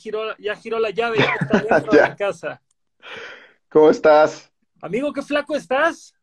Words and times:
giró, 0.00 0.36
ya 0.38 0.56
giró 0.56 0.78
la 0.78 0.90
llave, 0.90 1.18
ya 1.18 1.34
está 1.40 1.58
dentro 1.68 1.92
de 1.92 2.00
la 2.00 2.16
casa. 2.16 2.62
¿Cómo 3.68 3.90
estás? 3.90 4.50
Amigo, 4.80 5.12
qué 5.12 5.22
flaco 5.22 5.54
estás. 5.54 6.14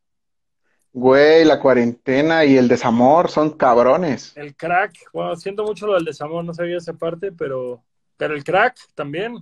Güey, 0.92 1.46
la 1.46 1.60
cuarentena 1.60 2.44
y 2.44 2.58
el 2.58 2.68
desamor 2.68 3.30
son 3.30 3.52
cabrones. 3.52 4.36
El 4.36 4.56
crack, 4.56 4.94
bueno, 5.14 5.36
siento 5.36 5.64
mucho 5.64 5.86
lo 5.86 5.94
del 5.94 6.06
desamor, 6.06 6.44
no 6.44 6.54
sabía 6.54 6.78
esa 6.78 6.94
parte, 6.94 7.32
pero, 7.32 7.84
pero 8.18 8.34
el 8.34 8.44
crack 8.44 8.78
también. 8.96 9.38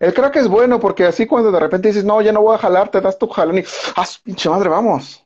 El 0.00 0.12
crack 0.12 0.36
es 0.36 0.48
bueno 0.48 0.80
porque 0.80 1.04
así 1.04 1.26
cuando 1.26 1.52
de 1.52 1.60
repente 1.60 1.88
dices, 1.88 2.04
no, 2.04 2.20
ya 2.22 2.32
no 2.32 2.42
voy 2.42 2.56
a 2.56 2.58
jalar, 2.58 2.90
te 2.90 3.00
das 3.00 3.18
tu 3.18 3.28
jalón 3.28 3.58
y, 3.58 3.64
ah, 3.96 4.04
su 4.04 4.20
pinche 4.22 4.48
madre, 4.48 4.68
vamos. 4.68 5.24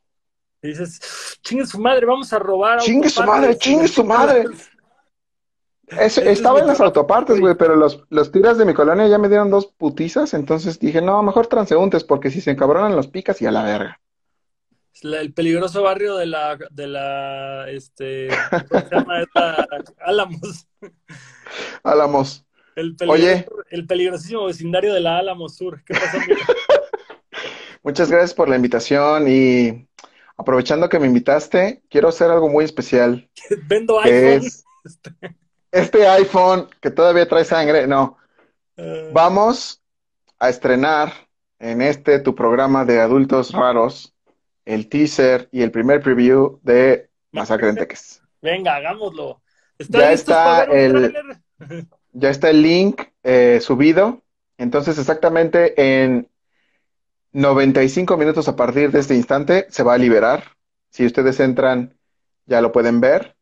Y 0.63 0.69
dices, 0.69 1.39
chingue 1.43 1.67
su 1.67 1.79
madre, 1.79 2.07
vamos 2.07 2.33
a 2.33 2.39
robar. 2.39 2.81
Chingue 2.81 3.09
su 3.09 3.21
autopartes". 3.21 3.49
madre, 3.49 3.59
chingue 3.59 3.89
su 3.89 4.05
madre. 4.05 4.45
Estaba 5.89 6.61
en 6.61 6.67
las 6.67 6.81
autopartes, 6.81 7.41
güey. 7.41 7.55
pero 7.57 7.77
los, 7.77 8.03
los 8.11 8.33
tiras 8.33 8.57
de 8.59 8.65
mi 8.65 8.75
colonia 8.75 9.07
ya 9.07 9.19
me 9.19 9.29
dieron 9.29 9.51
dos 9.51 9.67
putizas, 9.67 10.33
entonces 10.35 10.79
dije, 10.79 11.01
no, 11.03 11.23
mejor 11.23 11.47
transeúntes, 11.47 12.05
porque 12.05 12.31
si 12.31 12.41
se 12.41 12.53
encabronan 12.53 12.97
los 12.97 13.07
picas 13.09 13.41
y 13.43 13.47
a 13.47 13.51
la 13.51 13.63
verga. 13.65 14.01
La- 15.03 15.21
el 15.21 15.35
peligroso 15.35 15.83
barrio 15.83 16.17
de 16.17 16.27
la, 16.27 16.57
de 16.71 16.87
la, 16.87 17.69
este, 17.69 18.29
¿cómo 18.69 18.81
se 18.89 18.95
llama? 18.95 19.21
Esta- 19.21 19.67
Álamos. 20.01 20.67
Álamos. 21.83 22.45
El, 22.77 22.97
Oye. 23.09 23.47
el 23.71 23.87
peligrosísimo 23.87 24.47
vecindario 24.47 24.95
de 24.95 25.01
la 25.01 25.19
Álamos 25.19 25.57
Sur. 25.57 25.83
¿Qué 25.85 25.95
pasó? 25.95 26.19
Muchas 27.83 28.11
gracias 28.11 28.35
por 28.35 28.49
la 28.49 28.57
invitación 28.57 29.27
y 29.29 29.87
aprovechando 30.37 30.89
que 30.89 30.99
me 30.99 31.07
invitaste, 31.07 31.83
quiero 31.91 32.09
hacer 32.09 32.31
algo 32.31 32.49
muy 32.49 32.65
especial. 32.65 33.29
Vendo 33.69 34.01
iPhone. 34.01 34.47
es 34.47 34.65
este 35.75 36.07
iPhone 36.09 36.69
que 36.81 36.91
todavía 36.91 37.29
trae 37.29 37.45
sangre. 37.45 37.87
No, 37.87 38.17
Eh, 38.77 39.11
vamos 39.13 39.83
a 40.39 40.49
estrenar 40.49 41.13
en 41.61 41.81
este 41.81 42.19
tu 42.19 42.35
programa 42.35 42.85
de 42.85 43.01
adultos 43.01 43.53
raros 43.53 44.15
el 44.65 44.89
teaser 44.89 45.49
y 45.53 45.63
el 45.63 45.71
primer 45.71 46.01
preview 46.03 46.59
de 46.63 47.09
Masacre 47.31 47.69
en 47.69 47.77
Teques. 47.77 48.21
venga, 48.43 48.77
hagámoslo. 48.77 49.41
Ya 49.89 50.13
está 50.13 50.65
el-? 50.65 51.15
Ya 52.17 52.31
está 52.31 52.51
el 52.51 52.63
link 52.63 53.03
eh, 53.25 53.59
subido. 53.61 54.23
Entonces, 54.57 54.99
exactamente 54.99 55.75
en 55.77 56.29
95 57.33 58.17
minutos 58.17 58.47
a 58.47 58.55
partir 58.55 58.93
de 58.93 59.01
este 59.01 59.17
instante 59.17 59.67
se 59.71 59.83
va 59.83 59.95
a 59.95 59.99
liberar. 59.99 60.45
Si 60.91 61.05
ustedes 61.05 61.41
entran, 61.41 61.99
ya 62.47 62.61
lo 62.61 62.71
pueden 62.71 63.01
ver. 63.01 63.34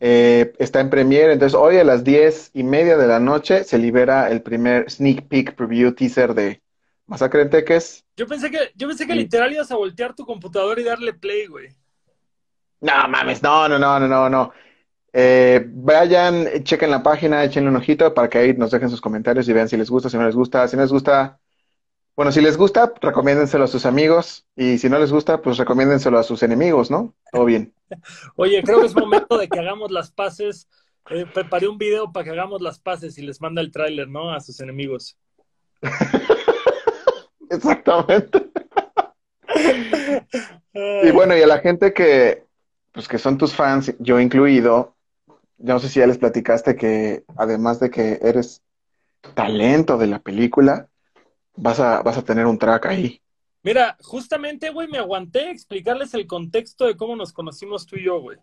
Eh, 0.00 0.52
está 0.58 0.80
en 0.80 0.90
Premiere, 0.90 1.32
entonces 1.32 1.58
hoy 1.58 1.76
a 1.76 1.84
las 1.84 2.02
10 2.02 2.50
y 2.54 2.64
media 2.64 2.96
de 2.96 3.06
la 3.06 3.20
noche 3.20 3.64
se 3.64 3.78
libera 3.78 4.30
el 4.30 4.42
primer 4.42 4.90
sneak 4.90 5.28
peek 5.28 5.54
preview 5.54 5.92
teaser 5.92 6.34
de 6.34 6.60
Masacre 7.06 7.42
en 7.42 7.50
Teques. 7.50 8.04
Yo 8.16 8.26
pensé 8.26 8.50
que, 8.50 8.72
yo 8.74 8.88
pensé 8.88 9.06
que 9.06 9.14
literal 9.14 9.52
ibas 9.52 9.70
a 9.70 9.76
voltear 9.76 10.14
tu 10.14 10.24
computadora 10.26 10.80
y 10.80 10.84
darle 10.84 11.12
play, 11.12 11.46
güey. 11.46 11.68
No 12.80 13.08
mames, 13.08 13.42
no, 13.42 13.68
no, 13.68 13.78
no, 13.78 14.00
no, 14.00 14.08
no, 14.08 14.28
no. 14.28 14.52
Eh, 15.12 15.64
vayan, 15.68 16.64
chequen 16.64 16.90
la 16.90 17.02
página, 17.02 17.44
échenle 17.44 17.68
un 17.68 17.76
ojito 17.76 18.12
para 18.14 18.28
que 18.28 18.38
ahí 18.38 18.54
nos 18.54 18.70
dejen 18.70 18.88
sus 18.88 19.00
comentarios 19.00 19.48
y 19.48 19.52
vean 19.52 19.68
si 19.68 19.76
les 19.76 19.90
gusta, 19.90 20.08
si 20.08 20.16
no 20.16 20.24
les 20.24 20.34
gusta. 20.34 20.66
Si 20.66 20.76
no 20.76 20.82
les 20.82 20.90
gusta, 20.90 21.38
bueno, 22.14 22.30
si 22.30 22.40
les 22.40 22.56
gusta, 22.56 22.92
recomiéndenselo 23.00 23.64
a 23.64 23.68
sus 23.68 23.86
amigos 23.86 24.46
y 24.54 24.78
si 24.78 24.90
no 24.90 24.98
les 24.98 25.12
gusta, 25.12 25.40
pues 25.40 25.56
recomiéndenselo 25.56 26.18
a 26.18 26.22
sus 26.22 26.42
enemigos, 26.42 26.90
¿no? 26.90 27.14
Todo 27.30 27.46
bien. 27.46 27.72
Oye, 28.36 28.62
creo 28.62 28.80
que 28.80 28.86
es 28.86 28.94
momento 28.94 29.38
de 29.38 29.48
que 29.48 29.58
hagamos 29.58 29.90
las 29.90 30.10
paces. 30.10 30.68
Eh, 31.10 31.26
preparé 31.32 31.68
un 31.68 31.78
video 31.78 32.12
para 32.12 32.24
que 32.24 32.30
hagamos 32.30 32.60
las 32.60 32.78
paces 32.78 33.16
y 33.18 33.22
les 33.22 33.40
manda 33.40 33.60
el 33.62 33.72
tráiler, 33.72 34.08
¿no? 34.08 34.32
A 34.32 34.40
sus 34.40 34.60
enemigos. 34.60 35.16
Exactamente. 37.50 38.50
Y 40.74 41.10
bueno, 41.10 41.36
y 41.36 41.42
a 41.42 41.46
la 41.46 41.58
gente 41.58 41.92
que, 41.92 42.46
pues 42.92 43.06
que 43.06 43.18
son 43.18 43.36
tus 43.36 43.54
fans, 43.54 43.94
yo 43.98 44.18
incluido, 44.18 44.96
yo 45.58 45.74
no 45.74 45.78
sé 45.78 45.90
si 45.90 46.00
ya 46.00 46.06
les 46.06 46.16
platicaste 46.16 46.76
que 46.76 47.24
además 47.36 47.78
de 47.78 47.90
que 47.90 48.18
eres 48.22 48.62
talento 49.34 49.98
de 49.98 50.06
la 50.06 50.20
película, 50.20 50.88
vas 51.54 51.80
a, 51.80 52.02
vas 52.02 52.18
a 52.18 52.24
tener 52.24 52.46
un 52.46 52.58
track 52.58 52.86
ahí. 52.86 53.20
Mira, 53.62 53.96
justamente, 54.02 54.70
güey, 54.70 54.88
me 54.88 54.98
aguanté 54.98 55.50
explicarles 55.50 56.14
el 56.14 56.26
contexto 56.26 56.86
de 56.86 56.96
cómo 56.96 57.14
nos 57.14 57.32
conocimos 57.32 57.86
tú 57.86 57.96
y 57.96 58.04
yo, 58.04 58.20
güey. 58.20 58.38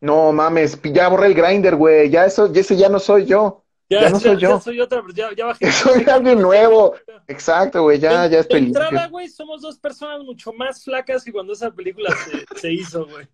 No 0.00 0.32
mames, 0.32 0.80
ya 0.82 1.08
borré 1.08 1.28
el 1.28 1.34
grinder, 1.34 1.76
güey. 1.76 2.10
Ya 2.10 2.24
eso, 2.24 2.52
ya 2.52 2.60
ese 2.60 2.76
ya 2.76 2.88
no 2.88 2.98
soy 2.98 3.26
yo. 3.26 3.64
Ya 3.90 4.10
no 4.10 4.20
soy 4.20 4.36
yo. 4.36 4.60
soy 4.60 4.80
otra, 4.80 5.02
ya, 5.14 5.30
ya 5.34 5.46
bajé. 5.46 5.72
Soy 5.72 6.04
alguien 6.04 6.42
nuevo. 6.42 6.94
Exacto, 7.26 7.84
güey. 7.84 7.98
Ya, 7.98 8.24
De- 8.24 8.30
ya 8.34 8.40
estoy 8.40 8.60
de 8.60 8.66
entrada, 8.66 9.06
güey, 9.06 9.28
somos 9.28 9.62
dos 9.62 9.78
personas 9.78 10.22
mucho 10.22 10.52
más 10.52 10.84
flacas 10.84 11.24
que 11.24 11.32
cuando 11.32 11.54
esa 11.54 11.70
película 11.70 12.14
se, 12.14 12.44
se 12.60 12.72
hizo, 12.72 13.06
güey. 13.06 13.26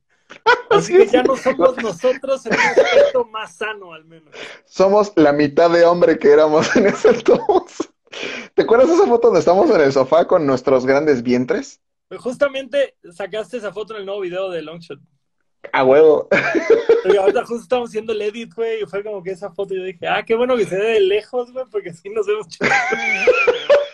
Así 0.70 0.92
que 0.96 1.06
ya 1.06 1.22
no 1.24 1.36
somos 1.36 1.76
nosotros 1.78 2.46
en 2.46 2.54
un 2.54 2.60
aspecto 2.60 3.24
más 3.26 3.56
sano, 3.56 3.92
al 3.92 4.04
menos. 4.04 4.32
Somos 4.64 5.12
la 5.16 5.32
mitad 5.32 5.70
de 5.70 5.84
hombre 5.84 6.18
que 6.18 6.30
éramos 6.30 6.74
en 6.76 6.86
ese 6.86 7.10
entonces. 7.10 7.90
¿Te 8.54 8.62
acuerdas 8.62 8.88
de 8.88 8.94
esa 8.94 9.06
foto 9.06 9.28
donde 9.28 9.40
estamos 9.40 9.70
en 9.70 9.80
el 9.80 9.92
sofá 9.92 10.26
con 10.26 10.46
nuestros 10.46 10.86
grandes 10.86 11.22
vientres? 11.22 11.80
Justamente 12.18 12.96
sacaste 13.12 13.56
esa 13.56 13.72
foto 13.72 13.94
en 13.94 14.00
el 14.00 14.06
nuevo 14.06 14.20
video 14.20 14.50
de 14.50 14.62
Longshot. 14.62 15.00
A 15.72 15.84
huevo. 15.84 16.28
Oye, 17.06 17.18
ahorita 17.18 17.40
justo 17.40 17.62
estamos 17.62 17.90
haciendo 17.90 18.12
el 18.12 18.22
edit, 18.22 18.54
güey, 18.54 18.82
y 18.82 18.86
fue 18.86 19.02
como 19.02 19.22
que 19.22 19.30
esa 19.30 19.50
foto 19.50 19.74
yo 19.74 19.82
dije, 19.82 20.06
ah, 20.06 20.22
qué 20.24 20.34
bueno 20.34 20.56
que 20.56 20.66
se 20.66 20.76
ve 20.76 20.84
de 20.84 21.00
lejos, 21.00 21.52
güey, 21.52 21.64
porque 21.70 21.90
así 21.90 22.08
nos 22.10 22.26
vemos 22.26 22.48
chidos. 22.48 22.70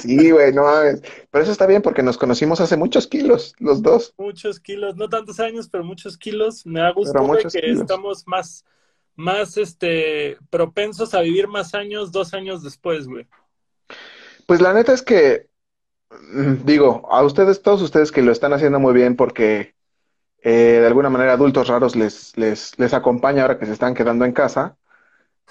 Sí, 0.00 0.30
güey, 0.30 0.52
no 0.52 0.62
mames. 0.64 1.02
Pero 1.30 1.42
eso 1.42 1.52
está 1.52 1.66
bien 1.66 1.82
porque 1.82 2.02
nos 2.02 2.16
conocimos 2.16 2.60
hace 2.60 2.76
muchos 2.76 3.06
kilos, 3.06 3.54
los 3.58 3.82
dos. 3.82 4.14
muchos 4.16 4.60
kilos, 4.60 4.96
no 4.96 5.08
tantos 5.08 5.40
años, 5.40 5.68
pero 5.68 5.84
muchos 5.84 6.16
kilos. 6.16 6.64
Me 6.66 6.80
da 6.80 6.90
gusto, 6.92 7.22
güey, 7.22 7.44
que 7.44 7.60
kilos. 7.60 7.80
estamos 7.82 8.26
más, 8.26 8.64
más, 9.16 9.56
este, 9.56 10.38
propensos 10.50 11.14
a 11.14 11.20
vivir 11.20 11.48
más 11.48 11.74
años 11.74 12.12
dos 12.12 12.34
años 12.34 12.62
después, 12.62 13.08
güey. 13.08 13.26
Pues 14.46 14.60
la 14.60 14.72
neta 14.72 14.92
es 14.92 15.02
que, 15.02 15.48
mm, 16.10 16.64
digo, 16.64 17.08
a 17.10 17.22
ustedes, 17.22 17.62
todos 17.62 17.82
ustedes 17.82 18.12
que 18.12 18.22
lo 18.22 18.32
están 18.32 18.52
haciendo 18.52 18.78
muy 18.78 18.94
bien 18.94 19.16
porque 19.16 19.74
eh, 20.42 20.78
de 20.80 20.86
alguna 20.86 21.10
manera 21.10 21.32
adultos 21.32 21.68
raros 21.68 21.96
les, 21.96 22.36
les, 22.36 22.78
les 22.78 22.94
acompaña 22.94 23.42
ahora 23.42 23.58
que 23.58 23.66
se 23.66 23.72
están 23.72 23.94
quedando 23.94 24.24
en 24.24 24.32
casa. 24.32 24.76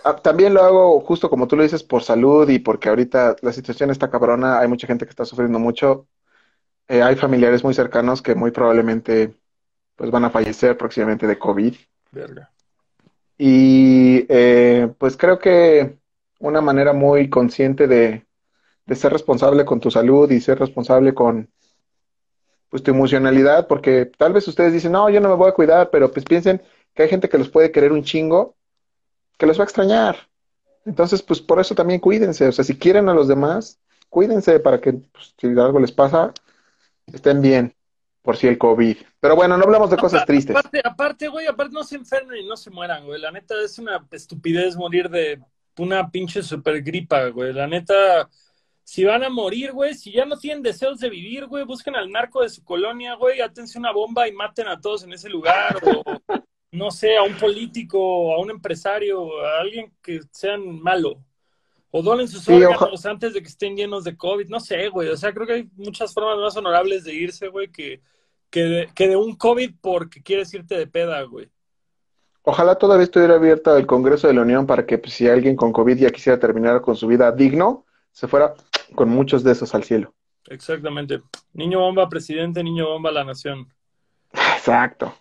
Ah, 0.04 0.16
También 0.16 0.54
lo 0.54 0.62
hago 0.62 1.02
justo 1.02 1.30
como 1.30 1.48
tú 1.48 1.56
lo 1.58 1.64
dices 1.64 1.84
por 1.84 2.04
salud 2.04 2.48
y 2.50 2.60
porque 2.60 2.90
ahorita 2.90 3.36
la 3.42 3.52
situación 3.52 3.90
está 3.92 4.10
cabrona, 4.10 4.60
hay 4.60 4.68
mucha 4.68 4.88
gente 4.88 5.06
que 5.06 5.10
está 5.10 5.26
sufriendo 5.26 5.60
mucho. 5.60 6.08
Eh, 6.88 7.02
hay 7.02 7.16
familiares 7.16 7.64
muy 7.64 7.74
cercanos 7.74 8.22
que 8.22 8.36
muy 8.36 8.52
probablemente 8.52 9.36
pues 9.96 10.12
van 10.12 10.26
a 10.26 10.30
fallecer 10.30 10.78
próximamente 10.78 11.28
de 11.28 11.40
COVID. 11.40 11.76
Verga. 12.12 12.52
Y 13.38 14.26
eh, 14.30 14.90
pues 14.98 15.18
creo 15.18 15.40
que 15.40 15.98
una 16.40 16.62
manera 16.62 16.94
muy 16.94 17.30
consciente 17.30 17.88
de, 17.88 18.26
de 18.86 18.96
ser 18.96 19.12
responsable 19.12 19.66
con 19.66 19.80
tu 19.80 19.92
salud 19.92 20.30
y 20.32 20.40
ser 20.40 20.60
responsable 20.60 21.14
con 21.14 21.50
pues 22.70 22.84
tu 22.84 22.92
emocionalidad, 22.92 23.68
porque 23.68 24.06
tal 24.06 24.34
vez 24.34 24.48
ustedes 24.48 24.74
dicen, 24.74 24.92
no, 24.92 25.10
yo 25.10 25.22
no 25.22 25.30
me 25.30 25.36
voy 25.36 25.50
a 25.50 25.54
cuidar, 25.54 25.90
pero 25.92 26.12
pues 26.12 26.26
piensen 26.26 26.62
que 26.94 27.04
hay 27.04 27.10
gente 27.10 27.30
que 27.30 27.38
los 27.38 27.50
puede 27.50 27.72
querer 27.72 27.92
un 27.92 28.04
chingo, 28.04 28.56
que 29.38 29.46
los 29.46 29.58
va 29.58 29.64
a 29.64 29.66
extrañar. 29.66 30.18
Entonces, 30.86 31.22
pues 31.22 31.42
por 31.42 31.60
eso 31.60 31.74
también 31.74 32.00
cuídense, 32.00 32.48
o 32.48 32.52
sea, 32.52 32.64
si 32.64 32.78
quieren 32.78 33.10
a 33.10 33.14
los 33.14 33.28
demás, 33.28 33.80
cuídense 34.10 34.60
para 34.60 34.80
que 34.82 34.94
pues, 34.94 35.34
si 35.40 35.48
algo 35.48 35.80
les 35.80 35.92
pasa, 35.92 36.34
estén 37.12 37.42
bien, 37.42 37.74
por 38.26 38.36
si 38.36 38.48
el 38.48 38.58
COVID. 38.58 38.98
Pero 39.20 39.36
bueno, 39.36 39.56
no 39.56 39.64
hablamos 39.64 39.92
de 39.92 39.98
cosas 39.98 40.26
tristes. 40.26 40.56
Aparte, 40.56 40.82
aparte, 40.84 41.28
güey, 41.28 41.46
aparte 41.46 41.74
no 41.74 41.84
se 41.84 41.96
enfermen 41.96 42.42
y 42.42 42.48
no 42.48 42.58
se 42.58 42.72
mueran, 42.72 43.06
güey. 43.06 43.22
La 43.22 43.32
neta 43.32 43.54
es 43.64 43.78
una 43.78 44.06
estupidez 44.12 44.76
morir 44.76 45.10
de 45.10 45.40
una 45.78 46.10
pinche 46.10 46.42
super 46.42 46.82
gripa, 46.82 47.28
güey. 47.28 47.54
La 47.54 47.68
neta, 47.68 48.28
si 48.84 49.04
van 49.04 49.24
a 49.24 49.30
morir, 49.30 49.72
güey, 49.72 49.94
si 49.94 50.12
ya 50.12 50.26
no 50.26 50.38
tienen 50.38 50.64
deseos 50.64 51.00
de 51.00 51.10
vivir, 51.10 51.46
güey, 51.46 51.64
busquen 51.64 51.96
al 51.96 52.12
narco 52.12 52.42
de 52.42 52.50
su 52.50 52.64
colonia, 52.64 53.14
güey, 53.14 53.42
átense 53.42 53.78
una 53.78 53.92
bomba 53.92 54.28
y 54.28 54.32
maten 54.32 54.68
a 54.68 54.82
todos 54.82 55.04
en 55.04 55.14
ese 55.14 55.30
lugar. 55.30 55.78
O 55.84 56.04
no 56.72 56.92
sé, 56.92 57.16
a 57.16 57.24
un 57.24 57.36
político, 57.38 58.34
a 58.34 58.40
un 58.42 58.50
empresario, 58.50 59.40
a 59.46 59.60
alguien 59.62 59.94
que 60.02 60.20
sean 60.32 60.82
malo. 60.82 61.24
O 61.92 62.02
donen 62.02 62.28
sus 62.28 62.44
Sí, 62.44 62.52
órganos 62.52 63.06
antes 63.06 63.34
de 63.34 63.42
que 63.42 63.48
estén 63.48 63.78
llenos 63.78 64.04
de 64.04 64.18
COVID. 64.18 64.50
No 64.50 64.60
sé, 64.60 64.90
güey. 64.90 65.08
O 65.08 65.16
sea, 65.16 65.34
creo 65.34 65.48
que 65.48 65.54
hay 65.54 65.70
muchas 65.78 66.14
formas 66.14 66.38
más 66.38 66.58
honorables 66.58 67.06
de 67.06 67.14
irse, 67.14 67.48
güey, 67.48 67.72
que, 67.72 68.02
que, 68.50 68.64
de, 68.64 68.90
que 68.94 69.08
de 69.08 69.16
un 69.16 69.36
COVID 69.36 69.76
porque 69.82 70.22
quieres 70.22 70.54
irte 70.54 70.78
de 70.78 70.88
peda, 70.88 71.22
güey. 71.24 71.50
Ojalá 72.44 72.76
todavía 72.76 73.06
estuviera 73.06 73.36
abierta 73.36 73.78
el 73.78 73.88
Congreso 73.88 74.28
de 74.28 74.36
la 74.36 74.42
Unión 74.42 74.68
para 74.68 74.86
que 74.86 75.00
pues, 75.00 75.14
si 75.14 75.28
alguien 75.28 75.56
con 75.56 75.74
COVID 75.74 75.98
ya 75.98 76.12
quisiera 76.12 76.40
terminar 76.40 76.82
con 76.82 76.96
su 76.96 77.08
vida 77.08 77.32
digno, 77.32 77.86
se 78.12 78.28
fuera 78.28 78.54
con 78.94 79.10
muchos 79.10 79.44
de 79.44 79.52
esos 79.52 79.74
al 79.74 79.84
cielo. 79.84 80.14
Exactamente. 80.48 81.22
Niño 81.54 81.80
bomba 81.80 82.08
presidente, 82.08 82.64
niño 82.64 82.88
bomba 82.88 83.12
la 83.12 83.24
nación. 83.24 83.68
Exacto. 84.32 85.14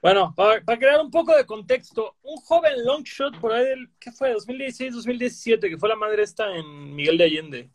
Bueno, 0.00 0.32
para, 0.36 0.62
crear 0.62 1.00
un 1.00 1.10
poco 1.10 1.36
de 1.36 1.44
contexto, 1.44 2.16
un 2.22 2.36
joven 2.36 2.84
long 2.84 3.02
shot 3.02 3.38
por 3.38 3.52
ahí 3.52 3.64
del, 3.64 3.90
¿qué 3.98 4.12
fue? 4.12 4.32
2016, 4.32 4.94
2017, 4.94 5.68
que 5.68 5.76
fue 5.76 5.88
la 5.88 5.96
madre 5.96 6.22
esta 6.22 6.54
en 6.54 6.94
Miguel 6.94 7.18
de 7.18 7.24
Allende. 7.24 7.70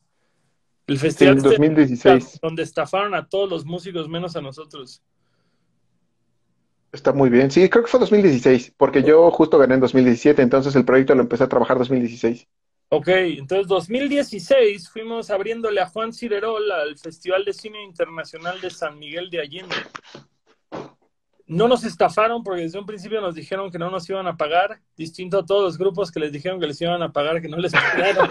El 0.92 1.00
festival 1.00 1.40
sí, 1.40 1.48
2016. 1.48 2.24
Este, 2.26 2.40
donde 2.42 2.64
estafaron 2.64 3.16
a 3.16 3.26
todos 3.26 3.50
los 3.50 3.66
músicos 3.66 4.10
menos 4.10 4.36
a 4.36 4.42
nosotros. 4.42 5.02
Está 6.92 7.14
muy 7.14 7.30
bien. 7.30 7.50
Sí, 7.50 7.70
creo 7.70 7.86
que 7.86 7.90
fue 7.90 8.02
2016, 8.02 8.74
porque 8.76 9.02
yo 9.02 9.32
justo 9.32 9.58
gané 9.58 9.76
en 9.76 9.80
2017, 9.80 10.42
entonces 10.42 10.76
el 10.76 10.84
proyecto 10.84 11.16
lo 11.16 11.22
empecé 11.22 11.46
a 11.46 11.48
trabajar 11.48 11.78
en 11.78 11.84
2016. 11.84 12.46
Ok, 12.90 13.08
entonces 13.08 13.68
2016 13.68 14.90
fuimos 14.90 15.30
abriéndole 15.30 15.80
a 15.80 15.88
Juan 15.88 16.12
Cirerol 16.12 16.70
al 16.70 16.98
Festival 16.98 17.46
de 17.46 17.54
Cine 17.54 17.82
Internacional 17.86 18.60
de 18.60 18.70
San 18.70 19.00
Miguel 19.00 19.30
de 19.30 19.40
Allende. 19.40 19.76
No 21.48 21.70
nos 21.70 21.86
estafaron 21.86 22.44
porque 22.44 22.64
desde 22.64 22.80
un 22.80 22.86
principio 22.86 23.22
nos 23.22 23.36
dijeron 23.36 23.72
que 23.72 23.80
no 23.80 23.90
nos 23.90 24.10
iban 24.10 24.28
a 24.28 24.36
pagar, 24.36 24.82
distinto 24.98 25.40
a 25.40 25.46
todos 25.46 25.64
los 25.64 25.78
grupos 25.78 26.12
que 26.12 26.20
les 26.20 26.34
dijeron 26.34 26.60
que 26.60 26.68
les 26.68 26.82
iban 26.82 27.02
a 27.02 27.14
pagar, 27.14 27.42
que 27.42 27.48
no 27.48 27.56
les 27.56 27.72
pagaron. 27.72 28.30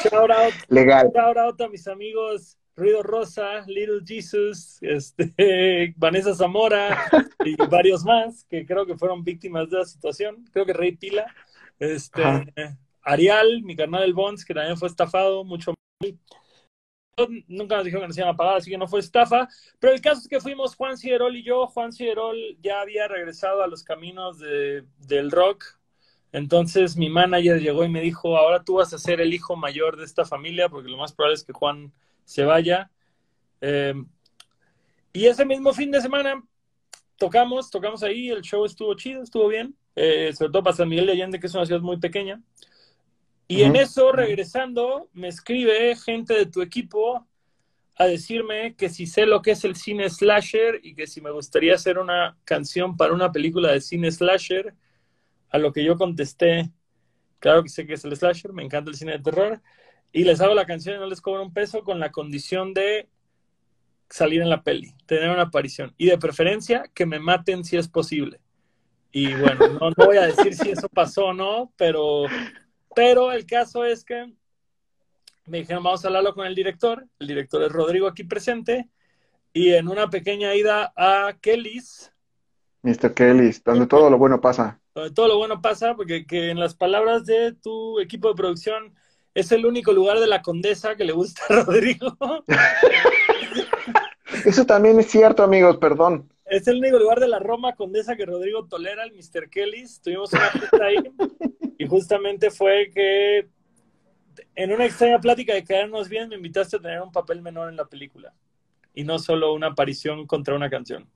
Shout 0.00 0.30
out, 0.30 0.54
Legal. 0.68 1.10
Shout 1.14 1.36
out 1.36 1.60
a 1.60 1.68
mis 1.68 1.86
amigos 1.86 2.58
Ruido 2.78 3.02
Rosa, 3.02 3.64
Little 3.66 4.00
Jesus, 4.06 4.78
este, 4.80 5.92
Vanessa 5.96 6.32
Zamora 6.32 6.96
y 7.44 7.56
varios 7.70 8.04
más 8.04 8.44
que 8.44 8.64
creo 8.64 8.86
que 8.86 8.96
fueron 8.96 9.24
víctimas 9.24 9.68
de 9.68 9.78
la 9.78 9.84
situación. 9.84 10.44
Creo 10.52 10.64
que 10.64 10.72
Rey 10.72 10.96
Pila. 10.96 11.26
Este, 11.80 12.22
Arial, 13.02 13.62
mi 13.62 13.74
carnal 13.74 14.02
del 14.02 14.14
Bonds, 14.14 14.44
que 14.44 14.54
también 14.54 14.76
fue 14.76 14.88
estafado, 14.88 15.44
mucho 15.44 15.74
Nunca 17.48 17.76
nos 17.76 17.84
dijeron 17.84 18.02
que 18.02 18.08
nos 18.08 18.18
iban 18.18 18.30
a 18.30 18.36
pagar, 18.36 18.56
así 18.58 18.70
que 18.70 18.78
no 18.78 18.86
fue 18.86 19.00
estafa. 19.00 19.48
Pero 19.80 19.92
el 19.92 20.00
caso 20.00 20.20
es 20.20 20.28
que 20.28 20.40
fuimos 20.40 20.76
Juan 20.76 20.96
Ciderol 20.96 21.34
y 21.34 21.42
yo. 21.42 21.66
Juan 21.66 21.92
Ciderol 21.92 22.36
ya 22.60 22.80
había 22.80 23.08
regresado 23.08 23.62
a 23.62 23.66
los 23.66 23.82
caminos 23.82 24.38
de, 24.38 24.84
del 24.98 25.32
rock. 25.32 25.64
Entonces 26.32 26.96
mi 26.96 27.08
manager 27.08 27.60
llegó 27.60 27.84
y 27.84 27.88
me 27.88 28.00
dijo, 28.00 28.36
ahora 28.36 28.62
tú 28.62 28.74
vas 28.74 28.92
a 28.92 28.98
ser 28.98 29.20
el 29.20 29.32
hijo 29.32 29.56
mayor 29.56 29.96
de 29.96 30.04
esta 30.04 30.24
familia, 30.24 30.68
porque 30.68 30.90
lo 30.90 30.98
más 30.98 31.12
probable 31.12 31.34
es 31.34 31.44
que 31.44 31.52
Juan 31.52 31.92
se 32.24 32.44
vaya. 32.44 32.90
Eh, 33.60 33.94
y 35.12 35.26
ese 35.26 35.44
mismo 35.44 35.72
fin 35.72 35.90
de 35.90 36.00
semana 36.00 36.42
tocamos, 37.16 37.70
tocamos 37.70 38.02
ahí, 38.02 38.28
el 38.30 38.42
show 38.42 38.64
estuvo 38.64 38.94
chido, 38.94 39.22
estuvo 39.22 39.48
bien. 39.48 39.74
Eh, 39.96 40.32
sobre 40.32 40.52
todo 40.52 40.62
para 40.62 40.76
San 40.76 40.88
Miguel 40.88 41.06
de 41.06 41.12
Allende, 41.12 41.40
que 41.40 41.48
es 41.48 41.54
una 41.54 41.66
ciudad 41.66 41.80
muy 41.80 41.98
pequeña. 41.98 42.40
Y 43.48 43.62
en 43.62 43.76
eso, 43.76 44.12
regresando, 44.12 45.08
me 45.14 45.28
escribe 45.28 45.96
gente 45.96 46.34
de 46.34 46.46
tu 46.46 46.60
equipo 46.60 47.26
a 47.96 48.04
decirme 48.04 48.76
que 48.76 48.90
si 48.90 49.06
sé 49.06 49.26
lo 49.26 49.42
que 49.42 49.52
es 49.52 49.64
el 49.64 49.74
cine 49.74 50.08
slasher 50.08 50.80
y 50.84 50.94
que 50.94 51.06
si 51.06 51.20
me 51.20 51.30
gustaría 51.30 51.74
hacer 51.74 51.98
una 51.98 52.36
canción 52.44 52.96
para 52.96 53.14
una 53.14 53.32
película 53.32 53.72
de 53.72 53.80
cine 53.80 54.12
slasher, 54.12 54.74
a 55.50 55.58
lo 55.58 55.72
que 55.72 55.84
yo 55.84 55.96
contesté, 55.96 56.70
claro 57.38 57.62
que 57.62 57.68
sé 57.68 57.86
que 57.86 57.94
es 57.94 58.04
el 58.04 58.16
slasher, 58.16 58.52
me 58.52 58.64
encanta 58.64 58.90
el 58.90 58.96
cine 58.96 59.12
de 59.12 59.20
terror, 59.20 59.62
y 60.12 60.24
les 60.24 60.40
hago 60.40 60.54
la 60.54 60.66
canción 60.66 60.96
y 60.96 60.98
no 60.98 61.06
les 61.06 61.20
cobro 61.20 61.42
un 61.42 61.52
peso 61.52 61.82
con 61.82 62.00
la 62.00 62.10
condición 62.10 62.74
de 62.74 63.08
salir 64.08 64.40
en 64.40 64.50
la 64.50 64.62
peli, 64.62 64.94
tener 65.06 65.30
una 65.30 65.42
aparición, 65.42 65.94
y 65.98 66.06
de 66.06 66.18
preferencia 66.18 66.84
que 66.94 67.06
me 67.06 67.18
maten 67.18 67.64
si 67.64 67.76
es 67.76 67.88
posible. 67.88 68.40
Y 69.10 69.34
bueno, 69.34 69.68
no, 69.68 69.90
voy 69.96 70.18
a 70.18 70.26
decir 70.26 70.54
si 70.54 70.70
eso 70.70 70.88
pasó 70.88 71.26
o 71.26 71.32
no, 71.32 71.72
pero, 71.76 72.24
pero 72.94 73.32
el 73.32 73.46
caso 73.46 73.84
es 73.84 74.04
que 74.04 74.32
me 75.48 75.58
dijeron, 75.58 75.82
vamos 75.82 76.04
a 76.04 76.08
hablarlo 76.08 76.34
con 76.34 76.46
el 76.46 76.54
director. 76.54 77.06
El 77.18 77.26
director 77.26 77.62
es 77.62 77.72
Rodrigo 77.72 78.06
aquí 78.06 78.24
presente. 78.24 78.88
Y 79.52 79.72
en 79.72 79.88
una 79.88 80.10
pequeña 80.10 80.54
ida 80.54 80.92
a 80.94 81.36
Kelly's. 81.40 82.12
Mr. 82.82 83.14
Kelly's, 83.14 83.64
donde 83.64 83.86
todo 83.86 84.10
lo 84.10 84.18
bueno 84.18 84.40
pasa. 84.40 84.78
Todo 85.14 85.28
lo 85.28 85.38
bueno 85.38 85.60
pasa, 85.60 85.94
porque 85.94 86.26
que 86.26 86.50
en 86.50 86.58
las 86.58 86.74
palabras 86.74 87.24
de 87.24 87.52
tu 87.52 88.00
equipo 88.00 88.28
de 88.28 88.34
producción 88.34 88.94
es 89.34 89.52
el 89.52 89.66
único 89.66 89.92
lugar 89.92 90.18
de 90.18 90.26
la 90.26 90.42
condesa 90.42 90.96
que 90.96 91.04
le 91.04 91.12
gusta 91.12 91.42
a 91.48 91.52
Rodrigo. 91.64 92.16
Eso 94.44 94.66
también 94.66 94.98
es 94.98 95.10
cierto, 95.10 95.42
amigos, 95.42 95.78
perdón. 95.78 96.28
Es 96.44 96.66
el 96.66 96.78
único 96.78 96.98
lugar 96.98 97.20
de 97.20 97.28
la 97.28 97.38
Roma 97.38 97.74
Condesa 97.74 98.16
que 98.16 98.24
Rodrigo 98.24 98.66
tolera, 98.66 99.04
el 99.04 99.12
Mr. 99.12 99.50
Kelly's. 99.50 100.00
Tuvimos 100.00 100.32
una 100.32 100.48
fiesta 100.50 100.84
ahí 100.84 100.96
y 101.78 101.86
justamente 101.86 102.50
fue 102.50 102.90
que 102.92 103.48
en 104.54 104.72
una 104.72 104.86
extraña 104.86 105.20
plática 105.20 105.54
de 105.54 105.64
quedarnos 105.64 106.08
bien 106.08 106.28
me 106.28 106.36
invitaste 106.36 106.76
a 106.76 106.80
tener 106.80 107.00
un 107.02 107.12
papel 107.12 107.42
menor 107.42 107.68
en 107.68 107.76
la 107.76 107.84
película 107.84 108.32
y 108.94 109.04
no 109.04 109.18
solo 109.18 109.52
una 109.52 109.68
aparición 109.68 110.26
contra 110.26 110.54
una 110.54 110.70
canción. 110.70 111.06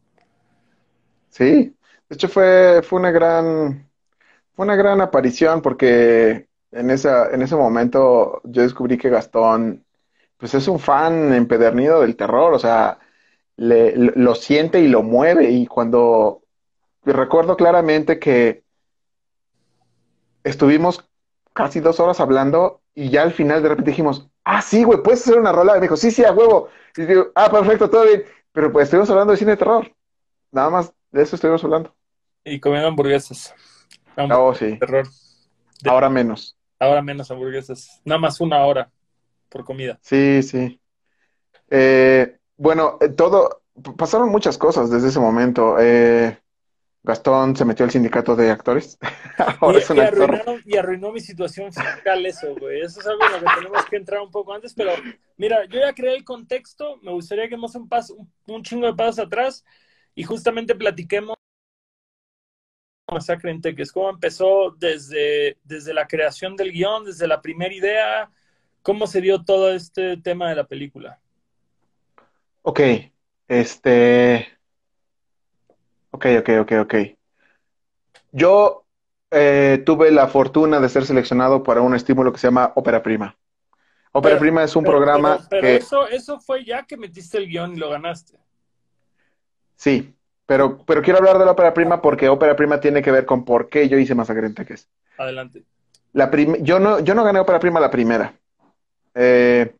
Sí, 1.31 1.75
de 2.12 2.17
hecho 2.17 2.29
fue, 2.29 2.82
fue 2.82 2.99
una 3.00 3.11
gran 3.11 3.91
fue 4.55 4.67
una 4.67 4.76
gran 4.76 5.00
aparición 5.00 5.62
porque 5.62 6.47
en, 6.70 6.91
esa, 6.91 7.31
en 7.31 7.41
ese 7.41 7.56
momento 7.56 8.43
yo 8.44 8.61
descubrí 8.61 8.99
que 8.99 9.09
Gastón 9.09 9.87
pues 10.37 10.53
es 10.53 10.69
un 10.69 10.79
fan 10.79 11.32
empedernido 11.32 12.03
del 12.03 12.17
terror, 12.17 12.53
o 12.53 12.59
sea, 12.59 12.99
lo 13.56 14.35
siente 14.35 14.81
y 14.81 14.88
lo 14.88 15.03
mueve. 15.03 15.50
Y 15.53 15.67
cuando 15.67 16.43
recuerdo 17.05 17.56
claramente 17.56 18.19
que 18.19 18.62
estuvimos 20.44 21.08
casi 21.55 21.81
dos 21.81 21.99
horas 21.99 22.20
hablando 22.20 22.82
y 22.94 23.08
ya 23.08 23.23
al 23.23 23.32
final 23.32 23.62
de 23.62 23.70
repente 23.70 23.93
dijimos, 23.93 24.29
ah, 24.44 24.61
sí, 24.61 24.85
güey, 24.85 25.03
puedes 25.03 25.23
hacer 25.23 25.38
una 25.38 25.53
rola. 25.53 25.75
Y 25.75 25.76
me 25.76 25.82
dijo, 25.82 25.97
sí, 25.97 26.11
sí, 26.11 26.25
a 26.25 26.32
huevo. 26.32 26.69
Y 26.97 27.05
digo, 27.06 27.29
ah, 27.37 27.50
perfecto, 27.50 27.88
todo 27.88 28.05
bien. 28.05 28.25
Pero 28.53 28.70
pues 28.70 28.85
estuvimos 28.85 29.08
hablando 29.08 29.31
de 29.32 29.38
cine 29.38 29.53
de 29.53 29.56
terror. 29.56 29.91
Nada 30.50 30.69
más 30.69 30.93
de 31.11 31.23
eso 31.23 31.37
estuvimos 31.37 31.65
hablando. 31.65 31.94
Y 32.44 32.61
comiendo 32.61 32.89
hamburguesas. 32.89 33.55
oh, 34.17 34.55
sí. 34.55 34.79
Terror. 34.79 35.06
Ahora 35.85 36.11
menos. 36.11 36.56
Ahora 36.79 37.03
menos 37.03 37.31
hamburguesas. 37.31 38.00
Nada 38.05 38.21
más 38.21 38.41
una 38.41 38.65
hora 38.65 38.91
por 39.49 39.65
comida. 39.65 39.99
Sí, 40.03 40.43
sí. 40.43 40.81
Eh, 41.71 42.37
bueno, 42.56 42.99
eh, 43.00 43.09
todo, 43.09 43.62
pasaron 43.97 44.31
muchas 44.31 44.59
cosas 44.59 44.91
desde 44.91 45.09
ese 45.09 45.21
momento. 45.21 45.77
Eh, 45.79 46.39
Gastón 47.05 47.56
se 47.56 47.65
metió 47.65 47.85
al 47.85 47.91
sindicato 47.91 48.37
de 48.37 48.50
actores. 48.50 48.99
y, 50.65 50.77
arruinó, 50.77 51.12
mi 51.12 51.21
situación 51.21 51.73
fiscal 51.73 52.25
eso, 52.25 52.55
güey. 52.55 52.81
Eso 52.81 53.00
es 53.00 53.06
algo 53.06 53.25
en 53.25 53.33
lo 53.33 53.39
que 53.41 53.56
tenemos 53.56 53.85
que 53.87 53.97
entrar 53.97 54.21
un 54.21 54.31
poco 54.31 54.55
antes, 54.55 54.73
pero 54.73 54.93
mira, 55.37 55.65
yo 55.65 55.81
ya 55.81 55.93
creé 55.94 56.15
el 56.15 56.25
contexto, 56.25 56.99
me 57.03 57.13
gustaría 57.13 57.44
que 57.44 57.56
demos 57.56 57.75
un, 57.75 57.89
paso, 57.89 58.17
un, 58.46 58.63
chingo 58.63 58.87
de 58.87 58.94
pasos 58.94 59.19
atrás 59.19 59.65
y 60.15 60.22
justamente 60.22 60.77
platiquemos 60.77 61.37
Masacre 63.11 63.51
en 63.51 63.61
Teques, 63.61 63.93
cómo 63.93 64.11
empezó 64.11 64.71
desde, 64.79 65.59
desde 65.65 65.94
la 65.94 66.06
creación 66.06 66.56
del 66.56 66.73
guion, 66.73 67.05
desde 67.05 67.27
la 67.27 67.43
primera 67.43 67.75
idea, 67.75 68.31
cómo 68.82 69.06
se 69.06 69.21
dio 69.21 69.44
todo 69.44 69.73
este 69.73 70.17
tema 70.17 70.49
de 70.49 70.56
la 70.56 70.65
película. 70.65 71.19
Ok, 72.63 72.81
este... 73.49 74.49
Ok, 76.11 76.27
ok, 76.39 76.49
ok, 76.61 76.73
ok. 76.82 76.94
Yo 78.32 78.85
eh, 79.31 79.82
tuve 79.85 80.11
la 80.11 80.29
fortuna 80.29 80.79
de 80.79 80.89
ser 80.89 81.05
seleccionado 81.06 81.63
para 81.63 81.81
un 81.81 81.94
estímulo 81.94 82.32
que 82.32 82.39
se 82.39 82.47
llama 82.47 82.73
Ópera 82.77 83.03
Prima. 83.03 83.37
Ópera 84.13 84.39
Prima 84.39 84.63
es 84.63 84.77
un 84.77 84.85
programa 84.85 85.39
pero, 85.49 85.67
eso, 85.67 86.06
eso 86.06 86.39
fue 86.39 86.65
ya 86.65 86.82
que 86.82 86.99
metiste 86.99 87.39
el 87.39 87.49
guion 87.49 87.73
y 87.73 87.77
lo 87.77 87.89
ganaste. 87.89 88.39
Sí, 89.75 90.15
pero, 90.46 90.79
pero 90.84 91.03
quiero 91.03 91.19
hablar 91.19 91.39
de 91.39 91.44
la 91.44 91.53
Ópera 91.53 91.75
Prima 91.75 92.03
porque 92.03 92.29
Ópera 92.29 92.56
Prima 92.56 92.81
tiene 92.81 93.03
que 93.03 93.13
ver 93.13 93.27
con 93.27 93.44
por 93.44 93.69
qué 93.69 93.89
yo 93.89 93.99
hice 93.99 94.15
Masacre 94.15 94.46
en 94.46 94.55
Teques. 94.55 94.89
Adelante. 95.19 95.65
La 96.13 96.31
yo, 96.61 96.79
no, 96.79 97.01
yo 97.01 97.15
no 97.15 97.25
gané 97.25 97.41
Ópera 97.41 97.58
Prima 97.58 97.81
la 97.81 97.91
primera. 97.91 98.34
Eh, 99.15 99.75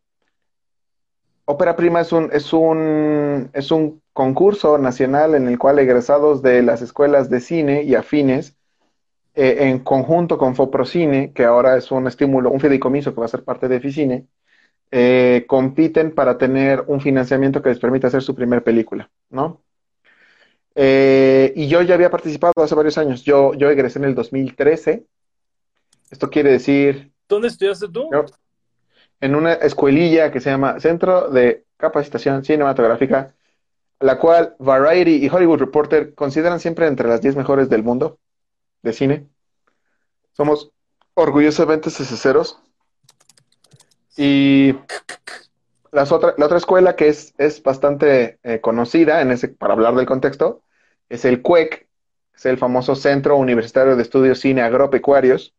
Ópera 1.45 1.77
Prima 1.77 2.01
es 2.01 2.13
un, 2.13 2.31
es, 2.33 2.53
un, 2.53 3.51
es 3.53 3.71
un 3.71 4.01
concurso 4.13 4.79
nacional 4.79 5.35
en 5.35 5.49
el 5.49 5.59
cual 5.59 5.79
egresados 5.79 6.43
de 6.43 6.63
las 6.63 6.83
escuelas 6.83 7.29
de 7.31 7.41
cine 7.41 7.83
y 7.83 7.95
afines, 7.95 8.57
eh, 9.35 9.69
en 9.69 9.81
conjunto 9.81 10.39
con 10.39 10.55
Foprocine, 10.55 11.33
que 11.33 11.45
ahora 11.45 11.77
es 11.77 11.91
un 11.91 12.07
estímulo, 12.07 12.51
un 12.51 12.61
fideicomiso 12.61 13.15
que 13.15 13.21
va 13.21 13.27
a 13.27 13.31
ser 13.31 13.45
parte 13.45 13.67
de 13.67 13.81
Ficine, 13.81 14.27
eh, 14.91 15.45
compiten 15.49 16.15
para 16.15 16.37
tener 16.37 16.85
un 16.87 17.01
financiamiento 17.01 17.63
que 17.63 17.71
les 17.71 17.79
permita 17.79 18.09
hacer 18.09 18.23
su 18.23 18.35
primer 18.35 18.63
película, 18.63 19.11
¿no? 19.31 19.63
Eh, 20.75 21.53
y 21.57 21.69
yo 21.69 21.83
ya 21.83 21.95
había 21.95 22.11
participado 22.11 22.53
hace 22.57 22.75
varios 22.75 22.99
años. 22.99 23.23
Yo, 23.23 23.55
yo 23.55 23.71
egresé 23.71 23.99
en 23.99 24.07
el 24.07 24.15
2013. 24.15 25.05
Esto 26.11 26.31
quiere 26.31 26.53
decir... 26.53 27.13
¿Dónde 27.29 27.49
estudiaste 27.49 27.89
tú? 27.89 28.09
en 29.23 29.37
una 29.37 29.53
escuelilla 29.55 30.33
que 30.33 30.41
se 30.41 30.51
llama 30.51 30.81
Centro 30.81 31.31
de 31.31 31.65
Capacitación 31.77 32.45
Cinematográfica, 32.45 33.33
la 34.01 34.19
cual 34.19 34.57
Variety 34.59 35.25
y 35.25 35.29
Hollywood 35.29 35.61
Reporter 35.61 36.13
consideran 36.15 36.59
siempre 36.59 36.89
entre 36.89 37.09
las 37.09 37.23
10 37.23 37.37
mejores 37.37 37.71
del 37.71 37.85
mundo 37.85 38.19
de 38.83 38.93
cine. 38.93 39.29
Somos 40.33 40.73
orgullosamente 41.15 41.89
ceceros. 41.91 42.59
Y 44.17 44.75
las 45.93 46.11
otra, 46.11 46.35
la 46.39 46.47
otra 46.47 46.59
escuela 46.59 46.97
que 46.97 47.09
es, 47.09 47.35
es 47.39 47.63
bastante 47.63 48.39
eh, 48.43 48.61
conocida 48.61 49.21
en 49.21 49.31
ese, 49.31 49.49
para 49.49 49.75
hablar 49.75 49.95
del 49.95 50.07
contexto 50.07 50.63
es 51.09 51.27
el 51.27 51.43
CUEC, 51.43 51.87
es 52.35 52.47
el 52.47 52.57
famoso 52.57 52.97
Centro 52.97 53.37
Universitario 53.37 53.95
de 53.95 54.03
Estudios 54.03 54.41
Cine 54.41 54.63
Agropecuarios. 54.63 55.55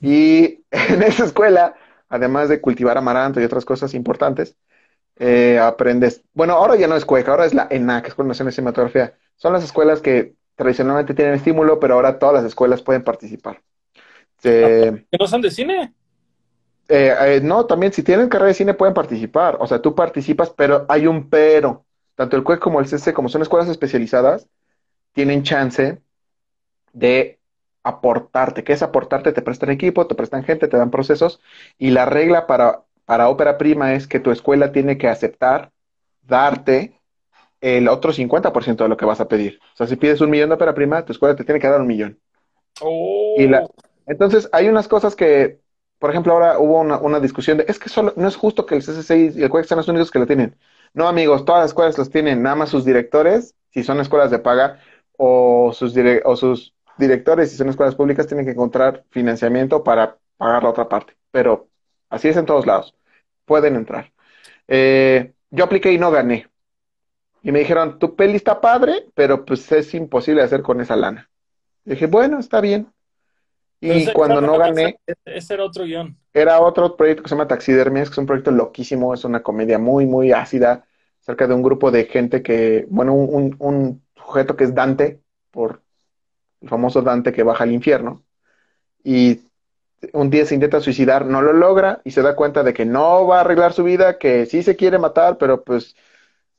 Y 0.00 0.64
en 0.70 1.02
esa 1.02 1.26
escuela, 1.26 1.74
además 2.08 2.48
de 2.48 2.60
cultivar 2.60 2.96
amaranto 2.96 3.40
y 3.40 3.44
otras 3.44 3.66
cosas 3.66 3.92
importantes, 3.92 4.56
eh, 5.18 5.58
aprendes, 5.58 6.22
bueno, 6.32 6.54
ahora 6.54 6.76
ya 6.76 6.88
no 6.88 6.96
es 6.96 7.04
CUEC, 7.04 7.28
ahora 7.28 7.44
es 7.44 7.54
la 7.54 7.68
ENAC, 7.70 8.08
Escuela 8.08 8.28
Nacional 8.28 8.50
de 8.50 8.54
Cinematografía. 8.54 9.14
Son 9.36 9.52
las 9.52 9.62
escuelas 9.62 10.00
que 10.00 10.34
tradicionalmente 10.56 11.12
tienen 11.12 11.34
estímulo, 11.34 11.78
pero 11.78 11.94
ahora 11.94 12.18
todas 12.18 12.36
las 12.36 12.44
escuelas 12.44 12.82
pueden 12.82 13.04
participar. 13.04 13.60
¿Que 14.40 15.06
no 15.18 15.26
son 15.26 15.42
de 15.42 15.50
cine? 15.50 15.94
Eh, 16.88 17.14
eh, 17.18 17.40
no, 17.42 17.66
también 17.66 17.92
si 17.92 18.02
tienen 18.02 18.28
carrera 18.28 18.48
de 18.48 18.54
cine 18.54 18.74
pueden 18.74 18.94
participar. 18.94 19.56
O 19.60 19.66
sea, 19.66 19.80
tú 19.82 19.94
participas, 19.94 20.50
pero 20.50 20.86
hay 20.88 21.06
un 21.06 21.28
pero. 21.28 21.84
Tanto 22.14 22.36
el 22.36 22.44
CUEC 22.44 22.60
como 22.60 22.80
el 22.80 22.86
CC, 22.86 23.12
como 23.12 23.28
son 23.28 23.42
escuelas 23.42 23.68
especializadas, 23.68 24.48
tienen 25.12 25.42
chance 25.42 26.00
de 26.92 27.38
aportarte. 27.82 28.64
¿Qué 28.64 28.72
es 28.72 28.82
aportarte? 28.82 29.32
Te 29.32 29.42
prestan 29.42 29.70
equipo, 29.70 30.06
te 30.06 30.14
prestan 30.14 30.44
gente, 30.44 30.68
te 30.68 30.76
dan 30.76 30.90
procesos. 30.90 31.40
Y 31.78 31.90
la 31.90 32.06
regla 32.06 32.46
para, 32.46 32.84
para 33.04 33.28
ópera 33.28 33.58
prima 33.58 33.94
es 33.94 34.06
que 34.06 34.20
tu 34.20 34.30
escuela 34.30 34.72
tiene 34.72 34.96
que 34.98 35.08
aceptar 35.08 35.72
darte 36.22 37.00
el 37.60 37.88
otro 37.88 38.12
50% 38.12 38.76
de 38.76 38.88
lo 38.88 38.96
que 38.96 39.04
vas 39.04 39.20
a 39.20 39.28
pedir. 39.28 39.58
O 39.74 39.76
sea, 39.76 39.86
si 39.86 39.96
pides 39.96 40.20
un 40.20 40.30
millón 40.30 40.48
de 40.50 40.54
ópera 40.54 40.74
prima, 40.74 41.04
tu 41.04 41.12
escuela 41.12 41.36
te 41.36 41.44
tiene 41.44 41.60
que 41.60 41.68
dar 41.68 41.80
un 41.80 41.86
millón. 41.86 42.18
Oh. 42.80 43.34
Y 43.38 43.46
la, 43.48 43.66
entonces, 44.06 44.48
hay 44.52 44.68
unas 44.68 44.88
cosas 44.88 45.16
que, 45.16 45.60
por 45.98 46.10
ejemplo, 46.10 46.32
ahora 46.32 46.58
hubo 46.58 46.80
una, 46.80 47.20
discusión 47.20 47.58
de, 47.58 47.64
es 47.68 47.78
que 47.78 47.88
solo, 47.88 48.12
no 48.16 48.28
es 48.28 48.36
justo 48.36 48.66
que 48.66 48.74
el 48.74 48.82
CC6 48.82 49.36
y 49.36 49.42
el 49.42 49.50
CUEC 49.50 49.66
sean 49.66 49.78
los 49.78 49.88
únicos 49.88 50.10
que 50.10 50.18
lo 50.18 50.26
tienen. 50.26 50.56
No, 50.92 51.08
amigos, 51.08 51.44
todas 51.44 51.62
las 51.62 51.70
escuelas 51.70 51.98
los 51.98 52.10
tienen, 52.10 52.42
nada 52.42 52.56
más 52.56 52.70
sus 52.70 52.84
directores, 52.84 53.54
si 53.70 53.82
son 53.82 54.00
escuelas 54.00 54.30
de 54.30 54.38
paga, 54.38 54.80
o 55.16 55.72
sus, 55.72 55.94
o 56.24 56.36
sus 56.36 56.74
directores, 56.98 57.50
si 57.50 57.56
son 57.56 57.68
escuelas 57.68 57.94
públicas, 57.94 58.26
tienen 58.26 58.44
que 58.46 58.52
encontrar 58.52 59.04
financiamiento 59.10 59.82
para 59.82 60.18
pagar 60.36 60.62
la 60.62 60.70
otra 60.70 60.88
parte. 60.88 61.16
Pero 61.30 61.68
así 62.10 62.28
es 62.28 62.36
en 62.36 62.46
todos 62.46 62.66
lados. 62.66 62.94
Pueden 63.44 63.76
entrar. 63.76 64.12
Eh, 64.68 65.32
yo 65.50 65.64
apliqué 65.64 65.92
y 65.92 65.98
no 65.98 66.10
gané. 66.10 66.48
Y 67.42 67.52
me 67.52 67.60
dijeron, 67.60 67.98
tu 67.98 68.16
peli 68.16 68.36
está 68.36 68.60
padre, 68.60 69.06
pero 69.14 69.44
pues 69.44 69.70
es 69.72 69.94
imposible 69.94 70.42
hacer 70.42 70.62
con 70.62 70.80
esa 70.80 70.96
lana. 70.96 71.30
dije, 71.84 72.06
bueno, 72.06 72.38
está 72.38 72.60
bien. 72.60 72.92
Y 73.94 74.12
cuando 74.12 74.40
no 74.40 74.58
gané... 74.58 74.98
Ese 75.24 75.54
era 75.54 75.64
otro 75.64 75.84
guion. 75.84 76.16
Era 76.32 76.60
otro 76.60 76.96
proyecto 76.96 77.22
que 77.22 77.28
se 77.28 77.34
llama 77.34 77.48
Taxidermias, 77.48 78.08
que 78.08 78.14
es 78.14 78.18
un 78.18 78.26
proyecto 78.26 78.50
loquísimo, 78.50 79.14
es 79.14 79.24
una 79.24 79.42
comedia 79.42 79.78
muy, 79.78 80.06
muy 80.06 80.32
ácida, 80.32 80.84
acerca 81.20 81.46
de 81.46 81.54
un 81.54 81.62
grupo 81.62 81.90
de 81.90 82.04
gente 82.04 82.42
que, 82.42 82.86
bueno, 82.88 83.14
un, 83.14 83.56
un 83.58 84.02
sujeto 84.14 84.56
que 84.56 84.64
es 84.64 84.74
Dante, 84.74 85.20
por 85.50 85.82
el 86.60 86.68
famoso 86.68 87.02
Dante 87.02 87.32
que 87.32 87.42
baja 87.42 87.64
al 87.64 87.72
infierno, 87.72 88.22
y 89.02 89.40
un 90.12 90.30
día 90.30 90.44
se 90.44 90.54
intenta 90.54 90.80
suicidar, 90.80 91.24
no 91.26 91.42
lo 91.42 91.52
logra 91.52 92.00
y 92.04 92.10
se 92.10 92.22
da 92.22 92.36
cuenta 92.36 92.62
de 92.62 92.74
que 92.74 92.84
no 92.84 93.26
va 93.26 93.38
a 93.38 93.40
arreglar 93.40 93.72
su 93.72 93.84
vida, 93.84 94.18
que 94.18 94.46
sí 94.46 94.62
se 94.62 94.76
quiere 94.76 94.98
matar, 94.98 95.38
pero 95.38 95.64
pues 95.64 95.96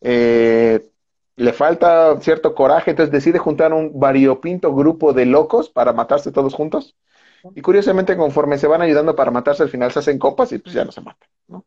eh, 0.02 0.90
le 1.36 1.54
falta 1.54 2.20
cierto 2.20 2.56
coraje, 2.56 2.92
entonces 2.92 3.12
decide 3.12 3.38
juntar 3.38 3.74
un 3.74 4.00
variopinto 4.00 4.74
grupo 4.74 5.14
de 5.14 5.26
locos 5.26 5.70
para 5.70 5.94
matarse 5.94 6.32
todos 6.32 6.54
juntos. 6.54 6.96
Y 7.56 7.62
curiosamente, 7.62 8.16
conforme 8.18 8.58
se 8.58 8.68
van 8.68 8.82
ayudando 8.82 9.16
para 9.16 9.32
matarse, 9.32 9.64
al 9.64 9.70
final 9.70 9.92
se 9.92 10.00
hacen 10.00 10.20
copas 10.20 10.52
y 10.52 10.60
pues 10.60 10.74
ya 10.74 10.86
no 10.86 10.92
se 10.92 11.02
matan, 11.02 11.30
¿no? 11.48 11.66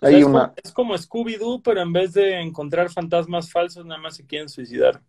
Hay 0.00 0.16
es, 0.16 0.24
una... 0.24 0.48
como, 0.48 0.54
es 0.62 0.72
como 0.72 0.94
Scooby-Doo, 0.94 1.62
pero 1.62 1.80
en 1.80 1.92
vez 1.92 2.12
de 2.12 2.40
encontrar 2.40 2.90
fantasmas 2.90 3.50
falsos, 3.50 3.86
nada 3.86 4.00
más 4.00 4.16
se 4.16 4.26
quieren 4.26 4.48
suicidar. 4.48 5.00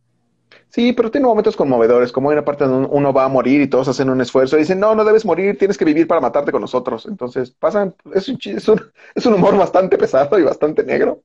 Sí, 0.69 0.93
pero 0.93 1.12
tiene 1.12 1.27
momentos 1.27 1.55
conmovedores, 1.55 2.12
como 2.12 2.29
hay 2.29 2.34
una 2.34 2.45
parte 2.45 2.65
donde 2.65 2.89
uno 2.91 3.13
va 3.13 3.25
a 3.25 3.29
morir 3.29 3.62
y 3.62 3.67
todos 3.67 3.88
hacen 3.88 4.10
un 4.10 4.22
esfuerzo 4.22 4.57
y 4.57 4.60
dicen, 4.60 4.79
no, 4.79 4.93
no 4.95 5.03
debes 5.03 5.25
morir, 5.25 5.57
tienes 5.57 5.77
que 5.77 5.86
vivir 5.86 6.07
para 6.07 6.22
matarte 6.22 6.51
con 6.51 6.62
nosotros. 6.62 7.05
Entonces, 7.05 7.51
pasan, 7.51 7.95
es 8.13 8.27
un, 8.29 8.38
es 8.43 8.67
un, 8.67 8.81
es 9.15 9.25
un 9.25 9.34
humor 9.36 9.57
bastante 9.57 9.98
pesado 9.98 10.39
y 10.39 10.43
bastante 10.43 10.84
negro, 10.84 11.24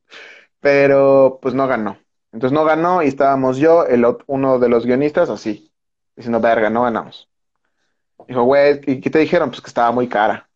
pero 0.61 1.39
pues 1.43 1.55
no 1.55 1.67
ganó. 1.67 1.99
Entonces 2.33 2.55
no 2.55 2.65
ganó 2.65 3.03
y 3.03 3.09
estábamos 3.09 3.59
yo, 3.59 3.87
el, 3.87 4.05
uno 4.27 4.59
de 4.59 4.69
los 4.69 4.87
guionistas, 4.87 5.31
así, 5.31 5.73
diciendo, 6.17 6.41
verga, 6.41 6.71
no 6.71 6.83
ganamos. 6.83 7.30
Dijo, 8.31 8.45
güey, 8.45 8.81
¿y 8.87 9.01
qué 9.01 9.11
te 9.11 9.19
dijeron? 9.19 9.51
Pues 9.51 9.61
que 9.61 9.67
estaba 9.67 9.91
muy 9.91 10.07
cara. 10.07 10.49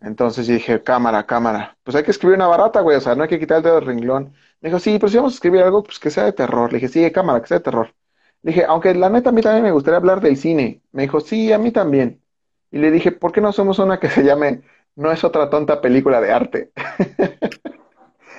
Entonces 0.00 0.46
dije, 0.46 0.82
cámara, 0.82 1.26
cámara. 1.26 1.76
Pues 1.82 1.94
hay 1.94 2.04
que 2.04 2.10
escribir 2.10 2.36
una 2.36 2.46
barata, 2.46 2.80
güey, 2.80 2.96
o 2.96 3.00
sea, 3.02 3.14
no 3.14 3.22
hay 3.22 3.28
que 3.28 3.38
quitar 3.38 3.58
el 3.58 3.64
dedo 3.64 3.74
del 3.74 3.84
renglón. 3.84 4.32
Me 4.62 4.70
dijo, 4.70 4.78
sí, 4.78 4.98
pero 4.98 5.10
si 5.10 5.18
vamos 5.18 5.34
a 5.34 5.36
escribir 5.36 5.60
algo, 5.60 5.82
pues 5.82 5.98
que 5.98 6.10
sea 6.10 6.24
de 6.24 6.32
terror. 6.32 6.72
Le 6.72 6.78
dije, 6.78 6.88
sí, 6.88 7.10
cámara, 7.12 7.42
que 7.42 7.48
sea 7.48 7.58
de 7.58 7.64
terror. 7.64 7.94
Le 8.40 8.52
dije, 8.52 8.64
aunque 8.64 8.94
la 8.94 9.10
neta 9.10 9.28
a 9.28 9.32
mí 9.32 9.42
también 9.42 9.62
me 9.62 9.72
gustaría 9.72 9.98
hablar 9.98 10.22
del 10.22 10.38
cine. 10.38 10.80
Me 10.92 11.02
dijo, 11.02 11.20
sí, 11.20 11.52
a 11.52 11.58
mí 11.58 11.70
también. 11.70 12.22
Y 12.70 12.78
le 12.78 12.90
dije, 12.90 13.12
¿por 13.12 13.30
qué 13.30 13.42
no 13.42 13.52
somos 13.52 13.78
una 13.78 14.00
que 14.00 14.08
se 14.08 14.24
llame 14.24 14.62
No 14.96 15.12
es 15.12 15.22
otra 15.22 15.50
tonta 15.50 15.82
película 15.82 16.18
de 16.22 16.32
arte? 16.32 16.70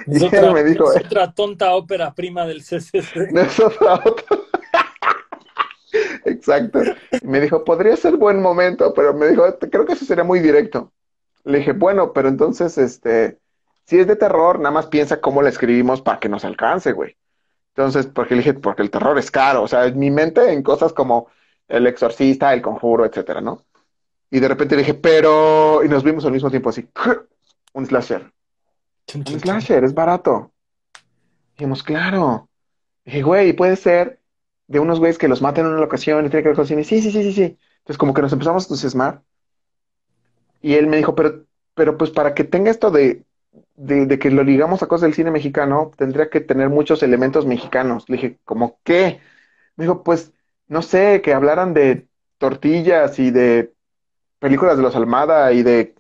Es 0.08 0.22
y 0.22 0.26
otra, 0.26 0.52
me 0.52 0.64
dijo, 0.64 0.92
es 0.94 1.06
otra 1.06 1.32
tonta 1.32 1.74
ópera 1.74 2.14
prima 2.14 2.46
del 2.46 2.62
CCC. 2.62 3.28
No 3.32 3.42
es 3.42 3.60
otra, 3.60 3.96
otra. 3.96 4.38
Exacto. 6.26 6.80
me 7.24 7.40
dijo, 7.40 7.64
podría 7.64 7.96
ser 7.96 8.18
buen 8.18 8.42
momento, 8.42 8.94
pero 8.94 9.14
me 9.14 9.28
dijo, 9.28 9.44
creo 9.60 9.86
que 9.86 9.94
eso 9.94 10.06
sería 10.06 10.24
muy 10.24 10.40
directo. 10.40 10.92
Le 11.44 11.60
dije, 11.60 11.74
bueno, 11.74 12.12
pero 12.12 12.28
entonces, 12.28 12.78
este, 12.78 13.40
si 13.86 14.00
es 14.00 14.08
de 14.08 14.16
terror, 14.16 14.60
nada 14.60 14.72
más 14.72 14.88
piensa 14.88 15.22
cómo 15.22 15.42
la 15.42 15.50
escribimos 15.50 16.02
para 16.02 16.20
que 16.20 16.28
nos 16.28 16.44
alcance, 16.44 16.92
güey. 16.92 17.16
Entonces, 17.70 18.08
porque 18.08 18.36
le 18.36 18.40
dije, 18.40 18.54
porque 18.56 18.82
el 18.82 18.90
terror 18.90 19.18
es 19.20 19.30
caro, 19.30 19.64
o 19.64 19.68
sea, 19.68 19.86
en 19.86 20.00
mi 20.00 20.10
mente 20.10 20.52
en 20.52 20.64
cosas 20.64 20.94
como 20.94 21.28
el 21.68 21.86
exorcista, 21.88 22.54
el 22.54 22.62
conjuro, 22.62 23.06
etcétera, 23.06 23.42
¿no? 23.42 23.64
Y 24.32 24.40
de 24.40 24.48
repente 24.48 24.76
le 24.76 24.82
dije, 24.82 24.96
pero, 24.96 25.84
y 25.84 25.90
nos 25.90 26.04
vimos 26.04 26.26
al 26.26 26.32
mismo 26.32 26.50
tiempo 26.50 26.70
así, 26.70 26.88
un 27.74 27.86
slasher. 27.86 28.32
Un 29.14 29.40
slasher, 29.40 29.84
es 29.84 29.94
barato. 29.94 30.52
Dijimos, 31.54 31.84
claro. 31.84 32.50
Dije, 33.04 33.22
güey, 33.22 33.54
puede 33.54 33.76
ser 33.76 34.20
de 34.68 34.80
unos 34.80 35.00
güeyes 35.00 35.18
que 35.18 35.28
los 35.28 35.42
maten 35.42 35.66
en 35.66 35.72
una 35.72 35.82
locación 35.82 36.26
y 36.26 36.30
tiene 36.30 36.44
que 36.44 36.50
ver 36.50 36.56
con 36.56 36.68
cine. 36.68 36.84
Sí, 36.84 37.02
sí, 37.02 37.12
sí, 37.12 37.24
sí, 37.24 37.34
sí. 37.34 37.58
Entonces, 37.80 37.98
como 37.98 38.14
que 38.14 38.22
nos 38.22 38.34
empezamos 38.34 38.64
a 38.64 38.68
entusiasmar. 38.68 39.22
Y 40.62 40.76
él 40.76 40.88
me 40.88 40.98
dijo, 40.98 41.16
pero, 41.16 41.46
pero 41.76 41.98
pues 41.98 42.10
para 42.12 42.34
que 42.34 42.44
tenga 42.44 42.72
esto 42.72 42.90
de, 42.92 43.24
de, 43.76 44.20
que 44.20 44.32
lo 44.32 44.44
ligamos 44.44 44.82
a 44.82 44.88
cosas 44.88 45.04
del 45.04 45.14
cine 45.14 45.32
mexicano, 45.32 45.92
tendría 45.98 46.30
que 46.30 46.42
tener 46.42 46.70
muchos 46.70 47.04
elementos 47.04 47.46
mexicanos. 47.46 48.10
Le 48.10 48.16
dije, 48.18 48.40
¿cómo 48.46 48.80
qué? 48.84 49.20
Me 49.76 49.86
dijo, 49.86 50.04
pues, 50.04 50.34
no 50.68 50.82
sé, 50.82 51.22
que 51.22 51.34
hablaran 51.34 51.74
de 51.74 52.08
tortillas 52.38 53.20
y 53.20 53.32
de 53.32 53.74
películas 54.40 54.78
de 54.78 54.84
los 54.84 54.96
Almada 54.96 55.52
y 55.54 55.64
de 55.64 55.96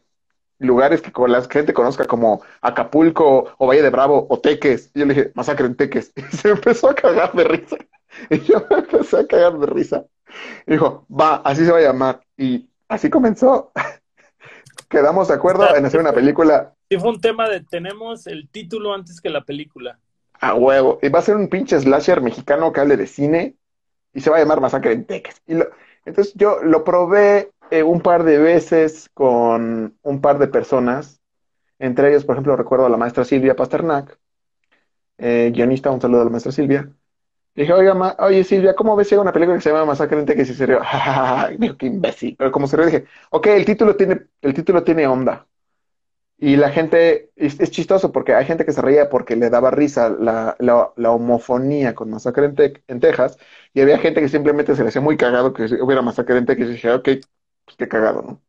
lugares 0.60 1.01
que 1.01 1.12
la 1.27 1.41
gente 1.43 1.74
conozca 1.74 2.05
como 2.05 2.41
Acapulco 2.62 3.53
o 3.57 3.67
Valle 3.67 3.81
de 3.81 3.89
Bravo 3.89 4.25
o 4.29 4.39
Teques. 4.39 4.91
Y 4.93 5.00
yo 5.00 5.05
le 5.05 5.13
dije, 5.13 5.31
masacre 5.36 5.67
en 5.67 5.75
Teques. 5.75 6.13
Y 6.15 6.22
se 6.36 6.50
empezó 6.50 6.89
a 6.89 6.95
cagar 6.95 7.34
de 7.34 7.43
risa. 7.43 7.77
Y 8.29 8.39
yo 8.41 8.65
me 8.69 8.77
empecé 8.77 9.19
a 9.19 9.27
cagar 9.27 9.57
de 9.60 9.67
risa. 9.67 10.05
Y 10.65 10.74
dijo, 10.74 11.05
va, 11.10 11.36
así 11.38 11.65
se 11.65 11.72
va 11.72 11.79
a 11.79 11.81
llamar. 11.81 12.22
Y 12.38 12.69
así 12.88 13.10
comenzó. 13.10 13.72
Quedamos 14.89 15.27
de 15.27 15.34
acuerdo 15.34 15.75
en 15.75 15.86
hacer 15.86 16.00
una 16.00 16.13
película. 16.13 16.74
Sí, 16.89 16.98
fue 16.98 17.10
un 17.10 17.22
tema 17.22 17.50
de 17.50 17.62
tenemos 17.62 18.27
el 18.27 18.50
título 18.50 18.93
antes 18.93 19.19
que 19.19 19.29
la 19.29 19.43
película. 19.43 20.00
A 20.39 20.53
huevo. 20.53 21.00
Y 21.01 21.10
va 21.10 21.19
a 21.19 21.24
ser 21.24 21.36
un 21.36 21.50
pinche 21.50 21.79
slasher 21.79 22.22
mexicano 22.22 22.72
que 22.72 22.81
hable 22.81 22.98
de 22.98 23.07
cine 23.07 23.55
y 24.13 24.22
se 24.22 24.29
va 24.29 24.38
a 24.38 24.39
llamar 24.39 24.62
Masacre 24.62 24.93
en 24.93 25.05
Teques. 25.05 25.41
Y 25.48 25.55
entonces 26.05 26.34
yo 26.36 26.62
lo 26.62 26.84
probé 26.84 27.51
eh, 27.72 27.84
un 27.84 28.01
par 28.01 28.24
de 28.24 28.38
veces 28.38 29.10
con 29.13 29.98
un 30.01 30.22
par 30.22 30.38
de 30.39 30.48
personas. 30.48 31.19
Entre 31.79 32.10
ellos, 32.10 32.25
por 32.25 32.36
ejemplo, 32.36 32.55
recuerdo 32.55 32.86
a 32.86 32.89
la 32.89 32.98
maestra 32.98 33.25
Silvia 33.25 33.55
Pasternak, 33.55 34.17
eh, 35.17 35.51
guionista, 35.53 35.91
un 35.91 36.00
saludo 36.00 36.22
a 36.22 36.25
la 36.25 36.29
maestra 36.29 36.51
Silvia. 36.51 36.89
Dije, 37.55 37.74
oiga, 37.74 38.15
oye 38.19 38.43
Silvia, 38.43 38.75
¿cómo 38.75 38.95
ves 38.95 39.07
si 39.09 39.15
una 39.15 39.31
película 39.31 39.57
que 39.57 39.62
se 39.62 39.69
llama 39.69 39.85
Masacre 39.85 40.19
en 40.19 40.25
Texas? 40.25 40.50
Y 40.50 40.53
se 40.53 40.65
rió, 40.65 40.81
dijo, 41.57 41.77
qué 41.77 41.85
imbécil. 41.85 42.35
Pero 42.38 42.51
como 42.51 42.67
se 42.67 42.77
rió, 42.77 42.85
dije, 42.85 43.05
ok, 43.31 43.47
el 43.47 43.65
título 43.65 43.95
tiene, 43.95 44.21
el 44.41 44.53
título 44.53 44.83
tiene 44.83 45.07
onda. 45.07 45.47
Y 46.38 46.57
la 46.57 46.69
gente, 46.69 47.31
es, 47.38 47.57
chistoso 47.71 48.12
porque 48.12 48.33
hay 48.33 48.45
gente 48.45 48.65
que 48.65 48.74
se 48.74 48.81
reía 48.81 49.09
porque 49.09 49.38
le 49.38 49.50
daba 49.50 49.71
risa 49.71 50.09
la, 50.09 50.57
la, 50.59 51.12
homofonía 51.12 51.95
con 51.95 52.09
Masacre 52.09 52.45
en, 52.47 52.83
en, 52.88 53.00
Texas, 53.00 53.38
y 53.74 53.79
había 53.79 54.00
gente 54.00 54.19
que 54.19 54.27
simplemente 54.27 54.75
se 54.75 54.83
le 54.83 54.89
hacía 54.89 55.01
muy 55.01 55.15
cagado 55.15 55.53
que 55.53 55.63
hubiera 55.81 56.01
Masacre 56.01 56.38
en 56.38 56.45
Texas, 56.45 56.67
y 56.67 56.71
dije, 56.74 56.91
ok, 56.91 57.09
pues 57.63 57.77
qué 57.77 57.88
cagado, 57.88 58.21
¿no? 58.21 58.41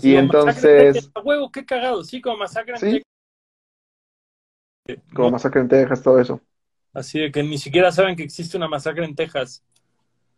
y 0.00 0.14
entonces... 0.14 1.10
huevo, 1.24 1.50
qué 1.50 1.64
cagado, 1.64 2.04
sí, 2.04 2.20
como 2.20 2.36
Masacre 2.36 2.74
en 2.74 2.78
¿Sí? 2.78 3.02
Texas. 4.84 5.04
Como 5.12 5.30
Masacre 5.32 5.62
en 5.62 5.68
Texas, 5.68 6.02
todo 6.02 6.20
eso. 6.20 6.40
Así 6.96 7.20
de 7.20 7.30
que 7.30 7.42
ni 7.42 7.58
siquiera 7.58 7.92
saben 7.92 8.16
que 8.16 8.22
existe 8.22 8.56
una 8.56 8.68
masacre 8.68 9.04
en 9.04 9.14
Texas. 9.14 9.62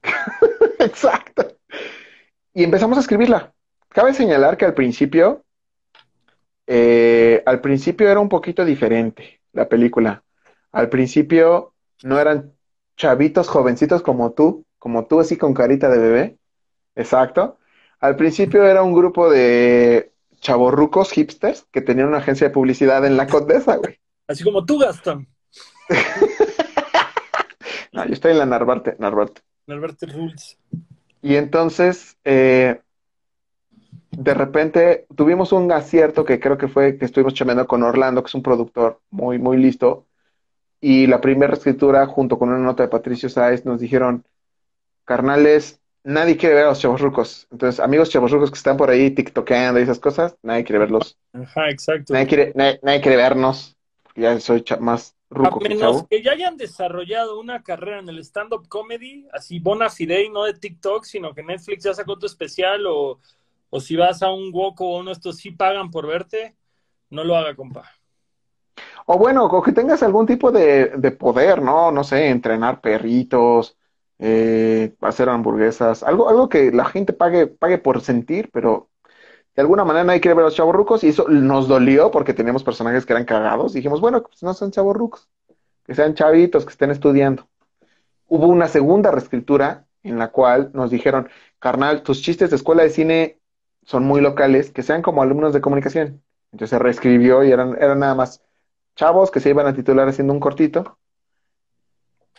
Exacto. 0.80 1.56
Y 2.52 2.64
empezamos 2.64 2.98
a 2.98 3.00
escribirla. 3.00 3.52
Cabe 3.90 4.12
señalar 4.12 4.56
que 4.56 4.64
al 4.64 4.74
principio 4.74 5.44
eh, 6.66 7.44
al 7.46 7.60
principio 7.60 8.10
era 8.10 8.18
un 8.18 8.28
poquito 8.28 8.64
diferente 8.64 9.40
la 9.52 9.68
película. 9.68 10.24
Al 10.72 10.88
principio 10.88 11.74
no 12.02 12.18
eran 12.18 12.52
chavitos 12.96 13.48
jovencitos 13.48 14.02
como 14.02 14.32
tú, 14.32 14.66
como 14.80 15.06
tú 15.06 15.20
así 15.20 15.36
con 15.36 15.54
carita 15.54 15.88
de 15.88 15.98
bebé. 15.98 16.38
Exacto. 16.96 17.58
Al 18.00 18.16
principio 18.16 18.66
era 18.66 18.82
un 18.82 18.94
grupo 18.94 19.30
de 19.30 20.12
chavorrucos 20.40 21.12
hipsters 21.12 21.68
que 21.70 21.82
tenían 21.82 22.08
una 22.08 22.18
agencia 22.18 22.48
de 22.48 22.54
publicidad 22.54 23.06
en 23.06 23.16
la 23.16 23.28
Condesa, 23.28 23.76
güey. 23.76 24.00
Así 24.26 24.42
como 24.42 24.64
tú, 24.64 24.80
Gastón. 24.80 25.28
no, 27.92 28.06
yo 28.06 28.12
estoy 28.12 28.32
en 28.32 28.38
la 28.38 28.46
Narvarte, 28.46 28.96
Narvarte. 28.98 29.42
Narvarte 29.66 30.06
Rules. 30.06 30.58
Y 31.22 31.36
entonces, 31.36 32.16
eh, 32.24 32.80
de 34.10 34.34
repente, 34.34 35.06
tuvimos 35.16 35.52
un 35.52 35.70
acierto 35.72 36.24
que 36.24 36.40
creo 36.40 36.58
que 36.58 36.68
fue 36.68 36.96
que 36.98 37.04
estuvimos 37.04 37.34
chameando 37.34 37.66
con 37.66 37.82
Orlando, 37.82 38.22
que 38.22 38.28
es 38.28 38.34
un 38.34 38.42
productor 38.42 39.00
muy, 39.10 39.38
muy 39.38 39.56
listo. 39.56 40.06
Y 40.80 41.06
la 41.06 41.20
primera 41.20 41.54
escritura, 41.54 42.06
junto 42.06 42.38
con 42.38 42.50
una 42.50 42.58
nota 42.58 42.84
de 42.84 42.88
Patricio 42.88 43.28
Sáez, 43.28 43.64
nos 43.64 43.80
dijeron, 43.80 44.24
carnales, 45.04 45.80
nadie 46.04 46.36
quiere 46.36 46.54
ver 46.54 46.64
a 46.64 46.68
los 46.68 46.80
chavos 46.80 47.00
rucos. 47.00 47.48
Entonces, 47.50 47.80
amigos 47.80 48.10
chavos 48.10 48.30
rucos 48.30 48.50
que 48.50 48.56
están 48.58 48.76
por 48.76 48.90
ahí 48.90 49.10
tiktokeando 49.10 49.80
y 49.80 49.82
esas 49.82 49.98
cosas, 49.98 50.36
nadie 50.42 50.64
quiere 50.64 50.78
verlos. 50.78 51.18
Ajá, 51.32 51.68
exacto. 51.68 52.12
Nadie 52.12 52.26
quiere, 52.26 52.52
nadie, 52.54 52.80
nadie 52.82 53.00
quiere 53.00 53.16
vernos. 53.16 53.76
porque 54.04 54.22
Ya 54.22 54.38
soy 54.40 54.64
más 54.80 55.17
ruco 55.30 55.58
A 55.64 55.68
menos 55.68 56.06
que 56.08 56.22
ya 56.22 56.32
hayan 56.32 56.56
desarrollado 56.56 57.38
una 57.38 57.62
carrera 57.62 57.98
en 57.98 58.08
el 58.08 58.18
stand-up 58.20 58.68
comedy, 58.68 59.26
así 59.32 59.58
bona 59.58 59.90
fide 59.90 60.24
y 60.24 60.30
no 60.30 60.44
de 60.44 60.54
TikTok, 60.54 61.04
sino 61.04 61.34
que 61.34 61.42
Netflix 61.42 61.84
ya 61.84 61.94
sacó 61.94 62.18
tu 62.18 62.26
especial 62.26 62.86
o, 62.86 63.18
o 63.70 63.80
si 63.80 63.96
vas 63.96 64.22
a 64.22 64.30
un 64.30 64.50
Woco 64.52 64.86
o 64.86 64.98
uno 64.98 65.10
de 65.10 65.14
estos 65.14 65.36
sí 65.36 65.50
pagan 65.50 65.90
por 65.90 66.06
verte, 66.06 66.56
no 67.10 67.24
lo 67.24 67.36
haga, 67.36 67.54
compa. 67.54 67.84
O 69.06 69.18
bueno, 69.18 69.46
o 69.46 69.62
que 69.62 69.72
tengas 69.72 70.02
algún 70.02 70.26
tipo 70.26 70.52
de, 70.52 70.88
de 70.96 71.10
poder, 71.10 71.62
¿no? 71.62 71.90
No 71.90 72.04
sé, 72.04 72.28
entrenar 72.28 72.80
perritos, 72.80 73.78
eh, 74.18 74.94
hacer 75.00 75.28
hamburguesas, 75.28 76.02
algo, 76.02 76.28
algo 76.28 76.48
que 76.48 76.72
la 76.72 76.84
gente 76.84 77.12
pague, 77.12 77.46
pague 77.46 77.78
por 77.78 78.00
sentir, 78.00 78.50
pero 78.52 78.90
de 79.58 79.62
alguna 79.62 79.84
manera 79.84 80.04
nadie 80.04 80.20
quiere 80.20 80.36
ver 80.36 80.44
a 80.44 80.46
los 80.46 80.54
chavorrucos 80.54 81.02
y 81.02 81.08
eso 81.08 81.26
nos 81.28 81.66
dolió 81.66 82.12
porque 82.12 82.32
teníamos 82.32 82.62
personajes 82.62 83.04
que 83.04 83.12
eran 83.12 83.24
cagados. 83.24 83.72
Dijimos, 83.72 84.00
bueno, 84.00 84.22
pues 84.22 84.40
no 84.44 84.54
son 84.54 84.70
chavorrucos, 84.70 85.28
que 85.84 85.96
sean 85.96 86.14
chavitos, 86.14 86.64
que 86.64 86.70
estén 86.70 86.92
estudiando. 86.92 87.48
Hubo 88.28 88.46
una 88.46 88.68
segunda 88.68 89.10
reescritura 89.10 89.84
en 90.04 90.16
la 90.16 90.30
cual 90.30 90.70
nos 90.74 90.92
dijeron, 90.92 91.28
carnal, 91.58 92.04
tus 92.04 92.22
chistes 92.22 92.50
de 92.50 92.54
escuela 92.56 92.84
de 92.84 92.90
cine 92.90 93.40
son 93.82 94.04
muy 94.04 94.20
locales, 94.20 94.70
que 94.70 94.84
sean 94.84 95.02
como 95.02 95.22
alumnos 95.22 95.52
de 95.52 95.60
comunicación. 95.60 96.22
Entonces 96.52 96.70
se 96.70 96.78
reescribió 96.78 97.42
y 97.42 97.50
eran, 97.50 97.74
eran 97.80 97.98
nada 97.98 98.14
más 98.14 98.40
chavos 98.94 99.32
que 99.32 99.40
se 99.40 99.50
iban 99.50 99.66
a 99.66 99.74
titular 99.74 100.06
haciendo 100.06 100.34
un 100.34 100.38
cortito. 100.38 100.98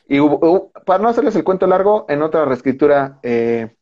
Y 0.07 0.21
hubo- 0.21 0.39
hubo- 0.41 0.71
para 0.85 1.03
no 1.03 1.09
hacerles 1.09 1.35
el 1.35 1.43
cuento 1.43 1.67
largo, 1.67 2.05
en 2.07 2.21
otra 2.21 2.45
reescritura, 2.45 3.19
eh, 3.23 3.75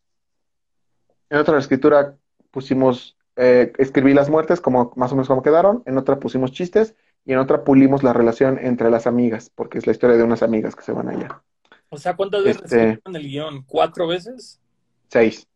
en 1.29 1.37
otra 1.37 1.53
reescritura 1.53 2.15
pusimos, 2.49 3.15
eh, 3.37 3.71
escribí 3.77 4.13
las 4.13 4.29
muertes 4.29 4.59
como 4.61 4.91
más 4.95 5.11
o 5.11 5.15
menos 5.15 5.27
como 5.27 5.43
quedaron, 5.43 5.83
en 5.85 5.97
otra 5.97 6.19
pusimos 6.19 6.51
chistes 6.51 6.95
y 7.25 7.33
en 7.33 7.39
otra 7.39 7.63
pulimos 7.63 8.03
la 8.03 8.13
relación 8.13 8.57
entre 8.59 8.89
las 8.89 9.07
amigas, 9.07 9.51
porque 9.53 9.77
es 9.77 9.85
la 9.85 9.91
historia 9.91 10.17
de 10.17 10.23
unas 10.23 10.43
amigas 10.43 10.75
que 10.75 10.83
se 10.83 10.91
van 10.91 11.09
allá. 11.09 11.41
O 11.89 11.97
sea, 11.97 12.15
¿cuántas 12.15 12.43
veces 12.43 12.63
Este- 12.63 12.75
escribieron 12.75 13.15
el 13.15 13.27
guion? 13.27 13.63
¿Cuatro 13.63 14.07
veces? 14.07 14.59
Seis. 15.09 15.47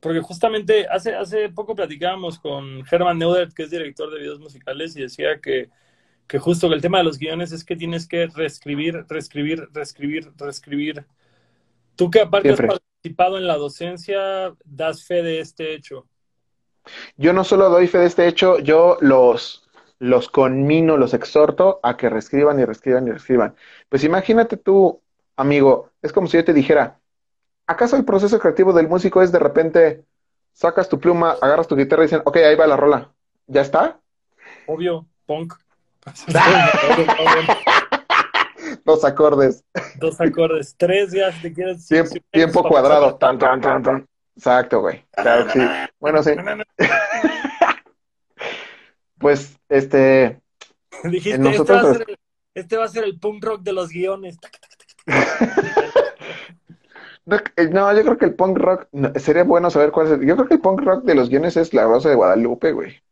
Porque 0.00 0.20
justamente 0.20 0.86
hace, 0.88 1.14
hace 1.14 1.48
poco 1.48 1.74
platicábamos 1.74 2.38
con 2.38 2.84
Herman 2.90 3.18
Neudert, 3.18 3.52
que 3.52 3.64
es 3.64 3.70
director 3.70 4.10
de 4.12 4.20
videos 4.20 4.38
musicales, 4.38 4.96
y 4.96 5.02
decía 5.02 5.40
que, 5.40 5.70
que 6.28 6.38
justo 6.38 6.68
que 6.68 6.74
el 6.74 6.82
tema 6.82 6.98
de 6.98 7.04
los 7.04 7.18
guiones 7.18 7.50
es 7.50 7.64
que 7.64 7.76
tienes 7.76 8.06
que 8.06 8.26
reescribir, 8.28 9.04
reescribir, 9.08 9.68
reescribir, 9.72 10.30
reescribir. 10.36 11.06
Tú 11.96 12.10
que 12.10 12.20
aparte 12.20 12.48
Siempre. 12.48 12.66
has 12.66 12.80
participado 12.80 13.38
en 13.38 13.46
la 13.46 13.56
docencia, 13.56 14.54
das 14.64 15.04
fe 15.04 15.22
de 15.22 15.40
este 15.40 15.74
hecho. 15.74 16.06
Yo 17.16 17.32
no 17.32 17.44
solo 17.44 17.68
doy 17.68 17.86
fe 17.86 17.98
de 17.98 18.06
este 18.06 18.26
hecho, 18.26 18.58
yo 18.58 18.98
los, 19.00 19.68
los 19.98 20.28
conmino, 20.28 20.96
los 20.96 21.14
exhorto 21.14 21.80
a 21.82 21.96
que 21.96 22.10
reescriban 22.10 22.58
y 22.60 22.64
reescriban 22.64 23.06
y 23.08 23.10
reescriban. 23.10 23.54
Pues 23.88 24.04
imagínate 24.04 24.56
tú, 24.56 25.00
amigo, 25.36 25.90
es 26.02 26.12
como 26.12 26.26
si 26.26 26.36
yo 26.36 26.44
te 26.44 26.52
dijera, 26.52 26.98
¿acaso 27.66 27.96
el 27.96 28.04
proceso 28.04 28.38
creativo 28.38 28.72
del 28.72 28.88
músico 28.88 29.22
es 29.22 29.32
de 29.32 29.38
repente 29.38 30.04
sacas 30.52 30.88
tu 30.88 30.98
pluma, 31.00 31.36
agarras 31.40 31.68
tu 31.68 31.76
guitarra 31.76 32.02
y 32.04 32.06
dicen, 32.06 32.22
ok, 32.24 32.36
ahí 32.38 32.56
va 32.56 32.66
la 32.66 32.76
rola, 32.76 33.10
¿ya 33.46 33.60
está? 33.60 34.00
Obvio, 34.66 35.06
punk. 35.26 35.54
Los 38.84 39.04
acordes, 39.04 39.64
Dos 39.98 40.20
acordes, 40.20 40.74
tres 40.76 41.12
ya 41.12 41.32
si 41.32 41.42
te 41.42 41.52
quieres. 41.52 41.86
tiempo, 41.86 42.10
si- 42.10 42.20
tiempo 42.30 42.62
cuadrado, 42.62 43.16
tan, 43.16 43.38
tan, 43.38 43.60
tan. 43.60 44.06
Exacto, 44.36 44.80
güey. 44.80 45.04
Claro 45.12 45.46
que 45.46 45.52
sí. 45.52 45.60
Bueno, 45.98 46.22
sí, 46.22 46.30
pues, 49.18 49.58
este, 49.68 50.40
Dijiste, 51.04 51.36
En 51.36 51.46
este, 51.46 51.58
nosotros 51.58 51.84
va 51.84 51.90
a 51.90 51.94
ser 51.94 52.04
el, 52.08 52.18
este 52.54 52.76
va 52.76 52.84
a 52.84 52.88
ser 52.88 53.04
el 53.04 53.18
punk 53.18 53.44
rock 53.44 53.62
de 53.62 53.72
los 53.72 53.90
guiones. 53.90 54.38
No, 57.28 57.38
eh, 57.56 57.68
no, 57.72 57.92
yo 57.92 58.02
creo 58.04 58.18
que 58.18 58.24
el 58.26 58.34
punk 58.36 58.56
rock, 58.56 58.86
no, 58.92 59.10
sería 59.16 59.42
bueno 59.42 59.68
saber 59.68 59.90
cuál 59.90 60.06
es. 60.06 60.12
el- 60.12 60.24
Yo 60.26 60.36
creo 60.36 60.46
que 60.46 60.54
el 60.54 60.60
punk 60.60 60.80
rock 60.82 61.02
de 61.02 61.16
los 61.16 61.28
guiones 61.28 61.56
es 61.56 61.74
La 61.74 61.82
Rosa 61.84 62.08
de 62.08 62.14
Guadalupe, 62.14 62.70
güey. 62.70 63.02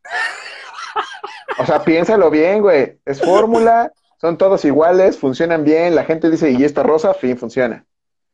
O 1.59 1.67
sea, 1.67 1.83
piénsalo 1.83 2.31
bien, 2.31 2.63
güey. 2.63 3.01
Es 3.05 3.21
fórmula, 3.21 3.93
son 4.21 4.39
todos 4.39 4.65
iguales, 4.65 5.19
funcionan 5.19 5.65
bien, 5.65 5.97
la 5.97 6.05
gente 6.05 6.31
dice, 6.31 6.53
y 6.53 6.63
esta 6.63 6.85
rosa, 6.85 7.13
fin, 7.15 7.37
funciona. 7.37 7.87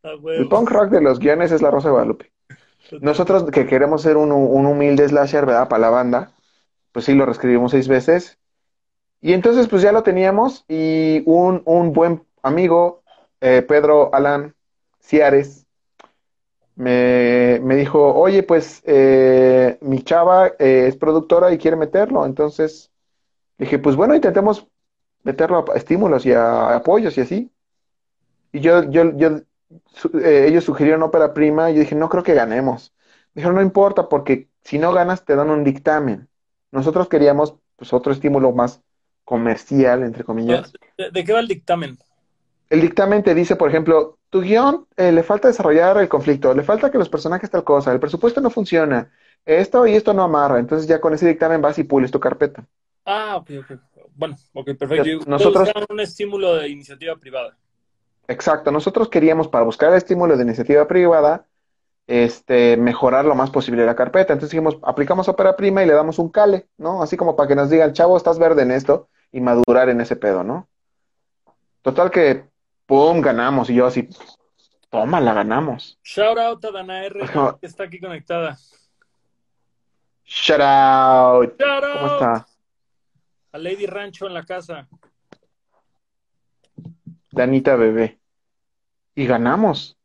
Ah, 0.02 0.16
El 0.26 0.50
punk 0.50 0.68
rock 0.70 0.90
de 0.90 1.00
los 1.00 1.18
guiones 1.18 1.50
es 1.50 1.62
La 1.62 1.70
Rosa 1.70 1.88
de 1.88 1.92
Guadalupe. 1.92 2.30
Nosotros 3.00 3.50
que 3.50 3.66
queremos 3.66 4.02
ser 4.02 4.16
un, 4.16 4.32
un 4.32 4.66
humilde 4.66 5.08
slasher, 5.08 5.46
¿verdad? 5.46 5.68
Para 5.68 5.82
la 5.82 5.90
banda, 5.90 6.32
pues 6.92 7.04
sí, 7.04 7.14
lo 7.14 7.26
reescribimos 7.26 7.72
seis 7.72 7.88
veces. 7.88 8.38
Y 9.20 9.32
entonces, 9.34 9.68
pues 9.68 9.82
ya 9.82 9.92
lo 9.92 10.02
teníamos 10.02 10.64
y 10.68 11.22
un, 11.26 11.62
un 11.66 11.92
buen 11.92 12.24
amigo, 12.42 13.02
eh, 13.40 13.62
Pedro 13.62 14.14
Alan 14.14 14.54
Ciares, 15.00 15.66
me, 16.76 17.60
me 17.62 17.76
dijo, 17.76 18.14
oye, 18.14 18.42
pues 18.42 18.82
eh, 18.86 19.78
mi 19.82 20.02
chava 20.02 20.48
eh, 20.58 20.86
es 20.88 20.96
productora 20.96 21.52
y 21.52 21.58
quiere 21.58 21.76
meterlo. 21.76 22.24
Entonces 22.24 22.90
dije, 23.58 23.78
pues 23.78 23.96
bueno, 23.96 24.14
intentemos 24.14 24.66
meterlo 25.22 25.64
a 25.72 25.76
estímulos 25.76 26.26
y 26.26 26.32
a 26.32 26.76
apoyos 26.76 27.16
y 27.18 27.20
así. 27.22 27.52
Y 28.52 28.60
yo, 28.60 28.84
yo, 28.90 29.16
yo, 29.16 29.40
su- 29.94 30.08
eh, 30.18 30.46
ellos 30.48 30.64
sugirieron 30.64 31.02
ópera 31.02 31.34
prima 31.34 31.70
y 31.70 31.74
yo 31.74 31.80
dije, 31.80 31.94
no 31.94 32.08
creo 32.08 32.22
que 32.22 32.34
ganemos. 32.34 32.94
Dijeron, 33.34 33.56
no 33.56 33.62
importa, 33.62 34.08
porque 34.08 34.48
si 34.64 34.78
no 34.78 34.92
ganas 34.92 35.24
te 35.24 35.36
dan 35.36 35.50
un 35.50 35.64
dictamen. 35.64 36.28
Nosotros 36.72 37.08
queríamos 37.08 37.56
pues 37.76 37.92
otro 37.92 38.12
estímulo 38.12 38.52
más 38.52 38.82
comercial, 39.24 40.02
entre 40.02 40.24
comillas. 40.24 40.72
¿De, 40.96 41.10
de 41.10 41.24
qué 41.24 41.32
va 41.32 41.40
el 41.40 41.48
dictamen? 41.48 41.98
El 42.70 42.80
dictamen 42.80 43.22
te 43.22 43.34
dice, 43.34 43.56
por 43.56 43.68
ejemplo, 43.68 44.18
tu 44.30 44.40
guion 44.40 44.86
eh, 44.96 45.12
le 45.12 45.22
falta 45.22 45.48
desarrollar 45.48 45.98
el 45.98 46.08
conflicto, 46.08 46.54
le 46.54 46.62
falta 46.62 46.90
que 46.90 46.98
los 46.98 47.08
personajes 47.08 47.50
tal 47.50 47.64
cosa, 47.64 47.92
el 47.92 48.00
presupuesto 48.00 48.40
no 48.40 48.48
funciona, 48.50 49.10
esto 49.44 49.86
y 49.86 49.94
esto 49.94 50.14
no 50.14 50.22
amarra. 50.22 50.58
Entonces 50.58 50.86
ya 50.88 51.00
con 51.00 51.12
ese 51.14 51.26
dictamen 51.28 51.60
vas 51.62 51.78
y 51.78 51.84
pules 51.84 52.10
tu 52.10 52.20
carpeta. 52.20 52.66
Ah, 53.04 53.36
ok, 53.36 53.50
ok. 53.60 53.72
Bueno, 54.14 54.36
ok, 54.52 54.70
perfecto. 54.78 55.26
Nosotros- 55.26 55.70
un 55.88 56.00
estímulo 56.00 56.54
de 56.56 56.68
iniciativa 56.68 57.16
privada. 57.16 57.58
Exacto, 58.30 58.70
nosotros 58.70 59.08
queríamos 59.08 59.48
para 59.48 59.64
buscar 59.64 59.90
el 59.90 59.96
estímulo 59.96 60.36
de 60.36 60.44
iniciativa 60.44 60.86
privada, 60.86 61.46
este, 62.06 62.76
mejorar 62.76 63.24
lo 63.24 63.34
más 63.34 63.50
posible 63.50 63.84
la 63.84 63.96
carpeta. 63.96 64.32
Entonces 64.32 64.52
dijimos, 64.52 64.78
aplicamos 64.84 65.28
ópera 65.28 65.56
prima 65.56 65.82
y 65.82 65.86
le 65.86 65.94
damos 65.94 66.20
un 66.20 66.28
cale, 66.28 66.68
¿no? 66.78 67.02
Así 67.02 67.16
como 67.16 67.34
para 67.34 67.48
que 67.48 67.56
nos 67.56 67.70
digan, 67.70 67.92
chavo, 67.92 68.16
estás 68.16 68.38
verde 68.38 68.62
en 68.62 68.70
esto 68.70 69.08
y 69.32 69.40
madurar 69.40 69.88
en 69.88 70.00
ese 70.00 70.14
pedo, 70.14 70.44
¿no? 70.44 70.68
Total 71.82 72.08
que, 72.12 72.44
¡pum!, 72.86 73.20
ganamos. 73.20 73.68
Y 73.68 73.74
yo 73.74 73.86
así, 73.86 74.08
toma, 74.90 75.20
la 75.20 75.34
ganamos. 75.34 75.98
Shout 76.04 76.38
out 76.38 76.64
a 76.64 76.70
Dana 76.70 77.04
R, 77.06 77.20
que 77.60 77.66
está 77.66 77.82
aquí 77.82 77.98
conectada. 77.98 78.56
Shout 80.24 80.60
out. 80.60 81.60
Shout 81.60 81.84
¿Cómo 81.94 82.06
out 82.06 82.12
está? 82.12 82.46
a 83.50 83.58
Lady 83.58 83.86
Rancho 83.86 84.28
en 84.28 84.34
la 84.34 84.44
casa. 84.44 84.86
Danita 87.32 87.74
bebé. 87.74 88.19
Y 89.14 89.26
ganamos. 89.26 89.96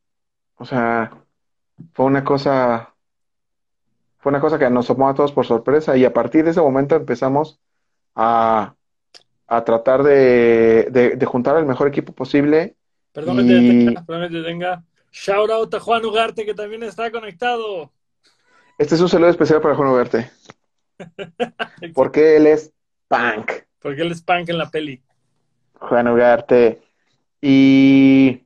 O 0.57 0.65
sea, 0.65 1.11
fue 1.93 2.05
una 2.05 2.23
cosa, 2.23 2.95
fue 4.19 4.31
una 4.31 4.41
cosa 4.41 4.57
que 4.57 4.69
nos 4.69 4.87
tomó 4.87 5.09
a 5.09 5.13
todos 5.13 5.31
por 5.31 5.45
sorpresa 5.45 5.95
y 5.97 6.05
a 6.05 6.13
partir 6.13 6.43
de 6.45 6.51
ese 6.51 6.61
momento 6.61 6.95
empezamos 6.95 7.59
a, 8.15 8.75
a 9.47 9.63
tratar 9.65 10.03
de, 10.03 10.87
de, 10.91 11.15
de 11.17 11.25
juntar 11.25 11.57
el 11.57 11.65
mejor 11.65 11.87
equipo 11.87 12.13
posible. 12.13 12.75
Perdón 13.13 13.37
que 13.37 13.43
Y- 13.43 13.47
te 13.47 13.53
detenga, 13.53 14.05
perdón 14.05 14.23
que 14.23 14.29
te 14.29 14.37
detenga. 14.41 14.83
Shout 15.11 15.49
out 15.51 15.73
a 15.73 15.79
Juan 15.79 16.05
Ugarte, 16.05 16.45
que 16.45 16.53
también 16.53 16.83
está 16.83 17.09
conectado. 17.11 17.91
Este 18.77 18.95
es 18.95 19.01
un 19.01 19.09
saludo 19.09 19.29
especial 19.29 19.61
para 19.61 19.75
Juan 19.75 19.89
Ugarte, 19.89 20.29
porque 21.93 22.37
él 22.37 22.47
es 22.47 22.73
punk. 23.07 23.51
Porque 23.79 24.01
él 24.01 24.11
es 24.11 24.21
punk 24.21 24.49
en 24.49 24.57
la 24.57 24.69
peli. 24.69 25.01
Juan 25.79 26.07
Ugarte. 26.07 26.81
Y 27.41 28.44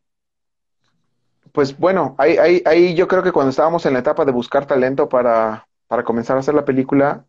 pues 1.59 1.77
bueno, 1.77 2.15
ahí, 2.17 2.37
ahí, 2.37 2.63
ahí 2.65 2.95
yo 2.95 3.05
creo 3.05 3.21
que 3.21 3.33
cuando 3.33 3.49
estábamos 3.49 3.85
en 3.85 3.91
la 3.91 3.99
etapa 3.99 4.23
de 4.23 4.31
buscar 4.31 4.65
talento 4.65 5.09
para, 5.09 5.67
para 5.87 6.05
comenzar 6.05 6.37
a 6.37 6.39
hacer 6.39 6.53
la 6.53 6.63
película, 6.63 7.25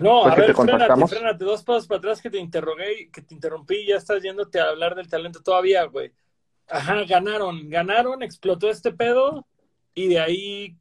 No, 0.00 0.26
a 0.26 0.34
ver, 0.34 0.48
te 0.48 0.52
frénate, 0.52 1.06
frénate, 1.06 1.44
dos 1.46 1.62
pasos 1.62 1.86
para 1.86 1.96
atrás 1.96 2.20
que 2.20 2.28
te 2.28 2.36
interrogué, 2.36 3.08
que 3.10 3.22
te 3.22 3.32
interrumpí 3.32 3.76
y 3.76 3.86
ya 3.86 3.96
estás 3.96 4.22
yéndote 4.22 4.60
a 4.60 4.64
hablar 4.64 4.94
del 4.94 5.08
talento 5.08 5.42
todavía, 5.42 5.84
güey. 5.84 6.12
Ajá, 6.68 7.04
ganaron, 7.08 7.70
ganaron, 7.70 8.22
explotó 8.22 8.68
este 8.68 8.92
pedo 8.92 9.46
y 9.94 10.08
de 10.08 10.20
ahí, 10.20 10.76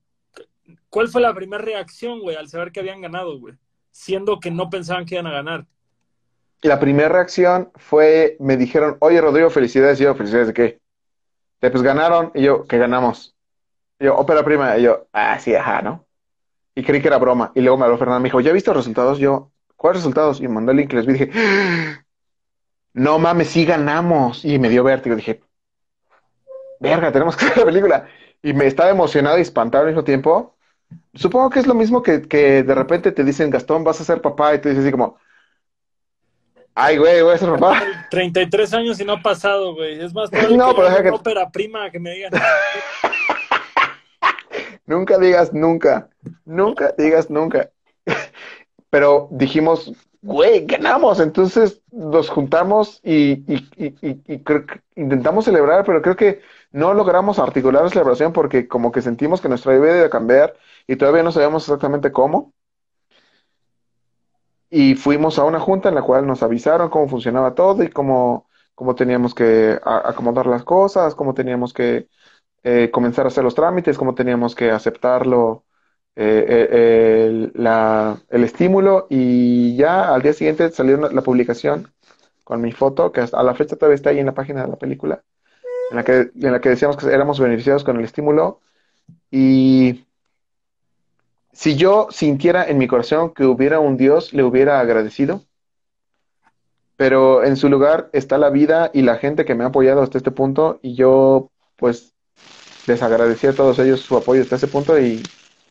¿cuál 0.90 1.08
fue 1.08 1.22
la 1.22 1.34
primera 1.34 1.64
reacción, 1.64 2.20
güey, 2.20 2.36
al 2.36 2.50
saber 2.50 2.74
que 2.74 2.82
habían 2.82 3.00
ganado, 3.00 3.40
güey? 3.40 3.56
Siendo 3.92 4.42
que 4.42 4.52
no 4.52 4.70
pensaban 4.70 5.06
que 5.06 5.16
iban 5.16 5.28
a 5.28 5.32
ganar. 5.32 5.66
La 6.64 6.82
primera 6.82 7.08
reacción 7.08 7.72
fue, 7.78 8.36
me 8.42 8.58
dijeron, 8.58 8.98
oye 9.00 9.22
Rodrigo, 9.22 9.50
felicidades. 9.50 10.02
Y 10.02 10.04
yo, 10.04 10.16
¿felicidades 10.16 10.48
de 10.48 10.54
qué? 10.54 10.79
De, 11.62 11.72
pues 11.72 11.84
ganaron. 11.84 12.32
Y 12.34 12.44
yo, 12.44 12.66
¿qué 12.66 12.78
ganamos? 12.78 13.36
Y 14.00 14.06
yo, 14.06 14.16
ópera 14.16 14.44
prima. 14.44 14.78
Y 14.78 14.84
yo, 14.84 15.08
ah, 15.14 15.40
sí, 15.40 15.54
ajá, 15.56 15.82
¿no? 15.82 16.06
Y 16.76 16.84
creí 16.84 17.02
que 17.02 17.08
era 17.08 17.18
broma. 17.18 17.52
Y 17.56 17.62
luego 17.62 17.78
me 17.78 17.86
habló 17.86 17.98
Fernando, 17.98 18.22
me 18.22 18.28
dijo, 18.28 18.42
¿ya 18.42 18.54
viste 18.54 18.70
los 18.70 18.78
resultados? 18.78 19.20
Yo, 19.20 19.52
¿cuáles 19.76 20.02
resultados? 20.02 20.40
Y 20.40 20.44
me 20.44 20.56
mandó 20.56 20.72
el 20.72 20.78
link 20.78 20.94
y 20.94 20.96
les 20.96 21.06
vi. 21.06 21.14
Dije, 21.14 21.32
no 22.94 23.20
mames, 23.20 23.50
sí 23.50 23.66
ganamos. 23.66 24.46
Y 24.46 24.60
me 24.60 24.70
dio 24.70 24.84
vértigo. 24.84 25.16
Dije, 25.16 25.42
verga, 26.80 27.12
tenemos 27.12 27.36
que 27.36 27.46
hacer 27.46 27.58
la 27.58 27.66
película. 27.66 28.08
Y 28.42 28.54
me 28.54 28.68
estaba 28.68 28.90
emocionado 28.90 29.38
y 29.38 29.42
espantado 29.42 29.84
al 29.84 29.90
mismo 29.90 30.04
tiempo. 30.04 30.56
Supongo 31.14 31.50
que 31.50 31.60
es 31.60 31.68
lo 31.68 31.76
mismo 31.76 32.02
que, 32.02 32.22
que 32.22 32.64
de 32.64 32.76
repente 32.76 33.12
te 33.12 33.24
dicen, 33.24 33.50
Gastón, 33.50 33.84
vas 33.84 34.00
a 34.00 34.06
ser 34.06 34.22
papá. 34.22 34.56
Y 34.56 34.62
tú 34.62 34.70
dices 34.70 34.84
así 34.84 34.92
como, 34.92 35.18
ay, 36.80 36.98
güey, 36.98 37.22
voy 37.22 37.34
a 37.34 37.38
ser 37.38 37.50
papá. 37.52 37.82
33 38.10 38.74
años 38.74 39.00
y 39.00 39.06
no 39.06 39.14
ha 39.14 39.22
pasado, 39.22 39.76
güey. 39.76 40.00
Es 40.02 40.14
más 40.14 40.32
No, 40.52 40.70
que 40.70 40.76
pero 40.76 40.90
deja 40.90 41.04
que- 41.04 41.10
ópera 41.12 41.50
prima 41.50 41.90
que 41.92 42.00
me 42.00 42.12
digan. 42.12 42.32
Nunca 44.86 45.20
digas 45.20 45.54
nunca, 45.54 46.10
nunca 46.46 46.94
digas 46.98 47.30
nunca. 47.30 47.70
Pero 48.90 49.28
dijimos, 49.30 49.94
güey, 50.24 50.66
ganamos. 50.66 51.20
Entonces 51.20 51.80
nos 51.92 52.28
juntamos 52.30 53.00
y, 53.04 53.44
y- 53.54 53.70
y- 53.78 53.96
y- 54.02 54.22
y 54.26 54.40
creo 54.40 54.66
que 54.66 54.82
intentamos 54.96 55.46
celebrar, 55.46 55.86
pero 55.86 56.02
creo 56.02 56.16
que 56.16 56.42
no 56.72 56.96
logramos 56.96 57.38
articular 57.38 57.84
la 57.84 57.90
celebración 57.90 58.34
porque 58.34 58.68
como 58.68 58.92
que 58.92 59.04
sentimos 59.04 59.42
que 59.42 59.48
nuestra 59.50 59.78
vida 59.78 59.96
iba 59.98 60.08
a 60.08 60.10
cambiar 60.10 60.56
y 60.88 60.96
todavía 60.96 61.22
no 61.22 61.32
sabíamos 61.32 61.64
exactamente 61.66 62.12
cómo. 62.12 62.52
Y 64.70 64.96
fuimos 64.96 65.40
a 65.40 65.46
una 65.46 65.60
junta 65.60 65.90
en 65.90 65.96
la 65.96 66.04
cual 66.04 66.28
nos 66.28 66.44
avisaron 66.44 66.90
cómo 66.90 67.08
funcionaba 67.08 67.56
todo 67.56 67.84
y 67.84 67.90
cómo, 67.90 68.48
cómo 68.76 68.96
teníamos 68.96 69.34
que 69.34 69.80
acomodar 69.84 70.46
las 70.48 70.64
cosas, 70.64 71.16
cómo 71.16 71.34
teníamos 71.34 71.74
que 71.74 72.08
eh, 72.64 72.90
comenzar 72.92 73.26
a 73.26 73.30
hacer 73.30 73.44
los 73.44 73.56
trámites, 73.56 73.98
cómo 73.98 74.16
teníamos 74.16 74.56
que 74.56 74.72
aceptarlo, 74.72 75.66
eh, 76.16 76.46
eh, 76.72 77.26
el, 77.28 77.52
la- 77.56 78.22
el 78.30 78.44
estímulo. 78.44 79.08
Y 79.10 79.76
ya 79.78 80.14
al 80.14 80.22
día 80.24 80.34
siguiente 80.34 80.72
salió 80.72 80.98
la 80.98 81.22
publicación 81.24 81.94
con 82.44 82.62
mi 82.62 82.72
foto, 82.74 83.12
que 83.12 83.22
hasta 83.22 83.40
a 83.40 83.44
la 83.44 83.56
fecha 83.56 83.76
todavía 83.78 83.96
está 83.96 84.12
ahí 84.12 84.20
en 84.20 84.28
la 84.28 84.34
página 84.36 84.64
de 84.64 84.70
la 84.70 84.78
película, 84.78 85.24
en 85.92 85.98
la 85.98 86.04
que, 86.06 86.14
en 86.36 86.52
la 86.54 86.62
que 86.62 86.70
decíamos 86.70 86.98
que 86.98 87.08
éramos 87.08 87.40
beneficiados 87.40 87.84
con 87.86 87.98
el 87.98 88.06
estímulo. 88.06 88.62
Y 89.32 90.06
si 91.60 91.76
yo 91.76 92.08
sintiera 92.10 92.64
en 92.70 92.78
mi 92.78 92.88
corazón 92.88 93.34
que 93.34 93.44
hubiera 93.44 93.82
un 93.82 93.98
Dios, 93.98 94.32
le 94.32 94.44
hubiera 94.44 94.80
agradecido. 94.80 95.42
Pero 96.96 97.44
en 97.44 97.58
su 97.58 97.68
lugar 97.68 98.10
está 98.14 98.38
la 98.38 98.50
vida 98.50 98.92
y 98.94 99.02
la 99.02 99.18
gente 99.18 99.44
que 99.44 99.56
me 99.56 99.66
ha 99.66 99.68
apoyado 99.68 100.02
hasta 100.02 100.18
este 100.18 100.32
punto 100.32 100.80
y 100.82 100.96
yo 100.96 101.50
pues 101.76 102.14
les 102.88 103.04
agradecí 103.04 103.48
a 103.48 103.52
todos 103.52 103.78
ellos 103.80 104.00
su 104.00 104.16
apoyo 104.16 104.42
hasta 104.42 104.56
ese 104.56 104.70
punto 104.70 104.98
y, 104.98 105.22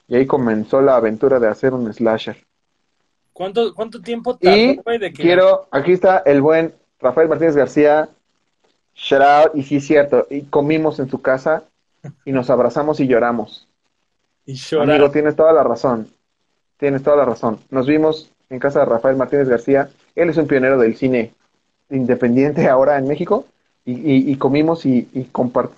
y 0.09 0.17
ahí 0.17 0.27
comenzó 0.27 0.83
la 0.83 0.97
aventura 0.97 1.41
de 1.41 1.49
hacer 1.49 1.73
un 1.73 1.91
slasher. 1.91 2.37
¿Cuánto, 3.33 3.75
cuánto 3.75 4.03
tiempo 4.03 4.37
Y 4.43 4.77
tardó, 4.77 4.99
de 4.99 5.11
que 5.11 5.23
quiero, 5.23 5.69
aquí 5.71 5.93
está 5.93 6.19
el 6.19 6.43
buen 6.43 6.75
Rafael 7.01 7.31
Martínez 7.31 7.57
García, 7.57 8.11
shout 8.95 9.23
out, 9.23 9.53
y 9.55 9.63
sí 9.63 9.77
es 9.77 9.87
cierto, 9.87 10.27
y 10.29 10.43
comimos 10.43 10.99
en 10.99 11.09
su 11.09 11.23
casa 11.23 11.65
y 12.27 12.33
nos 12.33 12.51
abrazamos 12.51 13.01
y 13.01 13.07
lloramos. 13.07 13.68
Y 14.49 14.55
llorar? 14.55 14.91
Amigo, 14.91 15.11
tienes 15.11 15.37
toda 15.37 15.53
la 15.53 15.63
razón. 15.63 16.09
Tienes 16.79 17.03
toda 17.03 17.17
la 17.17 17.25
razón. 17.25 17.59
Nos 17.71 17.87
vimos 17.87 18.31
en 18.51 18.59
casa 18.59 18.81
de 18.81 18.87
Rafael 18.87 19.17
Martínez 19.17 19.49
García. 19.49 19.91
Él 20.15 20.31
es 20.31 20.37
un 20.37 20.47
pionero 20.47 20.79
del 20.79 20.97
cine 20.97 21.33
independiente 21.91 22.69
ahora 22.69 22.99
en 22.99 23.07
México. 23.09 23.47
Y, 23.85 23.93
y- 23.93 24.33
y 24.33 24.37
comimos 24.37 24.85
y, 24.85 25.09
y, 25.15 25.31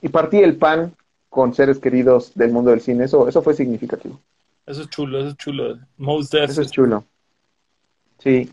y 0.03 0.09
partí 0.09 0.39
el 0.39 0.57
pan 0.57 0.93
con 1.29 1.55
seres 1.55 1.79
queridos 1.79 2.33
del 2.35 2.53
mundo 2.53 2.71
del 2.71 2.81
cine. 2.81 3.05
Eso, 3.05 3.29
eso 3.29 3.43
fue 3.43 3.55
significativo. 3.55 4.19
Eso 4.67 4.83
es 4.83 4.89
chulo, 4.91 5.21
eso 5.21 5.29
es 5.29 5.37
chulo. 5.37 5.79
Most 5.97 6.35
Eso 6.35 6.63
es 6.63 6.71
chulo. 6.71 7.05
Sí. 8.19 8.51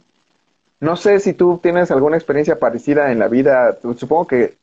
No 0.79 0.95
sé 0.95 1.19
si 1.19 1.33
tú 1.33 1.59
tienes 1.61 1.89
alguna 1.91 2.17
experiencia 2.17 2.59
parecida 2.59 3.11
en 3.11 3.19
la 3.19 3.27
vida. 3.27 3.77
Supongo 3.97 4.27
que 4.27 4.57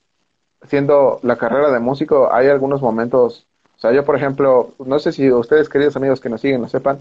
siendo 0.69 1.21
la 1.23 1.37
carrera 1.37 1.71
de 1.73 1.81
músico 1.81 2.33
hay 2.33 2.49
algunos 2.49 2.81
momentos. 2.81 3.47
O 3.85 3.87
sea, 3.87 3.95
yo 3.95 4.03
por 4.03 4.17
ejemplo, 4.17 4.73
no 4.79 4.99
sé 4.99 5.13
si 5.13 5.31
ustedes 5.31 5.69
queridos 5.69 5.95
amigos 5.95 6.19
que 6.19 6.31
nos 6.31 6.41
siguen 6.41 6.63
lo 6.63 6.69
sepan, 6.69 7.01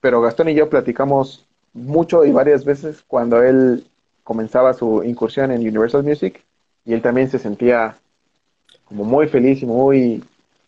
pero 0.00 0.20
Gastón 0.20 0.48
y 0.48 0.54
yo 0.54 0.68
platicamos 0.68 1.46
mucho 1.72 2.24
y 2.24 2.32
varias 2.32 2.64
veces 2.64 3.04
cuando 3.06 3.40
él 3.40 3.84
comenzaba 4.24 4.74
su 4.74 5.04
incursión 5.04 5.52
en 5.52 5.60
Universal 5.60 6.02
Music 6.02 6.42
y 6.84 6.92
él 6.92 7.02
también 7.02 7.30
se 7.30 7.38
sentía 7.38 7.96
como 8.86 9.04
muy 9.04 9.28
feliz 9.28 9.62
y 9.62 9.66
muy... 9.66 10.24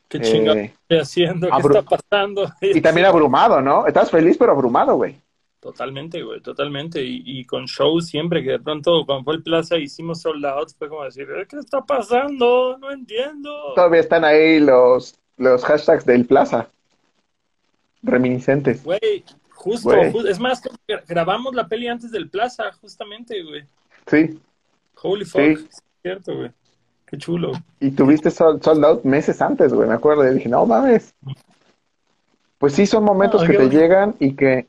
¿Qué 0.08 0.18
eh, 0.18 0.72
estoy 0.82 0.98
haciendo? 0.98 1.48
¿Qué 1.50 1.66
está 1.66 1.82
pasando? 1.82 2.52
y 2.60 2.80
también 2.80 3.08
abrumado, 3.08 3.60
¿no? 3.60 3.88
Estás 3.88 4.12
feliz 4.12 4.36
pero 4.38 4.52
abrumado, 4.52 4.94
güey. 4.94 5.16
Totalmente, 5.58 6.22
güey, 6.22 6.42
totalmente. 6.42 7.02
Y, 7.02 7.24
y 7.26 7.44
con 7.44 7.64
shows 7.64 8.06
siempre, 8.06 8.44
que 8.44 8.50
de 8.50 8.60
pronto 8.60 9.04
cuando 9.04 9.24
fue 9.24 9.34
el 9.34 9.42
Plaza 9.42 9.78
hicimos 9.78 10.20
sold 10.20 10.46
out, 10.46 10.70
fue 10.78 10.88
como 10.88 11.02
decir, 11.02 11.26
"Eh, 11.28 11.44
¿qué 11.48 11.56
está 11.56 11.80
pasando? 11.80 12.78
No 12.78 12.92
entiendo. 12.92 13.50
Todavía 13.74 14.00
están 14.00 14.24
ahí 14.24 14.60
los, 14.60 15.18
los 15.36 15.64
hashtags 15.64 16.04
del 16.04 16.26
Plaza. 16.26 16.68
Reminiscentes. 18.02 18.84
Güey, 18.84 19.24
justo, 19.50 19.88
Güey. 19.90 20.12
ju- 20.12 20.28
es 20.28 20.38
más, 20.38 20.60
grabamos 21.08 21.54
la 21.54 21.66
peli 21.68 21.88
antes 21.88 22.10
del 22.10 22.28
Plaza, 22.28 22.64
justamente, 22.80 23.42
güey. 23.42 23.64
Sí. 24.06 24.40
Holy 25.02 25.24
fuck, 25.24 25.40
Sí. 25.40 25.46
es 25.70 25.82
cierto, 26.02 26.36
güey. 26.36 26.50
Qué 27.06 27.18
chulo. 27.18 27.52
Y 27.80 27.90
tuviste 27.90 28.30
sold, 28.30 28.62
sold 28.62 28.84
out 28.84 29.04
meses 29.04 29.40
antes, 29.40 29.72
güey. 29.72 29.88
Me 29.88 29.94
acuerdo. 29.94 30.26
Y 30.30 30.34
dije, 30.34 30.48
no 30.48 30.66
mames. 30.66 31.14
Pues 32.58 32.74
sí, 32.74 32.86
son 32.86 33.04
momentos 33.04 33.42
No, 33.42 33.46
que 33.48 33.56
te 33.58 33.68
llegan 33.68 34.14
y 34.18 34.34
que 34.34 34.68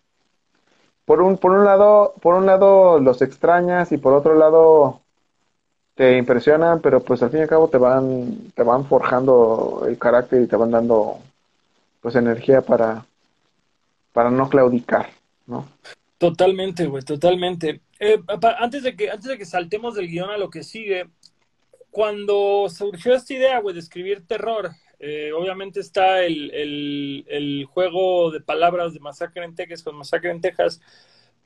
por 1.06 1.21
un, 1.21 1.38
por 1.38 1.51
un 1.51 1.63
lado, 1.65 2.13
por 2.21 2.36
un 2.36 2.45
lado 2.45 2.99
los 2.99 3.21
extrañas 3.21 3.91
y 3.91 3.97
por 3.97 4.13
otro 4.13 4.36
lado 4.36 5.01
te 5.95 6.17
impresionan, 6.17 6.81
pero 6.81 7.01
pues 7.01 7.23
al 7.23 7.29
fin 7.29 7.39
y 7.39 7.43
al 7.43 7.49
cabo 7.49 7.69
te 7.69 7.77
van, 7.77 8.51
te 8.53 8.63
van 8.63 8.86
forjando 8.86 9.86
el 9.88 9.97
carácter 9.97 10.41
y 10.41 10.47
te 10.47 10.55
van 10.55 10.71
dando 10.71 11.19
pues 12.01 12.15
energía 12.15 12.62
para, 12.62 13.05
para 14.13 14.29
no 14.29 14.49
claudicar, 14.49 15.10
¿no? 15.47 15.67
Totalmente, 16.17 16.86
güey, 16.86 17.03
totalmente. 17.03 17.81
Eh, 17.99 18.19
pa- 18.41 18.58
antes 18.60 18.84
de 18.84 18.95
que, 18.95 19.10
antes 19.10 19.25
de 19.29 19.38
que 19.38 19.45
saltemos 19.45 19.95
del 19.95 20.08
guion 20.08 20.29
a 20.29 20.38
lo 20.38 20.49
que 20.49 20.63
sigue, 20.63 21.08
cuando 21.91 22.67
surgió 22.69 23.13
esta 23.15 23.34
idea, 23.34 23.60
güey, 23.60 23.73
de 23.73 23.79
escribir 23.79 24.25
terror, 24.27 24.71
eh, 24.99 25.31
obviamente 25.34 25.79
está 25.79 26.23
el, 26.23 26.51
el- 26.51 27.25
el 27.27 27.65
juego 27.65 28.31
de 28.31 28.41
palabras 28.41 28.93
de 28.93 28.99
Masacre 28.99 29.43
en 29.45 29.55
Texas 29.55 29.84
con 29.84 29.95
Masacre 29.95 30.31
en 30.31 30.41
Texas, 30.41 30.81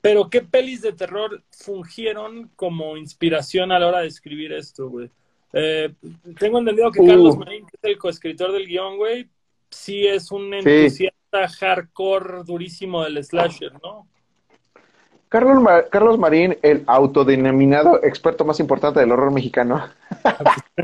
pero 0.00 0.28
¿qué 0.30 0.40
pelis 0.42 0.82
de 0.82 0.92
terror 0.92 1.42
fungieron 1.50 2.50
como 2.56 2.96
inspiración 2.96 3.72
a 3.72 3.78
la 3.78 3.88
hora 3.88 4.00
de 4.00 4.08
escribir 4.08 4.52
esto, 4.52 4.88
güey? 4.88 5.10
Eh, 5.52 5.92
tengo 6.38 6.58
entendido 6.60 6.90
que 6.90 7.00
Uh. 7.00 7.06
Carlos 7.06 7.36
Marín, 7.36 7.66
que 7.66 7.76
es 7.76 7.84
el 7.92 7.98
coescritor 7.98 8.52
del 8.52 8.66
guion, 8.66 8.96
güey, 8.96 9.28
sí 9.70 10.06
es 10.06 10.30
un 10.30 10.54
entusiasta 10.54 11.48
hardcore 11.58 12.44
durísimo 12.44 13.04
del 13.04 13.22
slasher, 13.24 13.72
¿no? 13.82 14.06
Carlos, 15.28 15.62
Ma- 15.62 15.82
Carlos 15.84 16.18
Marín, 16.18 16.56
el 16.62 16.82
autodenominado 16.86 18.02
experto 18.02 18.44
más 18.44 18.58
importante 18.58 18.98
del 19.00 19.12
horror 19.12 19.32
mexicano. 19.32 19.88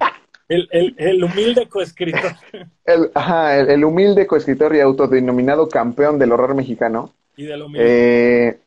El, 0.48 0.68
el, 0.70 0.94
el 0.96 1.24
humilde 1.24 1.68
coescritor. 1.68 2.30
El, 2.84 3.10
ajá, 3.14 3.58
el, 3.58 3.68
el 3.68 3.84
humilde 3.84 4.28
coescritor 4.28 4.76
y 4.76 4.80
autodenominado 4.80 5.68
campeón 5.68 6.20
del 6.20 6.30
horror 6.30 6.54
mexicano. 6.54 7.12
Y 7.36 7.46
de 7.46 7.56
lo 7.56 7.66
humilde. 7.66 7.84
Eh, 8.48 8.58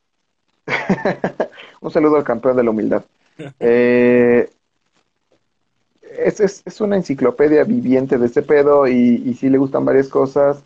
un 1.81 1.91
saludo 1.91 2.17
al 2.17 2.23
campeón 2.23 2.57
de 2.57 2.63
la 2.63 2.71
humildad. 2.71 3.03
Eh, 3.59 4.49
es, 6.01 6.39
es- 6.39 6.61
es 6.65 6.81
una 6.81 6.95
enciclopedia 6.97 7.63
viviente 7.63 8.17
de 8.17 8.25
este 8.25 8.41
pedo 8.41 8.87
y, 8.87 9.21
y 9.25 9.33
sí 9.35 9.49
le 9.49 9.57
gustan 9.57 9.85
varias 9.85 10.07
cosas. 10.09 10.63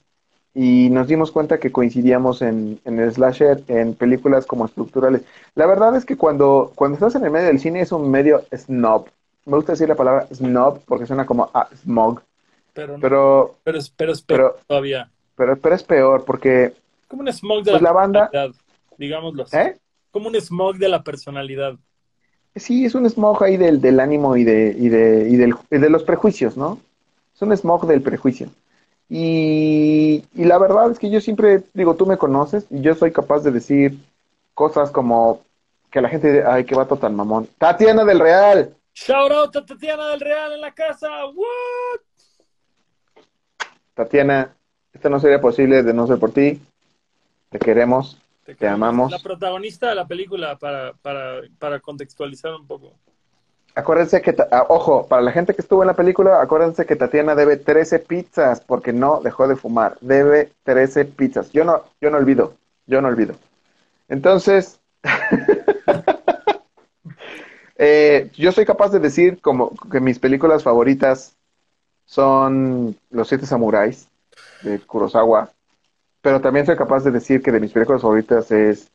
Y 0.55 0.89
nos 0.91 1.07
dimos 1.07 1.31
cuenta 1.31 1.59
que 1.59 1.71
coincidíamos 1.71 2.43
en, 2.43 2.79
en 2.85 2.99
el 2.99 3.11
slasher, 3.11 3.63
en 3.67 3.95
películas 3.95 4.45
como 4.45 4.65
estructurales. 4.65 5.23
La 5.55 5.65
verdad 5.65 5.95
es 5.95 6.05
que 6.05 6.15
cuando, 6.15 6.71
cuando 6.75 6.95
estás 6.95 7.15
en 7.15 7.25
el 7.25 7.31
medio 7.31 7.47
del 7.47 7.59
cine 7.59 7.81
es 7.81 7.91
un 7.91 8.09
medio 8.11 8.43
snob. 8.55 9.07
Me 9.45 9.55
gusta 9.55 9.73
decir 9.73 9.89
la 9.89 9.95
palabra 9.95 10.27
snob 10.33 10.79
porque 10.85 11.07
suena 11.07 11.25
como 11.25 11.49
a 11.53 11.67
smog. 11.75 12.21
Pero, 12.73 12.97
no, 12.97 13.01
Pero, 13.01 13.55
pero, 13.63 13.77
es, 13.79 13.89
pero 13.89 14.11
es 14.11 14.21
peor 14.21 14.37
pero, 14.39 14.57
todavía. 14.67 15.11
pero, 15.35 15.57
pero 15.57 15.75
es 15.75 15.83
peor 15.83 16.23
porque, 16.25 16.73
Como 17.07 17.21
un 17.23 17.27
smog 17.33 17.63
de 17.63 17.71
pues 17.71 17.81
la, 17.81 17.89
la 17.89 17.93
banda, 17.93 18.31
digámoslo. 18.97 19.45
¿eh? 19.51 19.77
Como 20.13 20.29
un 20.29 20.35
smog 20.35 20.77
de 20.77 20.89
la 20.89 21.03
personalidad. 21.03 21.73
Sí, 22.55 22.85
es 22.85 22.93
un 22.93 23.09
smog 23.09 23.43
ahí 23.43 23.57
del, 23.57 23.81
del 23.81 23.99
ánimo 23.99 24.37
y 24.37 24.43
de, 24.43 24.75
y 24.77 24.87
de, 24.87 25.27
y 25.27 25.37
del, 25.37 25.55
y 25.71 25.77
de 25.79 25.89
los 25.89 26.03
prejuicios, 26.03 26.55
¿no? 26.55 26.79
Es 27.35 27.41
un 27.41 27.51
smog 27.57 27.87
del 27.87 28.03
prejuicio. 28.03 28.47
Y, 29.09 30.23
y 30.35 30.45
la 30.45 30.59
verdad 30.59 30.91
es 30.91 30.99
que 30.99 31.09
yo 31.09 31.19
siempre, 31.19 31.63
digo, 31.73 31.95
tú 31.95 32.05
me 32.05 32.17
conoces 32.17 32.67
y 32.69 32.81
yo 32.81 32.93
soy 32.93 33.11
capaz 33.11 33.39
de 33.39 33.49
decir 33.49 33.97
cosas 34.53 34.91
como 34.91 35.41
que 35.89 35.99
la 35.99 36.09
gente 36.09 36.31
dice, 36.31 36.43
ay, 36.45 36.63
qué 36.63 36.75
vato 36.75 36.95
tan 36.95 37.15
mamón. 37.15 37.47
Tatiana 37.57 38.05
del 38.05 38.19
Real. 38.19 38.71
Shout 38.93 39.31
out 39.31 39.55
a 39.55 39.65
Tatiana 39.65 40.09
del 40.09 40.19
Real 40.19 40.53
en 40.53 40.61
la 40.61 40.75
casa. 40.75 41.07
What? 41.25 42.01
Tatiana, 43.95 44.55
esto 44.93 45.09
no 45.09 45.19
sería 45.19 45.41
posible 45.41 45.81
de 45.81 45.93
no 45.93 46.05
ser 46.05 46.19
por 46.19 46.31
ti. 46.31 46.61
Te 47.49 47.57
queremos. 47.57 48.19
Te 48.43 48.67
amamos. 48.67 49.11
La 49.11 49.19
protagonista 49.19 49.89
de 49.89 49.95
la 49.95 50.05
película, 50.05 50.57
para, 50.57 50.93
para, 51.01 51.41
para 51.59 51.79
contextualizar 51.79 52.53
un 52.53 52.67
poco. 52.67 52.93
Acuérdense 53.75 54.21
que, 54.21 54.35
ah, 54.51 54.65
ojo, 54.69 55.07
para 55.07 55.21
la 55.21 55.31
gente 55.31 55.55
que 55.55 55.61
estuvo 55.61 55.81
en 55.81 55.87
la 55.87 55.95
película, 55.95 56.41
acuérdense 56.41 56.85
que 56.85 56.95
Tatiana 56.95 57.33
debe 57.33 57.57
13 57.57 57.99
pizzas 57.99 58.61
porque 58.61 58.93
no 58.93 59.21
dejó 59.21 59.47
de 59.47 59.55
fumar. 59.55 59.97
Debe 60.01 60.51
13 60.63 61.05
pizzas. 61.05 61.51
Yo 61.51 61.63
no, 61.63 61.83
yo 61.99 62.11
no 62.11 62.17
olvido, 62.17 62.55
yo 62.85 63.01
no 63.01 63.07
olvido. 63.07 63.35
Entonces, 64.09 64.79
eh, 67.77 68.29
yo 68.35 68.51
soy 68.51 68.65
capaz 68.65 68.89
de 68.89 68.99
decir 68.99 69.41
como 69.41 69.71
que 69.91 69.99
mis 69.99 70.19
películas 70.19 70.61
favoritas 70.61 71.35
son 72.05 72.95
Los 73.09 73.29
Siete 73.29 73.47
Samuráis 73.47 74.07
de 74.61 74.79
Kurosawa, 74.79 75.51
pero 76.23 76.39
también 76.39 76.65
soy 76.65 76.77
capaz 76.77 77.03
de 77.03 77.11
decir 77.11 77.43
que 77.43 77.51
de 77.51 77.59
mis 77.59 77.73
películas 77.73 78.01
favoritas 78.01 78.49
es 78.49 78.89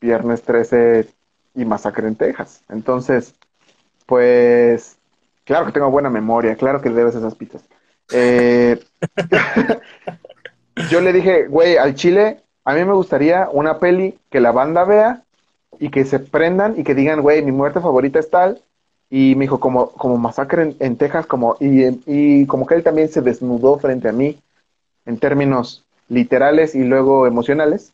Viernes 0.00 0.42
13 0.42 1.08
y 1.56 1.64
Masacre 1.64 2.06
en 2.06 2.14
Texas. 2.14 2.62
Entonces, 2.68 3.34
pues, 4.06 4.96
claro 5.44 5.66
que 5.66 5.72
tengo 5.72 5.90
buena 5.90 6.08
memoria, 6.08 6.54
claro 6.54 6.80
que 6.80 6.90
debes 6.90 7.16
esas 7.16 7.34
pizzas. 7.34 7.64
Eh, 8.12 8.78
yo 10.88 11.00
le 11.00 11.12
dije, 11.12 11.48
güey, 11.48 11.76
al 11.78 11.96
Chile, 11.96 12.44
a 12.64 12.74
mí 12.74 12.84
me 12.84 12.92
gustaría 12.94 13.48
una 13.50 13.80
peli 13.80 14.16
que 14.30 14.38
la 14.38 14.52
banda 14.52 14.84
vea 14.84 15.24
y 15.80 15.90
que 15.90 16.04
se 16.04 16.20
prendan 16.20 16.78
y 16.78 16.84
que 16.84 16.94
digan, 16.94 17.22
güey, 17.22 17.42
mi 17.42 17.50
muerte 17.50 17.80
favorita 17.80 18.20
es 18.20 18.30
tal. 18.30 18.62
Y 19.10 19.34
me 19.34 19.46
dijo, 19.46 19.58
como, 19.58 19.90
como 19.90 20.16
masacre 20.16 20.62
en, 20.62 20.76
en 20.78 20.96
Texas, 20.96 21.26
como, 21.26 21.56
y, 21.58 21.86
y 22.06 22.46
como 22.46 22.66
que 22.68 22.76
él 22.76 22.84
también 22.84 23.08
se 23.08 23.20
desnudó 23.20 23.80
frente 23.80 24.08
a 24.08 24.12
mí 24.12 24.38
en 25.06 25.18
términos 25.18 25.87
literales 26.08 26.74
y 26.74 26.84
luego 26.84 27.26
emocionales. 27.26 27.92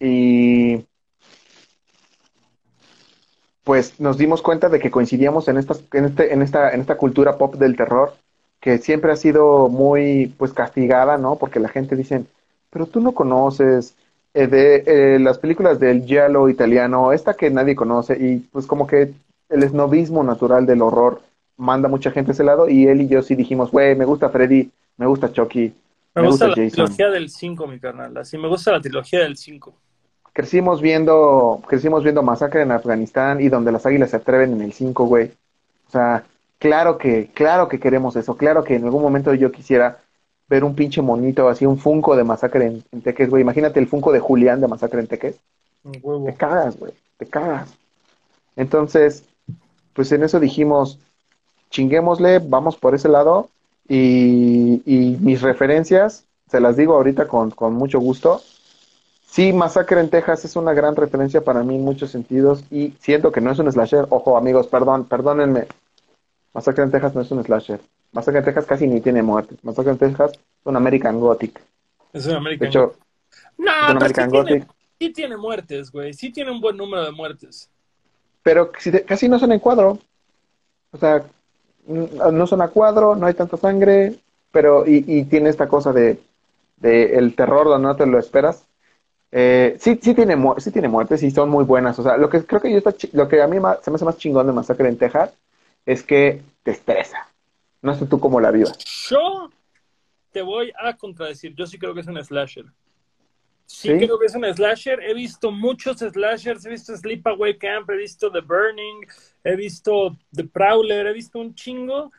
Y 0.00 0.84
pues 3.64 4.00
nos 4.00 4.18
dimos 4.18 4.42
cuenta 4.42 4.68
de 4.68 4.80
que 4.80 4.90
coincidíamos 4.90 5.46
en, 5.48 5.58
este, 5.58 5.74
en, 5.92 6.42
esta, 6.42 6.70
en 6.70 6.80
esta 6.80 6.96
cultura 6.96 7.38
pop 7.38 7.54
del 7.54 7.76
terror, 7.76 8.14
que 8.60 8.78
siempre 8.78 9.12
ha 9.12 9.16
sido 9.16 9.68
muy 9.68 10.34
pues 10.38 10.52
castigada, 10.52 11.18
¿no? 11.18 11.36
Porque 11.36 11.60
la 11.60 11.68
gente 11.68 11.94
dice, 11.96 12.24
pero 12.70 12.86
tú 12.86 13.00
no 13.00 13.12
conoces 13.12 13.94
eh, 14.34 14.46
de 14.46 14.82
eh, 14.86 15.18
las 15.20 15.38
películas 15.38 15.78
del 15.78 16.04
giallo 16.04 16.48
italiano, 16.48 17.12
esta 17.12 17.34
que 17.34 17.50
nadie 17.50 17.76
conoce, 17.76 18.16
y 18.18 18.38
pues 18.38 18.66
como 18.66 18.86
que 18.86 19.12
el 19.48 19.62
esnovismo 19.62 20.24
natural 20.24 20.66
del 20.66 20.82
horror 20.82 21.20
manda 21.56 21.88
mucha 21.88 22.10
gente 22.10 22.30
a 22.30 22.34
ese 22.34 22.44
lado, 22.44 22.68
y 22.68 22.86
él 22.86 23.02
y 23.02 23.08
yo 23.08 23.22
sí 23.22 23.34
dijimos, 23.36 23.70
güey, 23.70 23.94
me 23.94 24.04
gusta 24.04 24.30
Freddy, 24.30 24.70
me 24.96 25.06
gusta 25.06 25.32
Chucky, 25.32 25.74
Me, 26.14 26.22
me 26.22 26.28
gusta, 26.28 26.46
gusta 26.46 26.48
la 26.48 26.56
Jason. 26.56 26.70
trilogía 26.70 27.10
del 27.10 27.28
5, 27.30 27.66
mi 27.66 27.78
carnal. 27.80 28.16
Así 28.16 28.38
me 28.38 28.48
gusta 28.48 28.72
la 28.72 28.80
trilogía 28.80 29.20
del 29.20 29.36
5. 29.36 29.74
Crecimos 30.32 30.80
viendo, 30.80 31.62
crecimos 31.66 32.02
viendo 32.02 32.22
Masacre 32.22 32.62
en 32.62 32.72
Afganistán 32.72 33.40
y 33.40 33.48
donde 33.50 33.70
las 33.72 33.84
águilas 33.84 34.10
se 34.10 34.16
atreven 34.16 34.52
en 34.54 34.62
el 34.62 34.72
5, 34.72 35.04
güey. 35.04 35.32
O 35.88 35.90
sea, 35.90 36.24
claro 36.58 36.96
que, 36.96 37.30
claro 37.34 37.68
que 37.68 37.78
queremos 37.78 38.16
eso, 38.16 38.36
claro 38.36 38.64
que 38.64 38.76
en 38.76 38.84
algún 38.84 39.02
momento 39.02 39.34
yo 39.34 39.52
quisiera 39.52 39.98
ver 40.48 40.64
un 40.64 40.74
pinche 40.74 41.02
monito, 41.02 41.48
así 41.48 41.66
un 41.66 41.78
Funko 41.78 42.16
de 42.16 42.24
Masacre 42.24 42.66
en, 42.66 42.84
en 42.92 43.02
Teques, 43.02 43.28
güey. 43.28 43.42
Imagínate 43.42 43.78
el 43.78 43.88
Funko 43.88 44.10
de 44.12 44.20
Julián 44.20 44.60
de 44.60 44.68
Masacre 44.68 45.00
en 45.00 45.06
Teques. 45.06 45.36
Huevo. 45.84 46.24
Te 46.26 46.34
cagas, 46.34 46.78
güey, 46.78 46.92
te 47.18 47.26
cagas. 47.26 47.74
Entonces, 48.56 49.24
pues 49.92 50.12
en 50.12 50.22
eso 50.22 50.40
dijimos, 50.40 50.98
chinguémosle, 51.70 52.38
vamos 52.38 52.76
por 52.76 52.94
ese 52.94 53.08
lado. 53.08 53.48
Y, 53.88 54.82
y 54.86 55.16
mis 55.20 55.42
referencias, 55.42 56.24
se 56.48 56.60
las 56.60 56.76
digo 56.76 56.94
ahorita 56.94 57.26
con, 57.28 57.50
con 57.50 57.74
mucho 57.74 58.00
gusto. 58.00 58.40
Sí, 59.26 59.52
Masacre 59.52 60.00
en 60.00 60.10
Texas 60.10 60.44
es 60.44 60.56
una 60.56 60.74
gran 60.74 60.94
referencia 60.96 61.42
para 61.42 61.62
mí 61.62 61.76
en 61.76 61.84
muchos 61.84 62.10
sentidos 62.10 62.64
y 62.70 62.92
siento 63.00 63.32
que 63.32 63.40
no 63.40 63.50
es 63.52 63.58
un 63.58 63.70
slasher. 63.72 64.06
Ojo, 64.10 64.36
amigos, 64.36 64.66
perdón, 64.68 65.06
perdónenme. 65.06 65.66
Masacre 66.54 66.84
en 66.84 66.90
Texas 66.90 67.14
no 67.14 67.22
es 67.22 67.30
un 67.30 67.42
slasher. 67.44 67.80
Masacre 68.12 68.40
en 68.40 68.44
Texas 68.44 68.66
casi 68.66 68.86
ni 68.86 69.00
tiene 69.00 69.22
muertes. 69.22 69.62
Masacre 69.64 69.92
en 69.92 69.98
Texas 69.98 70.32
es 70.32 70.40
un 70.66 70.76
American 70.76 71.18
Gothic. 71.20 71.60
Es 72.12 72.26
un 72.26 72.36
De 72.58 72.64
American 72.64 72.68
hecho, 72.68 72.94
No, 73.58 73.72
es 73.80 73.94
un 73.94 73.98
pero 73.98 74.14
sí 74.14 74.24
American 74.24 74.30
tiene, 74.30 74.60
Gothic. 74.60 74.68
sí 75.00 75.12
tiene 75.12 75.36
muertes, 75.36 75.90
güey. 75.92 76.12
Sí 76.14 76.32
tiene 76.32 76.50
un 76.50 76.60
buen 76.60 76.76
número 76.76 77.04
de 77.04 77.12
muertes. 77.12 77.70
pero 78.42 78.70
casi 79.06 79.28
no 79.28 79.38
son 79.38 79.52
en 79.52 79.60
cuadro. 79.60 79.98
O 80.92 80.98
sea, 80.98 81.24
no 81.86 82.46
son 82.46 82.62
a 82.62 82.68
cuadro, 82.68 83.16
no 83.16 83.26
hay 83.26 83.34
tanta 83.34 83.56
sangre, 83.56 84.14
pero 84.50 84.86
y, 84.86 85.04
y 85.06 85.24
tiene 85.24 85.48
esta 85.48 85.68
cosa 85.68 85.92
de, 85.92 86.18
el 86.82 87.34
terror 87.34 87.66
donde 87.66 87.88
no 87.88 87.96
te 87.96 88.06
lo 88.06 88.18
esperas. 88.18 88.64
Eh, 89.34 89.78
sí, 89.80 89.98
sí 90.02 90.14
tiene, 90.14 90.36
sí 90.58 90.70
tiene 90.70 90.88
muertes 90.88 91.22
y 91.22 91.30
son 91.30 91.48
muy 91.48 91.64
buenas. 91.64 91.98
O 91.98 92.02
sea, 92.02 92.16
lo 92.16 92.28
que 92.28 92.44
creo 92.44 92.60
que 92.60 92.70
yo 92.70 92.78
está 92.78 92.94
lo 93.12 93.28
que 93.28 93.40
a 93.40 93.46
mí 93.48 93.56
se 93.82 93.90
me 93.90 93.94
hace 93.96 94.04
más 94.04 94.18
chingón 94.18 94.46
de 94.46 94.52
Masacre 94.52 94.88
en 94.88 94.98
Texas 94.98 95.32
es 95.86 96.02
que 96.02 96.42
te 96.62 96.72
estresa. 96.72 97.28
No 97.80 97.94
sé 97.94 98.06
tú 98.06 98.20
cómo 98.20 98.40
la 98.40 98.50
vivas. 98.50 98.78
Yo 99.08 99.50
te 100.30 100.42
voy 100.42 100.72
a 100.78 100.96
contradecir. 100.96 101.54
Yo 101.54 101.66
sí 101.66 101.78
creo 101.78 101.94
que 101.94 102.00
es 102.00 102.06
un 102.06 102.22
slasher. 102.22 102.66
Sí, 103.72 103.88
¿Sí? 103.88 103.96
creo 103.96 104.18
que 104.18 104.26
es 104.26 104.34
un 104.34 104.44
slasher. 104.44 105.00
He 105.00 105.14
visto 105.14 105.50
muchos 105.50 106.00
slashers. 106.00 106.66
He 106.66 106.68
visto 106.68 106.94
Sleepaway 106.94 107.56
Camp, 107.56 107.88
he 107.88 107.96
visto 107.96 108.30
The 108.30 108.42
Burning, 108.42 109.06
he 109.44 109.56
visto 109.56 110.14
The 110.30 110.44
Prowler, 110.44 111.06
he 111.06 111.12
visto 111.14 111.38
un 111.38 111.54
chingo. 111.54 112.12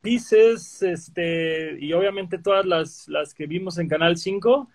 Pieces, 0.00 0.80
este, 0.82 1.76
y 1.78 1.92
obviamente 1.92 2.38
todas 2.38 2.64
las, 2.64 3.06
las 3.06 3.34
que 3.34 3.46
vimos 3.46 3.76
en 3.76 3.86
Canal 3.86 4.16
5. 4.16 4.66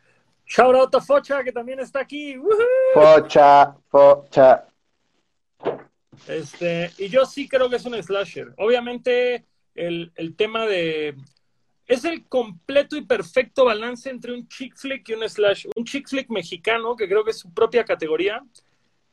Shout 0.45 0.75
out 0.75 0.93
a 0.93 1.01
Focha, 1.01 1.43
que 1.43 1.51
también 1.51 1.79
está 1.79 2.01
aquí. 2.01 2.37
¡Woohoo! 2.37 2.93
Focha, 2.93 3.75
focha. 3.89 4.67
Este, 6.27 6.91
y 6.99 7.09
yo 7.09 7.25
sí 7.25 7.49
creo 7.49 7.71
que 7.71 7.77
es 7.77 7.85
un 7.85 8.01
slasher. 8.01 8.53
Obviamente, 8.57 9.45
el, 9.73 10.11
el 10.15 10.35
tema 10.35 10.67
de. 10.67 11.15
Es 11.87 12.05
el 12.05 12.25
completo 12.25 12.95
y 12.95 13.01
perfecto 13.01 13.65
balance 13.65 14.09
entre 14.09 14.33
un 14.33 14.47
chick 14.47 14.75
flick 14.75 15.09
y 15.09 15.13
un 15.13 15.27
slash. 15.27 15.67
Un 15.75 15.83
chick 15.83 16.07
flick 16.07 16.29
mexicano, 16.29 16.95
que 16.95 17.07
creo 17.07 17.23
que 17.23 17.31
es 17.31 17.39
su 17.39 17.53
propia 17.53 17.83
categoría, 17.83 18.41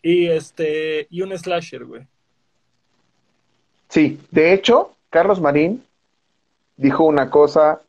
y 0.03 0.27
este 0.27 1.07
y 1.11 1.23
un 1.23 1.37
slasher, 1.37 1.85
güey. 1.85 2.07
Sí, 3.89 4.21
de 4.31 4.53
hecho, 4.53 4.95
Carlos 5.11 5.41
Marín 5.41 5.85
dijo 6.77 7.05
una 7.05 7.29
cosa 7.29 7.83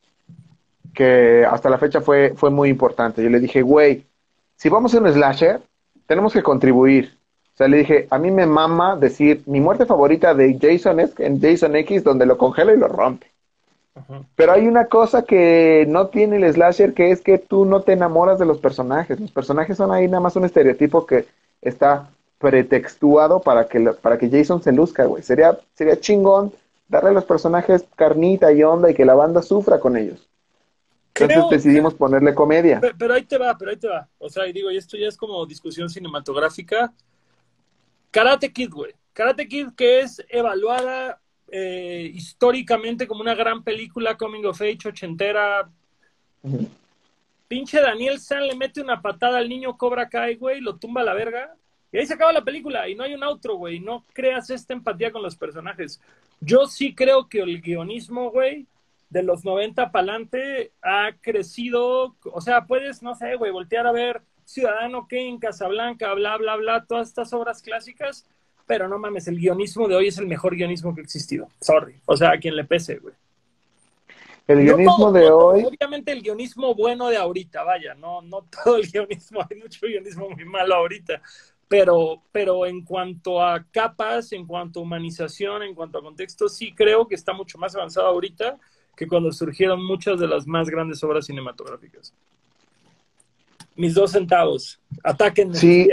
que 0.93 1.45
hasta 1.49 1.69
la 1.69 1.77
fecha 1.77 2.01
fue, 2.01 2.33
fue 2.35 2.49
muy 2.49 2.69
importante. 2.69 3.23
Yo 3.23 3.29
le 3.29 3.39
dije, 3.39 3.61
güey, 3.61 4.03
si 4.55 4.67
vamos 4.69 4.93
a 4.93 4.99
un 4.99 5.11
slasher, 5.11 5.61
tenemos 6.07 6.33
que 6.33 6.43
contribuir. 6.43 7.15
O 7.53 7.57
sea, 7.57 7.67
le 7.67 7.77
dije, 7.77 8.07
a 8.09 8.17
mí 8.17 8.31
me 8.31 8.45
mama 8.45 8.95
decir, 8.95 9.43
mi 9.45 9.61
muerte 9.61 9.85
favorita 9.85 10.33
de 10.33 10.57
Jason 10.59 10.99
es 10.99 11.17
en 11.19 11.39
Jason 11.39 11.75
X, 11.75 12.03
donde 12.03 12.25
lo 12.25 12.37
congela 12.37 12.73
y 12.73 12.77
lo 12.77 12.87
rompe. 12.87 13.30
Ajá. 13.95 14.23
Pero 14.35 14.53
hay 14.53 14.67
una 14.67 14.85
cosa 14.85 15.23
que 15.23 15.85
no 15.89 16.07
tiene 16.07 16.37
el 16.37 16.53
slasher, 16.53 16.93
que 16.93 17.11
es 17.11 17.21
que 17.21 17.37
tú 17.37 17.65
no 17.65 17.81
te 17.81 17.93
enamoras 17.93 18.39
de 18.39 18.45
los 18.45 18.59
personajes. 18.59 19.19
Los 19.19 19.31
personajes 19.31 19.77
son 19.77 19.91
ahí 19.91 20.07
nada 20.07 20.21
más 20.21 20.35
un 20.35 20.45
estereotipo 20.45 21.05
que 21.05 21.25
está 21.61 22.09
pretextuado 22.39 23.41
para 23.41 23.67
que, 23.67 23.79
lo- 23.79 23.95
para 23.95 24.17
que 24.17 24.29
Jason 24.29 24.63
se 24.63 24.71
luzca, 24.71 25.05
güey. 25.05 25.21
Sería, 25.23 25.59
sería 25.75 25.99
chingón 25.99 26.53
darle 26.87 27.09
a 27.09 27.13
los 27.13 27.25
personajes 27.25 27.85
carnita 27.95 28.51
y 28.51 28.63
onda 28.63 28.89
y 28.89 28.93
que 28.93 29.05
la 29.05 29.13
banda 29.13 29.41
sufra 29.41 29.79
con 29.79 29.95
ellos. 29.97 30.27
Entonces 31.13 31.37
Creo- 31.37 31.49
decidimos 31.49 31.93
ponerle 31.93 32.33
comedia. 32.33 32.79
Pe- 32.79 32.93
Pero 32.97 33.13
ahí 33.13 33.23
te 33.23 33.37
va, 33.37 33.55
pero 33.57 33.71
ahí 33.71 33.77
te 33.77 33.87
va. 33.89 34.07
O 34.17 34.29
sea, 34.29 34.47
y 34.47 34.53
digo, 34.53 34.71
y 34.71 34.77
esto 34.77 34.95
ya 34.97 35.07
es 35.07 35.17
como 35.17 35.45
discusión 35.45 35.89
cinematográfica. 35.89 36.93
Karate 38.09 38.51
Kid, 38.51 38.71
güey. 38.71 38.93
Karate 39.13 39.47
Kid 39.47 39.69
que 39.75 39.99
es 39.99 40.23
evaluada 40.29 41.19
eh, 41.51 42.09
históricamente 42.13 43.05
como 43.07 43.21
una 43.21 43.35
gran 43.35 43.63
película 43.63 44.15
coming 44.15 44.45
of 44.45 44.61
age 44.61 44.87
ochentera. 44.87 45.69
Pinche 47.47 47.81
Daniel 47.81 48.19
San 48.19 48.47
le 48.47 48.55
mete 48.55 48.81
una 48.81 49.01
patada 49.01 49.37
al 49.37 49.49
niño 49.49 49.77
Cobra 49.77 50.07
Kai, 50.07 50.35
güey, 50.35 50.61
lo 50.61 50.77
tumba 50.77 51.01
a 51.01 51.03
la 51.03 51.13
verga. 51.13 51.53
Y 51.91 51.97
ahí 51.97 52.05
se 52.05 52.13
acaba 52.13 52.31
la 52.31 52.45
película 52.45 52.87
y 52.87 52.95
no 52.95 53.03
hay 53.03 53.13
un 53.13 53.23
outro, 53.23 53.55
güey. 53.55 53.81
No 53.81 54.05
creas 54.13 54.49
esta 54.49 54.73
empatía 54.73 55.11
con 55.11 55.21
los 55.21 55.35
personajes. 55.35 55.99
Yo 56.39 56.65
sí 56.67 56.95
creo 56.95 57.27
que 57.27 57.41
el 57.41 57.61
guionismo, 57.61 58.31
güey, 58.31 58.65
de 59.09 59.23
los 59.23 59.43
90 59.43 59.91
para 59.91 60.03
adelante 60.03 60.71
ha 60.81 61.11
crecido, 61.19 62.15
o 62.23 62.39
sea, 62.39 62.65
puedes, 62.65 63.03
no 63.03 63.13
sé, 63.13 63.35
güey, 63.35 63.51
voltear 63.51 63.85
a 63.85 63.91
ver 63.91 64.21
Ciudadano 64.45 65.05
Kane, 65.09 65.37
Casablanca, 65.39 66.13
bla, 66.13 66.37
bla, 66.37 66.55
bla, 66.55 66.85
todas 66.85 67.09
estas 67.09 67.33
obras 67.33 67.61
clásicas, 67.61 68.25
pero 68.71 68.87
no 68.87 68.97
mames, 68.97 69.27
el 69.27 69.37
guionismo 69.37 69.85
de 69.89 69.97
hoy 69.97 70.07
es 70.07 70.17
el 70.17 70.27
mejor 70.27 70.55
guionismo 70.55 70.95
que 70.95 71.01
ha 71.01 71.03
existido. 71.03 71.49
Sorry. 71.59 71.95
O 72.05 72.15
sea, 72.15 72.31
a 72.31 72.37
quien 72.37 72.55
le 72.55 72.63
pese, 72.63 72.99
güey. 72.99 73.13
El 74.47 74.63
guionismo 74.63 75.11
de 75.11 75.29
hoy. 75.29 75.65
Obviamente 75.65 76.13
el 76.13 76.21
guionismo 76.21 76.73
bueno 76.73 77.09
de 77.09 77.17
ahorita, 77.17 77.65
vaya, 77.65 77.95
no, 77.95 78.21
no 78.21 78.45
todo 78.63 78.77
el 78.77 78.89
guionismo, 78.89 79.41
hay 79.41 79.57
mucho 79.57 79.85
guionismo 79.85 80.29
muy 80.29 80.45
malo 80.45 80.75
ahorita. 80.75 81.21
Pero, 81.67 82.21
pero 82.31 82.65
en 82.65 82.85
cuanto 82.85 83.43
a 83.43 83.61
capas, 83.61 84.31
en 84.31 84.47
cuanto 84.47 84.79
a 84.79 84.83
humanización, 84.83 85.63
en 85.63 85.75
cuanto 85.75 85.97
a 85.97 86.01
contexto, 86.01 86.47
sí 86.47 86.73
creo 86.73 87.09
que 87.09 87.15
está 87.15 87.33
mucho 87.33 87.57
más 87.57 87.75
avanzado 87.75 88.07
ahorita 88.07 88.57
que 88.95 89.05
cuando 89.05 89.33
surgieron 89.33 89.85
muchas 89.85 90.17
de 90.17 90.29
las 90.29 90.47
más 90.47 90.69
grandes 90.69 91.03
obras 91.03 91.25
cinematográficas. 91.25 92.13
Mis 93.75 93.93
dos 93.93 94.11
centavos. 94.11 94.79
Ataquen. 95.03 95.55
Sí. 95.55 95.89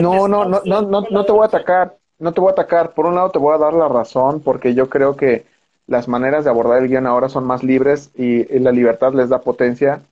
no, 0.00 0.28
no, 0.28 0.44
no, 0.44 0.62
no, 0.64 0.82
no, 0.82 1.06
no 1.10 1.24
te 1.24 1.32
voy 1.32 1.42
a 1.42 1.46
atacar. 1.46 1.96
No 2.18 2.32
te 2.32 2.40
voy 2.40 2.48
a 2.48 2.52
atacar. 2.52 2.92
Por 2.92 3.06
un 3.06 3.14
lado 3.14 3.30
te 3.30 3.38
voy 3.38 3.54
a 3.54 3.58
dar 3.58 3.74
la 3.74 3.88
razón 3.88 4.40
porque 4.40 4.74
yo 4.74 4.88
creo 4.88 5.16
que 5.16 5.44
las 5.86 6.08
maneras 6.08 6.44
de 6.44 6.50
abordar 6.50 6.82
el 6.82 6.88
guion 6.88 7.06
ahora 7.06 7.28
son 7.28 7.44
más 7.44 7.62
libres 7.62 8.10
y, 8.14 8.44
la 8.58 8.72
libertad 8.72 9.12
les 9.14 9.28
da 9.28 9.40
potencia. 9.40 10.02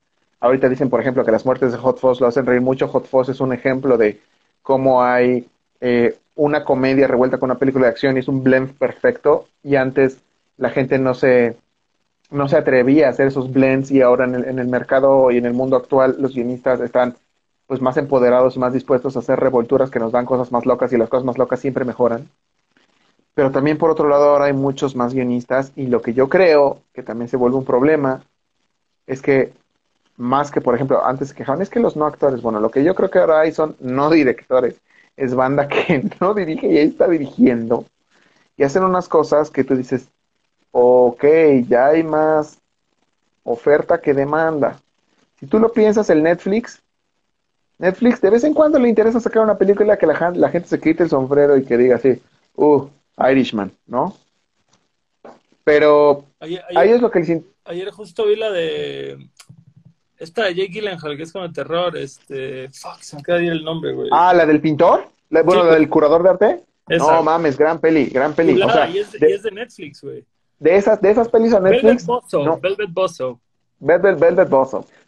Ahorita 0.40 0.68
dicen, 0.68 0.90
por 0.90 1.00
ejemplo, 1.00 1.24
que 1.24 1.32
las 1.32 1.44
muertes 1.44 1.72
de 1.72 1.78
Hot 1.78 1.98
Fuzz 1.98 2.20
lo 2.20 2.26
hacen 2.26 2.46
reír 2.46 2.60
mucho. 2.60 2.88
Hot 2.88 3.06
Fuzz 3.06 3.28
es 3.28 3.40
un 3.40 3.52
ejemplo 3.52 3.96
de 3.96 4.20
cómo 4.62 5.02
hay 5.02 5.46
eh, 5.80 6.16
una 6.36 6.64
comedia 6.64 7.06
revuelta 7.06 7.38
con 7.38 7.50
una 7.50 7.58
película 7.58 7.86
de 7.86 7.92
acción 7.92 8.16
y 8.16 8.20
es 8.20 8.28
un 8.28 8.42
blend 8.42 8.76
perfecto. 8.76 9.46
Y 9.62 9.76
antes 9.76 10.18
la 10.56 10.70
gente 10.70 10.98
no 10.98 11.14
se, 11.14 11.56
no 12.30 12.48
se 12.48 12.56
atrevía 12.56 13.06
a 13.06 13.10
hacer 13.10 13.28
esos 13.28 13.52
blends 13.52 13.90
y 13.90 14.00
ahora 14.00 14.24
en 14.24 14.34
el, 14.34 14.44
en 14.44 14.58
el 14.58 14.68
mercado 14.68 15.30
y 15.30 15.38
en 15.38 15.46
el 15.46 15.52
mundo 15.52 15.76
actual 15.76 16.16
los 16.18 16.34
guionistas 16.34 16.80
están 16.80 17.16
pues 17.66 17.80
más 17.80 17.96
empoderados 17.96 18.56
y 18.56 18.58
más 18.58 18.72
dispuestos 18.72 19.16
a 19.16 19.20
hacer 19.20 19.40
revolturas 19.40 19.90
que 19.90 19.98
nos 19.98 20.12
dan 20.12 20.26
cosas 20.26 20.52
más 20.52 20.66
locas 20.66 20.92
y 20.92 20.98
las 20.98 21.08
cosas 21.08 21.24
más 21.24 21.38
locas 21.38 21.60
siempre 21.60 21.84
mejoran. 21.84 22.28
Pero 23.34 23.50
también 23.50 23.78
por 23.78 23.90
otro 23.90 24.08
lado 24.08 24.30
ahora 24.30 24.46
hay 24.46 24.52
muchos 24.52 24.94
más 24.94 25.14
guionistas 25.14 25.72
y 25.76 25.86
lo 25.86 26.02
que 26.02 26.14
yo 26.14 26.28
creo 26.28 26.80
que 26.92 27.02
también 27.02 27.28
se 27.28 27.36
vuelve 27.36 27.56
un 27.56 27.64
problema 27.64 28.22
es 29.06 29.22
que 29.22 29.52
más 30.16 30.50
que 30.50 30.60
por 30.60 30.74
ejemplo 30.74 31.04
antes 31.04 31.30
se 31.30 31.34
quejaban 31.34 31.62
es 31.62 31.70
que 31.70 31.80
los 31.80 31.96
no 31.96 32.06
actores, 32.06 32.42
bueno, 32.42 32.60
lo 32.60 32.70
que 32.70 32.84
yo 32.84 32.94
creo 32.94 33.10
que 33.10 33.18
ahora 33.18 33.40
hay 33.40 33.52
son 33.52 33.76
no 33.80 34.10
directores, 34.10 34.80
es 35.16 35.34
banda 35.34 35.68
que 35.68 36.08
no 36.20 36.34
dirige 36.34 36.68
y 36.68 36.78
ahí 36.78 36.88
está 36.88 37.08
dirigiendo 37.08 37.86
y 38.56 38.62
hacen 38.62 38.84
unas 38.84 39.08
cosas 39.08 39.50
que 39.50 39.64
tú 39.64 39.74
dices, 39.74 40.08
ok, 40.76 41.24
ya 41.68 41.86
hay 41.86 42.02
más 42.02 42.58
oferta 43.44 44.00
que 44.00 44.12
demanda. 44.12 44.80
Si 45.38 45.46
tú 45.46 45.60
lo 45.60 45.72
piensas, 45.72 46.10
el 46.10 46.20
Netflix, 46.20 46.82
Netflix 47.78 48.20
de 48.20 48.30
vez 48.30 48.42
en 48.42 48.54
cuando 48.54 48.80
le 48.80 48.88
interesa 48.88 49.20
sacar 49.20 49.44
una 49.44 49.56
película 49.56 49.96
que 49.96 50.06
la, 50.06 50.32
la 50.34 50.48
gente 50.48 50.68
se 50.68 50.80
quite 50.80 51.04
el 51.04 51.10
sombrero 51.10 51.56
y 51.56 51.64
que 51.64 51.76
diga 51.76 51.96
así, 51.96 52.20
uh, 52.56 52.88
Irishman, 53.30 53.70
¿no? 53.86 54.16
Pero 55.62 56.24
ahí 56.40 56.88
es 56.90 57.00
lo 57.00 57.10
que 57.10 57.20
les... 57.20 57.42
Ayer 57.66 57.90
justo 57.92 58.26
vi 58.26 58.34
la 58.34 58.50
de... 58.50 59.28
Esta 60.18 60.44
de 60.44 60.54
Jake 60.56 60.72
Gyllenhaal, 60.72 61.16
que 61.16 61.22
es 61.22 61.32
como 61.32 61.52
terror, 61.52 61.96
este... 61.96 62.68
Fuck, 62.70 63.00
se 63.00 63.14
me 63.14 63.20
acaba 63.20 63.38
de 63.38 63.46
ir 63.46 63.52
el 63.52 63.64
nombre, 63.64 63.92
güey. 63.92 64.08
Ah, 64.10 64.34
¿la 64.34 64.44
del 64.44 64.60
pintor? 64.60 65.06
bueno, 65.30 65.64
la 65.64 65.74
del 65.74 65.88
curador 65.88 66.24
de 66.24 66.30
arte. 66.30 66.64
No 66.88 67.22
mames, 67.22 67.56
gran 67.56 67.80
peli, 67.80 68.06
gran 68.06 68.34
peli. 68.34 68.60
o 68.60 68.70
sea, 68.70 68.88
y, 68.90 68.98
es, 68.98 69.12
de, 69.12 69.30
y, 69.30 69.32
es, 69.32 69.42
de, 69.42 69.50
Netflix, 69.52 70.02
güey. 70.02 70.24
De 70.58 70.76
esas, 70.76 71.00
de 71.00 71.10
esas 71.10 71.28
pelis 71.28 71.52
a 71.52 71.60
Netflix. 71.60 72.06
Velvet 72.06 72.06
Bozo, 72.06 72.44
no. 72.44 72.58
Velvet 72.58 72.90
Bozo. 72.92 73.40
Velvet, 73.80 74.18
Velvet. 74.18 74.48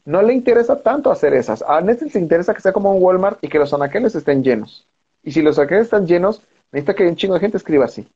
No 0.04 0.22
le 0.22 0.34
interesa 0.34 0.80
tanto 0.82 1.10
hacer 1.10 1.34
esas. 1.34 1.62
A 1.62 1.80
Netflix 1.80 2.14
le 2.14 2.20
interesa 2.20 2.54
que 2.54 2.60
sea 2.60 2.72
como 2.72 2.92
un 2.92 3.02
Walmart 3.02 3.42
y 3.42 3.48
que 3.48 3.58
los 3.58 3.72
anaqueles 3.72 4.14
estén 4.14 4.42
llenos. 4.44 4.86
Y 5.22 5.32
si 5.32 5.42
los 5.42 5.58
anaqueles 5.58 5.84
están 5.84 6.06
llenos, 6.06 6.42
necesita 6.72 6.94
que 6.94 7.06
un 7.06 7.16
chingo 7.16 7.34
de 7.34 7.40
gente 7.40 7.56
escriba 7.56 7.86
así. 7.86 8.06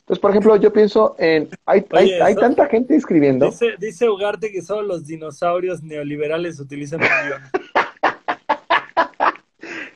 Entonces, 0.00 0.20
por 0.20 0.30
ejemplo, 0.30 0.54
yo 0.56 0.70
pienso 0.72 1.16
en. 1.18 1.48
Hay, 1.64 1.86
hay, 1.92 2.34
tanta 2.34 2.66
gente 2.66 2.94
escribiendo. 2.94 3.46
Dice, 3.46 3.74
dice 3.78 4.10
Ugarte 4.10 4.52
que 4.52 4.60
solo 4.60 4.82
los 4.82 5.06
dinosaurios 5.06 5.82
neoliberales 5.82 6.60
utilizan 6.60 7.00
el 7.02 7.08
guion. 7.08 7.42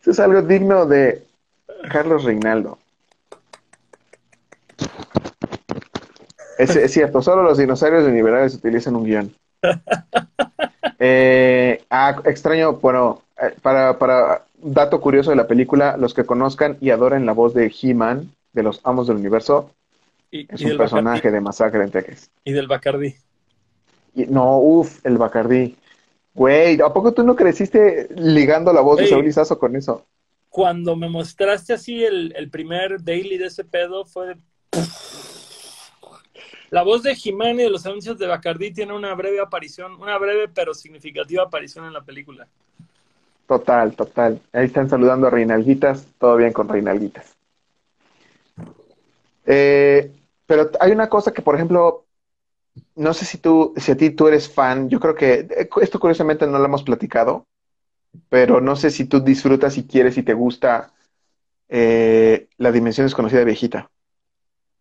Eso 0.00 0.10
es 0.10 0.20
algo 0.20 0.40
digno 0.40 0.86
de 0.86 1.22
Carlos 1.90 2.24
Reinaldo. 2.24 2.78
Es, 6.58 6.74
es 6.74 6.92
cierto, 6.92 7.22
solo 7.22 7.42
los 7.42 7.56
dinosaurios 7.56 8.04
neoliberales 8.04 8.54
utilizan 8.54 8.96
un 8.96 9.04
guion. 9.04 9.32
Eh, 11.00 11.84
ah, 11.90 12.20
extraño, 12.24 12.72
bueno, 12.72 13.22
eh, 13.40 13.54
para, 13.62 13.98
para 13.98 14.42
dato 14.60 15.00
curioso 15.00 15.30
de 15.30 15.36
la 15.36 15.46
película, 15.46 15.96
los 15.96 16.12
que 16.12 16.24
conozcan 16.24 16.76
y 16.80 16.90
adoren 16.90 17.24
la 17.24 17.32
voz 17.32 17.54
de 17.54 17.72
He-Man, 17.80 18.32
de 18.52 18.62
los 18.64 18.80
Amos 18.82 19.06
del 19.06 19.18
Universo, 19.18 19.70
es 20.32 20.60
un 20.60 20.76
personaje 20.76 21.30
de 21.30 21.40
Masacre 21.40 21.84
en 21.84 21.92
Texas. 21.92 22.30
Y 22.44 22.52
del 22.52 22.66
Bacardí. 22.66 23.14
no, 24.14 24.58
uff, 24.58 25.04
el 25.06 25.18
Bacardí. 25.18 25.76
Güey, 26.34 26.80
¿a 26.80 26.92
poco 26.92 27.12
tú 27.12 27.22
no 27.22 27.36
creciste 27.36 28.08
ligando 28.16 28.72
la 28.72 28.80
voz 28.80 28.98
de 28.98 29.06
Saúl 29.06 29.26
Izazo 29.26 29.56
con 29.58 29.76
eso? 29.76 30.04
Cuando 30.48 30.96
me 30.96 31.08
mostraste 31.08 31.74
así 31.74 32.04
el, 32.04 32.32
el 32.36 32.50
primer 32.50 33.02
daily 33.02 33.38
de 33.38 33.46
ese 33.46 33.64
pedo, 33.64 34.04
fue 34.04 34.28
de... 34.28 34.36
La 36.70 36.82
voz 36.82 37.02
de 37.02 37.14
Jimán 37.14 37.58
y 37.58 37.62
de 37.62 37.70
los 37.70 37.86
anuncios 37.86 38.18
de 38.18 38.26
Bacardí 38.26 38.72
tiene 38.72 38.94
una 38.94 39.14
breve 39.14 39.40
aparición, 39.40 39.94
una 39.94 40.18
breve 40.18 40.48
pero 40.48 40.74
significativa 40.74 41.44
aparición 41.44 41.86
en 41.86 41.92
la 41.92 42.02
película. 42.02 42.46
Total, 43.46 43.96
total. 43.96 44.40
Ahí 44.52 44.66
están 44.66 44.90
saludando 44.90 45.26
a 45.26 45.30
Reinalditas. 45.30 46.06
Todo 46.18 46.36
bien 46.36 46.52
con 46.52 46.68
Reinalditas. 46.68 47.34
Eh, 49.46 50.12
pero 50.44 50.70
hay 50.78 50.92
una 50.92 51.08
cosa 51.08 51.32
que, 51.32 51.40
por 51.40 51.54
ejemplo, 51.54 52.04
no 52.94 53.14
sé 53.14 53.24
si 53.24 53.38
tú, 53.38 53.72
si 53.76 53.92
a 53.92 53.96
ti 53.96 54.10
tú 54.10 54.28
eres 54.28 54.52
fan, 54.52 54.90
yo 54.90 55.00
creo 55.00 55.14
que 55.14 55.48
eh, 55.50 55.68
esto 55.80 55.98
curiosamente 55.98 56.46
no 56.46 56.58
lo 56.58 56.64
hemos 56.66 56.82
platicado, 56.82 57.46
pero 58.28 58.60
no 58.60 58.76
sé 58.76 58.90
si 58.90 59.06
tú 59.06 59.20
disfrutas 59.20 59.78
y 59.78 59.86
quieres 59.86 60.18
y 60.18 60.22
te 60.22 60.34
gusta 60.34 60.92
eh, 61.70 62.48
la 62.58 62.70
dimensión 62.70 63.06
desconocida 63.06 63.38
de 63.38 63.46
viejita. 63.46 63.90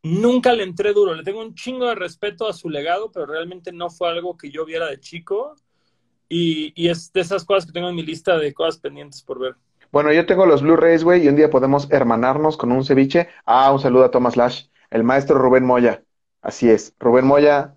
Nunca 0.03 0.53
le 0.53 0.63
entré 0.63 0.93
duro, 0.93 1.13
le 1.15 1.23
tengo 1.23 1.41
un 1.41 1.55
chingo 1.55 1.88
de 1.88 1.95
respeto 1.95 2.47
a 2.47 2.53
su 2.53 2.69
legado, 2.69 3.12
pero 3.12 3.25
realmente 3.25 3.71
no 3.71 3.89
fue 3.89 4.10
algo 4.10 4.38
que 4.38 4.49
yo 4.49 4.65
viera 4.65 4.88
de 4.88 4.99
chico 4.99 5.55
y, 6.29 6.88
es 6.88 7.12
de 7.13 7.21
esas 7.21 7.45
cosas 7.45 7.65
que 7.65 7.71
tengo 7.71 7.89
en 7.89 7.95
mi 7.95 8.03
lista 8.03 8.38
de 8.38 8.53
cosas 8.53 8.79
pendientes 8.79 9.21
por 9.21 9.39
ver. 9.39 9.55
Bueno, 9.91 10.12
yo 10.12 10.25
tengo 10.25 10.45
los 10.45 10.62
Blu-rays, 10.62 11.03
güey, 11.03 11.25
y 11.25 11.29
un 11.29 11.36
día 11.36 11.49
podemos 11.49 11.89
hermanarnos 11.91 12.57
con 12.57 12.71
un 12.71 12.83
ceviche. 12.83 13.29
Ah, 13.45 13.71
un 13.71 13.79
saludo 13.79 14.03
a 14.03 14.12
Thomas 14.12 14.36
Lash, 14.36 14.65
el 14.89 15.03
maestro 15.03 15.38
Rubén 15.38 15.65
Moya. 15.65 16.03
Así 16.41 16.69
es, 16.69 16.93
Rubén 16.99 17.25
Moya, 17.25 17.75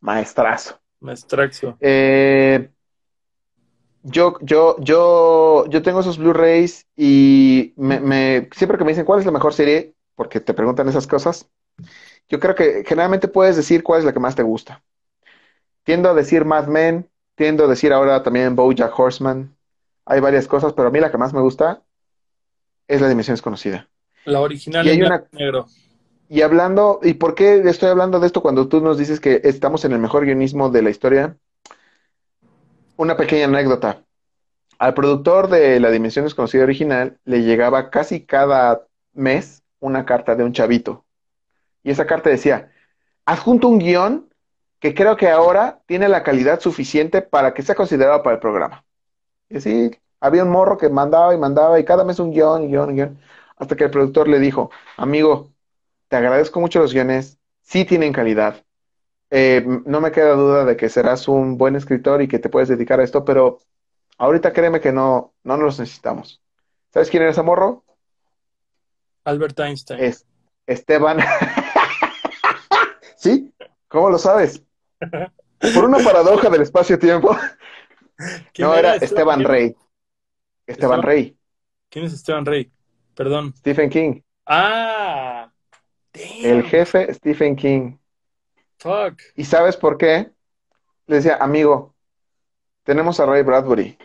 maestrazo. 0.00 0.80
Maestrazo. 1.00 1.76
Eh, 1.80 2.70
yo, 4.02 4.38
yo, 4.40 4.76
yo, 4.78 5.66
yo 5.68 5.82
tengo 5.82 6.00
esos 6.00 6.18
Blu-rays 6.18 6.86
y 6.96 7.74
me, 7.76 8.48
siempre 8.52 8.78
que 8.78 8.84
me 8.84 8.92
dicen 8.92 9.04
cuál 9.04 9.20
es 9.20 9.26
la 9.26 9.32
mejor 9.32 9.52
serie, 9.52 9.94
porque 10.20 10.38
te 10.38 10.52
preguntan 10.52 10.86
esas 10.86 11.06
cosas, 11.06 11.48
yo 12.28 12.38
creo 12.40 12.54
que 12.54 12.84
generalmente 12.86 13.26
puedes 13.26 13.56
decir 13.56 13.82
cuál 13.82 14.00
es 14.00 14.04
la 14.04 14.12
que 14.12 14.20
más 14.20 14.34
te 14.34 14.42
gusta. 14.42 14.82
Tiendo 15.82 16.10
a 16.10 16.14
decir 16.14 16.44
Mad 16.44 16.66
Men, 16.66 17.08
tiendo 17.36 17.64
a 17.64 17.68
decir 17.68 17.90
ahora 17.90 18.22
también 18.22 18.54
Bojack 18.54 18.92
Horseman. 18.98 19.56
Hay 20.04 20.20
varias 20.20 20.46
cosas, 20.46 20.74
pero 20.74 20.88
a 20.88 20.90
mí 20.90 21.00
la 21.00 21.10
que 21.10 21.16
más 21.16 21.32
me 21.32 21.40
gusta 21.40 21.80
es 22.86 23.00
la 23.00 23.08
dimensión 23.08 23.32
desconocida. 23.32 23.88
La 24.26 24.42
original 24.42 24.86
y 24.86 25.00
una... 25.00 25.24
negro. 25.32 25.68
Y 26.28 26.42
hablando, 26.42 27.00
¿y 27.02 27.14
por 27.14 27.34
qué 27.34 27.62
estoy 27.64 27.88
hablando 27.88 28.20
de 28.20 28.26
esto 28.26 28.42
cuando 28.42 28.68
tú 28.68 28.82
nos 28.82 28.98
dices 28.98 29.20
que 29.20 29.40
estamos 29.44 29.86
en 29.86 29.92
el 29.92 30.00
mejor 30.00 30.26
guionismo 30.26 30.68
de 30.68 30.82
la 30.82 30.90
historia? 30.90 31.38
Una 32.98 33.16
pequeña 33.16 33.46
anécdota. 33.46 34.04
Al 34.78 34.92
productor 34.92 35.48
de 35.48 35.80
la 35.80 35.90
Dimensión 35.90 36.26
Desconocida 36.26 36.64
original 36.64 37.16
le 37.24 37.40
llegaba 37.40 37.88
casi 37.88 38.26
cada 38.26 38.86
mes 39.14 39.60
una 39.80 40.04
carta 40.04 40.34
de 40.34 40.44
un 40.44 40.52
chavito. 40.52 41.04
Y 41.82 41.90
esa 41.90 42.06
carta 42.06 42.30
decía, 42.30 42.72
adjunto 43.24 43.68
un 43.68 43.78
guion 43.78 44.30
que 44.78 44.94
creo 44.94 45.16
que 45.16 45.28
ahora 45.28 45.80
tiene 45.86 46.08
la 46.08 46.22
calidad 46.22 46.60
suficiente 46.60 47.22
para 47.22 47.54
que 47.54 47.62
sea 47.62 47.74
considerado 47.74 48.22
para 48.22 48.34
el 48.36 48.40
programa. 48.40 48.84
Y 49.48 49.58
así, 49.58 49.90
había 50.20 50.44
un 50.44 50.50
morro 50.50 50.78
que 50.78 50.88
mandaba 50.88 51.34
y 51.34 51.38
mandaba 51.38 51.80
y 51.80 51.84
cada 51.84 52.04
mes 52.04 52.18
un 52.18 52.30
guion, 52.32 52.68
guion, 52.68 52.94
guion, 52.94 53.20
hasta 53.56 53.76
que 53.76 53.84
el 53.84 53.90
productor 53.90 54.28
le 54.28 54.38
dijo, 54.38 54.70
amigo, 54.96 55.50
te 56.08 56.16
agradezco 56.16 56.60
mucho 56.60 56.80
los 56.80 56.92
guiones, 56.92 57.38
sí 57.62 57.84
tienen 57.84 58.12
calidad. 58.12 58.64
Eh, 59.30 59.64
no 59.86 60.00
me 60.00 60.10
queda 60.12 60.34
duda 60.34 60.64
de 60.64 60.76
que 60.76 60.88
serás 60.88 61.28
un 61.28 61.56
buen 61.56 61.76
escritor 61.76 62.22
y 62.22 62.28
que 62.28 62.38
te 62.38 62.48
puedes 62.48 62.68
dedicar 62.68 63.00
a 63.00 63.04
esto, 63.04 63.24
pero 63.24 63.58
ahorita 64.18 64.52
créeme 64.52 64.80
que 64.80 64.92
no, 64.92 65.34
no 65.44 65.56
nos 65.56 65.78
necesitamos. 65.78 66.42
¿Sabes 66.92 67.10
quién 67.10 67.22
era 67.22 67.32
ese 67.32 67.42
morro? 67.42 67.84
Albert 69.24 69.58
Einstein. 69.60 70.00
Es 70.02 70.26
Esteban. 70.66 71.18
¿Sí? 73.16 73.52
¿Cómo 73.88 74.10
lo 74.10 74.18
sabes? 74.18 74.62
Por 75.74 75.84
una 75.84 75.98
paradoja 75.98 76.48
del 76.50 76.62
espacio-tiempo. 76.62 77.36
No, 78.58 78.74
era 78.74 78.96
Esteban 78.96 79.42
Rey. 79.42 79.74
Esteban 80.66 81.02
Rey. 81.02 81.34
¿Quién 81.88 82.04
es 82.04 82.12
Esteban 82.12 82.44
Rey? 82.44 82.70
Perdón. 83.14 83.54
Stephen 83.56 83.88
King. 83.88 84.20
Ah. 84.44 85.50
El 86.12 86.64
jefe 86.64 87.14
Stephen 87.14 87.56
King. 87.56 87.96
Fuck. 88.78 89.20
¿Y 89.36 89.44
sabes 89.44 89.76
por 89.76 89.96
qué? 89.96 90.30
Le 91.06 91.16
decía, 91.16 91.36
amigo, 91.36 91.94
tenemos 92.84 93.20
a 93.20 93.26
Ray 93.26 93.42
Bradbury, 93.42 93.98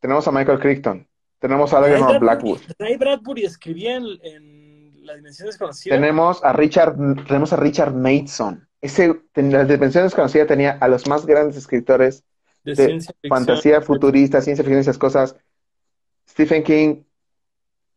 tenemos 0.00 0.26
a 0.26 0.32
Michael 0.32 0.58
Crichton, 0.58 1.06
tenemos 1.38 1.72
a 1.72 1.78
Algernon 1.78 2.18
Blackwood. 2.18 2.60
Ray 2.78 2.96
Bradbury 2.96 3.44
escribía 3.44 3.96
en, 3.96 4.61
La 5.02 5.16
Dimensión 5.16 5.46
Desconocida. 5.46 5.94
Tenemos 5.94 6.42
a 6.44 6.52
Richard, 6.52 6.96
tenemos 7.26 7.52
a 7.52 7.56
Richard 7.56 7.94
Mason. 7.94 8.68
Ese, 8.80 9.22
la 9.34 9.64
Dimensión 9.64 10.04
Desconocida 10.04 10.46
tenía 10.46 10.78
a 10.80 10.88
los 10.88 11.06
más 11.06 11.26
grandes 11.26 11.56
escritores 11.56 12.24
de, 12.64 13.00
fantasía 13.28 13.80
futurista, 13.80 14.40
ciencia 14.40 14.64
ficción, 14.64 14.80
esas 14.80 14.98
cosas. 14.98 15.36
Stephen 16.28 16.62
King, 16.62 17.02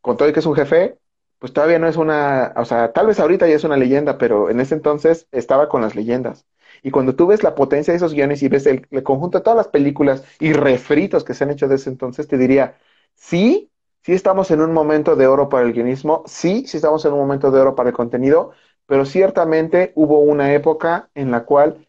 con 0.01 0.17
todo 0.17 0.29
y 0.29 0.33
que 0.33 0.39
es 0.39 0.45
un 0.45 0.55
jefe, 0.55 0.97
pues 1.39 1.53
todavía 1.53 1.79
no 1.79 1.87
es 1.87 1.95
una, 1.95 2.53
o 2.55 2.65
sea, 2.65 2.91
tal 2.91 3.07
vez 3.07 3.19
ahorita 3.19 3.47
ya 3.47 3.55
es 3.55 3.63
una 3.63 3.77
leyenda, 3.77 4.17
pero 4.17 4.49
en 4.49 4.59
ese 4.59 4.73
entonces 4.73 5.27
estaba 5.31 5.69
con 5.69 5.81
las 5.81 5.95
leyendas. 5.95 6.45
Y 6.81 6.91
cuando 6.91 7.15
tú 7.15 7.27
ves 7.27 7.43
la 7.43 7.55
potencia 7.55 7.91
de 7.91 7.97
esos 7.97 8.13
guiones 8.13 8.41
y 8.43 8.47
ves 8.47 8.65
el, 8.65 8.87
conjunto 9.03 9.37
de 9.37 9.43
todas 9.43 9.57
las 9.57 9.67
películas 9.67 10.23
y 10.39 10.53
refritos 10.53 11.23
que 11.23 11.33
se 11.33 11.43
han 11.43 11.51
hecho 11.51 11.67
desde 11.67 11.91
entonces, 11.91 12.27
te 12.27 12.37
diría, 12.37 12.77
sí, 13.15 13.71
sí 14.05 14.13
estamos 14.13 14.51
en 14.51 14.61
un 14.61 14.71
momento 14.71 15.15
de 15.15 15.25
oro 15.25 15.49
para 15.49 15.65
el 15.65 15.73
guionismo, 15.73 16.21
sí, 16.27 16.65
sí 16.67 16.77
estamos 16.77 17.03
en 17.05 17.13
un 17.13 17.19
momento 17.19 17.49
de 17.49 17.59
oro 17.59 17.73
para 17.75 17.89
el 17.89 17.95
contenido, 17.95 18.51
pero 18.85 19.03
ciertamente 19.03 19.93
hubo 19.95 20.19
una 20.19 20.53
época 20.53 21.09
en 21.15 21.31
la 21.31 21.43
cual 21.45 21.87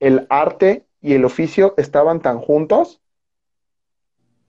el 0.00 0.26
arte 0.30 0.86
y 1.02 1.14
el 1.14 1.24
oficio 1.26 1.74
estaban 1.78 2.20
tan 2.20 2.38
juntos 2.40 3.02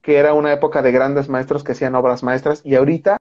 que 0.02 0.16
era 0.16 0.32
una 0.34 0.52
época 0.52 0.82
de 0.82 0.90
grandes 0.92 1.28
maestros 1.28 1.62
que 1.62 1.72
hacían 1.72 1.94
obras 1.94 2.22
maestras 2.22 2.62
y 2.64 2.74
ahorita 2.74 3.18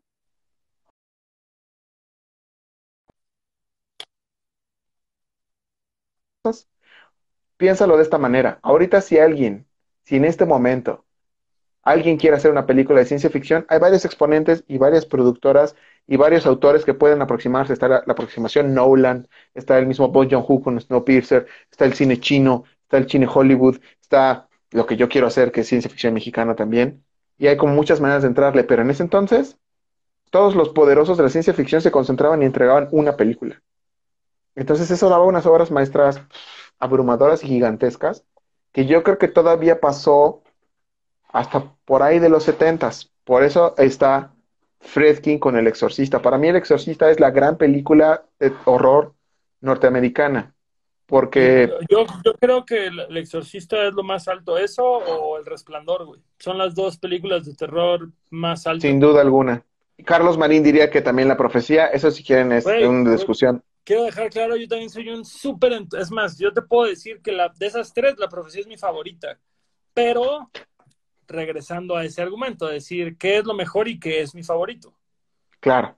piénsalo 7.57 7.97
de 7.97 8.03
esta 8.03 8.17
manera. 8.17 8.59
Ahorita 8.61 9.01
si 9.01 9.17
alguien, 9.19 9.67
si 10.03 10.15
en 10.15 10.25
este 10.25 10.45
momento 10.45 11.06
alguien 11.87 12.17
quiere 12.17 12.35
hacer 12.35 12.51
una 12.51 12.65
película 12.65 12.99
de 12.99 13.05
ciencia 13.05 13.29
ficción, 13.29 13.65
hay 13.69 13.79
varios 13.79 14.03
exponentes 14.03 14.65
y 14.67 14.77
varias 14.77 15.05
productoras 15.05 15.73
y 16.05 16.17
varios 16.17 16.45
autores 16.45 16.83
que 16.83 16.93
pueden 16.93 17.21
aproximarse. 17.21 17.71
Está 17.71 17.87
la, 17.87 18.03
aproximación 18.05 18.73
Nolan, 18.73 19.29
está 19.53 19.79
el 19.79 19.87
mismo 19.87 20.09
Bon 20.09 20.29
Joon-ho 20.29 20.61
con 20.61 20.81
Snowpiercer, 20.81 21.47
está 21.71 21.85
el 21.85 21.93
cine 21.93 22.19
chino, 22.19 22.65
está 22.81 22.97
el 22.97 23.09
cine 23.09 23.25
Hollywood, 23.33 23.79
está 24.01 24.49
lo 24.71 24.85
que 24.85 24.97
yo 24.97 25.07
quiero 25.07 25.27
hacer, 25.27 25.53
que 25.53 25.61
es 25.61 25.67
ciencia 25.67 25.89
ficción 25.89 26.13
mexicana 26.13 26.57
también. 26.57 27.05
Y 27.37 27.47
hay 27.47 27.55
como 27.55 27.73
muchas 27.73 28.01
maneras 28.01 28.23
de 28.23 28.27
entrarle, 28.29 28.65
pero 28.65 28.81
en 28.81 28.89
ese 28.89 29.03
entonces 29.03 29.57
todos 30.29 30.55
los 30.55 30.69
poderosos 30.69 31.15
de 31.15 31.23
la 31.23 31.29
ciencia 31.29 31.53
ficción 31.53 31.81
se 31.81 31.91
concentraban 31.91 32.41
y 32.41 32.45
entregaban 32.45 32.89
una 32.91 33.15
película. 33.15 33.61
Entonces 34.55 34.91
eso 34.91 35.07
daba 35.07 35.23
unas 35.23 35.45
obras 35.45 35.71
maestras 35.71 36.21
abrumadoras 36.79 37.45
y 37.45 37.47
gigantescas, 37.47 38.25
que 38.73 38.85
yo 38.87 39.03
creo 39.03 39.17
que 39.17 39.29
todavía 39.29 39.79
pasó 39.79 40.43
hasta 41.29 41.63
por 41.85 42.03
ahí 42.03 42.19
de 42.19 42.29
los 42.29 42.43
setentas. 42.43 43.11
Por 43.23 43.43
eso 43.43 43.75
está 43.77 44.33
Fredkin 44.79 45.39
con 45.39 45.57
El 45.57 45.67
Exorcista. 45.67 46.21
Para 46.21 46.37
mí 46.37 46.47
El 46.47 46.55
Exorcista 46.55 47.09
es 47.09 47.19
la 47.19 47.31
gran 47.31 47.57
película 47.57 48.23
de 48.39 48.53
horror 48.65 49.13
norteamericana. 49.61 50.53
Porque... 51.05 51.71
Yo, 51.89 52.05
yo 52.23 52.33
creo 52.33 52.65
que 52.65 52.87
El 52.87 53.17
Exorcista 53.17 53.87
es 53.87 53.93
lo 53.93 54.03
más 54.03 54.27
alto, 54.27 54.57
eso 54.57 54.83
o 54.85 55.37
El 55.37 55.45
Resplandor, 55.45 56.05
güey. 56.05 56.21
Son 56.39 56.57
las 56.57 56.75
dos 56.75 56.97
películas 56.97 57.45
de 57.45 57.53
terror 57.53 58.09
más 58.29 58.67
altas. 58.67 58.83
Sin 58.83 58.99
duda 58.99 59.21
alguna. 59.21 59.63
Carlos 60.05 60.37
Marín 60.37 60.63
diría 60.63 60.89
que 60.91 61.01
también 61.01 61.27
La 61.27 61.37
Profecía, 61.37 61.87
eso 61.87 62.11
si 62.11 62.23
quieren 62.23 62.51
es 62.51 62.65
una 62.65 63.11
discusión 63.11 63.63
quiero 63.87 64.03
dejar 64.03 64.29
claro, 64.29 64.57
yo 64.57 64.67
también 64.67 64.89
soy 64.89 65.07
un 65.07 65.23
súper, 65.23 65.71
es 65.97 66.11
más, 66.11 66.37
yo 66.37 66.51
te 66.51 66.61
puedo 66.61 66.89
decir 66.89 67.21
que 67.21 67.31
la, 67.31 67.47
de 67.57 67.67
esas 67.67 67.93
tres, 67.93 68.15
la 68.17 68.27
profecía 68.27 68.59
es 68.59 68.67
mi 68.67 68.77
favorita, 68.77 69.39
pero 69.93 70.51
regresando 71.27 71.95
a 71.95 72.05
ese 72.05 72.21
argumento, 72.21 72.67
decir 72.67 73.17
qué 73.17 73.37
es 73.37 73.45
lo 73.45 73.53
mejor 73.53 73.87
y 73.87 73.99
qué 73.99 74.21
es 74.21 74.33
mi 74.35 74.43
favorito. 74.43 74.93
Claro, 75.59 75.97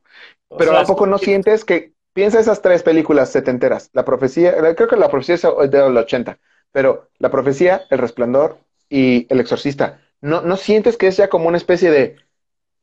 pero 0.57 0.77
¿a 0.77 0.83
poco 0.83 1.05
no 1.05 1.17
sientes 1.17 1.65
que, 1.65 1.93
piensa 2.13 2.39
esas 2.39 2.61
tres 2.61 2.83
películas 2.83 3.31
setenteras, 3.31 3.89
la 3.93 4.05
profecía, 4.05 4.55
creo 4.75 4.87
que 4.87 4.95
la 4.95 5.09
profecía 5.09 5.35
es 5.35 5.71
de 5.71 5.89
los 5.89 6.03
80, 6.03 6.39
pero 6.71 7.09
la 7.17 7.29
profecía, 7.29 7.83
el 7.89 7.99
resplandor 7.99 8.59
y 8.89 9.27
el 9.31 9.39
exorcista, 9.39 10.01
¿no, 10.21 10.41
no 10.41 10.57
sientes 10.57 10.97
que 10.97 11.07
es 11.07 11.17
ya 11.17 11.29
como 11.29 11.47
una 11.47 11.57
especie 11.57 11.91
de 11.91 12.17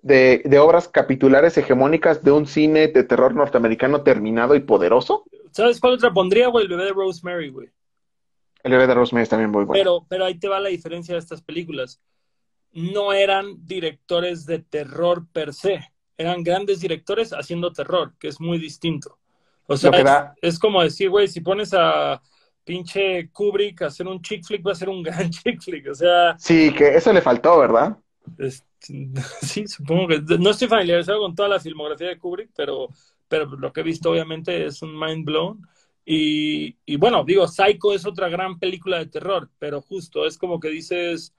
de, 0.07 0.59
obras 0.59 0.89
capitulares 0.89 1.57
hegemónicas 1.59 2.23
de 2.23 2.31
un 2.31 2.47
cine 2.47 2.89
de 2.89 3.03
terror 3.03 3.35
norteamericano 3.35 4.03
terminado 4.03 4.55
y 4.55 4.61
poderoso. 4.61 5.25
¿Sabes 5.51 5.81
cuál 5.81 5.95
otra 5.95 6.13
pondría, 6.13 6.49
güey? 6.49 6.65
El 6.65 6.71
bebé 6.71 6.85
de 6.85 6.93
Rosemary, 6.93 7.51
güey. 7.51 7.71
El 8.63 8.73
bebé 8.73 8.87
de 8.87 8.95
Rosemary 8.95 9.25
es 9.25 9.29
también 9.29 9.51
muy 9.51 9.65
bueno. 9.65 9.79
Pero, 9.79 10.07
pero 10.09 10.25
ahí 10.25 10.39
te 10.39 10.49
va 10.49 10.61
la 10.61 10.69
diferencia 10.69 11.15
de 11.15 11.21
estas 11.21 11.43
películas. 11.43 12.01
No 12.77 13.13
eran 13.15 13.67
directores 13.67 14.45
de 14.45 14.59
terror 14.59 15.27
per 15.33 15.55
se. 15.55 15.81
Eran 16.19 16.43
grandes 16.43 16.81
directores 16.81 17.31
haciendo 17.33 17.73
terror, 17.73 18.15
que 18.19 18.29
es 18.29 18.39
muy 18.41 18.59
distinto. 18.59 19.19
O 19.67 19.77
sea, 19.77 20.35
es, 20.43 20.59
como 20.59 20.83
decir, 20.83 21.09
güey, 21.11 21.27
si 21.27 21.41
pones 21.41 21.73
a 21.75 22.21
pinche 22.65 23.31
Kubrick 23.31 23.81
a 23.81 23.87
hacer 23.87 24.07
un 24.07 24.21
chick 24.21 24.45
flick, 24.45 24.67
va 24.67 24.73
a 24.73 24.77
ser 24.77 24.91
un 24.91 25.03
gran 25.03 25.31
chick 25.31 25.63
flick. 25.63 25.89
O 25.89 25.95
sea. 25.95 26.37
Sí, 26.39 26.71
que 26.73 26.97
eso 26.97 27.13
le 27.13 27.23
faltó, 27.23 27.59
¿verdad? 27.59 27.97
sí, 28.81 29.67
supongo 29.67 30.09
que 30.09 30.21
no 30.39 30.51
estoy 30.51 30.69
familiarizado 30.69 31.21
con 31.21 31.35
toda 31.35 31.49
la 31.49 31.61
filmografía 31.61 32.09
de 32.09 32.19
Kubrick, 32.19 32.51
pero, 32.55 32.89
pero 33.27 33.47
lo 33.47 33.73
que 33.73 33.81
he 33.81 33.85
visto 33.85 34.11
obviamente 34.11 34.67
es 34.67 34.83
un 34.83 34.99
mind 34.99 35.25
blown. 35.25 35.67
Y, 36.05 36.77
y, 36.85 36.97
bueno, 36.97 37.25
digo, 37.25 37.49
Psycho 37.49 37.93
es 37.93 38.07
otra 38.07 38.29
gran 38.29 38.59
película 38.59 38.99
de 38.99 39.07
terror, 39.07 39.51
pero 39.59 39.81
justo 39.81 40.25
es 40.25 40.39
como 40.39 40.61
que 40.61 40.69
dices, 40.69 41.35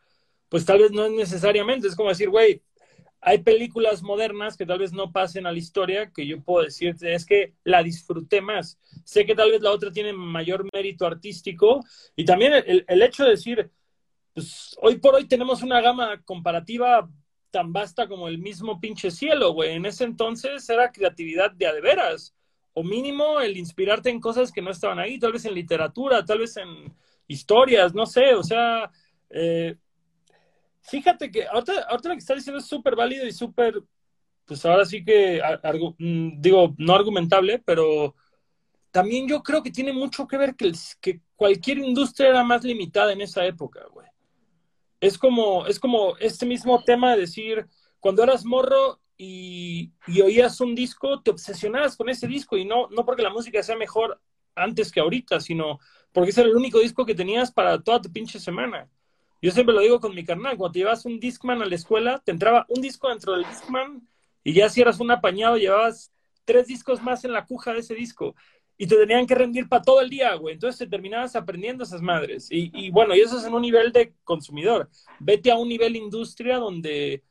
pues 0.49 0.65
tal 0.65 0.79
vez 0.79 0.91
no 0.91 1.05
es 1.05 1.11
necesariamente, 1.11 1.87
es 1.87 1.95
como 1.95 2.09
decir, 2.09 2.29
güey, 2.29 2.61
hay 3.19 3.39
películas 3.39 4.03
modernas 4.03 4.55
que 4.55 4.65
tal 4.65 4.79
vez 4.79 4.93
no 4.93 5.11
pasen 5.11 5.45
a 5.47 5.51
la 5.51 5.57
historia, 5.57 6.11
que 6.11 6.25
yo 6.25 6.41
puedo 6.41 6.63
decirte, 6.63 7.13
es 7.13 7.25
que 7.25 7.55
la 7.63 7.83
disfruté 7.83 8.41
más. 8.41 8.79
Sé 9.03 9.25
que 9.25 9.35
tal 9.35 9.51
vez 9.51 9.61
la 9.61 9.71
otra 9.71 9.91
tiene 9.91 10.13
mayor 10.13 10.65
mérito 10.71 11.05
artístico 11.05 11.83
y 12.15 12.25
también 12.25 12.53
el, 12.53 12.85
el 12.87 13.01
hecho 13.01 13.23
de 13.23 13.31
decir, 13.31 13.71
pues 14.33 14.77
hoy 14.81 14.97
por 14.99 15.15
hoy 15.15 15.27
tenemos 15.27 15.63
una 15.63 15.81
gama 15.81 16.21
comparativa 16.23 17.09
tan 17.49 17.73
vasta 17.73 18.07
como 18.07 18.27
el 18.27 18.37
mismo 18.37 18.79
pinche 18.79 19.09
cielo, 19.09 19.51
güey. 19.53 19.71
En 19.73 19.85
ese 19.85 20.03
entonces 20.03 20.69
era 20.69 20.91
creatividad 20.91 21.51
de 21.51 21.65
a 21.65 21.73
de 21.73 21.81
veras. 21.81 22.35
O 22.73 22.83
mínimo 22.83 23.39
el 23.41 23.57
inspirarte 23.57 24.11
en 24.11 24.19
cosas 24.19 24.51
que 24.51 24.61
no 24.61 24.69
estaban 24.69 24.99
ahí, 24.99 25.17
tal 25.17 25.31
vez 25.31 25.45
en 25.45 25.55
literatura, 25.55 26.23
tal 26.23 26.39
vez 26.39 26.55
en 26.57 26.95
historias, 27.27 27.95
no 27.95 28.05
sé, 28.05 28.35
o 28.35 28.43
sea, 28.43 28.91
eh, 29.31 29.75
fíjate 30.89 31.31
que 31.31 31.45
ahorita, 31.47 31.87
lo 31.91 31.99
que 31.99 32.17
está 32.17 32.35
diciendo 32.35 32.59
es 32.59 32.65
súper 32.65 32.95
válido 32.95 33.25
y 33.25 33.31
súper, 33.31 33.81
pues 34.45 34.65
ahora 34.65 34.85
sí 34.85 35.03
que, 35.03 35.41
mm, 35.97 36.41
digo, 36.41 36.73
no 36.77 36.95
argumentable, 36.95 37.59
pero 37.59 38.15
también 38.91 39.27
yo 39.27 39.43
creo 39.43 39.61
que 39.61 39.71
tiene 39.71 39.93
mucho 39.93 40.27
que 40.27 40.37
ver 40.37 40.55
que, 40.55 40.71
que 41.01 41.21
cualquier 41.35 41.79
industria 41.79 42.29
era 42.29 42.43
más 42.43 42.63
limitada 42.63 43.13
en 43.13 43.21
esa 43.21 43.45
época, 43.45 43.85
güey 43.91 44.07
es 44.99 45.17
como, 45.17 45.65
es 45.65 45.79
como 45.79 46.17
este 46.17 46.45
mismo 46.45 46.83
tema 46.83 47.11
de 47.11 47.21
decir, 47.21 47.67
cuando 47.99 48.23
eras 48.23 48.45
morro 48.45 48.99
y, 49.17 49.91
oías 50.23 50.59
un 50.61 50.75
disco, 50.75 51.21
te 51.21 51.31
obsesionabas 51.31 51.95
con 51.95 52.09
ese 52.09 52.27
disco 52.27 52.57
y 52.57 52.65
no, 52.65 52.87
no 52.89 53.05
porque 53.05 53.23
la 53.23 53.29
música 53.29 53.61
sea 53.63 53.75
mejor 53.75 54.19
antes 54.55 54.91
que 54.91 54.99
ahorita, 54.99 55.39
sino 55.39 55.79
porque 56.11 56.31
ese 56.31 56.41
era 56.41 56.49
el 56.49 56.55
único 56.55 56.79
disco 56.79 57.05
que 57.05 57.15
tenías 57.15 57.51
para 57.51 57.81
toda 57.81 58.01
tu 58.01 58.11
pinche 58.11 58.39
semana. 58.39 58.89
Yo 59.41 59.51
siempre 59.51 59.75
lo 59.75 59.81
digo 59.81 59.99
con 59.99 60.15
mi 60.15 60.25
carnal, 60.25 60.57
cuando 60.57 60.73
te 60.73 60.79
llevas 60.79 61.05
un 61.05 61.19
Discman 61.19 61.61
a 61.61 61.65
la 61.65 61.75
escuela, 61.75 62.21
te 62.23 62.31
entraba 62.31 62.65
un 62.69 62.81
disco 62.81 63.09
dentro 63.09 63.33
del 63.33 63.45
Discman 63.45 64.07
y 64.43 64.53
ya 64.53 64.69
si 64.69 64.81
eras 64.81 64.99
un 64.99 65.11
apañado 65.11 65.57
llevabas 65.57 66.11
tres 66.45 66.67
discos 66.67 67.01
más 67.03 67.25
en 67.25 67.33
la 67.33 67.45
cuja 67.45 67.73
de 67.73 67.79
ese 67.79 67.93
disco 67.93 68.35
y 68.77 68.87
te 68.87 68.95
tenían 68.95 69.25
que 69.25 69.35
rendir 69.35 69.67
para 69.67 69.81
todo 69.81 70.01
el 70.01 70.09
día, 70.09 70.35
güey. 70.35 70.53
Entonces 70.53 70.79
te 70.79 70.87
terminabas 70.87 71.35
aprendiendo 71.35 71.83
esas 71.83 72.01
madres. 72.01 72.47
Y, 72.51 72.91
bueno, 72.91 73.15
y 73.15 73.21
eso 73.21 73.37
es 73.37 73.45
en 73.45 73.53
un 73.53 73.61
nivel 73.61 73.91
de 73.91 74.13
consumidor. 74.23 74.89
Vete 75.19 75.51
a 75.51 75.57
un 75.57 75.67
nivel 75.67 75.95
industria 75.95 76.57
donde, 76.57 77.23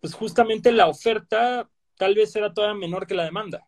pues 0.00 0.14
justamente 0.14 0.70
la 0.70 0.86
oferta 0.86 1.68
tal 1.96 2.14
vez 2.14 2.34
era 2.36 2.54
todavía 2.54 2.78
menor 2.78 3.06
que 3.06 3.14
la 3.14 3.24
demanda. 3.24 3.66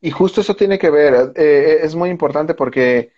Y 0.00 0.10
justo 0.10 0.40
eso 0.40 0.56
tiene 0.56 0.78
que 0.78 0.90
ver, 0.90 1.32
eh, 1.36 1.78
es 1.82 1.94
muy 1.94 2.10
importante 2.10 2.54
porque 2.54 3.12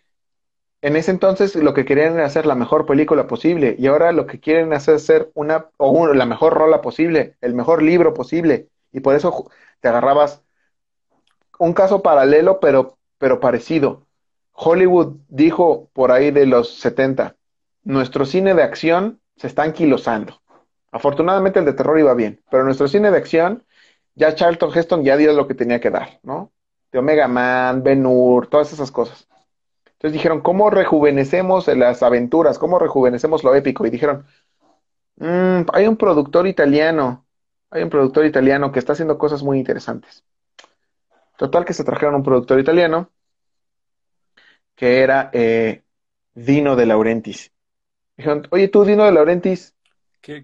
en 0.81 0.97
ese 0.97 1.11
entonces 1.11 1.57
lo 1.57 1.75
que 1.75 1.85
querían 1.85 2.15
era 2.15 2.27
hacer 2.27 2.47
la 2.47 2.55
mejor 2.55 2.87
película 2.87 3.27
posible 3.27 3.75
y 3.79 3.87
ahora 3.89 4.13
lo 4.13 4.27
que 4.27 4.41
quieren 4.41 4.73
hacer 4.73 4.95
es 4.97 5.03
hacer 5.05 5.31
una, 5.35 5.67
o 5.77 6.15
la 6.15 6.27
mejor 6.27 6.55
rola 6.55 6.81
posible, 6.81 7.37
el 7.41 7.55
mejor 7.55 7.83
libro 7.83 8.15
posible. 8.15 8.69
Y 8.93 9.01
por 9.01 9.15
eso 9.15 9.51
te 9.81 9.89
agarrabas 9.89 10.43
un 11.59 11.73
caso 11.73 12.03
paralelo, 12.03 12.61
pero, 12.61 12.99
pero 13.19 13.41
parecido. 13.41 14.07
Hollywood 14.53 15.17
dijo 15.29 15.91
por 15.93 16.13
ahí 16.13 16.31
de 16.31 16.47
los 16.47 16.79
70, 16.79 17.37
nuestro 17.85 18.25
cine 18.27 18.55
de 18.55 18.63
acción 18.63 19.21
se 19.37 19.47
está 19.47 19.63
anquilosando. 19.63 20.41
Afortunadamente 20.91 21.59
el 21.59 21.65
de 21.65 21.75
terror 21.75 21.99
iba 21.99 22.15
bien, 22.15 22.41
pero 22.51 22.65
nuestro 22.65 22.89
cine 22.89 23.11
de 23.11 23.19
acción, 23.19 23.65
ya 24.15 24.35
Charlton 24.35 24.77
Heston 24.77 25.05
ya 25.05 25.17
dio 25.17 25.33
lo 25.33 25.47
que 25.47 25.55
tenía 25.55 25.81
que 25.81 25.91
dar, 25.91 26.19
¿no? 26.23 26.53
De 26.91 26.99
Omega 26.99 27.29
Man, 27.29 27.83
Ben 27.83 28.05
Hur, 28.07 28.47
todas 28.47 28.73
esas 28.73 28.91
cosas. 28.91 29.29
Entonces 29.99 30.13
dijeron, 30.13 30.43
¿cómo 30.43 30.71
rejuvenecemos 30.71 31.67
las 31.67 32.05
aventuras? 32.05 32.57
¿Cómo 32.59 32.79
rejuvenecemos 32.79 33.43
lo 33.43 33.57
épico? 33.57 33.85
Y 33.85 33.91
dijeron, 33.91 34.25
mm, 35.17 35.63
hay 35.73 35.89
un 35.89 35.97
productor 35.97 36.47
italiano, 36.47 37.27
hay 37.71 37.83
un 37.83 37.91
productor 37.91 38.25
italiano 38.25 38.71
que 38.71 38.79
está 38.79 38.93
haciendo 38.93 39.19
cosas 39.19 39.43
muy 39.43 39.59
interesantes. 39.59 40.25
Total 41.37 41.65
que 41.65 41.75
se 41.75 41.83
trajeron 41.83 42.15
un 42.15 42.23
productor 42.23 42.61
italiano 42.61 43.11
que 44.77 45.01
era 45.03 45.31
eh, 45.33 45.83
Dino 46.33 46.77
de 46.77 46.87
Laurentiis. 46.87 47.53
Dijeron, 48.17 48.47
oye 48.51 48.69
tú, 48.69 48.85
Dino 48.85 49.05
de 49.05 49.11
Laurentiis, 49.11 49.75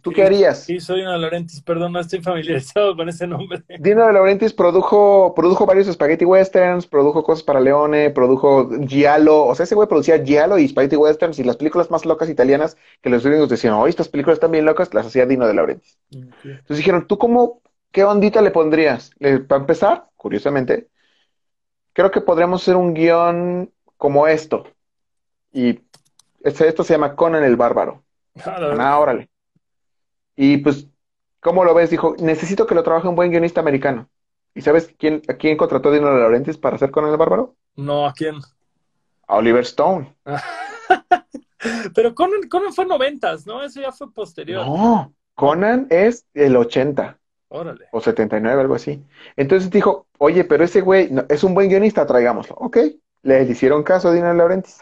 ¿Tú 0.03 0.13
qué, 0.13 0.23
harías? 0.23 0.65
Sí, 0.65 0.81
soy 0.81 1.01
Dino 1.01 1.13
de 1.13 1.19
Laurentiis, 1.19 1.61
perdón, 1.61 1.93
no 1.93 2.01
estoy 2.01 2.23
familiarizado 2.23 2.97
con 2.97 3.09
ese 3.09 3.27
nombre. 3.27 3.63
Dino 3.79 4.07
de 4.07 4.13
Laurentiis 4.13 4.53
produjo, 4.53 5.35
produjo 5.35 5.67
varios 5.67 5.93
spaghetti 5.93 6.25
westerns, 6.25 6.87
produjo 6.87 7.23
cosas 7.23 7.43
para 7.43 7.61
Leone, 7.61 8.11
produjo 8.11 8.71
Giallo, 8.87 9.45
o 9.45 9.55
sea, 9.55 9.65
ese 9.65 9.75
güey 9.75 9.89
producía 9.89 10.25
Giallo 10.25 10.59
y 10.59 10.69
spaghetti 10.69 10.97
westerns 10.97 11.39
y 11.39 11.45
las 11.45 11.57
películas 11.57 11.91
más 11.91 12.07
locas 12.07 12.31
italianas 12.31 12.77
que 13.03 13.11
los 13.11 13.27
gringos 13.27 13.49
decían, 13.49 13.75
oye, 13.75 13.91
estas 13.91 14.09
películas 14.09 14.37
están 14.37 14.53
bien 14.53 14.65
locas, 14.65 14.95
las 14.95 15.07
hacía 15.07 15.27
Dino 15.27 15.47
de 15.47 15.55
Laurentiis. 15.55 15.99
Entonces 16.11 16.77
dijeron, 16.77 17.07
¿tú 17.07 17.19
cómo, 17.19 17.61
qué 17.91 18.05
ondita 18.05 18.41
le 18.41 18.51
pondrías? 18.53 19.11
para 19.49 19.61
empezar, 19.61 20.07
curiosamente, 20.17 20.89
creo 21.93 22.11
que 22.11 22.21
podríamos 22.21 22.63
hacer 22.63 22.77
un 22.77 22.95
guion 22.95 23.71
como 23.97 24.27
esto. 24.27 24.67
Y 25.53 25.81
este, 26.43 26.69
esto 26.69 26.85
se 26.85 26.95
llama 26.95 27.17
Conan 27.17 27.45
el 27.45 27.57
Bárbaro. 27.57 28.03
Ah, 28.45 28.99
órale. 28.99 29.31
Y 30.37 30.59
pues, 30.59 30.87
¿cómo 31.41 31.65
lo 31.65 31.75
ves? 31.75 31.91
Dijo, 31.91 32.15
necesito 32.19 32.67
que 32.67 32.75
lo 32.75 32.83
trabaje 32.83 33.09
un 33.09 33.17
buen 33.17 33.31
guionista 33.31 33.61
americano. 33.61 34.09
¿Y 34.55 34.63
sabes 34.63 34.95
quién, 34.99 35.23
a 35.29 35.35
quién 35.35 35.57
contrató 35.57 35.91
Dino 35.91 36.13
de 36.13 36.21
Laurentiis 36.21 36.59
para 36.59 36.77
hacer 36.77 36.91
Conan 36.91 37.11
el 37.11 37.17
Bárbaro? 37.17 37.57
No, 37.77 38.07
¿a 38.07 38.13
quién? 38.13 38.37
A 39.27 39.37
Oliver 39.37 39.63
Stone. 39.63 40.15
Pero 41.95 42.15
Conan, 42.15 42.41
fue 42.75 42.87
noventas, 42.87 43.47
¿no? 43.47 43.63
Eso 43.63 43.81
ya 43.81 43.91
fue 43.91 44.13
posterior. 44.13 44.67
No, 44.67 45.13
Conan 45.35 45.87
es 45.91 46.27
el 46.35 46.57
80. 46.57 47.19
Órale. 47.49 47.87
O 47.93 48.01
79, 48.01 48.61
algo 48.61 48.75
así. 48.75 49.03
Entonces 49.37 49.71
dijo, 49.71 50.07
oye, 50.19 50.45
pero 50.45 50.65
ese 50.65 50.81
güey 50.81 51.11
es 51.29 51.45
un 51.45 51.55
buen 51.55 51.69
guionista, 51.69 52.07
traigámoslo. 52.07 52.57
Ok, 52.57 52.79
le 53.23 53.43
hicieron 53.45 53.83
caso 53.83 54.09
a 54.09 54.13
Dino 54.13 54.29
de 54.29 54.35
Laurentiis. 54.35 54.81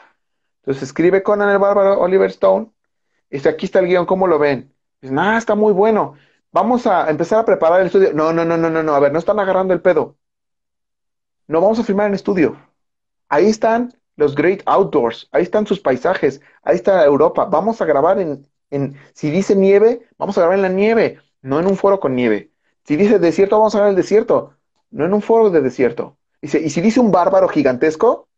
Entonces 0.62 0.84
escribe 0.84 1.22
Conan 1.22 1.50
el 1.50 1.58
Bárbaro, 1.58 2.00
Oliver 2.00 2.30
Stone. 2.30 2.70
Y 3.30 3.36
dice, 3.36 3.48
aquí 3.48 3.66
está 3.66 3.80
el 3.80 3.86
guion, 3.86 4.06
¿cómo 4.06 4.26
lo 4.26 4.38
ven? 4.38 4.71
Dicen, 5.02 5.18
ah, 5.18 5.36
está 5.36 5.54
muy 5.54 5.72
bueno. 5.72 6.14
Vamos 6.52 6.86
a 6.86 7.10
empezar 7.10 7.40
a 7.40 7.44
preparar 7.44 7.80
el 7.80 7.86
estudio. 7.86 8.14
No, 8.14 8.32
no, 8.32 8.44
no, 8.44 8.56
no, 8.56 8.70
no, 8.70 8.82
no. 8.82 8.94
A 8.94 9.00
ver, 9.00 9.12
no 9.12 9.18
están 9.18 9.38
agarrando 9.40 9.74
el 9.74 9.82
pedo. 9.82 10.16
No 11.48 11.60
vamos 11.60 11.78
a 11.78 11.84
filmar 11.84 12.06
en 12.06 12.14
estudio. 12.14 12.56
Ahí 13.28 13.46
están 13.48 13.92
los 14.16 14.34
Great 14.34 14.62
Outdoors. 14.66 15.28
Ahí 15.32 15.42
están 15.42 15.66
sus 15.66 15.80
paisajes. 15.80 16.40
Ahí 16.62 16.76
está 16.76 17.04
Europa. 17.04 17.46
Vamos 17.46 17.80
a 17.80 17.84
grabar 17.84 18.20
en, 18.20 18.46
en, 18.70 18.96
si 19.12 19.30
dice 19.30 19.56
nieve, 19.56 20.08
vamos 20.18 20.38
a 20.38 20.42
grabar 20.42 20.56
en 20.56 20.62
la 20.62 20.68
nieve, 20.68 21.18
no 21.42 21.58
en 21.58 21.66
un 21.66 21.76
foro 21.76 22.00
con 22.00 22.14
nieve. 22.14 22.52
Si 22.84 22.96
dice 22.96 23.18
desierto, 23.18 23.58
vamos 23.58 23.74
a 23.74 23.78
grabar 23.78 23.92
en 23.92 23.96
el 23.98 24.02
desierto, 24.02 24.54
no 24.90 25.04
en 25.04 25.14
un 25.14 25.22
foro 25.22 25.50
de 25.50 25.60
desierto. 25.60 26.16
Dice, 26.40 26.60
y 26.60 26.70
si 26.70 26.80
dice 26.80 27.00
un 27.00 27.12
bárbaro 27.12 27.48
gigantesco, 27.48 28.28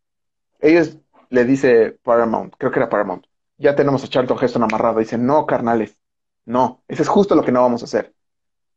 ellos 0.59 0.97
le 1.29 1.45
dice 1.45 1.97
Paramount, 2.03 2.53
creo 2.57 2.71
que 2.71 2.79
era 2.79 2.89
Paramount. 2.89 3.25
Ya 3.57 3.75
tenemos 3.75 4.03
a 4.03 4.07
Charlton 4.07 4.37
Heston 4.41 4.63
amarrado. 4.63 4.99
Dice, 4.99 5.17
no, 5.17 5.45
carnales, 5.45 5.97
no, 6.45 6.83
eso 6.87 7.01
es 7.01 7.09
justo 7.09 7.35
lo 7.35 7.43
que 7.43 7.51
no 7.51 7.61
vamos 7.61 7.81
a 7.81 7.85
hacer. 7.85 8.13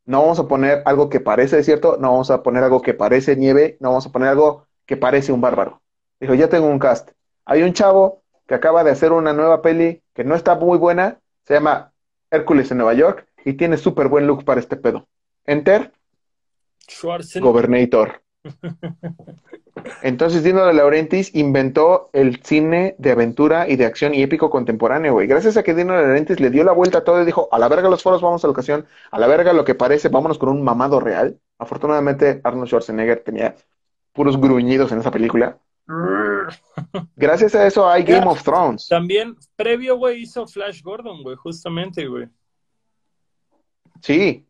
No 0.07 0.23
vamos 0.23 0.39
a 0.39 0.49
poner 0.49 0.83
algo 0.87 1.11
que 1.11 1.21
parece 1.21 1.57
desierto, 1.57 1.99
no 2.01 2.13
vamos 2.13 2.31
a 2.31 2.43
poner 2.43 2.65
algo 2.65 2.81
que 2.81 2.95
parece 2.95 3.37
nieve, 3.37 3.77
no 3.81 3.91
vamos 3.91 4.07
a 4.07 4.13
poner 4.13 4.31
algo 4.31 4.67
que 4.87 4.97
parece 4.97 5.33
un 5.33 5.43
bárbaro. 5.43 5.83
Dijo, 6.19 6.35
ya 6.35 6.49
tengo 6.49 6.67
un 6.67 6.79
cast. 6.79 7.11
Hay 7.45 7.63
un 7.63 7.75
chavo 7.75 8.23
que 8.47 8.55
acaba 8.55 8.83
de 8.85 8.91
hacer 8.91 9.13
una 9.13 9.35
nueva 9.35 9.61
peli 9.61 10.03
que 10.15 10.25
no 10.25 10.35
está 10.35 10.55
muy 10.55 10.79
buena, 10.79 11.21
se 11.45 11.55
llama 11.55 11.93
Hércules 12.31 12.71
en 12.71 12.79
Nueva 12.79 12.95
York 12.95 13.27
y 13.45 13.53
tiene 13.53 13.77
súper 13.77 14.09
buen 14.09 14.27
look 14.27 14.45
para 14.45 14.61
este 14.61 14.77
pedo. 14.77 15.07
Enter. 15.45 15.93
Gobernator. 17.41 18.23
Entonces 20.03 20.43
Dino 20.43 20.67
de 20.67 20.75
Laurentiis 20.75 21.35
inventó 21.35 22.11
el 22.13 22.43
cine 22.43 22.95
de 22.99 23.13
aventura 23.13 23.69
y 23.69 23.77
de 23.77 23.87
acción 23.87 24.15
y 24.15 24.23
épico 24.23 24.51
contemporáneo, 24.51 25.13
güey. 25.13 25.27
Gracias 25.27 25.57
a 25.57 25.63
que 25.63 25.75
Dino 25.75 25.95
de 25.95 26.03
Laurentiis 26.03 26.41
le 26.41 26.51
dio 26.51 26.65
la 26.65 26.73
vuelta 26.73 26.99
a 26.99 27.05
todo 27.05 27.23
y 27.23 27.27
dijo, 27.27 27.49
a 27.53 27.59
la 27.59 27.69
verga 27.69 27.89
los 27.89 28.03
foros, 28.03 28.21
vamos 28.21 28.45
a 28.45 28.49
la 28.49 28.53
ocasión, 28.53 28.87
a 29.11 29.19
la 29.19 29.27
verga 29.27 29.53
lo 29.53 29.65
que 29.65 29.75
parece, 29.75 30.09
vámonos 30.09 30.39
con 30.39 30.49
un 30.49 30.63
mamado 30.63 31.01
real. 31.01 31.39
Afortunadamente 31.59 32.41
Arnold 32.45 32.69
Schwarzenegger 32.69 33.23
tenía 33.25 33.57
puros 34.13 34.41
gruñidos 34.41 34.93
en 34.93 35.01
esa 35.01 35.11
película. 35.11 35.59
Gracias 37.17 37.55
a 37.55 37.67
eso 37.67 37.89
hay 37.89 38.05
Game 38.05 38.27
of 38.27 38.43
Thrones. 38.43 38.89
También, 38.89 39.37
previo, 39.57 39.97
güey, 39.97 40.23
hizo 40.23 40.47
Flash 40.47 40.83
Gordon, 40.83 41.23
güey, 41.23 41.37
justamente, 41.37 42.07
güey. 42.07 42.29
Sí. 44.01 44.47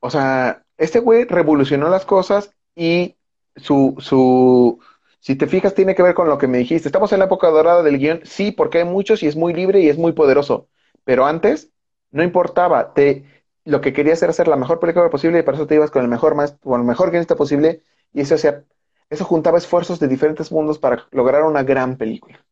O 0.00 0.10
sea, 0.10 0.64
este 0.76 0.98
güey 0.98 1.24
revolucionó 1.24 1.88
las 1.88 2.04
cosas 2.04 2.50
y 2.74 3.16
su, 3.56 3.96
su, 3.98 4.80
si 5.20 5.36
te 5.36 5.46
fijas, 5.46 5.74
tiene 5.74 5.94
que 5.94 6.02
ver 6.02 6.14
con 6.14 6.28
lo 6.28 6.38
que 6.38 6.46
me 6.48 6.58
dijiste. 6.58 6.88
Estamos 6.88 7.12
en 7.12 7.20
la 7.20 7.26
época 7.26 7.48
dorada 7.48 7.82
del 7.82 7.98
guion, 7.98 8.20
sí, 8.24 8.52
porque 8.52 8.78
hay 8.78 8.84
muchos 8.84 9.22
y 9.22 9.26
es 9.26 9.36
muy 9.36 9.52
libre 9.54 9.80
y 9.80 9.88
es 9.88 9.98
muy 9.98 10.12
poderoso. 10.12 10.68
Pero 11.04 11.26
antes, 11.26 11.70
no 12.10 12.22
importaba, 12.22 12.94
te, 12.94 13.24
lo 13.64 13.80
que 13.80 13.92
querías 13.92 14.22
era 14.22 14.30
hacer 14.30 14.48
la 14.48 14.56
mejor 14.56 14.80
película 14.80 15.10
posible 15.10 15.40
y 15.40 15.42
para 15.42 15.56
eso 15.56 15.66
te 15.66 15.74
ibas 15.76 15.90
con 15.90 16.02
el 16.02 16.08
mejor 16.08 16.34
con 16.60 16.80
el 16.80 16.86
mejor 16.86 17.10
guionista 17.10 17.36
posible 17.36 17.82
y 18.12 18.22
eso 18.22 18.34
hacía, 18.34 18.64
eso 19.10 19.24
juntaba 19.24 19.58
esfuerzos 19.58 20.00
de 20.00 20.08
diferentes 20.08 20.52
mundos 20.52 20.78
para 20.78 21.06
lograr 21.12 21.42
una 21.44 21.62
gran 21.62 21.96
película. 21.96 22.44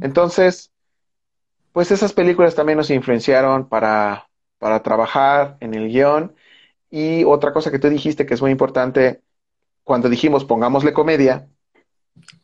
Entonces, 0.00 0.72
pues 1.72 1.90
esas 1.90 2.12
películas 2.12 2.54
también 2.54 2.78
nos 2.78 2.90
influenciaron 2.90 3.68
para, 3.68 4.28
para 4.58 4.82
trabajar 4.82 5.56
en 5.60 5.74
el 5.74 5.88
guion. 5.88 6.34
Y 6.90 7.24
otra 7.24 7.52
cosa 7.52 7.70
que 7.70 7.78
tú 7.78 7.88
dijiste 7.88 8.26
que 8.26 8.34
es 8.34 8.42
muy 8.42 8.50
importante, 8.52 9.22
cuando 9.88 10.10
dijimos 10.10 10.44
pongámosle 10.44 10.92
comedia, 10.92 11.48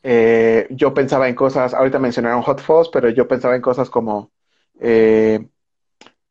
eh, 0.03 0.67
yo 0.71 0.95
pensaba 0.95 1.29
en 1.29 1.35
cosas, 1.35 1.75
ahorita 1.75 1.99
mencionaron 1.99 2.41
Hot 2.41 2.63
Fuzz, 2.63 2.89
pero 2.89 3.11
yo 3.11 3.29
pensaba 3.29 3.55
en 3.55 3.61
cosas 3.61 3.91
como 3.91 4.31
eh, 4.81 5.47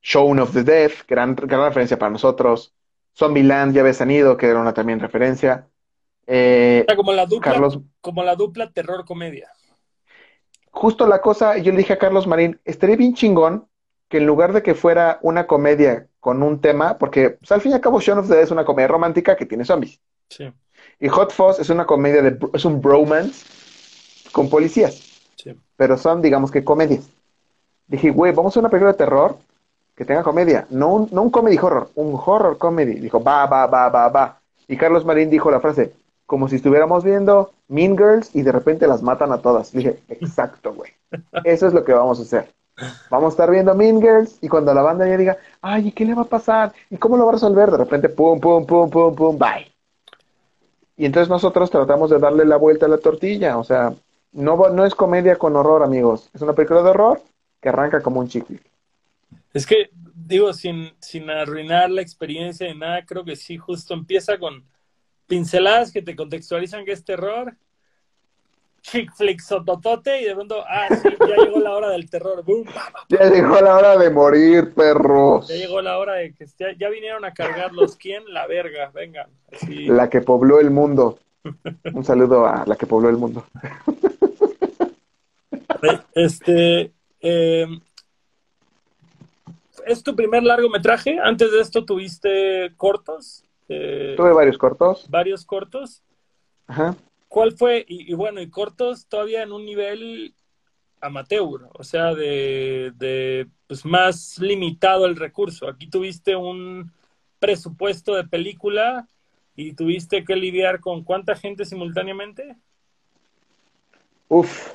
Shown 0.02 0.40
of 0.40 0.54
the 0.54 0.64
Dead, 0.64 0.92
gran, 1.08 1.36
gran 1.36 1.66
referencia 1.66 2.00
para 2.00 2.10
nosotros, 2.10 2.74
Zombieland, 3.16 3.76
ya 3.76 3.84
han 4.04 4.10
ido, 4.10 4.38
que 4.38 4.48
era 4.48 4.60
una 4.60 4.74
también 4.74 5.00
referencia. 5.00 5.68
Eh, 6.26 6.84
como, 6.96 7.14
la 7.14 7.28
dupla, 7.28 7.62
como 8.02 8.24
la 8.24 8.36
dupla 8.36 8.72
terror-comedia. 8.72 9.52
Justo 10.72 11.06
la 11.06 11.22
cosa, 11.22 11.60
yo 11.60 11.72
le 11.74 11.78
dije 11.78 11.94
a 11.94 12.00
Carlos 12.00 12.26
Marín, 12.26 12.60
estaría 12.66 12.96
bien 12.96 13.14
chingón 13.14 13.68
que 14.10 14.18
en 14.18 14.26
lugar 14.26 14.52
de 14.52 14.64
que 14.64 14.74
fuera 14.74 15.20
una 15.22 15.46
comedia 15.46 16.08
con 16.20 16.42
un 16.42 16.60
tema, 16.60 16.98
porque 16.98 17.30
pues, 17.30 17.52
al 17.52 17.62
fin 17.62 17.74
y 17.74 17.76
al 17.76 17.82
cabo 17.82 18.02
Shaun 18.02 18.18
of 18.18 18.28
the 18.28 18.34
Dead 18.34 18.46
es 18.46 18.50
una 18.50 18.66
comedia 18.66 18.88
romántica 18.88 19.36
que 19.36 19.46
tiene 19.46 19.64
zombies. 19.64 20.02
Sí. 20.28 20.52
Y 21.00 21.10
Hot 21.10 21.32
Fuzz 21.32 21.60
es 21.60 21.70
una 21.70 21.86
comedia 21.86 22.22
de, 22.22 22.38
es 22.54 22.66
un 22.66 22.82
bromance 22.82 23.46
con 24.32 24.50
policías. 24.50 25.02
Pero 25.76 25.98
son, 25.98 26.22
digamos 26.22 26.52
que 26.52 26.64
comedias. 26.64 27.10
Dije, 27.88 28.12
güey, 28.12 28.32
vamos 28.32 28.56
a 28.56 28.60
una 28.60 28.70
película 28.70 28.92
de 28.92 28.98
terror 28.98 29.38
que 29.96 30.06
tenga 30.06 30.24
comedia. 30.24 30.66
No 30.70 30.94
un, 30.94 31.10
no 31.12 31.22
un 31.24 31.30
comedy 31.30 31.58
horror, 31.58 31.90
un 31.96 32.20
horror 32.26 32.58
comedy. 32.58 32.96
Dijo, 32.96 33.22
va, 33.22 33.46
va, 33.46 33.68
va, 33.68 33.90
va, 33.90 34.10
va. 34.10 34.40
Y 34.68 34.78
Carlos 34.78 35.06
Marín 35.06 35.30
dijo 35.30 35.52
la 35.52 35.60
frase, 35.60 35.94
como 36.26 36.48
si 36.48 36.56
estuviéramos 36.56 37.04
viendo 37.04 37.52
Mean 37.68 37.98
Girls 37.98 38.36
y 38.36 38.42
de 38.42 38.52
repente 38.52 38.88
las 38.88 39.04
matan 39.04 39.32
a 39.32 39.40
todas. 39.40 39.72
Dije, 39.72 40.00
exacto, 40.10 40.74
güey. 40.74 40.92
Eso 41.44 41.68
es 41.68 41.74
lo 41.74 41.84
que 41.84 41.94
vamos 41.94 42.20
a 42.20 42.24
hacer. 42.24 42.54
Vamos 43.10 43.28
a 43.28 43.34
estar 43.34 43.52
viendo 43.52 43.76
Mean 43.76 44.02
Girls 44.02 44.38
y 44.42 44.48
cuando 44.48 44.74
la 44.74 44.82
banda 44.82 45.08
ya 45.08 45.18
diga, 45.18 45.38
ay, 45.62 45.90
¿y 45.90 45.92
qué 45.92 46.06
le 46.06 46.16
va 46.16 46.24
a 46.24 46.26
pasar? 46.26 46.74
¿Y 46.90 46.98
cómo 46.98 47.18
lo 47.18 47.26
va 47.26 47.32
a 47.32 47.34
resolver? 47.34 47.70
De 47.70 47.78
repente, 47.78 48.10
pum, 48.10 48.40
pum, 48.40 48.66
pum, 48.66 48.90
pum, 48.90 49.16
pum, 49.16 49.38
bye. 49.38 49.73
Y 50.96 51.06
entonces 51.06 51.30
nosotros 51.30 51.72
tratamos 51.72 52.10
de 52.10 52.20
darle 52.20 52.46
la 52.46 52.58
vuelta 52.58 52.86
a 52.86 52.90
la 52.90 52.98
tortilla. 52.98 53.58
O 53.58 53.64
sea, 53.64 53.94
no, 54.32 54.70
no 54.70 54.86
es 54.86 54.96
comedia 54.96 55.36
con 55.36 55.56
horror, 55.56 55.84
amigos. 55.84 56.30
Es 56.34 56.42
una 56.42 56.54
película 56.54 56.84
de 56.84 56.90
horror 56.90 57.22
que 57.62 57.70
arranca 57.70 58.02
como 58.02 58.20
un 58.20 58.28
chicle. 58.28 58.60
Es 59.54 59.66
que, 59.66 59.90
digo, 60.16 60.54
sin, 60.54 60.92
sin 61.00 61.30
arruinar 61.30 61.90
la 61.90 62.02
experiencia 62.02 62.68
de 62.68 62.76
nada, 62.76 63.06
creo 63.06 63.24
que 63.24 63.36
sí, 63.36 63.58
justo 63.58 63.94
empieza 63.94 64.38
con 64.38 64.64
pinceladas 65.28 65.92
que 65.92 66.02
te 66.02 66.16
contextualizan 66.16 66.86
que 66.86 66.92
es 66.92 67.06
terror 67.06 67.56
chick 68.84 69.12
flick 69.16 69.40
sototote 69.40 70.22
y 70.22 70.26
de 70.26 70.36
pronto, 70.36 70.64
ah, 70.68 70.88
sí, 70.90 71.10
ya 71.20 71.44
llegó 71.44 71.60
la 71.60 71.72
hora 71.72 71.90
del 71.90 72.10
terror. 72.10 72.44
Boom, 72.44 72.66
ya 73.10 73.30
llegó 73.30 73.60
la 73.60 73.76
hora 73.76 73.98
de 73.98 74.10
morir, 74.12 74.74
perros. 74.74 75.48
Ya 75.48 75.56
llegó 75.56 75.82
la 75.82 75.98
hora 75.98 76.14
de 76.14 76.34
que 76.34 76.46
ya, 76.78 76.90
vinieron 76.90 77.26
a 77.26 77.34
cargar 77.34 77.74
los 77.74 77.96
quién, 77.96 78.24
la 78.32 78.46
verga, 78.46 78.92
vengan. 78.94 79.30
La 79.68 80.10
que 80.10 80.22
pobló 80.22 80.60
el 80.60 80.70
mundo. 80.70 81.18
Un 81.94 82.06
saludo 82.06 82.46
a 82.46 82.64
la 82.68 82.76
que 82.76 82.86
pobló 82.86 83.10
el 83.10 83.18
mundo. 83.18 83.46
Este, 86.14 86.94
eh, 87.20 87.68
¿Es 89.86 90.04
tu 90.04 90.16
primer 90.16 90.44
largometraje? 90.44 91.20
Antes 91.22 91.52
de 91.52 91.62
esto 91.62 91.84
tuviste 91.86 92.74
cortos. 92.78 93.44
Eh, 93.68 94.14
Tuve 94.16 94.32
varios 94.32 94.58
cortos. 94.58 95.10
Varios 95.10 95.46
cortos. 95.46 96.02
Ajá. 96.68 96.96
¿Cuál 97.34 97.54
fue? 97.54 97.84
Y, 97.88 98.14
bueno, 98.14 98.42
y 98.42 98.50
cortos 98.52 99.08
todavía 99.08 99.42
en 99.42 99.52
un 99.52 99.66
nivel 99.66 100.36
amateur, 101.02 101.68
o 101.74 101.84
sea, 101.84 102.14
de, 102.14 102.94
de 102.96 103.48
pues 103.66 103.86
más 103.86 104.38
limitado 104.38 105.08
el 105.08 105.16
recurso. 105.16 105.68
Aquí 105.68 105.88
tuviste 105.88 106.36
un 106.36 106.92
presupuesto 107.40 108.14
de 108.14 108.26
película 108.26 109.08
y 109.56 109.74
tuviste 109.74 110.24
que 110.24 110.36
lidiar 110.36 110.80
con 110.80 111.04
cuánta 111.04 111.34
gente 111.34 111.66
simultáneamente. 111.66 112.56
Uf. 114.30 114.72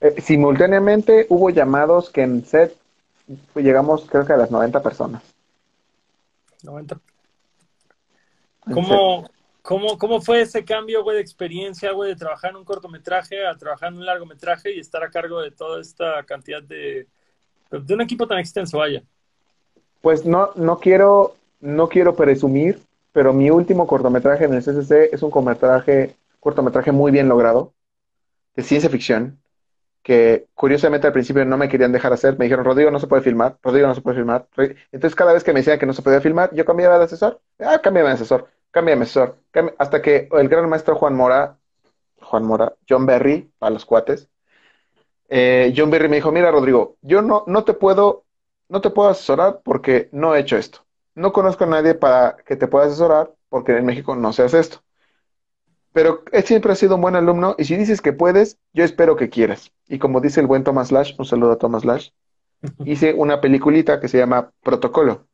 Eh, 0.00 0.20
simultáneamente 0.20 1.26
hubo 1.28 1.50
llamados 1.50 2.10
que 2.10 2.22
en 2.22 2.44
set 2.44 2.76
llegamos 3.54 4.06
creo 4.10 4.26
que 4.26 4.32
a 4.32 4.38
las 4.38 4.50
90 4.50 4.82
personas. 4.82 5.22
90. 6.64 6.98
¿Cómo, 8.74 9.30
cómo, 9.62 9.96
¿Cómo 9.96 10.20
fue 10.20 10.42
ese 10.42 10.64
cambio, 10.64 11.02
güey, 11.02 11.16
de 11.16 11.22
experiencia, 11.22 11.92
güey, 11.92 12.10
de 12.10 12.16
trabajar 12.16 12.50
en 12.50 12.56
un 12.56 12.64
cortometraje 12.64 13.46
a 13.46 13.56
trabajar 13.56 13.92
en 13.92 13.98
un 13.98 14.06
largometraje 14.06 14.74
y 14.74 14.80
estar 14.80 15.02
a 15.02 15.10
cargo 15.10 15.40
de 15.40 15.52
toda 15.52 15.80
esta 15.80 16.22
cantidad 16.24 16.62
de... 16.62 17.06
de 17.70 17.94
un 17.94 18.00
equipo 18.00 18.26
tan 18.26 18.38
extenso, 18.38 18.78
vaya? 18.78 19.02
Pues 20.00 20.26
no, 20.26 20.50
no 20.56 20.78
quiero, 20.78 21.36
no 21.60 21.88
quiero 21.88 22.14
presumir, 22.16 22.80
pero 23.12 23.32
mi 23.32 23.50
último 23.50 23.86
cortometraje 23.86 24.44
en 24.44 24.54
el 24.54 24.62
CCC 24.62 25.10
es 25.12 25.22
un 25.22 25.30
cortometraje, 25.30 26.16
cortometraje 26.40 26.90
muy 26.90 27.12
bien 27.12 27.28
logrado, 27.28 27.72
de 28.56 28.62
ciencia 28.64 28.90
ficción, 28.90 29.38
que 30.02 30.46
curiosamente 30.54 31.06
al 31.06 31.12
principio 31.12 31.44
no 31.44 31.56
me 31.56 31.68
querían 31.68 31.92
dejar 31.92 32.12
hacer, 32.12 32.36
me 32.36 32.46
dijeron, 32.46 32.64
Rodrigo 32.64 32.90
no 32.90 32.98
se 32.98 33.06
puede 33.06 33.22
filmar, 33.22 33.56
Rodrigo 33.62 33.86
no 33.86 33.94
se 33.94 34.00
puede 34.00 34.16
filmar. 34.16 34.48
Entonces 34.90 35.14
cada 35.14 35.32
vez 35.32 35.44
que 35.44 35.52
me 35.52 35.60
decían 35.60 35.78
que 35.78 35.86
no 35.86 35.92
se 35.92 36.02
podía 36.02 36.20
filmar, 36.20 36.52
yo 36.52 36.64
cambiaba 36.64 36.98
de 36.98 37.04
asesor, 37.04 37.40
ah, 37.60 37.80
cámbiame 37.80 38.08
de 38.08 38.14
asesor, 38.16 38.48
cámbiame 38.72 39.04
asesor, 39.04 39.38
hasta 39.78 40.02
que 40.02 40.28
el 40.32 40.48
gran 40.48 40.68
maestro 40.68 40.96
Juan 40.96 41.14
Mora, 41.14 41.58
Juan 42.20 42.44
Mora, 42.44 42.74
John 42.88 43.06
Berry, 43.06 43.52
a 43.60 43.70
los 43.70 43.84
cuates, 43.84 44.28
eh, 45.28 45.72
John 45.76 45.90
Berry 45.90 46.08
me 46.08 46.16
dijo, 46.16 46.32
mira 46.32 46.50
Rodrigo, 46.50 46.96
yo 47.02 47.22
no, 47.22 47.44
no 47.46 47.64
te 47.64 47.74
puedo, 47.74 48.24
no 48.68 48.80
te 48.80 48.90
puedo 48.90 49.10
asesorar 49.10 49.60
porque 49.62 50.08
no 50.12 50.34
he 50.34 50.40
hecho 50.40 50.56
esto. 50.56 50.84
No 51.14 51.32
conozco 51.32 51.64
a 51.64 51.68
nadie 51.68 51.94
para 51.94 52.36
que 52.44 52.56
te 52.56 52.66
pueda 52.66 52.86
asesorar 52.86 53.32
porque 53.48 53.76
en 53.76 53.86
México 53.86 54.16
no 54.16 54.32
se 54.32 54.42
hace 54.42 54.58
esto. 54.58 54.82
Pero 55.92 56.22
él 56.32 56.42
siempre 56.44 56.72
ha 56.72 56.76
sido 56.76 56.94
un 56.96 57.02
buen 57.02 57.16
alumno 57.16 57.54
y 57.58 57.64
si 57.66 57.76
dices 57.76 58.00
que 58.00 58.14
puedes, 58.14 58.58
yo 58.72 58.82
espero 58.84 59.16
que 59.16 59.28
quieras. 59.28 59.72
Y 59.88 59.98
como 59.98 60.20
dice 60.20 60.40
el 60.40 60.46
buen 60.46 60.64
Thomas 60.64 60.90
Lash, 60.90 61.14
un 61.18 61.26
saludo 61.26 61.52
a 61.52 61.58
Thomas 61.58 61.84
Lash, 61.84 62.10
hice 62.84 63.12
una 63.12 63.40
peliculita 63.40 64.00
que 64.00 64.08
se 64.08 64.18
llama 64.18 64.50
Protocolo. 64.62 65.26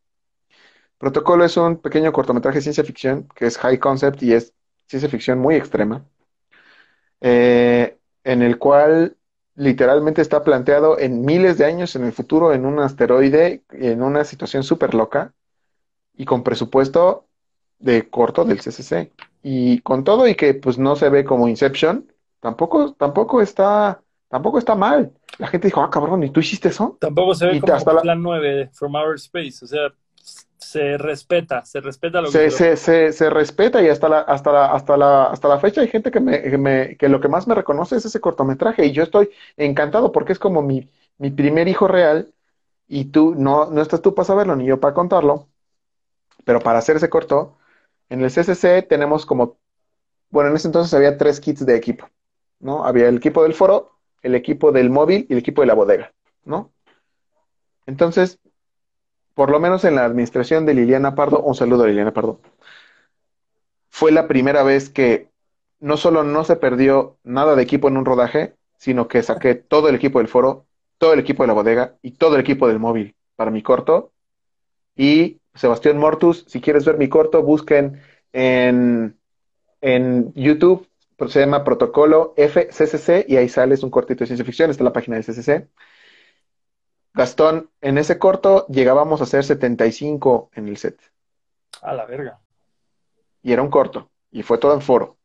Protocolo 0.98 1.44
es 1.44 1.56
un 1.56 1.76
pequeño 1.76 2.12
cortometraje 2.12 2.58
de 2.58 2.62
ciencia 2.62 2.84
ficción 2.84 3.28
que 3.34 3.46
es 3.46 3.56
high 3.58 3.78
concept 3.78 4.22
y 4.22 4.32
es 4.32 4.52
ciencia 4.86 5.08
ficción 5.08 5.38
muy 5.38 5.54
extrema, 5.54 6.04
eh, 7.20 7.96
en 8.24 8.42
el 8.42 8.58
cual 8.58 9.16
literalmente 9.54 10.22
está 10.22 10.42
planteado 10.42 10.98
en 10.98 11.24
miles 11.24 11.58
de 11.58 11.64
años 11.64 11.94
en 11.96 12.04
el 12.04 12.12
futuro 12.12 12.52
en 12.52 12.64
un 12.64 12.78
asteroide, 12.78 13.62
en 13.70 14.02
una 14.02 14.24
situación 14.24 14.62
súper 14.62 14.94
loca 14.94 15.32
y 16.16 16.24
con 16.24 16.42
presupuesto 16.42 17.26
de 17.78 18.08
corto 18.08 18.44
del 18.44 18.58
CCC. 18.60 19.12
Y 19.42 19.80
con 19.80 20.04
todo 20.04 20.26
y 20.26 20.34
que 20.34 20.54
pues 20.54 20.78
no 20.78 20.96
se 20.96 21.08
ve 21.08 21.24
como 21.24 21.48
Inception, 21.48 22.10
tampoco, 22.40 22.92
tampoco 22.94 23.40
está, 23.40 24.00
tampoco 24.28 24.58
está 24.58 24.74
mal. 24.74 25.12
La 25.38 25.46
gente 25.46 25.68
dijo, 25.68 25.80
ah, 25.80 25.90
cabrón, 25.90 26.22
¿y 26.24 26.30
tú 26.30 26.40
hiciste 26.40 26.68
eso? 26.68 26.96
Tampoco 27.00 27.34
se 27.34 27.46
ve 27.46 27.60
como 27.60 28.00
Plan 28.00 28.22
9 28.22 28.70
From 28.72 28.96
Outer 28.96 29.14
Space, 29.14 29.64
o 29.64 29.68
sea, 29.68 29.92
se 30.58 30.98
respeta, 30.98 31.64
se 31.64 31.80
respeta 31.80 32.20
lo 32.20 32.30
que... 32.30 32.50
Se, 32.50 32.76
se, 32.76 33.12
se, 33.12 33.30
respeta 33.30 33.80
y 33.80 33.88
hasta 33.88 34.08
la, 34.08 34.20
hasta, 34.20 34.52
la, 34.52 34.66
hasta, 34.66 34.96
la, 34.96 35.24
hasta 35.26 35.48
la 35.48 35.60
fecha 35.60 35.80
hay 35.80 35.88
gente 35.88 36.10
que, 36.10 36.20
me, 36.20 36.42
que, 36.42 36.58
me, 36.58 36.96
que 36.96 37.08
lo 37.08 37.20
que 37.20 37.28
más 37.28 37.46
me 37.46 37.54
reconoce 37.54 37.96
es 37.96 38.04
ese 38.04 38.20
cortometraje 38.20 38.84
y 38.84 38.92
yo 38.92 39.04
estoy 39.04 39.30
encantado 39.56 40.10
porque 40.10 40.32
es 40.32 40.38
como 40.38 40.60
mi, 40.62 40.88
mi 41.18 41.30
primer 41.30 41.68
hijo 41.68 41.86
real 41.86 42.32
y 42.88 43.06
tú, 43.06 43.34
no, 43.36 43.70
no 43.70 43.80
estás 43.80 44.02
tú 44.02 44.14
para 44.14 44.26
saberlo 44.26 44.56
ni 44.56 44.66
yo 44.66 44.80
para 44.80 44.94
contarlo, 44.94 45.48
pero 46.44 46.60
para 46.60 46.78
hacer 46.78 46.96
ese 46.96 47.08
corto, 47.08 47.56
en 48.08 48.22
el 48.22 48.30
CCC 48.30 48.82
tenemos 48.88 49.26
como, 49.26 49.58
bueno, 50.30 50.50
en 50.50 50.56
ese 50.56 50.68
entonces 50.68 50.92
había 50.94 51.18
tres 51.18 51.40
kits 51.40 51.64
de 51.64 51.76
equipo, 51.76 52.08
¿no? 52.58 52.84
Había 52.84 53.08
el 53.08 53.18
equipo 53.18 53.42
del 53.42 53.54
foro, 53.54 53.92
el 54.22 54.34
equipo 54.34 54.72
del 54.72 54.90
móvil 54.90 55.26
y 55.28 55.34
el 55.34 55.38
equipo 55.38 55.62
de 55.62 55.66
la 55.68 55.74
bodega, 55.74 56.12
¿no? 56.44 56.72
Entonces, 57.86 58.38
por 59.38 59.50
lo 59.50 59.60
menos 59.60 59.84
en 59.84 59.94
la 59.94 60.04
administración 60.04 60.66
de 60.66 60.74
Liliana 60.74 61.14
Pardo, 61.14 61.40
un 61.42 61.54
saludo 61.54 61.84
a 61.84 61.86
Liliana 61.86 62.12
Pardo, 62.12 62.40
fue 63.88 64.10
la 64.10 64.26
primera 64.26 64.64
vez 64.64 64.90
que 64.90 65.28
no 65.78 65.96
solo 65.96 66.24
no 66.24 66.42
se 66.42 66.56
perdió 66.56 67.18
nada 67.22 67.54
de 67.54 67.62
equipo 67.62 67.86
en 67.86 67.98
un 67.98 68.04
rodaje, 68.04 68.56
sino 68.78 69.06
que 69.06 69.22
saqué 69.22 69.54
todo 69.54 69.88
el 69.88 69.94
equipo 69.94 70.18
del 70.18 70.26
foro, 70.26 70.66
todo 70.98 71.12
el 71.12 71.20
equipo 71.20 71.44
de 71.44 71.46
la 71.46 71.52
bodega 71.52 71.94
y 72.02 72.10
todo 72.10 72.34
el 72.34 72.40
equipo 72.40 72.66
del 72.66 72.80
móvil 72.80 73.14
para 73.36 73.52
mi 73.52 73.62
corto. 73.62 74.10
Y 74.96 75.38
Sebastián 75.54 75.98
Mortus. 75.98 76.44
Si 76.48 76.60
quieres 76.60 76.84
ver 76.84 76.98
mi 76.98 77.08
corto, 77.08 77.44
busquen 77.44 78.02
en, 78.32 79.16
en 79.80 80.34
YouTube, 80.34 80.88
se 81.28 81.38
llama 81.38 81.62
Protocolo 81.62 82.34
FCCC 82.36 83.24
y 83.28 83.36
ahí 83.36 83.48
sale, 83.48 83.74
es 83.74 83.84
un 83.84 83.90
cortito 83.90 84.24
de 84.24 84.26
ciencia 84.26 84.44
ficción, 84.44 84.68
está 84.68 84.82
en 84.82 84.86
la 84.86 84.92
página 84.92 85.16
del 85.16 85.24
CCC. 85.24 85.68
Gastón, 87.18 87.68
en 87.80 87.98
ese 87.98 88.16
corto 88.16 88.64
llegábamos 88.68 89.20
a 89.20 89.26
ser 89.26 89.42
75 89.42 90.50
en 90.54 90.68
el 90.68 90.76
set. 90.76 91.00
A 91.82 91.92
la 91.92 92.06
verga. 92.06 92.38
Y 93.42 93.52
era 93.52 93.60
un 93.60 93.70
corto, 93.70 94.08
y 94.30 94.44
fue 94.44 94.58
todo 94.58 94.72
en 94.72 94.80
foro. 94.80 95.16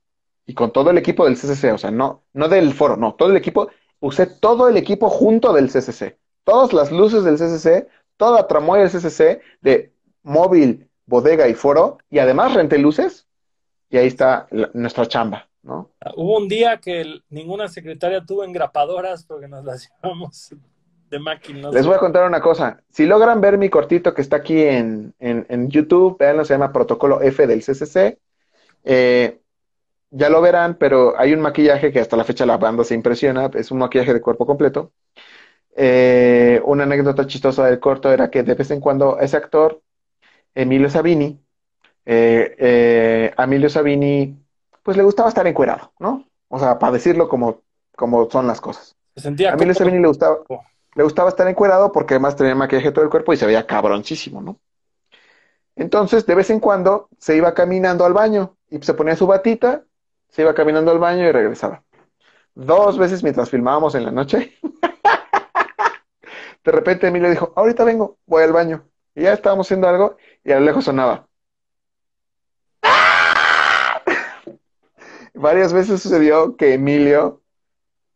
Y 0.47 0.55
con 0.55 0.73
todo 0.73 0.89
el 0.89 0.97
equipo 0.97 1.23
del 1.23 1.35
CCC, 1.35 1.71
o 1.71 1.77
sea, 1.77 1.91
no, 1.91 2.23
no 2.33 2.49
del 2.49 2.73
foro, 2.73 2.97
no, 2.97 3.13
todo 3.13 3.29
el 3.29 3.37
equipo, 3.37 3.69
usé 3.99 4.25
todo 4.25 4.69
el 4.69 4.77
equipo 4.77 5.07
junto 5.07 5.53
del 5.53 5.69
CCC. 5.69 6.17
Todas 6.43 6.73
las 6.73 6.91
luces 6.91 7.23
del 7.25 7.35
CCC, 7.35 7.87
toda 8.17 8.47
tramoya 8.47 8.81
del 8.81 8.91
CCC, 8.91 9.41
de 9.61 9.93
móvil, 10.23 10.89
bodega 11.05 11.47
y 11.47 11.53
foro, 11.53 11.99
y 12.09 12.17
además 12.17 12.55
renté 12.55 12.79
luces, 12.79 13.27
y 13.91 13.97
ahí 13.97 14.07
está 14.07 14.47
nuestra 14.73 15.05
chamba, 15.05 15.47
¿no? 15.61 15.91
Hubo 16.15 16.37
un 16.37 16.47
día 16.47 16.79
que 16.79 17.21
ninguna 17.29 17.67
secretaria 17.67 18.25
tuvo 18.25 18.43
engrapadoras 18.43 19.23
porque 19.25 19.47
nos 19.47 19.63
las 19.63 19.91
llevamos 20.01 20.55
de 21.13 21.19
máquinas. 21.19 21.73
Les 21.73 21.85
voy 21.85 21.95
a 21.95 21.99
contar 21.99 22.27
una 22.27 22.41
cosa. 22.41 22.81
Si 22.89 23.05
logran 23.05 23.39
ver 23.39 23.57
mi 23.57 23.69
cortito 23.69 24.13
que 24.13 24.21
está 24.21 24.37
aquí 24.37 24.59
en, 24.61 25.13
YouTube, 25.69 26.17
veanlo, 26.19 26.43
se 26.43 26.55
llama 26.55 26.73
Protocolo 26.73 27.21
F 27.21 27.45
del 27.45 27.61
CCC. 27.61 28.17
Eh, 28.83 29.39
ya 30.09 30.29
lo 30.29 30.41
verán, 30.41 30.75
pero 30.79 31.13
hay 31.17 31.33
un 31.33 31.41
maquillaje 31.41 31.91
que 31.91 31.99
hasta 31.99 32.17
la 32.17 32.23
fecha 32.23 32.45
la 32.45 32.57
banda 32.57 32.83
se 32.83 32.95
impresiona, 32.95 33.49
es 33.53 33.71
un 33.71 33.77
maquillaje 33.79 34.13
de 34.13 34.21
cuerpo 34.21 34.45
completo. 34.45 34.91
Eh, 35.75 36.61
una 36.65 36.83
anécdota 36.83 37.25
chistosa 37.25 37.65
del 37.65 37.79
corto 37.79 38.11
era 38.11 38.29
que 38.29 38.43
de 38.43 38.53
vez 38.53 38.69
en 38.71 38.79
cuando 38.79 39.19
ese 39.19 39.37
actor 39.37 39.81
Emilio 40.53 40.89
Sabini, 40.89 41.39
eh, 42.05 42.55
eh, 42.57 43.33
a 43.37 43.43
Emilio 43.43 43.69
Sabini, 43.69 44.37
pues 44.83 44.97
le 44.97 45.03
gustaba 45.03 45.29
estar 45.29 45.47
encuerado, 45.47 45.93
¿no? 45.99 46.27
O 46.47 46.59
sea, 46.59 46.77
para 46.77 46.93
decirlo 46.93 47.27
como, 47.29 47.61
como 47.95 48.29
son 48.29 48.45
las 48.45 48.61
cosas. 48.61 48.95
a 49.23 49.53
Emilio 49.53 49.73
Sabini 49.73 49.99
le 49.99 50.07
gustaba, 50.07 50.37
le 50.95 51.03
gustaba 51.03 51.29
estar 51.29 51.47
encuerado 51.47 51.91
porque 51.91 52.15
además 52.15 52.35
tenía 52.35 52.55
maquillaje 52.55 52.91
todo 52.91 53.03
el 53.03 53.09
cuerpo 53.09 53.33
y 53.33 53.37
se 53.37 53.45
veía 53.45 53.65
cabroncísimo, 53.65 54.41
¿no? 54.41 54.59
Entonces, 55.75 56.25
de 56.25 56.35
vez 56.35 56.49
en 56.49 56.59
cuando 56.59 57.09
se 57.17 57.35
iba 57.35 57.53
caminando 57.53 58.05
al 58.05 58.13
baño 58.13 58.57
y 58.69 58.81
se 58.81 58.93
ponía 58.93 59.15
su 59.15 59.25
batita, 59.25 59.83
se 60.29 60.43
iba 60.43 60.53
caminando 60.53 60.91
al 60.91 60.99
baño 60.99 61.27
y 61.27 61.31
regresaba. 61.31 61.83
Dos 62.53 62.97
veces 62.97 63.23
mientras 63.23 63.49
filmábamos 63.49 63.95
en 63.95 64.05
la 64.05 64.11
noche. 64.11 64.53
de 66.63 66.71
repente 66.71 67.07
Emilio 67.07 67.29
dijo, 67.29 67.53
ahorita 67.55 67.83
vengo, 67.83 68.17
voy 68.25 68.43
al 68.43 68.53
baño. 68.53 68.87
Y 69.15 69.23
ya 69.23 69.33
estábamos 69.33 69.67
haciendo 69.67 69.87
algo 69.87 70.17
y 70.43 70.51
a 70.51 70.59
lo 70.59 70.65
lejos 70.65 70.85
sonaba. 70.85 71.27
Varias 75.33 75.73
veces 75.73 76.01
sucedió 76.01 76.55
que 76.55 76.75
Emilio, 76.75 77.41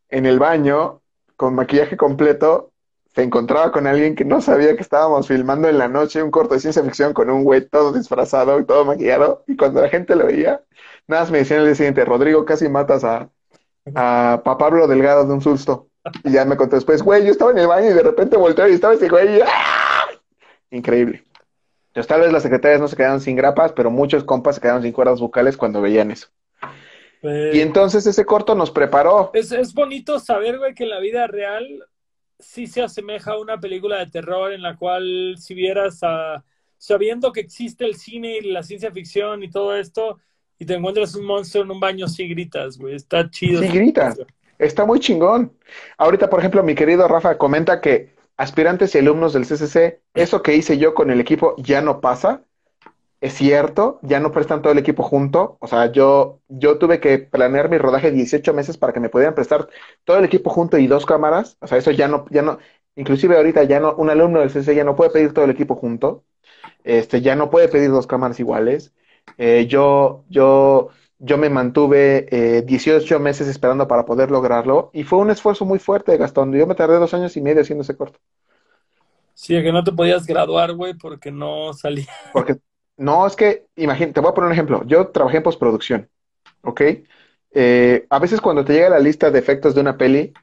en 0.09 0.27
el 0.27 0.37
baño, 0.37 1.01
con 1.37 1.55
maquillaje 1.55 1.95
completo, 1.95 2.71
se 3.15 3.23
encontraba 3.23 3.71
con 3.71 3.87
alguien 3.87 4.15
que 4.15 4.25
no 4.25 4.41
sabía 4.41 4.75
que 4.75 4.81
estábamos 4.81 5.27
filmando 5.27 5.67
en 5.69 5.77
la 5.77 5.87
noche 5.87 6.21
un 6.21 6.29
corto 6.29 6.53
de 6.53 6.59
ciencia 6.59 6.83
ficción 6.83 7.13
con 7.13 7.29
un 7.29 7.43
güey 7.43 7.67
todo 7.67 7.91
disfrazado 7.91 8.59
y 8.59 8.65
todo 8.65 8.85
maquillado. 8.85 9.43
Y 9.47 9.55
cuando 9.55 9.81
la 9.81 9.89
gente 9.89 10.15
lo 10.15 10.27
veía, 10.27 10.61
nada 11.07 11.23
más 11.23 11.31
me 11.31 11.39
decían 11.39 11.61
el 11.61 11.75
siguiente, 11.75 12.05
Rodrigo, 12.05 12.45
casi 12.45 12.69
matas 12.69 13.03
a, 13.03 13.29
a, 13.95 14.41
Pablo 14.43 14.87
Delgado 14.87 15.25
de 15.25 15.33
un 15.33 15.41
susto. 15.41 15.87
Y 16.23 16.31
ya 16.31 16.45
me 16.45 16.57
contó 16.57 16.75
después, 16.75 17.01
güey, 17.01 17.25
yo 17.25 17.31
estaba 17.31 17.51
en 17.51 17.57
el 17.57 17.67
baño 17.67 17.89
y 17.89 17.93
de 17.93 18.03
repente 18.03 18.37
volteé 18.37 18.69
y 18.69 18.73
estaba 18.73 18.93
ese 18.93 19.09
güey. 19.09 19.41
¡ah! 19.41 20.05
Increíble. 20.69 21.23
Entonces, 21.87 22.07
tal 22.07 22.21
vez 22.21 22.31
las 22.31 22.43
secretarias 22.43 22.79
no 22.79 22.87
se 22.87 22.95
quedaron 22.95 23.19
sin 23.19 23.35
grapas, 23.35 23.71
pero 23.71 23.89
muchos 23.89 24.23
compas 24.23 24.55
se 24.55 24.61
quedaron 24.61 24.83
sin 24.83 24.91
cuerdas 24.91 25.19
vocales 25.19 25.57
cuando 25.57 25.81
veían 25.81 26.11
eso. 26.11 26.27
Y 27.21 27.59
entonces 27.61 28.05
ese 28.05 28.25
corto 28.25 28.55
nos 28.55 28.71
preparó. 28.71 29.31
Es, 29.33 29.51
es 29.51 29.73
bonito 29.73 30.19
saber, 30.19 30.59
güey, 30.59 30.73
que 30.73 30.83
en 30.83 30.91
la 30.91 30.99
vida 30.99 31.27
real 31.27 31.83
sí 32.39 32.67
se 32.67 32.83
asemeja 32.83 33.31
a 33.31 33.39
una 33.39 33.59
película 33.59 33.97
de 33.97 34.07
terror 34.07 34.51
en 34.53 34.61
la 34.61 34.77
cual 34.77 35.35
si 35.37 35.53
vieras 35.55 35.99
a, 36.03 36.43
sabiendo 36.77 37.31
que 37.31 37.39
existe 37.39 37.85
el 37.85 37.95
cine 37.95 38.37
y 38.37 38.51
la 38.51 38.63
ciencia 38.63 38.91
ficción 38.91 39.43
y 39.43 39.49
todo 39.49 39.75
esto, 39.75 40.19
y 40.59 40.65
te 40.65 40.75
encuentras 40.75 41.15
un 41.15 41.25
monstruo 41.25 41.63
en 41.63 41.71
un 41.71 41.79
baño, 41.79 42.07
sí 42.07 42.27
gritas, 42.27 42.77
güey. 42.77 42.95
Está 42.95 43.29
chido. 43.29 43.61
Sí 43.61 43.67
gritas. 43.67 44.19
Está 44.57 44.85
muy 44.85 44.99
chingón. 44.99 45.53
Ahorita, 45.97 46.29
por 46.29 46.39
ejemplo, 46.39 46.63
mi 46.63 46.73
querido 46.73 47.07
Rafa 47.07 47.37
comenta 47.37 47.79
que 47.79 48.15
aspirantes 48.37 48.95
y 48.95 48.99
alumnos 48.99 49.33
del 49.33 49.45
CCC, 49.45 50.01
eso 50.13 50.41
que 50.41 50.55
hice 50.55 50.77
yo 50.77 50.93
con 50.93 51.11
el 51.11 51.19
equipo 51.19 51.55
ya 51.57 51.81
no 51.81 52.01
pasa. 52.01 52.43
Es 53.19 53.33
cierto, 53.33 53.99
ya 54.03 54.19
no 54.19 54.31
prestan 54.31 54.61
todo 54.61 54.73
el 54.73 54.79
equipo 54.79 55.01
junto. 55.03 55.57
O 55.59 55.67
sea, 55.67 55.91
yo, 55.91 56.39
yo 56.49 56.77
tuve 56.77 56.99
que 56.99 57.17
planear 57.17 57.69
mi 57.69 57.77
rodaje 57.79 58.11
18 58.11 58.53
meses 58.53 58.77
para 58.77 58.93
que 58.93 58.99
me 58.99 59.09
pudieran 59.09 59.33
prestar 59.33 59.69
todo 60.03 60.17
el 60.19 60.25
equipo 60.25 60.51
junto 60.51 60.77
y 60.77 60.87
dos 60.87 61.05
cámaras. 61.05 61.57
O 61.61 61.67
sea, 61.67 61.79
eso 61.79 61.91
ya 61.91 62.07
no, 62.07 62.25
ya 62.29 62.43
no, 62.43 62.59
inclusive 62.95 63.35
ahorita 63.35 63.63
ya 63.63 63.79
no, 63.79 63.95
un 63.95 64.09
alumno 64.11 64.39
del 64.39 64.51
CCC 64.51 64.75
ya 64.75 64.83
no 64.83 64.95
puede 64.95 65.09
pedir 65.11 65.33
todo 65.33 65.45
el 65.45 65.51
equipo 65.51 65.75
junto. 65.75 66.25
Este, 66.83 67.21
ya 67.21 67.35
no 67.35 67.49
puede 67.49 67.69
pedir 67.69 67.91
dos 67.91 68.07
cámaras 68.07 68.39
iguales. 68.39 68.93
Eh, 69.37 69.67
yo, 69.67 70.25
yo, 70.29 70.89
yo 71.19 71.37
me 71.37 71.49
mantuve 71.49 72.27
eh, 72.31 72.61
18 72.63 73.19
meses 73.19 73.47
esperando 73.47 73.87
para 73.87 74.05
poder 74.05 74.31
lograrlo 74.31 74.91
y 74.93 75.03
fue 75.03 75.19
un 75.19 75.31
esfuerzo 75.31 75.65
muy 75.65 75.79
fuerte, 75.79 76.17
Gastón. 76.17 76.53
Yo 76.53 76.67
me 76.67 76.75
tardé 76.75 76.97
dos 76.97 77.13
años 77.13 77.35
y 77.37 77.41
medio 77.41 77.61
haciendo 77.61 77.83
ese 77.83 77.97
corto. 77.97 78.19
Sí, 79.33 79.53
que 79.61 79.71
no 79.71 79.83
te 79.83 79.91
podías 79.91 80.25
graduar, 80.25 80.73
güey, 80.73 80.95
porque 80.95 81.31
no 81.31 81.71
salía. 81.73 82.07
Porque, 82.31 82.57
no, 82.97 83.27
es 83.27 83.35
que, 83.35 83.67
imagínate, 83.75 84.13
te 84.13 84.19
voy 84.19 84.31
a 84.31 84.33
poner 84.33 84.47
un 84.47 84.53
ejemplo. 84.53 84.83
Yo 84.85 85.07
trabajé 85.09 85.37
en 85.37 85.43
postproducción, 85.43 86.09
¿ok? 86.63 86.81
Eh, 87.51 88.05
a 88.09 88.19
veces 88.19 88.41
cuando 88.41 88.65
te 88.65 88.73
llega 88.73 88.89
la 88.89 88.99
lista 88.99 89.31
de 89.31 89.39
efectos 89.39 89.75
de 89.75 89.81
una 89.81 89.97
peli, 89.97 90.33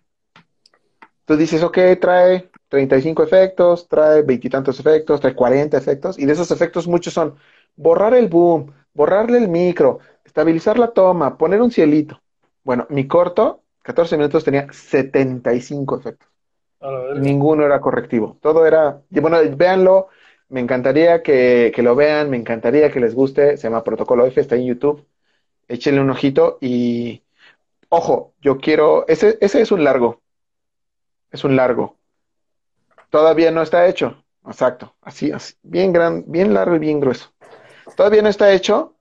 tú 1.24 1.36
dices, 1.36 1.62
ok, 1.62 1.78
trae 2.00 2.50
35 2.68 3.22
efectos, 3.22 3.88
trae 3.88 4.22
veintitantos 4.22 4.80
efectos, 4.80 5.20
trae 5.20 5.34
40 5.34 5.76
efectos, 5.76 6.18
y 6.18 6.26
de 6.26 6.32
esos 6.32 6.50
efectos 6.50 6.86
muchos 6.86 7.12
son 7.12 7.36
borrar 7.76 8.14
el 8.14 8.28
boom, 8.28 8.72
borrarle 8.92 9.38
el 9.38 9.48
micro, 9.48 9.98
estabilizar 10.24 10.78
la 10.78 10.92
toma, 10.92 11.36
poner 11.36 11.60
un 11.60 11.70
cielito. 11.70 12.20
Bueno, 12.62 12.86
mi 12.88 13.06
corto, 13.06 13.62
14 13.82 14.16
minutos, 14.16 14.44
tenía 14.44 14.66
75 14.72 15.98
efectos. 15.98 16.28
Ninguno 17.16 17.64
era 17.64 17.80
correctivo. 17.80 18.38
Todo 18.40 18.66
era, 18.66 19.00
bueno, 19.10 19.38
véanlo. 19.56 20.08
Me 20.48 20.60
encantaría 20.60 21.22
que, 21.22 21.72
que 21.74 21.82
lo 21.82 21.94
vean, 21.94 22.30
me 22.30 22.36
encantaría 22.36 22.90
que 22.90 23.00
les 23.00 23.14
guste. 23.14 23.56
Se 23.56 23.64
llama 23.64 23.84
Protocolo 23.84 24.26
F, 24.26 24.40
está 24.40 24.56
en 24.56 24.66
YouTube. 24.66 25.06
Échenle 25.68 26.00
un 26.00 26.10
ojito 26.10 26.58
y, 26.60 27.22
ojo, 27.88 28.34
yo 28.40 28.58
quiero, 28.58 29.06
ese, 29.08 29.38
ese 29.40 29.62
es 29.62 29.72
un 29.72 29.84
largo. 29.84 30.20
Es 31.30 31.44
un 31.44 31.56
largo. 31.56 31.96
Todavía 33.10 33.50
no 33.50 33.62
está 33.62 33.86
hecho. 33.86 34.24
Exacto. 34.46 34.94
Así, 35.00 35.32
así. 35.32 35.54
Bien 35.62 35.92
gran, 35.92 36.24
bien 36.26 36.52
largo 36.52 36.76
y 36.76 36.80
bien 36.80 37.00
grueso. 37.00 37.32
Todavía 37.96 38.22
no 38.22 38.28
está 38.28 38.52
hecho, 38.52 38.94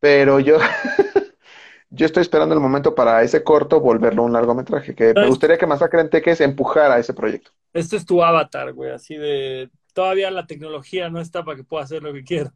pero 0.00 0.40
yo, 0.40 0.58
yo 1.90 2.06
estoy 2.06 2.22
esperando 2.22 2.54
el 2.54 2.60
momento 2.60 2.94
para 2.94 3.22
ese 3.22 3.42
corto 3.42 3.80
volverlo 3.80 4.22
un 4.22 4.32
largometraje. 4.32 4.94
Que 4.94 5.12
me 5.14 5.26
gustaría 5.26 5.58
que 5.58 5.66
Masacre 5.66 6.00
en 6.00 6.10
Teques 6.10 6.40
empujara 6.40 6.98
ese 6.98 7.14
proyecto. 7.14 7.50
Este 7.72 7.96
es 7.96 8.06
tu 8.06 8.22
avatar, 8.22 8.72
güey, 8.72 8.90
así 8.90 9.16
de... 9.16 9.70
Todavía 9.96 10.30
la 10.30 10.46
tecnología 10.46 11.08
no 11.08 11.22
está 11.22 11.42
para 11.42 11.56
que 11.56 11.64
pueda 11.64 11.84
hacer 11.84 12.02
lo 12.02 12.12
que 12.12 12.22
quiera. 12.22 12.52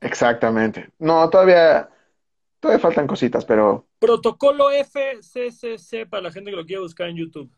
Exactamente. 0.00 0.90
No, 0.98 1.30
todavía, 1.30 1.88
todavía 2.58 2.80
faltan 2.80 3.06
cositas, 3.06 3.44
pero 3.44 3.86
Protocolo 4.00 4.72
FCCC 4.72 6.10
para 6.10 6.24
la 6.24 6.32
gente 6.32 6.50
que 6.50 6.56
lo 6.56 6.66
quiera 6.66 6.82
buscar 6.82 7.08
en 7.08 7.16
YouTube. 7.16 7.48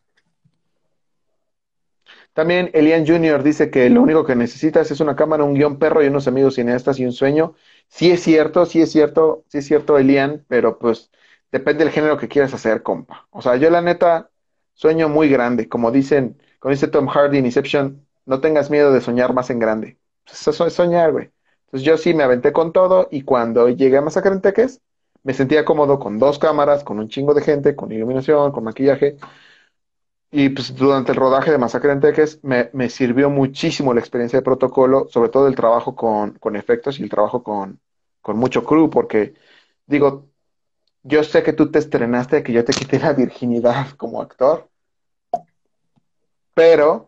también 2.34 2.70
Elian 2.74 3.06
Jr. 3.06 3.42
dice 3.42 3.70
que 3.70 3.88
lo 3.88 4.02
único 4.02 4.26
que 4.26 4.36
necesitas 4.36 4.90
es 4.90 5.00
una 5.00 5.16
cámara, 5.16 5.44
un 5.44 5.54
guion 5.54 5.78
perro 5.78 6.04
y 6.04 6.08
unos 6.08 6.28
amigos 6.28 6.56
cineastas 6.56 7.00
y 7.00 7.06
un 7.06 7.12
sueño. 7.12 7.54
Sí 7.88 8.10
es 8.10 8.22
cierto, 8.22 8.66
sí 8.66 8.82
es 8.82 8.92
cierto, 8.92 9.46
sí 9.48 9.58
es 9.58 9.66
cierto, 9.66 9.96
Elian, 9.96 10.44
pero 10.46 10.78
pues 10.78 11.10
depende 11.50 11.84
del 11.84 11.92
género 11.94 12.18
que 12.18 12.28
quieras 12.28 12.52
hacer, 12.52 12.82
compa. 12.82 13.26
O 13.30 13.40
sea, 13.40 13.56
yo 13.56 13.70
la 13.70 13.80
neta 13.80 14.30
sueño 14.74 15.08
muy 15.08 15.30
grande, 15.30 15.70
como 15.70 15.90
dicen, 15.90 16.38
como 16.58 16.72
dice 16.72 16.88
Tom 16.88 17.06
Hardy 17.08 17.38
en 17.38 17.46
Inception, 17.46 18.05
no 18.26 18.40
tengas 18.40 18.70
miedo 18.70 18.92
de 18.92 19.00
soñar 19.00 19.32
más 19.32 19.50
en 19.50 19.58
grande. 19.58 19.98
Eso 20.30 20.66
es 20.66 20.74
soñar, 20.74 21.12
güey. 21.12 21.30
Entonces 21.66 21.86
yo 21.86 21.96
sí 21.96 22.14
me 22.14 22.22
aventé 22.24 22.52
con 22.52 22.72
todo 22.72 23.08
y 23.10 23.22
cuando 23.22 23.68
llegué 23.68 23.96
a 23.98 24.02
Masacre 24.02 24.32
en 24.32 24.40
Teques, 24.40 24.80
me 25.22 25.34
sentía 25.34 25.64
cómodo 25.64 25.98
con 25.98 26.18
dos 26.18 26.38
cámaras, 26.38 26.84
con 26.84 26.98
un 26.98 27.08
chingo 27.08 27.34
de 27.34 27.42
gente, 27.42 27.74
con 27.74 27.90
iluminación, 27.90 28.52
con 28.52 28.64
maquillaje. 28.64 29.16
Y 30.30 30.50
pues 30.50 30.74
durante 30.74 31.12
el 31.12 31.18
rodaje 31.18 31.50
de 31.50 31.58
Masacre 31.58 31.92
en 31.92 32.00
Teques 32.00 32.40
me, 32.44 32.70
me 32.72 32.88
sirvió 32.90 33.30
muchísimo 33.30 33.94
la 33.94 34.00
experiencia 34.00 34.38
de 34.38 34.44
protocolo, 34.44 35.08
sobre 35.08 35.30
todo 35.30 35.48
el 35.48 35.54
trabajo 35.56 35.94
con, 35.96 36.32
con 36.38 36.56
efectos 36.56 36.98
y 37.00 37.04
el 37.04 37.10
trabajo 37.10 37.42
con, 37.42 37.80
con 38.20 38.36
mucho 38.36 38.64
crew, 38.64 38.90
porque 38.90 39.34
digo, 39.86 40.28
yo 41.02 41.24
sé 41.24 41.42
que 41.42 41.52
tú 41.52 41.70
te 41.70 41.78
estrenaste, 41.78 42.42
que 42.42 42.52
yo 42.52 42.64
te 42.64 42.72
quité 42.72 42.98
la 42.98 43.12
virginidad 43.12 43.90
como 43.96 44.20
actor, 44.22 44.68
pero 46.54 47.05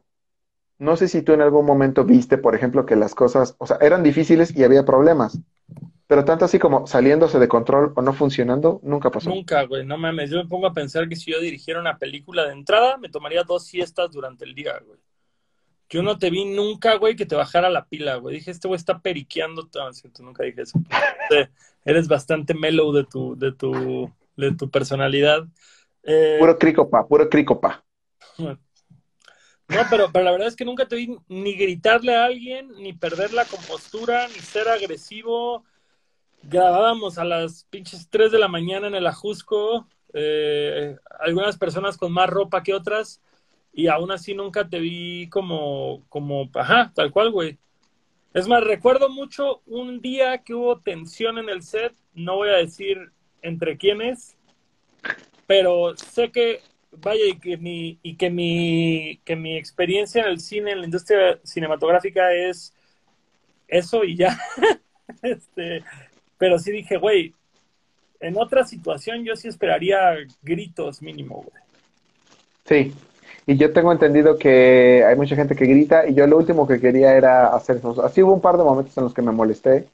no 0.79 0.97
sé 0.97 1.09
si 1.09 1.23
tú 1.23 1.33
en 1.33 1.41
algún 1.43 1.67
momento 1.67 2.05
viste, 2.05 2.39
por 2.39 2.55
ejemplo, 2.55 2.87
que 2.87 2.97
las 2.97 3.15
cosas, 3.15 3.57
o 3.59 3.67
sea, 3.67 3.79
eran 3.81 4.03
difíciles 4.03 4.57
y 4.57 4.65
había 4.65 4.85
problemas, 4.85 5.39
pero 6.07 6.25
tanto 6.25 6.45
así 6.47 6.59
como 6.59 6.87
saliéndose 6.87 7.39
de 7.39 7.49
control 7.49 7.93
o 7.95 8.03
no 8.03 8.13
funcionando, 8.15 8.81
nunca 8.83 9.11
pasó. 9.11 9.29
Nunca, 9.29 9.65
güey, 9.65 9.85
no 9.85 9.99
mames. 9.99 10.31
Yo 10.31 10.39
me 10.39 10.49
pongo 10.49 10.67
a 10.67 10.73
pensar 10.73 11.09
que 11.09 11.17
si 11.17 11.31
yo 11.31 11.41
dirigiera 11.41 11.81
una 11.81 11.99
película 11.99 12.47
de 12.47 12.53
entrada, 12.53 12.97
me 12.97 13.11
tomaría 13.11 13.43
dos 13.43 13.67
siestas 13.67 14.11
durante 14.11 14.45
el 14.45 14.55
día, 14.55 14.81
güey. 14.87 14.99
Yo 15.91 16.03
no 16.03 16.19
te 16.19 16.31
vi 16.31 16.45
nunca, 16.45 16.97
güey, 16.97 17.17
que 17.17 17.27
te 17.27 17.35
bajara 17.35 17.71
la 17.71 17.85
pila, 17.87 18.17
güey. 18.17 18.37
Dije, 18.37 18.51
este 18.51 18.69
güey 18.69 18.77
está 18.77 18.99
periqueando. 19.01 19.69
No, 19.75 19.89
es 19.89 19.99
cierto, 19.99 20.23
nunca 20.23 20.45
dije 20.45 20.63
eso. 20.63 20.79
Eh, 21.31 21.47
Eres 21.85 22.09
bastante 22.09 22.55
mellow 22.55 22.91
de 22.91 23.05
tu, 23.05 23.37
de 23.37 23.53
tu, 23.53 24.11
de 24.37 24.55
tu 24.55 24.71
personalidad. 24.71 25.47
Eh, 26.03 26.37
Puro 26.39 26.59
cricopa, 26.59 27.07
puro 27.07 27.29
cricopa. 27.29 27.85
No, 29.69 29.83
pero, 29.91 30.11
pero 30.11 30.25
la 30.25 30.33
verdad 30.33 30.49
es 30.49 30.57
que 30.57 30.65
nunca 30.65 30.89
te 30.89 30.97
vi 30.97 31.17
ni 31.29 31.55
gritarle 31.55 32.17
a 32.17 32.25
alguien, 32.25 32.73
ni 32.79 32.95
perder 32.95 33.35
la 33.35 33.45
compostura, 33.45 34.27
ni 34.29 34.41
ser 34.41 34.67
agresivo. 34.69 35.65
Grabábamos 36.43 37.19
a 37.19 37.25
las 37.25 37.65
pinches 37.65 38.09
3 38.09 38.33
de 38.33 38.39
la 38.39 38.49
mañana 38.49 38.87
en 38.87 38.95
el 38.95 39.07
Ajusco, 39.07 39.87
eh, 40.15 40.97
algunas 41.21 41.59
personas 41.59 41.99
con 41.99 42.13
más 42.13 42.31
ropa 42.31 42.63
que 42.63 42.73
otras, 42.73 43.21
y 43.75 43.89
aún 43.89 44.11
así 44.11 44.35
nunca 44.35 44.67
te 44.67 44.79
vi 44.79 45.29
como, 45.29 46.03
como, 46.09 46.49
ajá, 46.55 46.91
tal 46.95 47.13
cual, 47.13 47.31
güey. 47.31 47.59
Es 48.33 48.49
más, 48.49 48.65
recuerdo 48.65 49.11
mucho 49.11 49.63
un 49.67 50.01
día 50.01 50.39
que 50.39 50.55
hubo 50.55 50.81
tensión 50.81 51.39
en 51.39 51.51
el 51.51 51.63
set, 51.63 51.95
no 52.15 52.37
voy 52.37 52.49
a 52.49 52.57
decir 52.57 53.13
entre 53.43 53.77
quiénes, 53.77 54.37
pero 55.47 55.95
sé 55.97 56.31
que 56.31 56.63
vaya 57.01 57.25
y 57.27 57.39
que 57.39 57.57
mi 57.57 57.99
y 58.03 58.17
que 58.17 58.31
mi 58.31 59.21
que 59.25 59.37
mi 59.37 59.57
experiencia 59.57 60.23
en 60.23 60.29
el 60.29 60.41
cine 60.41 60.73
en 60.73 60.81
la 60.81 60.85
industria 60.85 61.39
cinematográfica 61.45 62.33
es 62.33 62.73
eso 63.67 64.05
y 64.05 64.17
ya 64.17 64.39
este 65.23 65.85
pero 66.37 66.59
sí 66.59 66.73
dije 66.73 66.97
güey 66.97 67.35
en 68.21 68.37
otra 68.37 68.65
situación 68.65 69.25
yo 69.25 69.37
sí 69.37 69.49
esperaría 69.49 70.17
gritos 70.43 71.03
mínimo 71.03 71.43
güey 71.43 71.69
Sí, 72.69 72.93
y 73.47 73.57
yo 73.57 73.73
tengo 73.73 73.93
entendido 73.93 74.37
que 74.37 75.03
hay 75.03 75.17
mucha 75.17 75.35
gente 75.35 75.57
que 75.57 75.65
grita 75.65 76.07
y 76.07 76.13
yo 76.13 76.27
lo 76.27 76.37
último 76.37 76.69
que 76.69 76.79
quería 76.79 77.17
era 77.17 77.47
hacer 77.47 77.79
eso. 77.79 78.05
Así 78.05 78.23
hubo 78.23 78.35
un 78.35 78.43
par 78.43 78.59
de 78.59 78.65
momentos 78.65 78.97
en 78.99 79.05
los 79.05 79.15
que 79.15 79.23
me 79.23 79.33
molesté, 79.33 79.89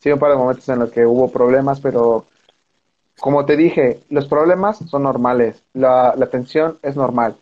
sí 0.00 0.10
un 0.10 0.18
par 0.18 0.30
de 0.30 0.38
momentos 0.38 0.66
en 0.70 0.78
los 0.78 0.90
que 0.90 1.04
hubo 1.04 1.30
problemas, 1.30 1.80
pero 1.80 2.24
como 3.20 3.44
te 3.46 3.56
dije, 3.56 4.00
los 4.10 4.26
problemas 4.26 4.78
son 4.78 5.04
normales, 5.04 5.62
la, 5.72 6.14
la 6.16 6.26
tensión 6.26 6.78
es 6.82 6.96
normal, 6.96 7.36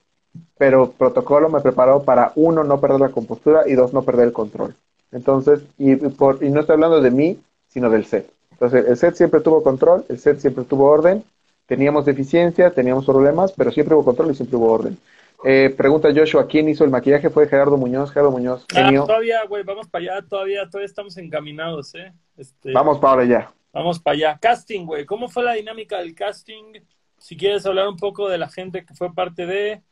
pero 0.59 0.93
protocolo 0.93 1.49
me 1.49 1.61
preparó 1.61 2.03
para 2.03 2.33
uno, 2.37 2.65
no 2.65 2.81
perder 2.81 3.01
la 3.01 3.09
compostura 3.09 3.63
y 3.67 3.75
dos, 3.75 3.93
no 3.93 4.03
perder 4.03 4.29
el 4.29 4.33
control. 4.33 4.75
Entonces, 5.11 5.61
y, 5.79 5.97
por, 5.97 6.43
y 6.43 6.51
no 6.51 6.61
estoy 6.61 6.75
hablando 6.75 7.01
de 7.01 7.11
mí, 7.11 7.39
sino 7.69 7.91
del 7.91 8.05
set. 8.05 8.31
Entonces, 8.53 8.87
el 8.87 8.97
set 8.97 9.15
siempre 9.15 9.41
tuvo 9.41 9.63
control, 9.63 10.05
el 10.09 10.19
set 10.19 10.39
siempre 10.39 10.65
tuvo 10.65 10.87
orden, 10.87 11.25
teníamos 11.67 12.05
deficiencias, 12.05 12.75
teníamos 12.75 13.05
problemas, 13.05 13.53
pero 13.53 13.73
siempre 13.73 13.95
hubo 13.95 14.05
control 14.05 14.31
y 14.31 14.35
siempre 14.35 14.57
hubo 14.57 14.73
orden. 14.73 14.99
Eh, 15.45 15.75
pregunta 15.77 16.11
Joshua, 16.15 16.47
¿quién 16.47 16.69
hizo 16.69 16.85
el 16.85 16.91
maquillaje? 16.91 17.29
Fue 17.29 17.49
Gerardo 17.49 17.77
Muñoz, 17.77 18.13
Gerardo 18.13 18.31
Muñoz, 18.31 18.65
ah, 18.77 18.91
todavía 18.95 19.45
güey 19.49 19.65
vamos 19.65 19.89
para 19.89 20.05
allá 20.05 20.27
todavía 20.29 20.67
todavía 20.71 20.87
estamos 20.87 21.17
encaminados 21.17 21.97
eh 21.97 22.13
este, 22.37 22.73
Vamos 22.73 22.99
para 22.99 23.23
allá. 23.23 23.51
Vamos 23.73 23.99
para 23.99 24.15
allá. 24.15 24.39
Casting, 24.41 24.85
güey. 24.85 25.07
¿Cómo 25.07 25.29
fue 25.29 25.45
la 25.45 25.55
dinámica 25.55 25.99
del 25.99 26.15
casting? 26.15 26.81
Si 27.19 27.37
quieres 27.37 27.65
hablar 27.65 27.89
un 27.89 27.97
poco 27.97 28.29
de 28.29 28.39
la 28.39 28.49
gente 28.49 28.85
que 28.85 28.95
fue 28.95 29.15
parte 29.15 29.47
de, 29.47 29.83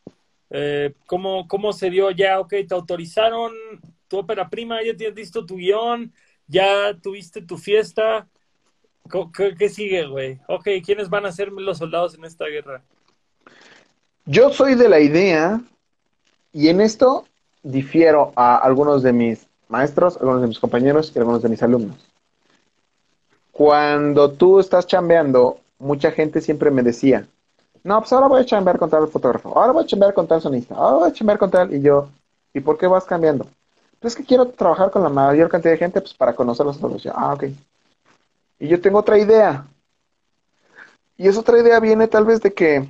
eh, 0.51 0.95
¿cómo, 1.07 1.47
¿cómo 1.49 1.73
se 1.73 1.91
dio 1.91 2.11
ya? 2.11 2.41
Ok, 2.41 2.55
te 2.69 2.75
autorizaron 2.75 3.53
tu 4.09 4.19
ópera 4.19 4.51
prima, 4.51 4.83
ya 4.83 4.97
tienes 4.97 5.17
listo 5.17 5.47
tu 5.47 5.57
guion, 5.57 6.13
ya 6.47 6.95
tuviste 7.01 7.41
tu 7.43 7.57
fiesta. 7.57 8.29
¿Qué, 9.35 9.55
qué 9.57 9.69
sigue, 9.69 10.07
güey? 10.07 10.41
Ok, 10.49 10.69
¿quiénes 10.85 11.09
van 11.09 11.27
a 11.27 11.33
ser 11.33 11.51
los 11.53 11.79
soldados 11.79 12.15
en 12.15 12.25
esta 12.25 12.47
guerra? 12.47 12.83
Yo 14.27 14.51
soy 14.51 14.75
de 14.75 14.89
la 14.89 15.01
idea, 15.01 15.61
y 16.53 16.69
en 16.69 16.81
esto 16.81 17.27
difiero 17.63 18.33
a 18.37 18.57
algunos 18.57 19.03
de 19.03 19.13
mis 19.13 19.47
maestros, 19.69 20.17
algunos 20.17 20.43
de 20.43 20.49
mis 20.49 20.59
compañeros 20.59 21.13
y 21.15 21.19
algunos 21.19 21.43
de 21.43 21.49
mis 21.49 21.63
alumnos. 21.63 22.10
Cuando 23.61 24.31
tú 24.31 24.59
estás 24.59 24.87
chambeando, 24.87 25.59
mucha 25.79 26.11
gente 26.13 26.41
siempre 26.41 26.71
me 26.71 26.83
decía, 26.83 27.27
no, 27.85 27.99
pues 28.01 28.11
ahora 28.11 28.27
voy 28.27 28.41
a 28.41 28.47
chambear 28.47 28.79
con 28.79 28.89
tal 28.89 29.07
fotógrafo, 29.07 29.51
ahora 29.55 29.73
voy 29.73 29.85
a 29.85 29.87
chambear 29.87 30.15
con 30.15 30.27
tal 30.27 30.41
sonista, 30.41 30.75
ahora 30.75 30.97
voy 30.97 31.11
a 31.11 31.13
chambear 31.13 31.39
con 31.39 31.51
tal, 31.51 31.75
y 31.75 31.83
yo, 31.83 32.09
¿y 32.55 32.61
por 32.61 32.79
qué 32.79 32.87
vas 32.87 33.05
cambiando? 33.05 33.47
Pues 33.99 34.15
es 34.15 34.17
que 34.17 34.25
quiero 34.25 34.47
trabajar 34.47 34.91
con 34.91 35.03
la 35.03 35.11
mayor 35.11 35.51
cantidad 35.51 35.73
de 35.73 35.79
gente 35.79 36.01
pues, 36.01 36.15
para 36.15 36.35
conocer 36.35 36.65
los 36.65 36.83
otros. 36.83 37.07
Ah, 37.15 37.35
ok. 37.35 37.45
Y 38.61 38.67
yo 38.67 38.81
tengo 38.81 38.99
otra 38.99 39.19
idea. 39.19 39.67
Y 41.19 41.29
esa 41.29 41.41
otra 41.41 41.61
idea 41.61 41.81
viene 41.81 42.09
tal 42.09 42.25
vez 42.25 42.41
de 42.41 42.55
que 42.55 42.89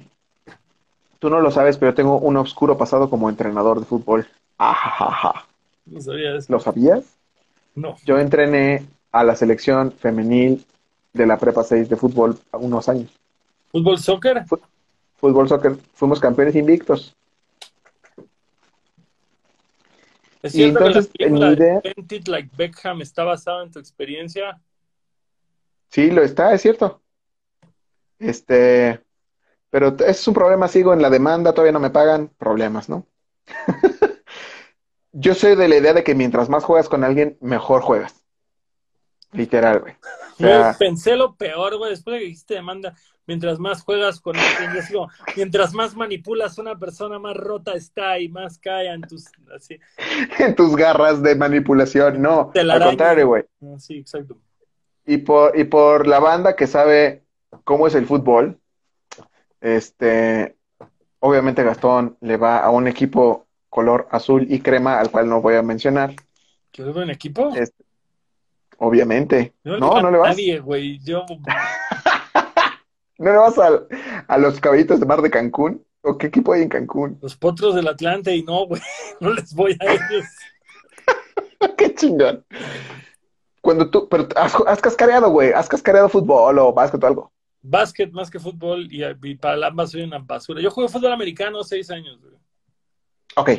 tú 1.19 1.31
no 1.31 1.41
lo 1.41 1.51
sabes, 1.51 1.79
pero 1.79 1.95
tengo 1.95 2.17
un 2.19 2.37
oscuro 2.37 2.79
pasado 2.79 3.11
como 3.11 3.29
entrenador 3.29 3.81
de 3.81 3.87
fútbol. 3.87 4.25
Ajajaja. 4.57 5.47
No 5.87 6.01
sabía 6.01 6.37
eso. 6.37 6.53
¿Lo 6.53 6.61
sabías? 6.61 7.03
No. 7.75 7.97
Yo 8.05 8.21
entrené 8.21 8.87
a 9.13 9.25
la 9.25 9.35
selección 9.37 9.93
femenil 9.93 10.65
de 11.13 11.27
la 11.27 11.39
Prepa 11.39 11.65
6 11.65 11.89
de 11.89 11.97
fútbol 11.97 12.39
a 12.53 12.57
unos 12.59 12.89
años. 12.89 13.11
¿Fútbol 13.73 13.99
soccer? 13.99 14.45
Fútbol 15.17 15.49
soccer. 15.49 15.77
Fuimos 15.95 16.21
campeones 16.21 16.55
invictos. 16.57 17.15
¿Es 20.43 20.55
Y 20.55 20.59
cierto 20.59 20.87
entonces, 20.87 21.11
que 21.13 21.25
la 21.25 21.31
película 21.31 21.47
en 21.47 21.51
mi 21.51 21.57
idea- 21.59 21.81
de 21.83 21.93
Bend 21.97 22.13
It 22.13 22.29
Like 22.29 22.51
Beckham 22.57 23.03
está 23.03 23.25
basada 23.25 23.63
en 23.63 23.71
tu 23.71 23.79
experiencia? 23.79 24.61
Sí, 25.89 26.11
lo 26.11 26.23
está, 26.23 26.55
es 26.55 26.63
cierto. 26.63 27.03
Este, 28.19 29.01
pero 29.71 29.97
es 30.07 30.27
un 30.29 30.35
problema, 30.35 30.69
sigo 30.69 30.93
en 30.95 31.03
la 31.03 31.11
demanda, 31.11 31.53
todavía 31.53 31.73
no 31.73 31.81
me 31.81 31.91
pagan, 31.91 32.29
problemas, 32.39 32.89
¿no? 32.89 33.07
Yo 35.13 35.35
soy 35.35 35.57
de 35.57 35.69
la 35.69 35.77
idea 35.77 35.93
de 35.93 36.05
que 36.05 36.15
mientras 36.15 36.49
más 36.49 36.65
juegas 36.65 36.89
con 36.89 37.03
alguien, 37.05 37.37
mejor 37.41 37.83
juegas. 37.83 38.20
Literal, 39.33 39.81
güey. 39.81 39.95
O 40.35 40.37
sea, 40.37 40.77
pensé 40.79 41.17
lo 41.17 41.35
peor, 41.37 41.77
güey, 41.77 41.91
después 41.91 42.15
de 42.15 42.21
que 42.21 42.27
dijiste 42.27 42.55
demanda, 42.55 42.95
mientras 43.27 43.59
más 43.59 43.83
juegas 43.83 44.21
con 44.21 44.35
yo 44.35 44.81
digo, 44.89 45.09
mientras 45.37 45.73
más 45.73 45.95
manipulas 45.95 46.59
a 46.59 46.63
una 46.63 46.79
persona, 46.79 47.19
más 47.19 47.37
rota 47.37 47.75
está 47.75 48.19
y 48.19 48.29
más 48.29 48.59
cae 48.59 48.89
en 48.89 49.03
tus... 49.03 49.27
Así, 49.55 49.79
en 50.39 50.55
tus 50.55 50.75
garras 50.75 51.23
de 51.23 51.37
manipulación, 51.37 52.21
no, 52.21 52.51
la 52.55 52.75
al 52.75 52.83
contrario, 52.83 53.29
güey. 53.29 53.45
Ah, 53.63 53.79
sí, 53.79 53.99
exacto. 53.99 54.39
Y 55.07 55.19
por, 55.19 55.59
y 55.59 55.65
por 55.65 56.07
la 56.07 56.19
banda 56.19 56.57
que 56.57 56.67
sabe 56.67 57.23
cómo 57.65 57.87
es 57.87 57.95
el 57.95 58.07
fútbol, 58.07 58.59
este, 59.61 60.57
obviamente 61.21 61.63
Gastón 61.63 62.17
le 62.21 62.37
va 62.37 62.59
a 62.59 62.71
un 62.71 62.89
equipo 62.89 63.47
color 63.69 64.09
azul 64.11 64.47
y 64.49 64.61
crema, 64.61 64.99
al 64.99 65.11
cual 65.11 65.29
no 65.29 65.41
voy 65.41 65.55
a 65.55 65.63
mencionar. 65.63 66.15
¿Quedó 66.73 67.03
en 67.03 67.11
equipo? 67.11 67.55
Es- 67.55 67.73
Obviamente. 68.83 69.55
No, 69.63 69.79
no 69.79 70.09
a 70.09 70.11
le 70.11 70.19
vas. 70.19 70.31
Nadie, 70.31 70.59
güey. 70.59 70.99
Yo, 71.05 71.25
¿No 73.19 73.31
le 73.31 73.37
vas 73.37 73.59
al- 73.59 73.87
a 74.27 74.39
los 74.39 74.59
caballitos 74.59 74.99
de 74.99 75.07
mar 75.07 75.21
de 75.21 75.31
Cancún? 75.31 75.85
¿O 76.03 76.17
qué 76.17 76.29
equipo 76.29 76.55
hay 76.55 76.63
en 76.63 76.71
Cancún? 76.71 77.19
los 77.21 77.37
potros 77.37 77.75
del 77.75 77.87
Atlante 77.89 78.35
y 78.35 78.43
no, 78.43 78.67
güey, 78.67 78.81
no 79.21 79.35
les 79.35 79.55
voy 79.55 79.77
a 79.81 79.85
ellos. 79.93 80.25
¡Qué 81.77 81.95
chingón! 81.95 82.43
Cuando 83.61 83.91
tú, 83.91 84.09
pero 84.09 84.27
has, 84.37 84.55
has 84.67 84.81
cascareado, 84.81 85.29
güey, 85.31 85.53
has 85.53 85.69
cascareado 85.69 86.09
fútbol 86.09 86.59
o 86.59 86.73
básquet 86.73 87.05
o 87.05 87.07
algo. 87.07 87.33
Básquet 87.61 88.11
más 88.13 88.31
que 88.31 88.41
fútbol 88.41 88.89
y, 88.91 89.05
y 89.05 89.35
para 89.35 89.67
ambas 89.67 89.91
soy 89.91 90.01
una 90.01 90.19
basura. 90.19 90.63
Yo 90.63 90.71
jugué 90.71 90.89
fútbol 90.89 91.13
americano 91.13 91.63
seis 91.63 91.91
años, 91.91 92.19
güey. 92.19 92.33
Ok, 93.37 93.51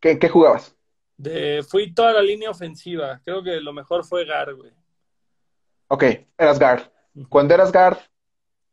¿qué, 0.00 0.18
qué 0.18 0.28
jugabas? 0.28 0.75
De, 1.16 1.62
fui 1.66 1.92
toda 1.94 2.12
la 2.12 2.22
línea 2.22 2.50
ofensiva. 2.50 3.20
Creo 3.24 3.42
que 3.42 3.60
lo 3.60 3.72
mejor 3.72 4.04
fue 4.04 4.24
Gar, 4.24 4.54
güey. 4.54 4.72
Ok, 5.88 6.04
eras 6.36 6.58
guard. 6.58 6.82
Cuando 7.28 7.54
eras 7.54 7.72
guard, 7.72 7.98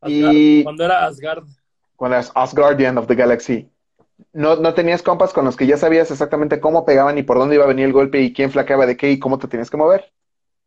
Asgard, 0.01 0.33
Y- 0.33 0.63
Cuando 0.63 0.83
era 0.83 1.05
Asgard. 1.05 1.45
cuando 1.95 2.17
eras 2.17 2.31
Asgardian 2.35 2.97
of 2.97 3.07
the 3.07 3.15
Galaxy, 3.15 3.69
¿no, 4.33 4.57
no 4.57 4.73
tenías 4.73 5.01
compas 5.01 5.31
con 5.31 5.45
los 5.45 5.55
que 5.55 5.65
ya 5.67 5.77
sabías 5.77 6.11
exactamente 6.11 6.59
cómo 6.59 6.85
pegaban 6.85 7.17
y 7.17 7.23
por 7.23 7.37
dónde 7.37 7.55
iba 7.55 7.63
a 7.63 7.67
venir 7.67 7.85
el 7.85 7.93
golpe 7.93 8.19
y 8.21 8.33
quién 8.33 8.51
flaqueaba 8.51 8.85
de 8.85 8.97
qué 8.97 9.11
y 9.11 9.19
cómo 9.19 9.39
te 9.39 9.47
tenías 9.47 9.69
que 9.69 9.77
mover? 9.77 10.11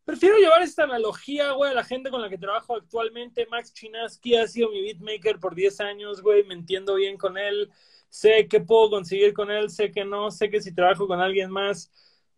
Prefiero 0.05 0.37
llevar 0.37 0.61
esta 0.61 0.83
analogía, 0.85 1.51
güey, 1.51 1.71
a 1.71 1.75
la 1.75 1.83
gente 1.83 2.09
con 2.09 2.21
la 2.21 2.29
que 2.29 2.37
trabajo 2.37 2.75
actualmente. 2.75 3.45
Max 3.51 3.73
Chinaski 3.73 4.37
ha 4.37 4.47
sido 4.47 4.69
mi 4.71 4.81
beatmaker 4.81 5.37
por 5.37 5.53
10 5.53 5.81
años, 5.81 6.21
güey. 6.21 6.45
Me 6.45 6.53
entiendo 6.53 6.95
bien 6.95 7.17
con 7.17 7.37
él. 7.37 7.69
Sé 8.09 8.47
que 8.47 8.59
puedo 8.59 8.89
conseguir 8.89 9.33
con 9.33 9.51
él, 9.51 9.69
sé 9.69 9.91
que 9.91 10.05
no. 10.05 10.31
Sé 10.31 10.49
que 10.49 10.61
si 10.61 10.73
trabajo 10.73 11.07
con 11.07 11.19
alguien 11.19 11.51
más, 11.51 11.91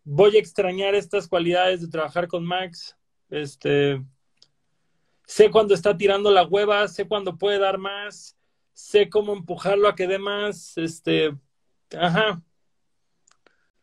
voy 0.03 0.35
a 0.35 0.39
extrañar 0.39 0.95
estas 0.95 1.27
cualidades 1.27 1.81
de 1.81 1.87
trabajar 1.87 2.27
con 2.27 2.45
Max. 2.45 2.97
Este. 3.29 4.01
Sé 5.25 5.51
cuando 5.51 5.73
está 5.73 5.95
tirando 5.95 6.31
la 6.31 6.45
hueva, 6.45 6.87
sé 6.87 7.07
cuando 7.07 7.37
puede 7.37 7.59
dar 7.59 7.77
más, 7.77 8.35
sé 8.73 9.09
cómo 9.09 9.33
empujarlo 9.33 9.87
a 9.87 9.95
que 9.95 10.07
dé 10.07 10.17
más. 10.17 10.77
Este. 10.77 11.35
Ajá. 11.97 12.41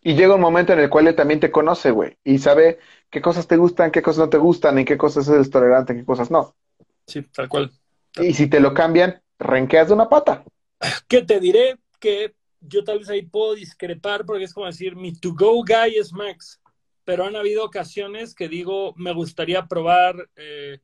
Y 0.07 0.15
llega 0.15 0.37
un 0.37 0.41
momento 0.41 0.73
en 0.73 0.79
el 0.79 0.89
cual 0.89 1.09
él 1.09 1.17
también 1.17 1.41
te 1.41 1.51
conoce, 1.51 1.91
güey, 1.91 2.17
y 2.23 2.39
sabe 2.39 2.79
qué 3.11 3.21
cosas 3.21 3.49
te 3.49 3.57
gustan, 3.57 3.91
qué 3.91 4.03
cosas 4.03 4.27
no 4.27 4.29
te 4.31 4.39
gustan, 4.39 4.79
en 4.79 4.85
qué 4.85 4.97
cosas 4.97 5.27
eres 5.29 5.51
tolerante, 5.51 5.93
en 5.93 5.99
qué 5.99 6.05
cosas 6.05 6.31
no. 6.31 6.55
Sí, 7.09 7.23
tal 7.23 7.49
cual. 7.49 7.73
Y 8.17 8.33
si 8.33 8.47
te 8.47 8.61
lo 8.61 8.73
cambian, 8.73 9.21
renqueas 9.39 9.89
de 9.89 9.95
una 9.95 10.09
pata. 10.09 10.45
Que 11.09 11.23
te 11.23 11.41
diré 11.41 11.79
que 11.99 12.35
yo 12.61 12.85
tal 12.85 12.99
vez 12.99 13.09
ahí 13.09 13.23
puedo 13.23 13.55
discrepar 13.55 14.25
porque 14.25 14.45
es 14.45 14.55
como 14.55 14.67
decir, 14.67 14.97
mi 14.97 15.13
to-go 15.13 15.65
guy 15.65 15.97
es 15.97 16.13
Max, 16.13 16.61
pero 17.05 17.25
han 17.25 17.37
habido 17.37 17.65
ocasiones 17.65 18.35
que 18.35 18.49
digo, 18.49 18.93
me 18.97 19.13
gustaría 19.13 19.67
probar 19.67 20.29
eh, 20.37 20.81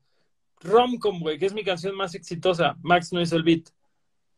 Romcom, 0.60 1.20
güey, 1.20 1.38
que 1.38 1.46
es 1.46 1.52
mi 1.52 1.64
canción 1.64 1.96
más 1.96 2.14
exitosa. 2.14 2.76
Max 2.82 3.12
no 3.12 3.20
hizo 3.20 3.36
el 3.36 3.42
beat. 3.42 3.68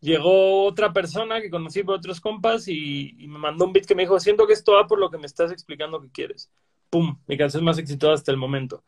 Llegó 0.00 0.64
otra 0.64 0.92
persona 0.92 1.40
que 1.40 1.50
conocí 1.50 1.82
por 1.82 1.96
otros 1.96 2.20
compas 2.20 2.68
y, 2.68 3.14
y 3.18 3.28
me 3.28 3.38
mandó 3.38 3.66
un 3.66 3.72
beat 3.72 3.86
que 3.86 3.94
me 3.94 4.02
dijo, 4.02 4.18
siento 4.20 4.46
que 4.46 4.52
esto 4.52 4.72
va 4.72 4.86
por 4.86 4.98
lo 4.98 5.10
que 5.10 5.18
me 5.18 5.26
estás 5.26 5.50
explicando 5.50 6.00
que 6.00 6.10
quieres. 6.10 6.50
Pum, 6.90 7.18
mi 7.26 7.36
canción 7.36 7.64
más 7.64 7.78
exitosa 7.78 8.14
hasta 8.14 8.30
el 8.30 8.36
momento. 8.36 8.84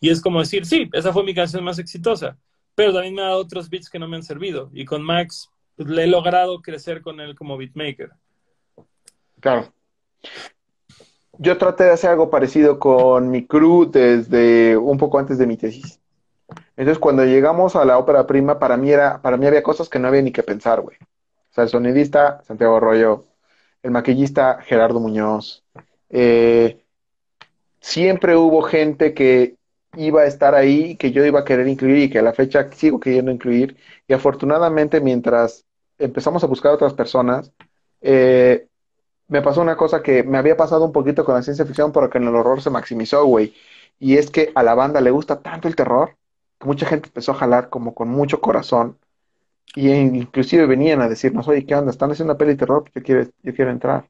Y 0.00 0.10
es 0.10 0.20
como 0.20 0.40
decir, 0.40 0.64
sí, 0.66 0.88
esa 0.92 1.12
fue 1.12 1.24
mi 1.24 1.34
canción 1.34 1.62
más 1.62 1.78
exitosa, 1.78 2.38
pero 2.74 2.92
también 2.92 3.14
me 3.14 3.22
ha 3.22 3.26
dado 3.26 3.40
otros 3.40 3.68
beats 3.68 3.90
que 3.90 3.98
no 3.98 4.08
me 4.08 4.16
han 4.16 4.22
servido. 4.22 4.70
Y 4.72 4.84
con 4.84 5.02
Max 5.02 5.50
le 5.88 6.04
he 6.04 6.06
logrado 6.06 6.60
crecer 6.60 7.02
con 7.02 7.20
él 7.20 7.34
como 7.34 7.56
beatmaker. 7.56 8.10
Claro. 9.40 9.72
Yo 11.38 11.56
traté 11.56 11.84
de 11.84 11.92
hacer 11.92 12.10
algo 12.10 12.28
parecido 12.28 12.78
con 12.78 13.30
mi 13.30 13.46
crew 13.46 13.90
desde 13.90 14.76
un 14.76 14.98
poco 14.98 15.18
antes 15.18 15.38
de 15.38 15.46
mi 15.46 15.56
tesis. 15.56 15.98
Entonces, 16.76 16.98
cuando 16.98 17.24
llegamos 17.24 17.76
a 17.76 17.84
la 17.84 17.98
ópera 17.98 18.26
prima, 18.26 18.58
para 18.58 18.76
mí 18.76 18.90
era, 18.90 19.22
para 19.22 19.36
mí 19.36 19.46
había 19.46 19.62
cosas 19.62 19.88
que 19.88 19.98
no 19.98 20.08
había 20.08 20.22
ni 20.22 20.32
que 20.32 20.42
pensar, 20.42 20.80
güey. 20.80 20.96
O 21.00 21.52
sea, 21.52 21.64
el 21.64 21.70
sonidista, 21.70 22.42
Santiago 22.44 22.76
Arroyo, 22.76 23.26
el 23.82 23.90
maquillista, 23.90 24.60
Gerardo 24.62 25.00
Muñoz. 25.00 25.64
Eh, 26.10 26.82
siempre 27.80 28.36
hubo 28.36 28.62
gente 28.62 29.14
que 29.14 29.56
iba 29.96 30.22
a 30.22 30.26
estar 30.26 30.54
ahí, 30.54 30.96
que 30.96 31.12
yo 31.12 31.24
iba 31.24 31.40
a 31.40 31.44
querer 31.44 31.66
incluir 31.68 31.98
y 32.04 32.10
que 32.10 32.18
a 32.18 32.22
la 32.22 32.32
fecha 32.32 32.70
sigo 32.72 33.00
queriendo 33.00 33.30
incluir. 33.30 33.76
Y 34.06 34.12
afortunadamente, 34.12 35.00
mientras 35.00 35.64
empezamos 36.00 36.44
a 36.44 36.46
buscar 36.46 36.72
otras 36.72 36.94
personas, 36.94 37.52
eh, 38.00 38.66
me 39.28 39.42
pasó 39.42 39.60
una 39.62 39.76
cosa 39.76 40.02
que 40.02 40.22
me 40.24 40.38
había 40.38 40.56
pasado 40.56 40.84
un 40.84 40.92
poquito 40.92 41.24
con 41.24 41.34
la 41.36 41.42
ciencia 41.42 41.64
ficción, 41.64 41.92
pero 41.92 42.10
que 42.10 42.18
en 42.18 42.24
el 42.28 42.34
horror 42.34 42.62
se 42.62 42.70
maximizó, 42.70 43.24
güey. 43.26 43.54
Y 43.98 44.16
es 44.16 44.30
que 44.30 44.52
a 44.54 44.62
la 44.62 44.74
banda 44.74 45.00
le 45.00 45.10
gusta 45.12 45.40
tanto 45.40 45.68
el 45.68 45.76
terror 45.76 46.16
que 46.58 46.66
mucha 46.66 46.86
gente 46.86 47.08
empezó 47.08 47.32
a 47.32 47.36
jalar 47.36 47.70
como 47.70 47.94
con 47.94 48.08
mucho 48.08 48.40
corazón. 48.40 48.98
Y 49.76 49.90
inclusive 49.90 50.66
venían 50.66 51.00
a 51.00 51.08
decirnos, 51.08 51.48
oye, 51.48 51.64
¿qué 51.66 51.74
onda? 51.76 51.90
Están 51.92 52.10
haciendo 52.10 52.32
una 52.32 52.38
peli 52.38 52.56
terror, 52.56 52.84
yo 52.94 53.02
quiero, 53.02 53.30
yo 53.42 53.54
quiero 53.54 53.70
entrar. 53.70 54.08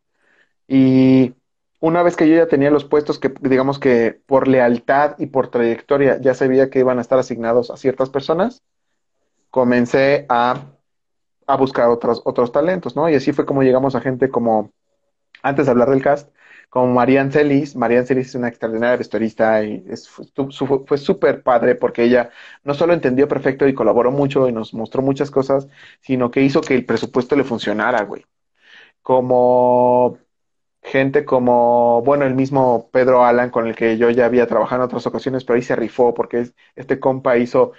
Y 0.69 1.35
una 1.81 2.03
vez 2.03 2.17
que 2.17 2.29
yo 2.29 2.37
ya 2.37 2.49
tenía 2.49 2.71
los 2.71 2.85
puestos 2.85 3.19
que, 3.19 3.33
digamos 3.41 3.79
que 3.79 4.21
por 4.27 4.49
lealtad 4.49 5.17
y 5.19 5.27
por 5.27 5.49
trayectoria 5.51 6.21
ya 6.21 6.35
sabía 6.35 6.71
que 6.71 6.81
iban 6.81 6.99
a 6.99 7.03
estar 7.03 7.19
asignados 7.19 7.71
a 7.71 7.77
ciertas 7.77 8.11
personas, 8.11 8.63
comencé 9.51 10.27
a, 10.29 10.63
a 11.53 11.57
buscar 11.57 11.89
otros, 11.89 12.23
otros 12.25 12.53
talentos, 12.53 12.97
¿no? 12.97 13.09
Y 13.09 13.15
así 13.15 13.33
fue 13.33 13.47
como 13.47 13.63
llegamos 13.63 13.95
a 13.95 14.01
gente 14.01 14.31
como, 14.31 14.73
antes 15.43 15.67
de 15.67 15.73
hablar 15.73 15.91
del 15.91 16.03
cast, 16.03 16.31
como 16.71 16.93
Marianne 16.95 17.33
Celis. 17.33 17.77
Marianne 17.77 18.07
Celis 18.07 18.29
es 18.29 18.35
una 18.37 18.49
extraordinaria 18.49 18.97
vestuarista 18.97 19.63
y 19.65 19.85
fue 20.87 20.99
súper 20.99 21.43
padre 21.43 21.75
porque 21.75 22.05
ella 22.05 22.31
no 22.65 22.75
solo 22.75 22.93
entendió 22.95 23.29
perfecto 23.29 23.69
y 23.69 23.75
colaboró 23.75 24.11
mucho 24.13 24.49
y 24.49 24.53
nos 24.53 24.75
mostró 24.75 25.03
muchas 25.03 25.31
cosas, 25.31 25.69
sino 26.01 26.31
que 26.31 26.43
hizo 26.43 26.61
que 26.61 26.75
el 26.75 26.87
presupuesto 26.87 27.37
le 27.37 27.45
funcionara, 27.45 28.05
güey. 28.05 28.25
Como 29.03 30.19
gente 30.83 31.25
como, 31.25 32.03
bueno, 32.03 32.25
el 32.27 32.35
mismo 32.35 32.91
Pedro 32.93 33.25
Alan, 33.25 33.51
con 33.51 33.67
el 33.69 33.75
que 33.77 33.99
yo 33.99 34.11
ya 34.11 34.27
había 34.27 34.47
trabajado 34.47 34.83
en 34.83 34.87
otras 34.87 35.07
ocasiones, 35.07 35.45
pero 35.45 35.57
ahí 35.57 35.63
se 35.63 35.77
rifó 35.77 36.15
porque 36.15 36.49
este 36.77 37.01
compa 37.01 37.37
hizo, 37.39 37.73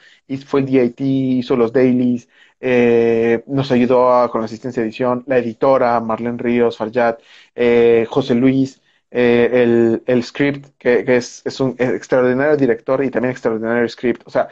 fue 0.45 0.61
el 0.61 0.65
DIT, 0.67 1.01
hizo 1.01 1.55
los 1.57 1.73
dailies, 1.73 2.29
eh, 2.61 3.43
nos 3.47 3.71
ayudó 3.71 4.29
con 4.29 4.41
la 4.41 4.45
asistencia 4.45 4.81
de 4.81 4.87
edición, 4.87 5.23
la 5.27 5.39
editora, 5.39 5.99
Marlene 5.99 6.37
Ríos, 6.37 6.77
Farjat, 6.77 7.19
eh, 7.55 8.05
José 8.07 8.35
Luis, 8.35 8.81
eh, 9.09 9.49
el, 9.51 10.03
el, 10.05 10.23
script, 10.23 10.67
que, 10.77 11.03
es, 11.07 11.41
es, 11.43 11.59
un 11.59 11.75
extraordinario 11.79 12.55
director 12.55 13.03
y 13.03 13.09
también 13.09 13.31
extraordinario 13.31 13.89
script. 13.89 14.21
O 14.25 14.29
sea, 14.29 14.49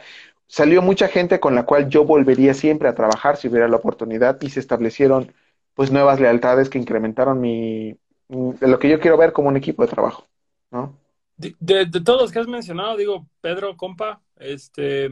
salió 0.48 0.82
mucha 0.82 1.08
gente 1.08 1.38
con 1.38 1.54
la 1.54 1.64
cual 1.64 1.88
yo 1.88 2.04
volvería 2.04 2.52
siempre 2.52 2.88
a 2.88 2.94
trabajar 2.94 3.36
si 3.36 3.48
hubiera 3.48 3.68
la 3.68 3.76
oportunidad 3.76 4.40
y 4.42 4.50
se 4.50 4.60
establecieron 4.60 5.32
pues 5.74 5.92
nuevas 5.92 6.20
lealtades 6.20 6.68
que 6.68 6.78
incrementaron 6.78 7.40
mi, 7.40 7.96
de 8.28 8.68
lo 8.68 8.78
que 8.78 8.88
yo 8.88 9.00
quiero 9.00 9.16
ver 9.16 9.32
como 9.32 9.48
un 9.48 9.56
equipo 9.56 9.82
de 9.82 9.88
trabajo, 9.88 10.26
¿no? 10.70 10.98
De, 11.36 11.54
de, 11.60 12.00
todos 12.02 12.20
los 12.20 12.32
que 12.32 12.38
has 12.38 12.48
mencionado, 12.48 12.96
digo, 12.98 13.26
Pedro, 13.40 13.76
compa, 13.76 14.20
este, 14.36 15.10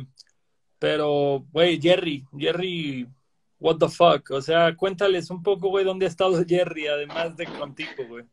pero, 0.79 1.45
güey, 1.53 1.81
Jerry, 1.81 2.25
Jerry, 2.37 3.07
what 3.59 3.77
the 3.79 3.89
fuck, 3.89 4.31
o 4.31 4.41
sea, 4.41 4.77
cuéntales 4.77 5.31
un 5.31 5.43
poco, 5.43 5.69
güey, 5.69 5.85
dónde 5.85 6.07
ha 6.07 6.09
estado 6.09 6.45
Jerry, 6.47 6.87
además 6.87 7.37
de 7.37 7.47
contigo, 7.47 8.05
güey. 8.09 8.25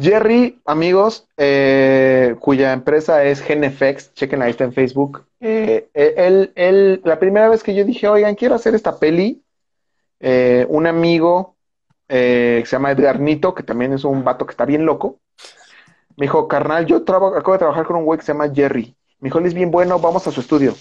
Jerry, 0.00 0.60
amigos, 0.64 1.26
eh, 1.36 2.36
cuya 2.38 2.72
empresa 2.72 3.24
es 3.24 3.42
GenFX, 3.42 4.14
chequen 4.14 4.42
ahí 4.42 4.50
está 4.50 4.64
en 4.64 4.72
Facebook. 4.72 5.26
Eh, 5.40 5.88
eh, 5.92 6.14
él, 6.16 6.52
él, 6.54 7.00
la 7.04 7.18
primera 7.18 7.48
vez 7.48 7.64
que 7.64 7.74
yo 7.74 7.84
dije, 7.84 8.06
oigan, 8.08 8.36
quiero 8.36 8.54
hacer 8.54 8.74
esta 8.74 8.98
peli, 8.98 9.42
un 10.20 10.86
amigo 10.86 11.56
eh, 12.08 12.62
se 12.64 12.76
llama 12.76 12.90
Edgar 12.90 13.20
Nito, 13.20 13.54
que 13.54 13.62
también 13.62 13.92
es 13.92 14.04
un 14.04 14.24
vato 14.24 14.46
que 14.46 14.52
está 14.52 14.64
bien 14.64 14.86
loco. 14.86 15.20
Me 16.16 16.24
dijo, 16.24 16.48
carnal, 16.48 16.86
yo 16.86 16.96
acabo 16.96 17.52
de 17.52 17.58
trabajar 17.58 17.86
con 17.86 17.96
un 17.96 18.04
güey 18.04 18.18
que 18.18 18.24
se 18.24 18.32
llama 18.32 18.50
Jerry. 18.52 18.96
Me 19.20 19.26
dijo, 19.26 19.38
él 19.38 19.46
es 19.46 19.54
bien 19.54 19.70
bueno, 19.70 19.98
vamos 19.98 20.26
a 20.26 20.32
su 20.32 20.40
estudio. 20.40 20.74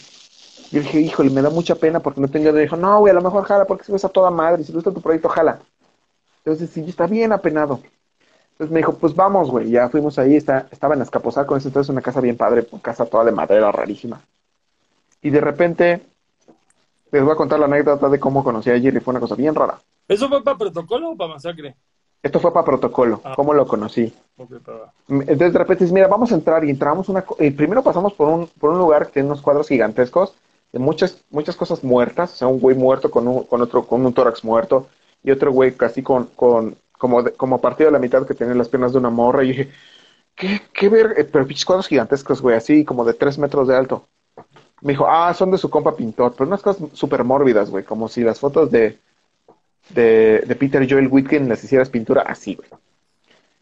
Yo 0.72 0.82
dije, 0.82 1.00
híjole, 1.00 1.30
me 1.30 1.42
da 1.42 1.50
mucha 1.50 1.76
pena 1.76 2.00
porque 2.00 2.22
no 2.22 2.28
tengo. 2.28 2.52
Dijo, 2.52 2.76
no, 2.76 3.00
güey, 3.00 3.12
a 3.12 3.16
lo 3.16 3.22
mejor 3.22 3.46
jala 3.46 3.66
porque 3.66 3.86
se 3.86 3.92
ves 3.92 4.06
a 4.06 4.10
toda 4.10 4.30
madre. 4.30 4.64
Si 4.64 4.74
gusta 4.74 4.92
tu 4.92 5.02
proyecto, 5.02 5.30
jala. 5.30 5.60
Entonces, 6.40 6.70
sí, 6.70 6.84
está 6.88 7.08
bien 7.08 7.32
apenado. 7.32 7.80
Entonces 8.52 8.74
me 8.74 8.80
dijo, 8.80 8.94
pues 8.94 9.16
vamos, 9.16 9.50
güey. 9.50 9.70
Ya 9.70 9.90
fuimos 9.90 10.18
ahí, 10.18 10.36
está, 10.36 10.68
estaba 10.72 10.96
en 10.96 11.02
Escaposalco, 11.02 11.56
entonces 11.56 11.90
una 11.90 12.02
casa 12.02 12.22
bien 12.22 12.38
padre, 12.38 12.68
casa 12.82 13.06
toda 13.06 13.24
de 13.26 13.32
madera, 13.32 13.72
rarísima. 13.72 14.20
Y 15.22 15.30
de 15.30 15.42
repente, 15.42 16.02
les 17.12 17.24
voy 17.24 17.34
a 17.34 17.36
contar 17.36 17.60
la 17.60 17.66
anécdota 17.66 18.10
de 18.10 18.20
cómo 18.20 18.44
conocí 18.44 18.70
a 18.70 18.80
Jerry. 18.80 19.00
Fue 19.00 19.12
una 19.12 19.20
cosa 19.20 19.36
bien 19.36 19.56
rara. 19.56 19.80
¿Eso 20.08 20.28
fue 20.28 20.44
para 20.44 20.58
protocolo 20.58 21.12
o 21.12 21.16
para 21.16 21.34
masacre? 21.34 21.76
Esto 22.24 22.40
fue 22.40 22.52
para 22.52 22.66
protocolo, 22.66 23.22
ah. 23.24 23.34
¿cómo 23.36 23.54
lo 23.54 23.68
conocí? 23.68 24.12
Entonces 24.38 25.54
de 25.54 25.60
repente 25.60 25.84
dice, 25.84 25.94
mira, 25.94 26.08
vamos 26.08 26.32
a 26.32 26.36
entrar 26.36 26.66
y 26.66 26.70
entramos 26.70 27.10
una... 27.10 27.24
Y 27.40 27.52
primero 27.52 27.84
pasamos 27.84 28.14
por 28.14 28.28
un, 28.28 28.48
por 28.48 28.72
un 28.72 28.80
lugar 28.80 29.06
que 29.06 29.14
tiene 29.14 29.28
unos 29.28 29.42
cuadros 29.42 29.68
gigantescos 29.68 30.34
de 30.72 30.80
muchas, 30.80 31.24
muchas 31.30 31.56
cosas 31.56 31.84
muertas, 31.84 32.34
o 32.34 32.36
sea, 32.36 32.48
un 32.48 32.60
güey 32.60 32.76
muerto 32.76 33.10
con, 33.12 33.28
un, 33.28 33.44
con 33.44 33.62
otro, 33.62 33.86
con 33.86 34.06
un 34.06 34.14
tórax 34.14 34.44
muerto 34.44 34.88
y 35.24 35.32
otro 35.32 35.52
güey 35.52 35.74
casi 35.74 36.04
con, 36.04 36.26
con 36.36 36.76
como, 36.98 37.24
como 37.36 37.62
partido 37.62 37.90
a 37.90 37.94
la 37.94 38.00
mitad 38.00 38.26
que 38.26 38.34
tiene 38.34 38.56
las 38.56 38.70
piernas 38.70 38.92
de 38.92 39.00
una 39.00 39.10
morra 39.10 39.44
y 39.44 39.50
dije, 39.50 39.72
¿qué, 40.36 40.62
qué 40.74 40.90
ver? 40.90 41.14
Eh, 41.18 41.24
pero 41.26 41.46
pinches 41.46 41.66
cuadros 41.66 41.88
gigantescos, 41.88 42.42
güey, 42.42 42.56
así 42.56 42.84
como 42.86 43.06
de 43.06 43.14
tres 43.14 43.38
metros 43.38 43.68
de 43.68 43.76
alto. 43.76 44.08
Me 44.82 44.94
dijo, 44.94 45.08
ah, 45.08 45.34
son 45.34 45.52
de 45.52 45.58
su 45.58 45.70
compa 45.70 45.96
pintor, 45.96 46.34
pero 46.34 46.48
unas 46.48 46.62
cosas 46.62 46.90
súper 46.94 47.24
mórbidas, 47.24 47.70
güey, 47.70 47.84
como 47.84 48.08
si 48.08 48.22
las 48.22 48.40
fotos 48.40 48.70
de 48.72 49.00
de, 49.90 50.56
Peter 50.60 50.86
Joel 50.90 51.08
Whitkin 51.08 51.48
les 51.48 51.64
hicieras 51.64 51.90
pintura 51.90 52.24
así, 52.24 52.56
güey. 52.56 52.70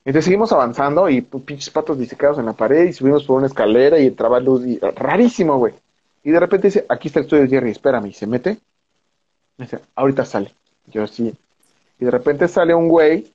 Entonces 0.03 0.25
seguimos 0.25 0.51
avanzando 0.51 1.09
y 1.09 1.21
pues, 1.21 1.43
pinches 1.43 1.71
patos 1.71 1.97
disecados 1.97 2.37
en 2.37 2.45
la 2.45 2.53
pared 2.53 2.87
y 2.87 2.93
subimos 2.93 3.23
por 3.23 3.37
una 3.37 3.47
escalera 3.47 3.97
y 3.99 4.07
entraba 4.07 4.39
luz 4.39 4.65
y 4.65 4.79
rarísimo, 4.79 5.57
güey. 5.57 5.73
Y 6.25 6.31
de 6.31 6.39
repente 6.39 6.69
dice, 6.69 6.87
aquí 6.89 7.07
está 7.07 7.19
el 7.19 7.25
estudio 7.25 7.43
de 7.43 7.49
Jerry, 7.49 7.69
espérame, 7.69 8.07
y 8.07 8.13
se 8.13 8.25
mete. 8.25 8.57
Me 9.57 9.65
dice, 9.65 9.79
ahorita 9.93 10.25
sale. 10.25 10.51
Yo 10.87 11.05
sí. 11.05 11.31
Y 11.99 12.05
de 12.05 12.09
repente 12.09 12.47
sale 12.47 12.73
un 12.73 12.89
güey 12.89 13.31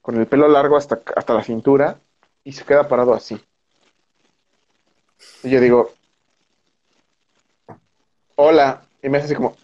con 0.00 0.16
el 0.16 0.26
pelo 0.26 0.48
largo 0.48 0.78
hasta, 0.78 1.02
hasta 1.14 1.34
la 1.34 1.44
cintura 1.44 1.98
y 2.42 2.52
se 2.52 2.64
queda 2.64 2.88
parado 2.88 3.12
así. 3.12 3.38
Y 5.42 5.50
yo 5.50 5.60
digo, 5.60 5.90
hola. 8.36 8.82
Y 9.02 9.10
me 9.10 9.18
hace 9.18 9.26
así 9.26 9.34
como, 9.34 9.54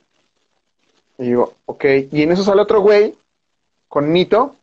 y 1.16 1.24
digo, 1.24 1.54
ok. 1.64 1.84
Y 2.12 2.22
en 2.22 2.32
eso 2.32 2.44
sale 2.44 2.60
otro 2.60 2.82
güey 2.82 3.16
con 3.88 4.12
Nito 4.12 4.56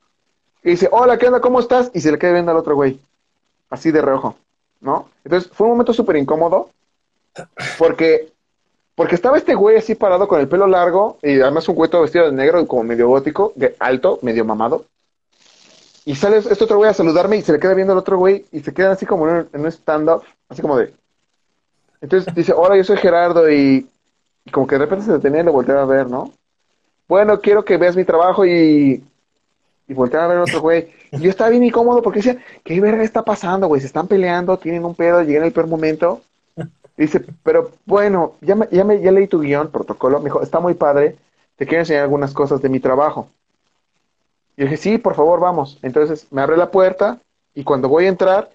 y 0.63 0.71
dice, 0.71 0.89
hola, 0.91 1.17
¿qué 1.17 1.25
onda? 1.25 1.41
¿Cómo 1.41 1.59
estás? 1.59 1.89
Y 1.95 2.01
se 2.01 2.11
le 2.11 2.19
queda 2.19 2.33
viendo 2.33 2.51
al 2.51 2.57
otro 2.57 2.75
güey, 2.75 2.99
así 3.71 3.89
de 3.89 4.03
reojo, 4.03 4.37
¿no? 4.79 5.09
Entonces 5.23 5.51
fue 5.51 5.65
un 5.65 5.73
momento 5.73 5.91
súper 5.91 6.17
incómodo 6.17 6.69
porque, 7.77 8.31
porque 8.95 9.15
estaba 9.15 9.37
este 9.37 9.55
güey 9.55 9.77
así 9.77 9.95
parado 9.95 10.27
con 10.27 10.39
el 10.39 10.47
pelo 10.47 10.67
largo 10.67 11.17
y 11.21 11.39
además 11.39 11.67
un 11.67 11.75
güey 11.75 11.89
todo 11.89 12.03
vestido 12.03 12.25
de 12.25 12.31
negro 12.31 12.61
y 12.61 12.67
como 12.67 12.83
medio 12.83 13.07
gótico, 13.07 13.53
de 13.55 13.75
alto, 13.79 14.19
medio 14.21 14.45
mamado. 14.45 14.85
Y 16.05 16.15
sale 16.15 16.37
este 16.37 16.63
otro 16.63 16.77
güey 16.77 16.89
a 16.89 16.93
saludarme 16.93 17.37
y 17.37 17.41
se 17.41 17.51
le 17.51 17.59
queda 17.59 17.73
viendo 17.73 17.93
al 17.93 17.99
otro 17.99 18.17
güey 18.17 18.45
y 18.51 18.59
se 18.59 18.73
queda 18.73 18.91
así 18.91 19.05
como 19.05 19.27
en 19.27 19.47
un, 19.53 19.61
un 19.61 19.67
stand-up, 19.67 20.23
así 20.49 20.61
como 20.61 20.77
de... 20.77 20.93
Entonces 22.01 22.33
dice, 22.35 22.53
hola, 22.53 22.77
yo 22.77 22.83
soy 22.83 22.97
Gerardo 22.97 23.49
y, 23.49 23.89
como 24.51 24.67
que 24.67 24.75
de 24.75 24.79
repente 24.85 25.05
se 25.05 25.13
detenía 25.13 25.41
y 25.41 25.45
lo 25.45 25.51
volteaba 25.53 25.81
a 25.81 25.85
ver, 25.85 26.07
¿no? 26.07 26.31
bueno, 27.07 27.39
quiero 27.39 27.63
que 27.63 27.77
veas 27.77 27.95
mi 27.95 28.03
trabajo 28.03 28.45
y, 28.45 29.03
y 29.87 29.93
voltear 29.93 30.23
a 30.23 30.27
ver 30.27 30.37
otro 30.39 30.61
güey. 30.61 30.87
Y 31.11 31.19
yo 31.19 31.29
estaba 31.29 31.49
bien 31.49 31.63
incómodo 31.63 32.01
porque 32.01 32.19
decía, 32.19 32.37
¿qué 32.63 32.79
verga 32.81 33.03
está 33.03 33.23
pasando, 33.23 33.67
güey? 33.67 33.81
Se 33.81 33.87
están 33.87 34.07
peleando, 34.07 34.57
tienen 34.57 34.85
un 34.85 34.95
pedo, 34.95 35.21
llegué 35.21 35.37
en 35.37 35.43
el 35.43 35.51
peor 35.51 35.67
momento. 35.67 36.21
Dice, 37.03 37.25
pero 37.43 37.71
bueno, 37.85 38.35
ya, 38.41 38.55
me, 38.55 38.67
ya, 38.71 38.83
me, 38.83 39.01
ya 39.01 39.11
leí 39.11 39.27
tu 39.27 39.41
guion, 39.41 39.69
protocolo, 39.69 40.19
me 40.19 40.25
dijo, 40.25 40.41
está 40.41 40.59
muy 40.59 40.73
padre, 40.73 41.17
te 41.57 41.65
quiero 41.65 41.81
enseñar 41.81 42.03
algunas 42.03 42.33
cosas 42.33 42.61
de 42.61 42.69
mi 42.69 42.79
trabajo. 42.79 43.29
Y 44.57 44.63
dije, 44.63 44.77
sí, 44.77 44.97
por 44.97 45.15
favor, 45.15 45.39
vamos. 45.39 45.77
Entonces 45.81 46.27
me 46.31 46.41
abre 46.41 46.57
la 46.57 46.71
puerta 46.71 47.19
y 47.53 47.63
cuando 47.63 47.89
voy 47.89 48.05
a 48.05 48.09
entrar, 48.09 48.49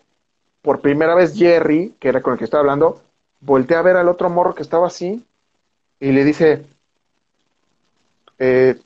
por 0.63 0.81
primera 0.81 1.15
vez 1.15 1.35
Jerry, 1.35 1.95
que 1.99 2.09
era 2.09 2.23
con 2.23 2.33
el 2.33 2.39
que 2.39 2.45
estaba 2.45 2.61
hablando, 2.63 3.01
voltea 3.41 3.79
a 3.79 3.83
ver 3.83 3.97
al 3.97 4.09
otro 4.09 4.29
morro 4.29 4.55
que 4.55 4.63
estaba 4.63 4.87
así 4.87 5.25
y 5.99 6.13
le 6.13 6.25
dice, 6.25 6.65
eh, 8.39 8.79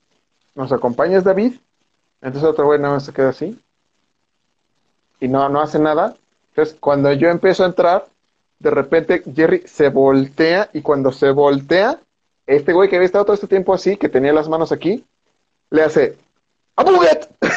¿nos 0.54 0.72
acompañas, 0.72 1.24
David? 1.24 1.54
Entonces 2.20 2.48
otro 2.48 2.66
güey 2.66 2.80
se 3.00 3.12
queda 3.12 3.30
así. 3.30 3.58
Y 5.20 5.28
no, 5.28 5.48
no 5.48 5.60
hace 5.60 5.78
nada. 5.78 6.16
Entonces, 6.50 6.76
cuando 6.78 7.12
yo 7.12 7.28
empiezo 7.28 7.62
a 7.62 7.66
entrar, 7.66 8.06
de 8.64 8.70
repente 8.70 9.22
Jerry 9.34 9.62
se 9.66 9.90
voltea 9.90 10.70
y 10.72 10.80
cuando 10.80 11.12
se 11.12 11.30
voltea, 11.30 12.00
este 12.46 12.72
güey 12.72 12.88
que 12.88 12.96
había 12.96 13.06
estado 13.06 13.26
todo 13.26 13.34
este 13.34 13.46
tiempo 13.46 13.74
así, 13.74 13.96
que 13.96 14.08
tenía 14.08 14.32
las 14.32 14.48
manos 14.48 14.72
aquí, 14.72 15.04
le 15.70 15.82
hace 15.82 16.16
¡Abuget! 16.76 17.28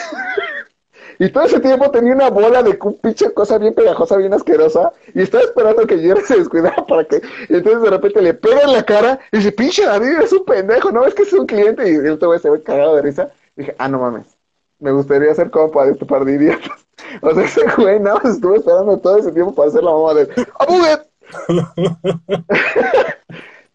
Y 1.19 1.29
todo 1.29 1.45
ese 1.45 1.59
tiempo 1.59 1.89
tenía 1.89 2.13
una 2.13 2.29
bola 2.29 2.61
de 2.61 2.77
un 2.79 2.99
pinche 2.99 3.33
cosa 3.33 3.57
bien 3.57 3.73
pegajosa, 3.73 4.17
bien 4.17 4.35
asquerosa, 4.35 4.93
y 5.15 5.23
estaba 5.23 5.45
esperando 5.45 5.87
que 5.87 5.97
Jerry 5.97 6.21
se 6.27 6.37
descuidara 6.37 6.85
para 6.85 7.05
que. 7.05 7.23
Y 7.49 7.55
entonces 7.55 7.81
de 7.81 7.89
repente 7.89 8.21
le 8.21 8.35
pega 8.35 8.61
en 8.61 8.73
la 8.73 8.83
cara 8.83 9.19
y 9.31 9.37
dice, 9.37 9.51
pinche 9.51 9.83
David, 9.83 10.19
es 10.23 10.31
un 10.31 10.45
pendejo, 10.45 10.91
¿no? 10.91 11.07
Es 11.07 11.15
que 11.15 11.23
es 11.23 11.33
un 11.33 11.47
cliente. 11.47 11.91
Y 11.91 11.95
el 11.95 12.11
otro 12.11 12.37
se 12.37 12.51
ve 12.51 12.61
cagado 12.61 12.97
de 12.97 13.01
risa. 13.01 13.31
Y 13.55 13.61
dije, 13.61 13.75
ah, 13.79 13.87
no 13.87 13.97
mames. 13.97 14.36
Me 14.79 14.91
gustaría 14.91 15.33
ser 15.33 15.49
compa 15.49 15.85
de 15.85 15.93
este 15.93 16.05
par 16.05 16.25
de 16.25 16.33
idiotas. 16.33 16.71
O 17.21 17.33
sea, 17.33 17.45
ese 17.45 17.61
güey 17.77 17.99
nada 17.99 18.19
más 18.21 18.35
estuvo 18.35 18.55
esperando 18.55 18.99
todo 18.99 19.17
ese 19.17 19.31
tiempo 19.31 19.55
para 19.55 19.69
hacer 19.69 19.83
la 19.83 19.91
mamá 19.91 20.13
de 20.13 20.27
¡Abuget! 20.59 21.07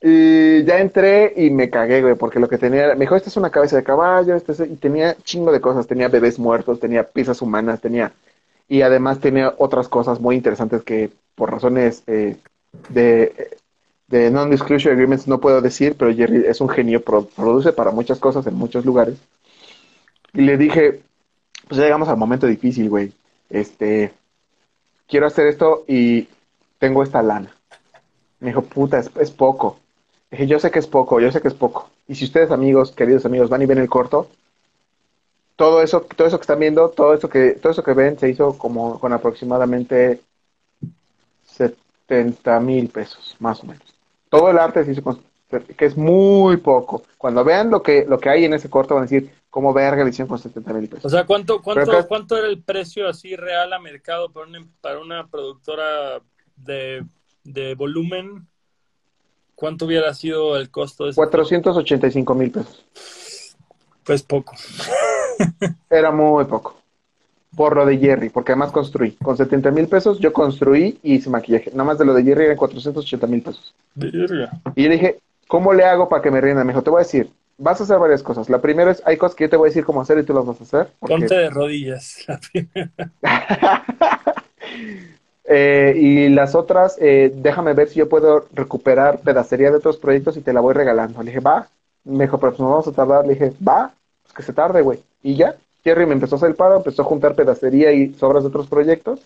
Y 0.04 0.64
ya 0.64 0.80
entré 0.80 1.32
y 1.36 1.50
me 1.50 1.70
cagué, 1.70 2.02
güey, 2.02 2.16
porque 2.16 2.40
lo 2.40 2.48
que 2.48 2.58
tenía, 2.58 2.94
me 2.94 3.02
dijo, 3.02 3.14
esta 3.14 3.28
es 3.28 3.36
una 3.36 3.50
cabeza 3.50 3.76
de 3.76 3.84
caballo, 3.84 4.34
este 4.34 4.52
y 4.66 4.74
tenía 4.76 5.16
chingo 5.22 5.52
de 5.52 5.60
cosas, 5.60 5.86
tenía 5.86 6.08
bebés 6.08 6.40
muertos, 6.40 6.80
tenía 6.80 7.08
piezas 7.08 7.40
humanas, 7.40 7.80
tenía, 7.80 8.12
y 8.68 8.82
además 8.82 9.20
tenía 9.20 9.54
otras 9.58 9.88
cosas 9.88 10.20
muy 10.20 10.34
interesantes 10.34 10.82
que 10.82 11.10
por 11.36 11.52
razones 11.52 12.02
eh, 12.08 12.36
de, 12.88 13.56
de 14.08 14.30
non-disclosure 14.32 14.92
agreements 14.92 15.28
no 15.28 15.40
puedo 15.40 15.60
decir, 15.60 15.94
pero 15.96 16.12
Jerry 16.12 16.46
es 16.46 16.60
un 16.60 16.68
genio, 16.68 17.02
produce 17.04 17.72
para 17.72 17.92
muchas 17.92 18.18
cosas 18.18 18.44
en 18.48 18.54
muchos 18.54 18.84
lugares. 18.84 19.18
Y 20.34 20.42
le 20.42 20.56
dije, 20.56 21.02
pues 21.68 21.78
ya 21.78 21.84
llegamos 21.84 22.08
al 22.08 22.16
momento 22.16 22.46
difícil, 22.46 22.88
güey, 22.88 23.12
este, 23.50 24.12
quiero 25.06 25.26
hacer 25.26 25.46
esto 25.46 25.84
y 25.86 26.28
tengo 26.78 27.02
esta 27.02 27.22
lana. 27.22 27.54
Me 28.40 28.48
dijo, 28.48 28.62
puta, 28.62 28.98
es 28.98 29.30
poco 29.30 29.78
yo 30.32 30.58
sé 30.58 30.70
que 30.70 30.78
es 30.78 30.86
poco, 30.86 31.20
yo 31.20 31.30
sé 31.30 31.40
que 31.40 31.48
es 31.48 31.54
poco. 31.54 31.90
Y 32.08 32.14
si 32.14 32.24
ustedes, 32.24 32.50
amigos, 32.50 32.92
queridos 32.92 33.26
amigos, 33.26 33.48
van 33.48 33.62
y 33.62 33.66
ven 33.66 33.78
el 33.78 33.88
corto, 33.88 34.28
todo 35.56 35.82
eso, 35.82 36.00
todo 36.02 36.26
eso 36.26 36.38
que 36.38 36.42
están 36.42 36.58
viendo, 36.58 36.88
todo 36.90 37.14
eso 37.14 37.28
que, 37.28 37.52
todo 37.52 37.72
eso 37.72 37.84
que 37.84 37.92
ven 37.92 38.18
se 38.18 38.30
hizo 38.30 38.56
como 38.58 38.98
con 38.98 39.12
aproximadamente 39.12 40.20
70 41.46 42.60
mil 42.60 42.88
pesos, 42.88 43.36
más 43.38 43.62
o 43.62 43.66
menos. 43.66 43.84
Todo 44.30 44.50
el 44.50 44.58
arte 44.58 44.84
se 44.84 44.92
hizo 44.92 45.02
con, 45.02 45.20
que 45.76 45.84
es 45.84 45.96
muy 45.96 46.56
poco. 46.56 47.02
Cuando 47.18 47.44
vean 47.44 47.70
lo 47.70 47.82
que, 47.82 48.06
lo 48.06 48.18
que 48.18 48.30
hay 48.30 48.44
en 48.46 48.54
ese 48.54 48.70
corto 48.70 48.94
van 48.94 49.02
a 49.02 49.06
decir, 49.06 49.30
¿Cómo 49.52 49.74
verga 49.74 50.02
le 50.02 50.08
hicieron 50.08 50.30
con 50.30 50.38
70 50.38 50.72
mil 50.72 50.88
pesos? 50.88 51.04
O 51.04 51.08
sea, 51.10 51.26
¿cuánto, 51.26 51.60
cuánto, 51.60 51.92
acá- 51.92 52.08
cuánto 52.08 52.38
era 52.38 52.46
el 52.46 52.62
precio 52.62 53.06
así 53.06 53.36
real 53.36 53.70
a 53.74 53.78
mercado 53.78 54.32
para 54.32 54.46
una, 54.46 54.66
para 54.80 54.98
una 54.98 55.26
productora 55.26 56.22
de, 56.56 57.04
de 57.44 57.74
volumen? 57.74 58.48
¿Cuánto 59.54 59.84
hubiera 59.84 60.14
sido 60.14 60.56
el 60.56 60.70
costo 60.70 61.04
de 61.04 61.10
ese? 61.10 61.16
485 61.16 62.34
mil 62.34 62.50
pesos. 62.50 62.86
Pues 64.04 64.22
poco. 64.22 64.54
Era 65.90 66.10
muy 66.10 66.46
poco. 66.46 66.78
Por 67.54 67.76
lo 67.76 67.84
de 67.84 67.98
Jerry, 67.98 68.30
porque 68.30 68.52
además 68.52 68.72
construí. 68.72 69.12
Con 69.22 69.36
70 69.36 69.70
mil 69.70 69.86
pesos 69.86 70.18
yo 70.18 70.32
construí 70.32 70.98
y 71.02 71.16
hice 71.16 71.28
maquillaje. 71.28 71.70
Nada 71.72 71.84
más 71.84 71.98
de 71.98 72.06
lo 72.06 72.14
de 72.14 72.24
Jerry 72.24 72.46
eran 72.46 72.56
480 72.56 73.26
mil 73.26 73.42
pesos. 73.42 73.74
Verga. 73.94 74.50
Y 74.74 74.84
yo 74.84 74.90
dije, 74.90 75.20
¿cómo 75.46 75.74
le 75.74 75.84
hago 75.84 76.08
para 76.08 76.22
que 76.22 76.30
me 76.30 76.40
rinda? 76.40 76.64
Me 76.64 76.72
dijo, 76.72 76.82
te 76.82 76.88
voy 76.88 77.00
a 77.00 77.04
decir, 77.04 77.30
vas 77.62 77.80
a 77.80 77.84
hacer 77.84 77.98
varias 77.98 78.22
cosas. 78.22 78.50
La 78.50 78.60
primera 78.60 78.90
es, 78.90 79.02
hay 79.06 79.16
cosas 79.16 79.34
que 79.36 79.44
yo 79.44 79.50
te 79.50 79.56
voy 79.56 79.66
a 79.68 79.70
decir 79.70 79.84
cómo 79.84 80.00
hacer 80.00 80.18
y 80.18 80.24
tú 80.24 80.34
las 80.34 80.44
vas 80.44 80.60
a 80.60 80.64
hacer. 80.64 80.88
porque- 80.98 81.14
Ponte 81.16 81.34
de 81.34 81.50
rodillas. 81.50 82.18
la 82.28 82.40
primera. 82.40 82.90
Eh, 85.44 85.94
y 85.98 86.28
las 86.28 86.54
otras, 86.54 86.96
eh, 87.00 87.32
déjame 87.34 87.74
ver 87.74 87.88
si 87.88 87.96
yo 87.96 88.08
puedo 88.08 88.46
recuperar 88.54 89.18
pedacería 89.20 89.70
de 89.70 89.76
otros 89.78 89.96
proyectos 89.98 90.36
y 90.36 90.40
te 90.40 90.52
la 90.52 90.60
voy 90.60 90.72
regalando. 90.72 91.20
Le 91.22 91.30
dije, 91.30 91.40
va. 91.40 91.66
Me 92.04 92.24
dijo, 92.24 92.38
pero 92.38 92.52
pues 92.52 92.60
nos 92.60 92.70
vamos 92.70 92.88
a 92.88 92.92
tardar. 92.92 93.26
Le 93.26 93.34
dije, 93.34 93.52
va, 93.66 93.92
pues 94.22 94.34
que 94.34 94.42
se 94.44 94.52
tarde, 94.52 94.80
güey. 94.82 95.00
Y 95.22 95.34
ya, 95.34 95.56
Jerry 95.84 96.06
me 96.06 96.12
empezó 96.14 96.36
a 96.36 96.38
hacer 96.38 96.50
el 96.50 96.54
paro, 96.54 96.76
empezó 96.76 97.02
a 97.02 97.06
juntar 97.06 97.34
pedacería 97.34 97.92
y 97.92 98.14
sobras 98.14 98.44
de 98.44 98.48
otros 98.48 98.68
proyectos. 98.68 99.20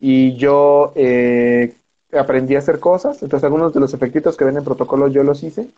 Y 0.00 0.34
yo 0.34 0.92
eh, 0.96 1.74
aprendí 2.12 2.56
a 2.56 2.58
hacer 2.58 2.80
cosas. 2.80 3.22
Entonces, 3.22 3.44
algunos 3.44 3.72
de 3.72 3.80
los 3.80 3.94
efectitos 3.94 4.36
que 4.36 4.44
ven 4.44 4.56
en 4.58 4.64
protocolo 4.64 5.08
yo 5.08 5.22
los 5.22 5.42
hice. 5.44 5.68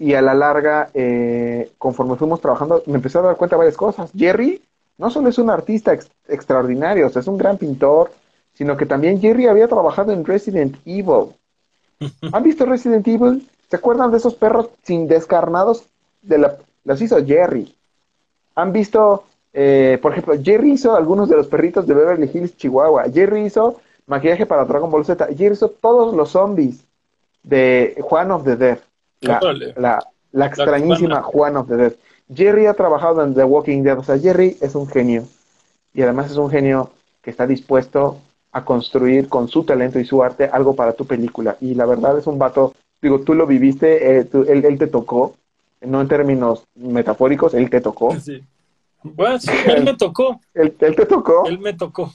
Y 0.00 0.14
a 0.14 0.22
la 0.22 0.32
larga, 0.34 0.90
eh, 0.94 1.72
conforme 1.78 2.16
fuimos 2.16 2.40
trabajando, 2.40 2.82
me 2.86 2.94
empecé 2.94 3.18
a 3.18 3.22
dar 3.22 3.36
cuenta 3.36 3.56
de 3.56 3.58
varias 3.58 3.76
cosas. 3.76 4.10
Jerry 4.16 4.62
no 4.98 5.10
solo 5.10 5.28
es 5.28 5.38
un 5.38 5.50
artista 5.50 5.92
ex- 5.92 6.10
extraordinario, 6.26 7.06
o 7.06 7.10
sea, 7.10 7.20
es 7.20 7.28
un 7.28 7.36
gran 7.36 7.58
pintor, 7.58 8.10
sino 8.54 8.76
que 8.78 8.86
también 8.86 9.20
Jerry 9.20 9.46
había 9.46 9.68
trabajado 9.68 10.12
en 10.12 10.24
Resident 10.24 10.76
Evil. 10.86 11.34
¿Han 12.32 12.42
visto 12.42 12.64
Resident 12.64 13.06
Evil? 13.06 13.46
¿Se 13.68 13.76
acuerdan 13.76 14.10
de 14.10 14.16
esos 14.16 14.34
perros 14.34 14.70
sin 14.82 15.06
descarnados? 15.06 15.84
De 16.22 16.38
la, 16.38 16.56
los 16.84 17.00
hizo 17.02 17.24
Jerry. 17.24 17.74
¿Han 18.54 18.72
visto, 18.72 19.24
eh, 19.52 19.98
por 20.02 20.12
ejemplo, 20.12 20.34
Jerry 20.42 20.72
hizo 20.72 20.96
algunos 20.96 21.28
de 21.28 21.36
los 21.36 21.46
perritos 21.46 21.86
de 21.86 21.94
Beverly 21.94 22.30
Hills, 22.32 22.56
Chihuahua. 22.56 23.04
Jerry 23.12 23.44
hizo 23.44 23.80
maquillaje 24.06 24.46
para 24.46 24.64
Dragon 24.64 24.90
Ball 24.90 25.04
Z. 25.04 25.26
Jerry 25.36 25.54
hizo 25.54 25.68
todos 25.70 26.14
los 26.14 26.30
zombies 26.30 26.84
de 27.42 27.96
Juan 28.02 28.30
of 28.32 28.44
the 28.44 28.56
Dead. 28.56 28.78
La, 29.20 29.38
la, 29.76 29.98
la 30.32 30.46
extrañísima. 30.46 31.22
Juan 31.22 31.56
of 31.56 31.68
the 31.68 31.76
Dead. 31.76 31.92
Jerry 32.34 32.66
ha 32.66 32.74
trabajado 32.74 33.22
en 33.24 33.34
The 33.34 33.44
Walking 33.44 33.82
Dead. 33.82 33.98
O 33.98 34.04
sea, 34.04 34.18
Jerry 34.18 34.56
es 34.60 34.74
un 34.74 34.86
genio. 34.86 35.24
Y 35.92 36.02
además 36.02 36.30
es 36.30 36.36
un 36.36 36.50
genio 36.50 36.90
que 37.22 37.30
está 37.30 37.46
dispuesto 37.46 38.18
a 38.52 38.64
construir 38.64 39.28
con 39.28 39.48
su 39.48 39.64
talento 39.64 39.98
y 39.98 40.04
su 40.04 40.22
arte 40.22 40.44
algo 40.50 40.74
para 40.74 40.92
tu 40.92 41.04
película. 41.06 41.56
Y 41.60 41.74
la 41.74 41.86
verdad 41.86 42.18
es 42.18 42.26
un 42.26 42.38
vato, 42.38 42.72
digo, 43.02 43.20
tú 43.20 43.34
lo 43.34 43.46
viviste, 43.46 44.18
eh, 44.18 44.24
tú- 44.24 44.44
él, 44.48 44.64
él 44.64 44.78
te 44.78 44.86
tocó, 44.86 45.34
no 45.82 46.00
en 46.00 46.08
términos 46.08 46.64
metafóricos, 46.74 47.54
él 47.54 47.68
te 47.70 47.80
tocó. 47.80 48.14
Sí. 48.20 48.42
Bueno, 49.02 49.38
sí, 49.38 49.50
él 49.66 49.84
me 49.84 49.94
tocó. 49.96 50.40
Él, 50.52 50.76
él 50.78 50.94
te 50.96 51.06
tocó. 51.06 51.46
Él 51.46 51.58
me 51.58 51.72
tocó. 51.72 52.12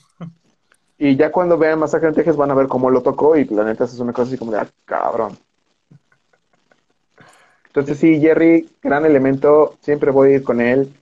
Y 0.98 1.16
ya 1.16 1.32
cuando 1.32 1.58
vean 1.58 1.80
Masacre 1.80 2.10
en 2.10 2.16
Texas 2.16 2.38
van 2.38 2.52
a 2.52 2.54
ver 2.56 2.68
cómo 2.68 2.90
lo 2.90 3.02
tocó 3.02 3.36
y 3.36 3.46
la 3.46 3.64
neta 3.64 3.84
es 3.86 4.00
una 4.00 4.14
cosa 4.14 4.30
así 4.30 4.38
como 4.38 4.52
de, 4.52 4.60
ah, 4.60 4.68
cabrón. 4.86 5.38
Entonces 7.76 8.00
sí, 8.00 8.22
Jerry, 8.22 8.70
gran 8.82 9.06
elemento, 9.06 9.76
siempre 9.82 10.10
voy 10.10 10.30
a 10.32 10.36
ir 10.36 10.44
con 10.46 10.62
él 10.62 10.94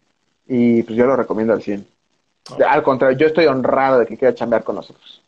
y 0.47 0.81
pues 0.81 0.97
yo 0.97 1.05
lo 1.05 1.15
recomiendo 1.15 1.53
al 1.53 1.61
100. 1.61 1.85
Al 2.67 2.81
contrario, 2.81 3.15
yo 3.15 3.27
estoy 3.27 3.45
honrado 3.45 3.99
de 3.99 4.07
que 4.07 4.17
quiera 4.17 4.33
chambear 4.33 4.63
con 4.63 4.77
nosotros. 4.77 5.21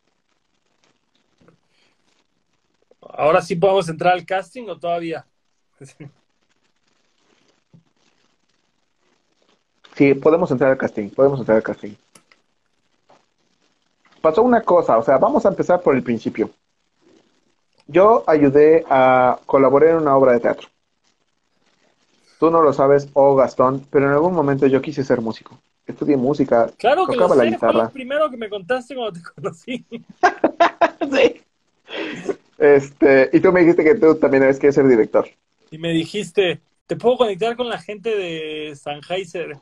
Ahora 3.00 3.44
sí 3.44 3.56
podemos 3.56 3.88
entrar 3.90 4.14
al 4.14 4.26
casting 4.26 4.70
o 4.70 4.78
todavía. 4.80 5.26
Sí, 9.96 10.14
podemos 10.14 10.52
entrar 10.52 10.72
al 10.72 10.78
casting, 10.78 11.10
podemos 11.10 11.40
entrar 11.40 11.56
al 11.56 11.64
casting. 11.64 11.94
Pasó 14.20 14.44
una 14.44 14.60
cosa, 14.60 14.98
o 14.98 15.04
sea, 15.04 15.18
vamos 15.18 15.46
a 15.46 15.48
empezar 15.48 15.82
por 15.82 15.96
el 15.96 16.04
principio. 16.04 16.50
Yo 17.88 18.26
ayudé 18.28 18.84
a 18.90 19.40
colaborar 19.46 19.92
en 19.92 19.96
una 20.00 20.18
obra 20.18 20.34
de 20.34 20.42
teatro. 20.42 20.68
Tú 22.40 22.52
no 22.52 22.62
lo 22.62 22.74
sabes, 22.74 23.08
oh 23.14 23.36
Gastón, 23.36 23.86
pero 23.90 24.08
en 24.08 24.12
algún 24.14 24.34
momento 24.34 24.68
yo 24.68 24.82
quise 24.82 25.04
ser 25.04 25.22
músico. 25.22 25.58
Estudié 25.88 26.18
música, 26.18 26.70
Claro 26.78 27.06
que 27.06 27.16
lo 27.16 27.28
tocaba 27.28 27.36
la 27.36 27.44
sé, 27.44 27.50
fue 27.50 27.56
guitarra. 27.70 27.84
lo 27.86 27.90
primero 27.92 28.30
que 28.30 28.38
me 28.38 28.50
contaste 28.50 28.96
cuando 28.96 29.20
te 29.20 29.26
conocí. 29.36 29.86
Sí. 31.12 31.42
Este, 32.58 33.30
y 33.32 33.40
tú 33.40 33.52
me 33.52 33.60
dijiste 33.60 33.84
que 33.84 33.96
tú 33.96 34.16
también 34.16 34.44
eres 34.44 34.58
que 34.58 34.72
ser 34.72 34.88
director. 34.88 35.28
Y 35.70 35.78
me 35.78 35.92
dijiste, 35.92 36.60
te 36.88 36.96
puedo 36.96 37.18
conectar 37.18 37.56
con 37.56 37.70
la 37.70 37.80
gente 37.80 38.16
de 38.16 38.76
Sennheiser. 38.76 39.58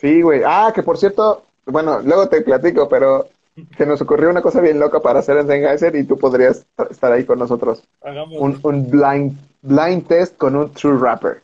Sí, 0.00 0.22
güey. 0.22 0.42
Ah, 0.44 0.72
que 0.74 0.82
por 0.82 0.96
cierto, 0.96 1.44
bueno, 1.66 2.00
luego 2.00 2.28
te 2.28 2.40
platico, 2.42 2.88
pero 2.88 3.28
se 3.76 3.86
nos 3.86 4.00
ocurrió 4.02 4.28
una 4.30 4.42
cosa 4.42 4.60
bien 4.60 4.78
loca 4.78 5.00
para 5.00 5.20
hacer 5.20 5.38
en 5.38 5.46
Sennheiser 5.46 5.96
y 5.96 6.04
tú 6.04 6.18
podrías 6.18 6.66
estar 6.90 7.12
ahí 7.12 7.24
con 7.24 7.38
nosotros. 7.38 7.82
Hagamos. 8.02 8.36
Un, 8.38 8.60
un 8.62 8.90
blind, 8.90 9.38
blind 9.62 10.06
test 10.06 10.36
con 10.36 10.56
un 10.56 10.70
true 10.72 10.98
rapper. 10.98 11.42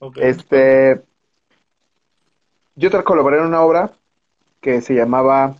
Ok. 0.00 0.18
Este, 0.20 1.02
yo 2.74 2.90
tra- 2.90 3.04
colaboré 3.04 3.38
en 3.38 3.44
una 3.46 3.62
obra 3.62 3.92
que 4.60 4.80
se 4.80 4.94
llamaba 4.94 5.54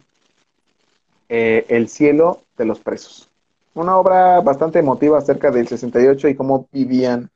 eh, 1.29 1.67
El 1.69 1.89
cielo 1.89 2.41
de 2.57 2.65
los 2.65 2.81
presos. 2.81 3.29
Una 3.75 3.97
obra 3.97 4.41
bastante 4.41 4.79
emotiva 4.81 5.19
acerca 5.19 5.51
del 5.51 5.67
68 5.69 6.29
y 6.29 6.35
cómo 6.35 6.69
vivían, 6.73 7.31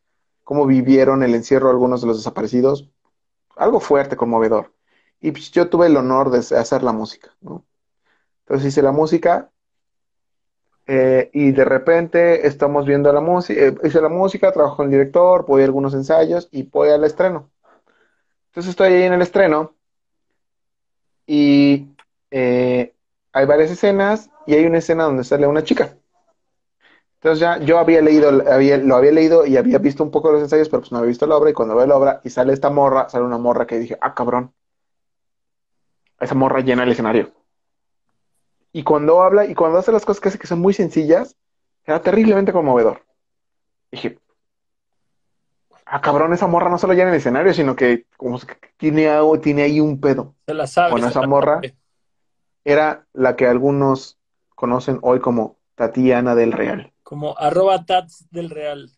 cómo 0.45 0.67
vivieron 0.67 1.23
el 1.23 1.35
encierro 1.35 1.71
algunos 1.71 2.03
de 2.03 2.09
los 2.09 2.19
desaparecidos. 2.19 2.89
Algo 3.57 3.81
fuerte, 3.81 4.17
conmovedor. 4.17 4.73
Y 5.21 5.31
pues, 5.33 5.51
yo 5.51 5.69
tuve 5.71 5.87
el 5.87 5.97
honor 5.97 6.31
de 6.31 6.39
hacer 6.57 6.83
la 6.83 6.93
música, 6.93 7.31
¿no? 7.41 7.64
Entonces 8.47 8.68
hice 8.68 8.82
la 8.82 8.92
música 8.92 9.51
eh, 10.86 11.30
y 11.32 11.51
de 11.51 11.64
repente 11.64 12.47
estamos 12.47 12.86
viendo 12.86 13.12
la 13.12 13.20
música, 13.20 13.74
hice 13.82 14.01
la 14.01 14.09
música, 14.09 14.52
trabajo 14.52 14.77
con 14.77 14.86
el 14.86 14.93
director, 14.93 15.44
voy 15.44 15.62
a 15.62 15.64
algunos 15.64 15.94
ensayos 15.94 16.48
y 16.52 16.62
voy 16.62 16.90
al 16.90 17.02
estreno. 17.02 17.51
Entonces 18.51 18.70
estoy 18.70 18.93
ahí 18.93 19.02
en 19.02 19.14
el 19.14 19.23
estreno 19.23 19.74
y 21.27 21.89
eh, 22.31 22.94
hay 23.32 23.47
varias 23.47 23.73
escenas 23.73 24.31
y 24.47 24.55
hay 24.55 24.64
una 24.64 24.78
escena 24.78 25.05
donde 25.05 25.24
sale 25.24 25.48
una 25.48 25.64
chica. 25.64 25.97
Entonces 27.16 27.40
ya 27.40 27.59
yo 27.59 27.81
había 27.81 28.01
leído, 28.01 28.28
había, 28.48 28.77
lo 28.78 28.94
había 28.94 29.10
leído 29.10 29.44
y 29.44 29.56
había 29.56 29.78
visto 29.78 30.05
un 30.05 30.12
poco 30.12 30.31
los 30.31 30.40
ensayos, 30.40 30.68
pero 30.68 30.82
pues 30.82 30.93
no 30.93 30.98
había 30.98 31.09
visto 31.09 31.27
la 31.27 31.36
obra 31.36 31.51
y 31.51 31.52
cuando 31.52 31.74
veo 31.74 31.86
la 31.86 31.97
obra 31.97 32.20
y 32.23 32.31
sale 32.31 32.52
esta 32.52 32.70
morra, 32.70 33.09
sale 33.09 33.24
una 33.24 33.39
morra 33.39 33.66
que 33.66 33.81
dije, 33.81 33.98
ah, 34.01 34.14
cabrón, 34.14 34.55
esa 36.20 36.35
morra 36.35 36.60
llena 36.60 36.85
el 36.85 36.93
escenario. 36.93 37.36
Y 38.77 38.82
cuando 38.82 39.23
habla 39.23 39.47
y 39.47 39.55
cuando 39.55 39.78
hace 39.78 39.90
las 39.90 40.05
cosas 40.05 40.20
que 40.20 40.28
hace 40.28 40.39
que 40.39 40.47
son 40.47 40.61
muy 40.61 40.74
sencillas, 40.74 41.35
era 41.86 42.03
terriblemente 42.03 42.53
conmovedor. 42.53 43.01
Dije, 43.90 44.19
ah, 45.86 46.03
cabrón, 46.03 46.35
esa 46.35 46.47
morra 46.47 46.69
no 46.69 46.77
solo 46.77 46.93
llena 46.93 47.09
el 47.09 47.16
escenario, 47.16 47.55
sino 47.55 47.74
que 47.74 48.05
como 48.19 48.39
que 48.39 48.55
tiene, 48.77 49.09
algo- 49.09 49.40
tiene 49.40 49.62
ahí 49.62 49.81
un 49.81 49.98
pedo. 49.98 50.35
Se 50.47 50.53
la 50.53 50.66
sabe. 50.66 50.90
Bueno, 50.90 51.09
esa 51.09 51.27
morra 51.27 51.55
sabe. 51.55 51.74
era 52.65 53.07
la 53.15 53.35
que 53.35 53.47
algunos 53.47 54.19
conocen 54.55 54.98
hoy 55.01 55.20
como 55.20 55.57
Tatiana 55.74 56.35
del 56.35 56.53
Real. 56.53 56.93
Como 57.03 57.39
arroba 57.39 57.86
tats 57.86 58.27
del 58.31 58.51
real. 58.51 58.90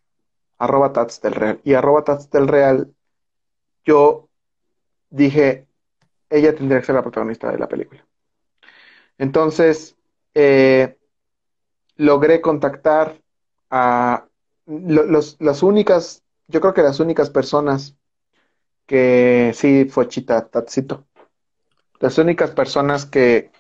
arroba 0.59 0.93
Tats 0.93 1.21
del 1.21 1.35
Real. 1.37 1.61
Y 1.63 1.75
arroba 1.75 2.03
Tats 2.03 2.31
del 2.31 2.49
Real, 2.49 2.93
yo 3.85 4.29
dije, 5.09 5.69
ella 6.31 6.53
tendría 6.57 6.81
que 6.81 6.87
ser 6.87 6.97
la 6.97 7.03
protagonista 7.03 7.53
de 7.53 7.59
la 7.59 7.69
película. 7.69 8.05
Entonces, 9.19 9.97
eh, 10.35 10.97
logré 11.97 12.41
contactar 12.41 13.21
a 13.71 14.27
lo- 14.67 15.05
los, 15.05 15.37
las 15.41 15.63
únicas, 15.63 16.23
yo 16.49 16.61
creo 16.61 16.75
que 16.75 16.83
las 16.83 17.01
únicas 17.01 17.31
personas 17.31 17.97
que 18.87 19.53
sí 19.55 19.87
fue 19.87 20.09
Chita 20.09 20.49
Tatsito. 20.49 21.07
Las 22.01 22.19
únicas 22.19 22.53
personas 22.53 23.07
que 23.07 23.51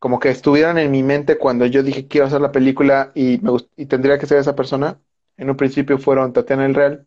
como 0.00 0.20
que 0.20 0.30
estuvieran 0.30 0.78
en 0.78 0.90
mi 0.92 1.02
mente 1.02 1.38
cuando 1.38 1.66
yo 1.66 1.82
dije 1.82 2.08
quiero 2.08 2.26
hacer 2.28 2.40
la 2.42 2.52
película 2.52 3.12
y, 3.14 3.38
me 3.42 3.52
y 3.76 3.86
tendría 3.86 4.18
que 4.18 4.26
ser 4.26 4.38
esa 4.38 4.56
persona, 4.56 5.00
en 5.38 5.50
un 5.50 5.56
principio 5.56 5.98
fueron 5.98 6.32
Tatiana 6.34 6.66
el 6.66 6.74
Real 6.74 7.06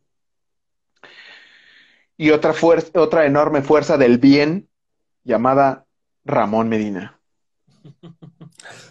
y 2.17 2.31
otra 2.31 2.53
fuerza, 2.53 2.99
otra 3.01 3.25
enorme 3.25 3.61
fuerza 3.61 3.97
del 3.97 4.17
bien 4.17 4.69
llamada 5.25 5.87
Ramón 6.25 6.69
Medina. 6.69 7.20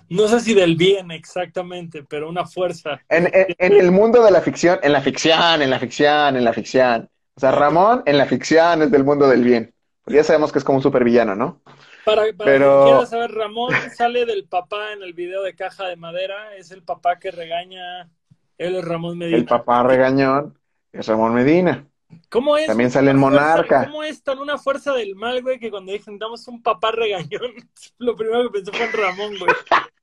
No 0.08 0.26
sé 0.28 0.40
si 0.40 0.54
del 0.54 0.76
bien 0.76 1.10
exactamente, 1.10 2.02
pero 2.08 2.28
una 2.28 2.44
fuerza. 2.46 3.00
En, 3.08 3.26
en- 3.32 3.54
en 3.58 3.72
el 3.72 3.90
mundo 3.92 4.22
de 4.24 4.30
la 4.30 4.40
ficción, 4.40 4.78
en 4.82 4.92
la 4.92 5.00
ficción, 5.00 5.62
en 5.62 5.70
la 5.70 5.78
ficción, 5.78 6.36
en 6.36 6.44
la 6.44 6.52
ficción. 6.52 7.08
O 7.34 7.40
sea, 7.40 7.52
Ramón 7.52 8.02
en 8.06 8.18
la 8.18 8.26
ficción 8.26 8.82
es 8.82 8.90
del 8.90 9.04
mundo 9.04 9.28
del 9.28 9.44
bien. 9.44 9.72
Ya 10.06 10.24
sabemos 10.24 10.50
que 10.52 10.58
es 10.58 10.64
como 10.64 10.78
un 10.78 10.82
supervillano, 10.82 11.36
¿no? 11.36 11.60
Para, 12.04 12.22
para 12.36 12.50
Pero- 12.50 12.84
que 12.84 12.90
quieras 12.90 13.10
saber, 13.10 13.30
Ramón 13.30 13.72
sale 13.96 14.26
del 14.26 14.44
papá 14.46 14.92
en 14.92 15.02
el 15.02 15.14
video 15.14 15.42
de 15.42 15.54
Caja 15.54 15.86
de 15.86 15.96
Madera, 15.96 16.56
es 16.56 16.70
el 16.72 16.82
papá 16.82 17.18
que 17.18 17.30
regaña, 17.30 18.10
él 18.58 18.74
es 18.76 18.84
Ramón 18.84 19.18
Medina. 19.18 19.36
El 19.38 19.44
papá 19.44 19.82
regañón 19.84 20.58
es 20.92 21.06
Ramón 21.06 21.34
Medina. 21.34 21.86
¿Cómo 22.28 22.56
es? 22.56 22.66
También 22.66 22.90
sale 22.90 23.10
en 23.10 23.18
Monarca. 23.18 23.86
¿Cómo 23.86 24.02
es 24.02 24.22
tan 24.22 24.38
una 24.38 24.58
fuerza 24.58 24.92
del 24.92 25.16
mal, 25.16 25.42
güey, 25.42 25.58
que 25.58 25.70
cuando 25.70 25.92
dicen 25.92 26.18
damos 26.18 26.46
un 26.48 26.62
papá 26.62 26.92
regañón, 26.92 27.52
lo 27.98 28.16
primero 28.16 28.44
que 28.44 28.60
pensé 28.60 28.72
fue 28.72 28.86
en 28.86 28.92
Ramón, 28.92 29.34
güey? 29.38 29.52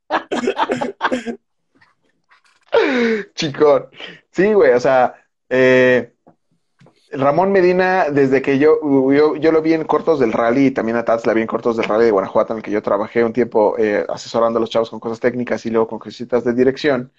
Chicón. 3.34 3.88
Sí, 4.32 4.54
güey, 4.54 4.74
o 4.74 4.80
sea, 4.80 5.16
eh, 5.50 6.14
Ramón 7.12 7.52
Medina, 7.52 8.10
desde 8.12 8.42
que 8.42 8.60
yo, 8.60 8.80
yo, 9.12 9.36
yo 9.38 9.52
lo 9.52 9.62
vi 9.62 9.74
en 9.74 9.86
cortos 9.86 10.20
del 10.20 10.34
rally 10.34 10.68
y 10.68 10.72
también 10.72 10.98
a 10.98 11.06
Tats 11.06 11.26
la 11.26 11.34
vi 11.34 11.42
en 11.42 11.48
cortos 11.48 11.78
del 11.78 11.86
rally 11.86 12.06
de 12.06 12.12
Guanajuato, 12.12 12.54
en 12.54 12.58
el 12.58 12.64
que 12.64 12.72
yo 12.72 12.82
trabajé 12.82 13.24
un 13.24 13.34
tiempo 13.34 13.76
eh, 13.78 14.06
asesorando 14.10 14.58
a 14.58 14.62
los 14.62 14.70
chavos 14.70 14.90
con 14.90 15.00
cosas 15.00 15.20
técnicas 15.20 15.66
y 15.66 15.70
luego 15.70 15.88
con 15.88 16.00
cositas 16.00 16.44
de 16.44 16.54
dirección. 16.54 17.12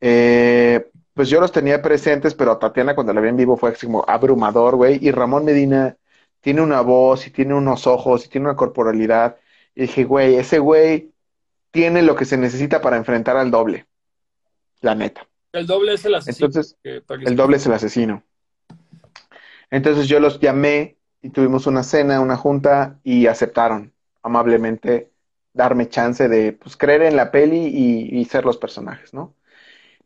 Eh, 0.00 0.90
pues 1.14 1.28
yo 1.28 1.40
los 1.40 1.52
tenía 1.52 1.82
presentes, 1.82 2.34
pero 2.34 2.52
a 2.52 2.58
Tatiana 2.58 2.94
cuando 2.94 3.12
la 3.12 3.20
vi 3.20 3.28
en 3.28 3.36
vivo 3.36 3.56
fue 3.56 3.70
así 3.70 3.86
como 3.86 4.04
abrumador, 4.06 4.76
güey. 4.76 4.98
Y 5.04 5.10
Ramón 5.10 5.44
Medina 5.44 5.96
tiene 6.40 6.62
una 6.62 6.80
voz 6.80 7.26
y 7.26 7.30
tiene 7.30 7.54
unos 7.54 7.86
ojos 7.86 8.24
y 8.24 8.28
tiene 8.28 8.46
una 8.46 8.56
corporalidad. 8.56 9.36
Y 9.74 9.82
dije, 9.82 10.04
güey, 10.04 10.36
ese 10.36 10.58
güey 10.58 11.12
tiene 11.70 12.02
lo 12.02 12.14
que 12.16 12.24
se 12.24 12.36
necesita 12.36 12.80
para 12.80 12.96
enfrentar 12.96 13.36
al 13.36 13.50
doble. 13.50 13.86
La 14.80 14.94
neta. 14.94 15.26
El 15.52 15.66
doble 15.66 15.94
es 15.94 16.04
el 16.04 16.14
asesino. 16.14 16.46
Entonces, 16.46 16.76
que- 16.82 17.00
para 17.00 17.20
que 17.20 17.26
el 17.26 17.36
doble 17.36 17.56
es 17.56 17.66
el 17.66 17.72
asesino. 17.72 18.22
Entonces 19.70 20.08
yo 20.08 20.20
los 20.20 20.40
llamé 20.40 20.96
y 21.22 21.30
tuvimos 21.30 21.66
una 21.66 21.82
cena, 21.82 22.20
una 22.20 22.36
junta 22.36 22.98
y 23.04 23.26
aceptaron 23.26 23.92
amablemente 24.22 25.10
darme 25.52 25.88
chance 25.88 26.28
de 26.28 26.52
pues, 26.52 26.76
creer 26.76 27.02
en 27.02 27.16
la 27.16 27.30
peli 27.30 27.66
y, 27.66 28.18
y 28.20 28.24
ser 28.24 28.44
los 28.44 28.56
personajes, 28.56 29.12
¿no? 29.12 29.34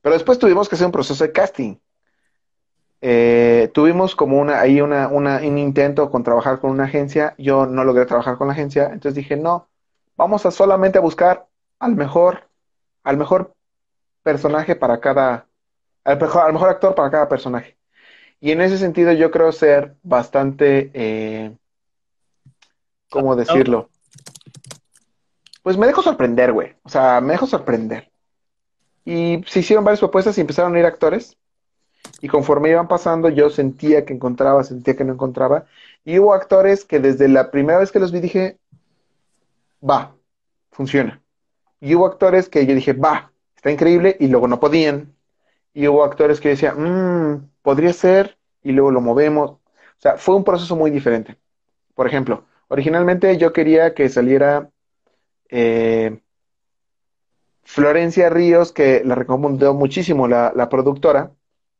Pero 0.04 0.12
después 0.16 0.38
tuvimos 0.38 0.68
que 0.68 0.74
hacer 0.74 0.84
un 0.84 0.92
proceso 0.92 1.24
de 1.24 1.32
casting. 1.32 1.76
Eh, 3.00 3.70
tuvimos 3.72 4.14
como 4.14 4.38
una, 4.38 4.60
ahí 4.60 4.82
una, 4.82 5.08
una- 5.08 5.38
un 5.38 5.56
intento 5.56 6.10
con 6.10 6.22
trabajar 6.22 6.60
con 6.60 6.72
una 6.72 6.84
agencia. 6.84 7.34
Yo 7.38 7.64
no 7.64 7.84
logré 7.84 8.04
trabajar 8.04 8.36
con 8.36 8.46
la 8.48 8.52
agencia, 8.52 8.84
entonces 8.84 9.14
dije, 9.14 9.34
no, 9.38 9.66
vamos 10.14 10.44
a 10.44 10.50
solamente 10.50 10.98
a 10.98 11.00
buscar 11.00 11.46
al 11.78 11.96
mejor, 11.96 12.50
al 13.02 13.16
mejor 13.16 13.54
personaje 14.22 14.76
para 14.76 15.00
cada, 15.00 15.46
al 16.04 16.20
mejor, 16.20 16.42
al 16.42 16.52
mejor 16.52 16.68
actor 16.68 16.94
para 16.94 17.10
cada 17.10 17.26
personaje. 17.30 17.78
Y 18.40 18.50
en 18.50 18.60
ese 18.60 18.76
sentido 18.76 19.10
yo 19.12 19.30
creo 19.30 19.52
ser 19.52 19.94
bastante, 20.02 20.90
eh, 20.92 21.56
¿cómo 23.08 23.36
decirlo? 23.36 23.88
Pues 25.62 25.78
me 25.78 25.86
dejo 25.86 26.02
sorprender, 26.02 26.52
güey. 26.52 26.76
O 26.82 26.90
sea, 26.90 27.22
me 27.22 27.32
dejo 27.32 27.46
sorprender. 27.46 28.10
Y 29.04 29.42
se 29.46 29.60
hicieron 29.60 29.84
varias 29.84 30.00
propuestas 30.00 30.36
y 30.38 30.40
empezaron 30.40 30.74
a 30.74 30.78
ir 30.78 30.86
actores. 30.86 31.36
Y 32.20 32.28
conforme 32.28 32.70
iban 32.70 32.88
pasando, 32.88 33.28
yo 33.28 33.50
sentía 33.50 34.04
que 34.04 34.12
encontraba, 34.14 34.64
sentía 34.64 34.96
que 34.96 35.04
no 35.04 35.12
encontraba. 35.12 35.66
Y 36.04 36.18
hubo 36.18 36.34
actores 36.34 36.84
que 36.84 37.00
desde 37.00 37.28
la 37.28 37.50
primera 37.50 37.78
vez 37.78 37.92
que 37.92 38.00
los 38.00 38.12
vi 38.12 38.20
dije, 38.20 38.58
va, 39.82 40.14
funciona. 40.70 41.22
Y 41.80 41.94
hubo 41.94 42.06
actores 42.06 42.48
que 42.48 42.64
yo 42.66 42.74
dije, 42.74 42.92
va, 42.92 43.32
está 43.56 43.70
increíble, 43.70 44.16
y 44.20 44.28
luego 44.28 44.48
no 44.48 44.60
podían. 44.60 45.14
Y 45.74 45.86
hubo 45.88 46.04
actores 46.04 46.40
que 46.40 46.48
yo 46.48 46.54
decía, 46.54 46.74
"Mm, 46.74 47.50
podría 47.62 47.92
ser, 47.92 48.38
y 48.62 48.72
luego 48.72 48.90
lo 48.90 49.00
movemos. 49.00 49.50
O 49.52 49.60
sea, 49.98 50.16
fue 50.16 50.34
un 50.34 50.44
proceso 50.44 50.76
muy 50.76 50.90
diferente. 50.90 51.36
Por 51.94 52.06
ejemplo, 52.06 52.44
originalmente 52.68 53.36
yo 53.38 53.52
quería 53.52 53.94
que 53.94 54.08
saliera 54.08 54.70
eh, 55.50 56.20
Florencia 57.64 58.30
Ríos, 58.30 58.72
que 58.72 59.02
la 59.04 59.14
recomendó 59.14 59.74
muchísimo 59.74 60.28
la, 60.28 60.52
productora. 60.68 61.32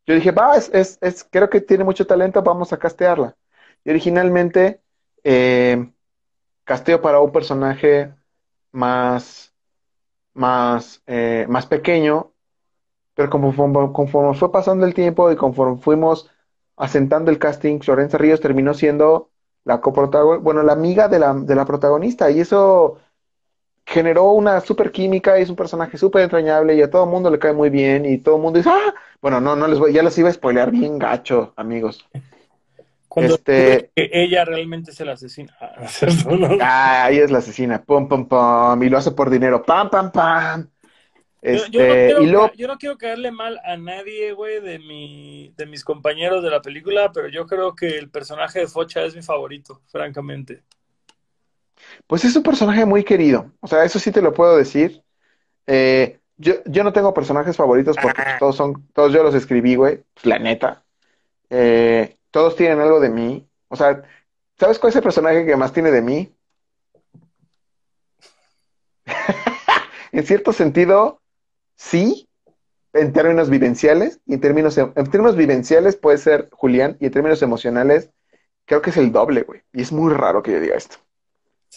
Yo 0.07 0.15
dije, 0.15 0.31
va, 0.33 0.57
es, 0.57 0.71
es- 0.75 0.99
es- 1.01 1.25
creo 1.31 1.51
que 1.51 1.61
tiene 1.61 1.85
mucho 1.85 2.07
talento, 2.07 2.43
vamos 2.43 2.73
a 2.73 2.79
castearla. 2.79 3.37
Y 3.85 3.91
originalmente 3.91 4.83
eh, 5.25 5.91
casteo 6.65 7.01
para 7.03 7.21
un 7.21 7.33
personaje 7.33 8.15
más, 8.73 9.55
más, 10.35 11.03
eh, 11.07 11.47
más 11.49 11.67
pequeño, 11.67 12.33
pero 13.15 13.31
conforme, 13.31 13.93
conforme 13.93 14.35
fue 14.35 14.51
pasando 14.53 14.87
el 14.87 14.95
tiempo 14.95 15.31
y 15.31 15.37
conforme 15.37 15.79
fuimos 15.81 16.31
asentando 16.77 17.31
el 17.31 17.39
casting, 17.39 17.81
Florencia 17.81 18.19
Ríos 18.19 18.41
terminó 18.41 18.75
siendo 18.75 19.31
la 19.65 19.81
coprotagonista, 19.81 20.43
bueno, 20.43 20.63
la 20.63 20.73
amiga 20.73 21.09
de 21.09 21.19
la, 21.19 21.35
de 21.35 21.55
la 21.55 21.65
protagonista, 21.65 22.31
y 22.31 22.41
eso 22.41 22.99
generó 23.87 24.33
una 24.33 24.61
super 24.61 24.91
química 24.91 25.39
y 25.39 25.43
es 25.43 25.51
un 25.51 25.57
personaje 25.57 25.99
súper 25.99 26.23
entrañable 26.23 26.75
y 26.75 26.83
a 26.83 26.91
todo 26.91 27.05
el 27.05 27.11
mundo 27.11 27.31
le 27.31 27.39
cae 27.39 27.53
muy 27.53 27.71
bien 27.71 28.07
y 28.07 28.19
todo 28.19 28.37
el 28.37 28.43
mundo 28.43 28.59
dice, 28.59 28.71
ah, 28.71 28.95
bueno, 29.21 29.41
no, 29.41 29.57
no 29.57 29.69
les 29.69 29.79
voy, 29.79 29.93
ya 29.93 30.03
les 30.03 30.17
iba 30.19 30.29
a 30.29 30.33
spoilear 30.33 30.71
bien 30.71 30.99
gacho, 30.99 31.53
amigos. 31.57 32.09
Cuando 33.09 33.35
Este- 33.35 33.91
que 33.95 34.11
ella 34.13 34.45
realmente 34.45 34.91
es 34.91 35.01
el 35.01 35.11
asesino. 35.11 35.53
Ah. 35.61 35.77
Ah, 36.61 37.05
ahí 37.05 37.19
es 37.19 37.31
la 37.31 37.39
asesina, 37.39 37.83
pum, 37.83 38.09
pum, 38.09 38.27
pum, 38.27 38.83
y 38.83 38.89
lo 38.89 38.99
hace 38.99 39.13
por 39.13 39.31
dinero, 39.31 39.63
pam, 39.63 39.91
pam, 39.91 40.11
pam. 40.11 40.69
Yo, 41.43 41.51
Este, 41.53 41.71
yo 41.71 41.87
no 41.87 41.95
quiero, 41.95 42.23
y 42.23 42.27
luego, 42.27 42.51
yo 42.57 42.67
no 42.67 42.79
quiero 42.79 42.97
caerle 42.97 43.31
mal 43.31 43.61
a 43.65 43.77
nadie, 43.77 44.33
güey, 44.33 44.61
de, 44.61 44.79
mi, 44.79 45.53
de 45.57 45.67
mis 45.67 45.85
compañeros 45.85 46.43
de 46.43 46.49
la 46.49 46.63
película, 46.63 47.13
pero 47.13 47.29
yo 47.29 47.47
creo 47.47 47.75
que 47.75 47.99
el 47.99 48.09
personaje 48.11 48.61
de 48.61 48.67
Focha 48.67 49.05
es 49.05 49.15
mi 49.15 49.21
favorito, 49.21 49.83
francamente. 49.89 50.63
Pues 52.07 52.25
es 52.25 52.37
un 52.37 52.43
personaje 52.43 52.85
muy 52.85 53.05
querido, 53.05 53.51
o 53.61 53.67
sea, 53.67 53.85
eso 53.85 53.99
sí 53.99 54.13
te 54.13 54.23
lo 54.23 54.33
puedo 54.33 54.57
decir. 54.57 55.03
Eh, 55.67 56.21
yo, 56.37 56.55
yo 56.67 56.85
no 56.85 56.93
tengo 56.93 57.15
personajes 57.15 57.57
favoritos 57.57 57.97
porque 58.01 58.23
pues, 58.23 58.39
todos 58.39 58.57
son, 58.57 58.87
todos 58.93 59.13
yo 59.13 59.23
los 59.23 59.35
escribí, 59.35 59.77
güey, 59.77 60.03
pues, 60.15 60.27
la 60.27 60.39
neta. 60.39 60.85
Eh, 61.51 62.17
todos 62.31 62.57
tienen 62.57 62.81
algo 62.81 63.01
de 63.01 63.11
mí. 63.11 63.49
O 63.69 63.77
sea, 63.77 64.03
¿sabes 64.59 64.79
cuál 64.79 64.91
es 64.91 64.97
el 64.97 65.03
personaje 65.03 65.47
que 65.47 65.57
más 65.57 65.73
tiene 65.73 65.91
de 65.91 66.03
mí? 66.03 66.35
En 70.13 70.25
cierto 70.25 70.53
sentido, 70.53 71.21
sí, 71.75 72.29
en 72.93 73.13
términos 73.13 73.51
vivenciales, 73.51 74.21
y 74.27 74.35
en 74.35 74.41
términos, 74.41 74.79
en 74.79 75.11
términos 75.11 75.35
vivenciales 75.35 75.97
puede 75.97 76.19
ser 76.19 76.49
Julián, 76.53 76.97
y 77.01 77.07
en 77.07 77.13
términos 77.13 77.43
emocionales, 77.43 78.11
creo 78.65 78.81
que 78.81 78.91
es 78.91 78.97
el 78.97 79.11
doble, 79.11 79.43
güey. 79.43 79.63
Y 79.73 79.83
es 79.83 79.91
muy 79.91 80.13
raro 80.13 80.41
que 80.41 80.53
yo 80.53 80.61
diga 80.61 80.77
esto. 80.77 80.99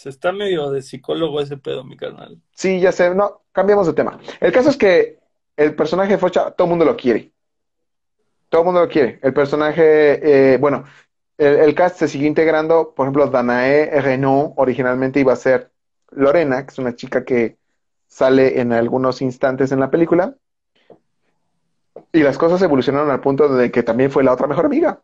Se 0.02 0.10
está 0.10 0.30
medio 0.30 0.70
de 0.70 0.80
psicólogo 0.80 1.40
ese 1.40 1.56
pedo, 1.56 1.82
mi 1.82 1.96
carnal. 1.96 2.40
Sí, 2.54 2.78
ya 2.78 2.92
sé, 2.92 3.12
no, 3.16 3.42
cambiamos 3.50 3.88
de 3.88 3.94
tema. 3.94 4.20
El 4.38 4.52
caso 4.52 4.70
es 4.70 4.76
que 4.76 5.18
el 5.56 5.74
personaje 5.74 6.12
de 6.12 6.18
Focha, 6.18 6.52
todo 6.52 6.66
el 6.66 6.70
mundo 6.70 6.84
lo 6.84 6.96
quiere. 6.96 7.32
Todo 8.48 8.60
el 8.60 8.64
mundo 8.66 8.80
lo 8.82 8.88
quiere. 8.88 9.18
El 9.22 9.34
personaje, 9.34 10.52
eh, 10.52 10.56
bueno, 10.58 10.84
el, 11.36 11.56
el 11.56 11.74
cast 11.74 11.98
se 11.98 12.06
siguió 12.06 12.28
integrando. 12.28 12.94
Por 12.94 13.06
ejemplo, 13.06 13.26
Danae 13.26 14.00
Renault 14.00 14.52
originalmente 14.56 15.18
iba 15.18 15.32
a 15.32 15.36
ser 15.36 15.72
Lorena, 16.12 16.64
que 16.64 16.70
es 16.70 16.78
una 16.78 16.94
chica 16.94 17.24
que 17.24 17.56
sale 18.06 18.60
en 18.60 18.72
algunos 18.72 19.20
instantes 19.20 19.72
en 19.72 19.80
la 19.80 19.90
película. 19.90 20.36
Y 22.12 22.22
las 22.22 22.38
cosas 22.38 22.62
evolucionaron 22.62 23.10
al 23.10 23.20
punto 23.20 23.48
de 23.48 23.72
que 23.72 23.82
también 23.82 24.12
fue 24.12 24.22
la 24.22 24.32
otra 24.32 24.46
mejor 24.46 24.66
amiga. 24.66 25.02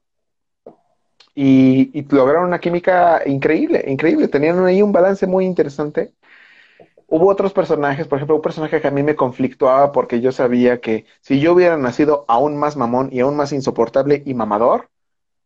Y, 1.34 1.90
y 1.98 2.02
lograron 2.14 2.44
una 2.46 2.60
química 2.60 3.22
increíble, 3.26 3.84
increíble. 3.88 4.28
Tenían 4.28 4.64
ahí 4.66 4.82
un 4.82 4.92
balance 4.92 5.26
muy 5.26 5.44
interesante. 5.46 6.14
Hubo 7.06 7.28
otros 7.28 7.52
personajes, 7.52 8.08
por 8.08 8.18
ejemplo, 8.18 8.36
un 8.36 8.42
personaje 8.42 8.80
que 8.80 8.88
a 8.88 8.90
mí 8.90 9.02
me 9.02 9.16
conflictuaba 9.16 9.92
porque 9.92 10.20
yo 10.20 10.32
sabía 10.32 10.80
que 10.80 11.06
si 11.20 11.40
yo 11.40 11.52
hubiera 11.54 11.76
nacido 11.76 12.24
aún 12.28 12.56
más 12.56 12.76
mamón 12.76 13.10
y 13.12 13.20
aún 13.20 13.36
más 13.36 13.52
insoportable 13.52 14.22
y 14.26 14.34
mamador, 14.34 14.90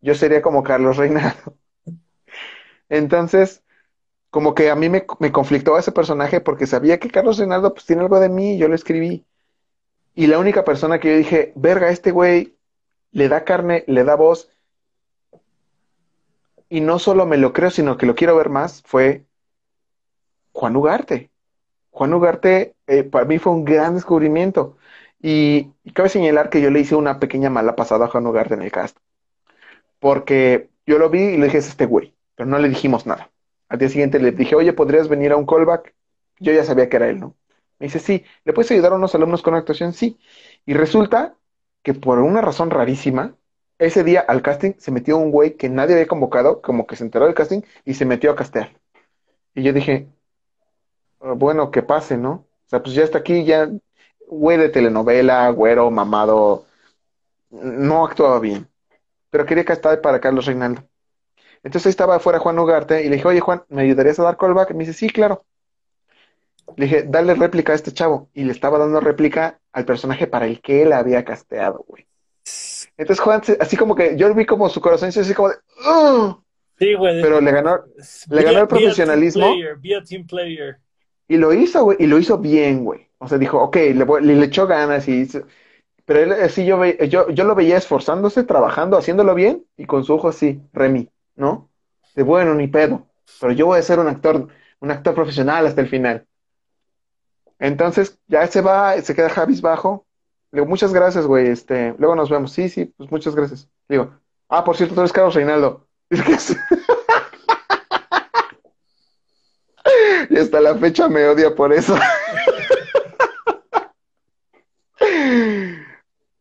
yo 0.02 0.15
sería 0.15 0.43
como 0.43 0.62
Carlos 0.65 0.97
Reinaldo. 0.98 1.56
Entonces, 2.89 3.62
como 4.31 4.55
que 4.55 4.70
a 4.70 4.77
mí 4.77 4.89
me, 4.89 5.06
me 5.20 5.32
conflictó 5.32 5.78
ese 5.78 5.93
personaje 5.93 6.40
porque 6.40 6.66
sabía 6.69 6.98
que 6.98 7.10
Carlos 7.10 7.39
Reinaldo 7.39 7.74
pues 7.74 7.86
tiene 7.86 8.02
algo 8.02 8.20
de 8.20 8.28
mí, 8.28 8.59
yo 8.59 8.69
lo 8.69 8.74
escribí. 8.74 9.27
Y 10.15 10.27
la 10.27 10.39
única 10.39 10.65
persona 10.65 11.01
que 11.01 11.12
yo 11.12 11.19
dije, 11.19 11.52
verga, 11.56 11.90
este 11.90 12.10
güey 12.12 12.59
le 13.12 13.28
da 13.28 13.44
carne, 13.44 13.85
le 13.89 14.05
da 14.05 14.16
voz, 14.16 14.51
y 16.68 16.80
no 16.80 16.98
solo 16.98 17.26
me 17.26 17.38
lo 17.38 17.52
creo, 17.52 17.70
sino 17.70 17.96
que 17.96 18.06
lo 18.06 18.14
quiero 18.14 18.36
ver 18.36 18.48
más, 18.48 18.82
fue 18.82 19.24
Juan 20.52 20.76
Ugarte. 20.76 21.30
Juan 21.90 22.14
Ugarte 22.14 22.74
eh, 22.86 23.04
para 23.04 23.24
mí 23.24 23.38
fue 23.38 23.52
un 23.52 23.64
gran 23.64 23.94
descubrimiento. 23.94 24.76
Y, 25.20 25.72
cabe 25.94 26.08
señalar 26.08 26.50
que 26.50 26.60
yo 26.60 26.70
le 26.70 26.80
hice 26.80 26.94
una 26.94 27.18
pequeña 27.18 27.50
mala 27.50 27.74
pasada 27.76 28.06
a 28.06 28.08
Juan 28.08 28.26
Ugarte 28.26 28.54
en 28.54 28.62
el 28.62 28.70
cast. 28.72 28.96
Porque 29.98 30.70
yo 30.86 30.98
lo 30.98 31.10
vi 31.10 31.20
y 31.20 31.36
le 31.38 31.46
dije, 31.46 31.58
es 31.58 31.68
este 31.68 31.86
güey, 31.86 32.14
pero 32.34 32.48
no 32.48 32.58
le 32.58 32.68
dijimos 32.68 33.06
nada. 33.06 33.30
Al 33.68 33.78
día 33.78 33.88
siguiente 33.88 34.18
le 34.20 34.32
dije, 34.32 34.54
oye, 34.54 34.72
¿podrías 34.72 35.08
venir 35.08 35.32
a 35.32 35.36
un 35.36 35.46
callback? 35.46 35.94
Yo 36.38 36.52
ya 36.52 36.64
sabía 36.64 36.88
que 36.88 36.96
era 36.96 37.08
él, 37.08 37.20
¿no? 37.20 37.36
Me 37.78 37.86
dice, 37.86 37.98
sí, 37.98 38.24
¿le 38.44 38.52
puedes 38.52 38.70
ayudar 38.70 38.92
a 38.92 38.96
unos 38.96 39.14
alumnos 39.14 39.42
con 39.42 39.54
actuación? 39.54 39.92
Sí. 39.92 40.18
Y 40.66 40.74
resulta 40.74 41.36
que 41.82 41.94
por 41.94 42.18
una 42.20 42.40
razón 42.40 42.70
rarísima, 42.70 43.36
ese 43.78 44.05
día 44.05 44.20
al 44.20 44.42
casting 44.42 44.72
se 44.78 44.90
metió 44.90 45.16
un 45.18 45.30
güey 45.30 45.56
que 45.56 45.68
nadie 45.68 45.94
había 45.94 46.06
convocado, 46.09 46.62
como 46.62 46.86
que 46.86 46.96
se 46.96 47.05
enteró 47.05 47.26
del 47.26 47.34
casting 47.34 47.62
y 47.84 47.94
se 47.94 48.05
metió 48.06 48.30
a 48.32 48.36
castear. 48.36 48.72
Y 49.55 49.62
yo 49.64 49.72
dije, 49.72 50.09
"Ah, 51.20 51.32
bueno, 51.36 51.70
que 51.70 51.82
pase, 51.82 52.16
¿no? 52.16 52.30
O 52.32 52.68
sea, 52.68 52.82
pues 52.82 52.94
ya 52.94 53.05
está 53.05 53.18
aquí, 53.18 53.44
ya, 53.44 53.70
güey 54.28 54.59
de 54.59 54.68
telenovela, 54.68 55.50
güero, 55.50 55.90
mamado, 55.90 56.66
no 57.50 58.06
actuaba 58.06 58.40
bien, 58.40 58.68
pero 59.30 59.46
quería 59.46 59.66
castear 59.66 60.02
para 60.02 60.20
Carlos 60.20 60.46
Reinaldo. 60.46 60.84
Entonces 61.64 61.90
estaba 61.90 62.16
afuera 62.16 62.40
Juan 62.40 62.59
Ugarte 62.60 63.05
y 63.05 63.10
le 63.10 63.16
dije, 63.16 63.28
oye 63.28 63.40
Juan, 63.40 63.64
¿me 63.70 63.82
ayudarías 63.82 64.18
a 64.20 64.24
dar 64.24 64.38
callback? 64.38 64.72
Me 64.72 64.80
dice, 64.86 64.94
sí, 64.94 65.10
claro. 65.10 65.44
Le 66.76 66.86
dije, 66.86 67.02
dale 67.05 67.34
réplica 67.34 67.72
a 67.72 67.76
este 67.76 67.92
chavo. 67.92 68.30
Y 68.32 68.44
le 68.44 68.52
estaba 68.52 68.78
dando 68.78 69.00
réplica 69.00 69.60
al 69.72 69.84
personaje 69.84 70.26
para 70.26 70.46
el 70.46 70.62
que 70.62 70.82
él 70.82 70.94
había 70.94 71.24
casteado, 71.24 71.84
güey. 71.86 72.07
Entonces 72.98 73.20
Juan, 73.20 73.40
así 73.60 73.76
como 73.76 73.94
que 73.94 74.16
yo 74.16 74.32
vi 74.34 74.44
como 74.44 74.68
su 74.68 74.80
corazón 74.80 75.08
hizo 75.08 75.20
así 75.20 75.32
como 75.32 75.50
de, 75.50 75.56
"Ugh", 75.88 76.42
Sí, 76.78 76.94
güey. 76.94 77.22
pero 77.22 77.40
le 77.40 77.50
ganó, 77.52 77.78
le 78.30 78.36
Be 78.36 78.44
ganó 78.44 78.48
el 78.50 78.54
be 78.54 78.60
a 78.60 78.66
team 78.66 78.68
profesionalismo. 78.68 79.42
player, 79.42 79.76
be 79.76 79.94
a 79.96 80.02
team 80.02 80.26
player. 80.26 80.76
y 81.28 81.36
lo 81.36 81.52
hizo, 81.52 81.84
güey, 81.84 81.96
y 82.00 82.06
lo 82.06 82.18
hizo 82.18 82.38
bien, 82.38 82.84
güey. 82.84 83.06
O 83.18 83.28
sea, 83.28 83.38
dijo, 83.38 83.58
ok, 83.62 83.76
le, 83.76 84.04
voy- 84.04 84.22
le, 84.22 84.34
le 84.34 84.46
echó 84.46 84.66
ganas 84.66 85.08
y 85.08 85.20
hizo- 85.22 85.42
pero 86.06 86.20
él 86.20 86.32
así 86.32 86.66
yo, 86.66 86.78
ve- 86.78 86.98
yo, 87.10 87.30
yo 87.30 87.44
lo 87.44 87.54
veía 87.54 87.76
esforzándose, 87.78 88.44
trabajando, 88.44 88.96
haciéndolo 88.98 89.34
bien, 89.34 89.64
y 89.76 89.86
con 89.86 90.04
su 90.04 90.14
ojo 90.14 90.28
así, 90.28 90.62
Remy, 90.72 91.08
¿no? 91.36 91.70
De 92.16 92.22
bueno, 92.24 92.54
ni 92.54 92.68
pedo. 92.68 93.06
Pero 93.40 93.52
yo 93.52 93.66
voy 93.66 93.78
a 93.80 93.82
ser 93.82 93.98
un 94.00 94.08
actor, 94.08 94.48
un 94.80 94.90
actor 94.90 95.14
profesional 95.14 95.66
hasta 95.66 95.80
el 95.82 95.88
final. 95.88 96.26
Entonces, 97.58 98.18
ya 98.28 98.46
se 98.46 98.60
va, 98.60 99.00
se 99.00 99.14
queda 99.14 99.28
Javis 99.30 99.60
bajo. 99.60 100.06
Muchas 100.52 100.92
gracias, 100.92 101.26
güey. 101.26 101.48
Este, 101.48 101.94
luego 101.98 102.14
nos 102.14 102.30
vemos. 102.30 102.52
Sí, 102.52 102.68
sí, 102.68 102.86
pues 102.86 103.10
muchas 103.10 103.34
gracias. 103.34 103.68
Digo, 103.88 104.10
ah, 104.48 104.64
por 104.64 104.76
cierto, 104.76 104.94
tú 104.94 105.00
eres 105.00 105.12
Carlos 105.12 105.34
Reinaldo. 105.34 105.86
Y 110.30 110.36
hasta 110.36 110.60
la 110.60 110.74
fecha 110.76 111.08
me 111.08 111.26
odia 111.26 111.54
por 111.54 111.72
eso. 111.72 111.96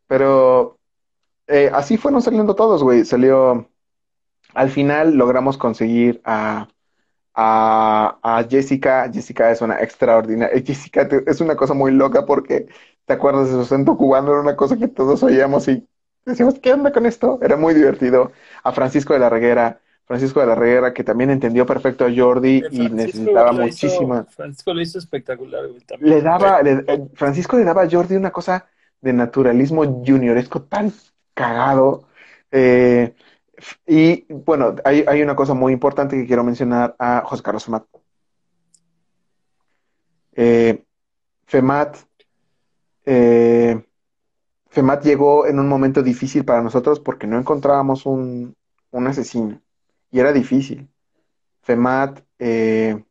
Pero 0.07 0.79
eh, 1.47 1.69
así 1.73 1.97
fueron 1.97 2.21
saliendo 2.21 2.55
todos, 2.55 2.83
güey. 2.83 3.05
Salió, 3.05 3.69
al 4.53 4.69
final 4.69 5.15
logramos 5.15 5.57
conseguir 5.57 6.21
a, 6.25 6.67
a, 7.33 8.19
a 8.21 8.43
Jessica. 8.49 9.09
Jessica 9.13 9.51
es 9.51 9.61
una 9.61 9.81
extraordinaria. 9.81 10.61
Jessica 10.65 11.07
es 11.25 11.41
una 11.41 11.55
cosa 11.55 11.73
muy 11.73 11.91
loca 11.91 12.25
porque 12.25 12.67
te 13.07 13.13
acuerdas 13.13 13.47
de 13.47 13.53
su 13.53 13.61
acento 13.61 13.95
cubano, 13.97 14.31
era 14.31 14.41
una 14.41 14.57
cosa 14.57 14.75
que 14.77 14.89
todos 14.89 15.23
oíamos 15.23 15.65
y 15.69 15.87
decíamos, 16.25 16.59
¿qué 16.59 16.73
onda 16.73 16.91
con 16.91 17.05
esto? 17.05 17.39
Era 17.41 17.55
muy 17.55 17.73
divertido. 17.73 18.33
A 18.63 18.73
Francisco 18.73 19.13
de 19.13 19.19
la 19.19 19.29
Reguera. 19.29 19.79
Francisco 20.05 20.41
de 20.41 20.47
la 20.47 20.55
Reguera, 20.55 20.93
que 20.93 21.03
también 21.05 21.29
entendió 21.29 21.65
perfecto 21.65 22.05
a 22.05 22.09
Jordi 22.15 22.63
y 22.71 22.89
necesitaba 22.89 23.51
hizo- 23.51 23.61
muchísima. 23.61 24.25
Francisco 24.29 24.73
lo 24.73 24.81
hizo 24.81 24.99
espectacular, 24.99 25.65
también. 25.85 26.15
Le 26.15 26.21
daba, 26.21 26.61
le- 26.61 26.83
eh, 26.85 27.07
Francisco 27.13 27.57
le 27.57 27.63
daba 27.63 27.83
a 27.83 27.89
Jordi 27.89 28.15
una 28.15 28.31
cosa 28.31 28.67
de 29.01 29.13
naturalismo 29.13 29.83
junioresco 29.85 30.63
tan 30.63 30.91
cagado. 31.33 32.07
Eh, 32.51 33.15
y 33.85 34.25
bueno, 34.33 34.75
hay, 34.83 35.05
hay 35.07 35.21
una 35.21 35.35
cosa 35.35 35.53
muy 35.53 35.71
importante 35.71 36.17
que 36.17 36.25
quiero 36.27 36.43
mencionar 36.43 36.93
a 36.99 37.21
José 37.25 37.41
Carlos 37.43 37.63
Femat. 37.65 37.83
Eh, 40.35 40.83
Femat, 41.45 41.97
eh, 43.07 43.83
Femat 44.69 45.03
llegó 45.03 45.47
en 45.47 45.59
un 45.59 45.67
momento 45.69 46.03
difícil 46.03 46.45
para 46.45 46.61
nosotros 46.63 46.99
porque 46.99 47.27
no 47.27 47.39
encontrábamos 47.39 48.05
un, 48.05 48.55
un 48.91 49.07
asesino 49.07 49.61
y 50.11 50.19
era 50.19 50.33
difícil. 50.33 50.89
Femat, 51.63 52.21
eh, 52.39 53.03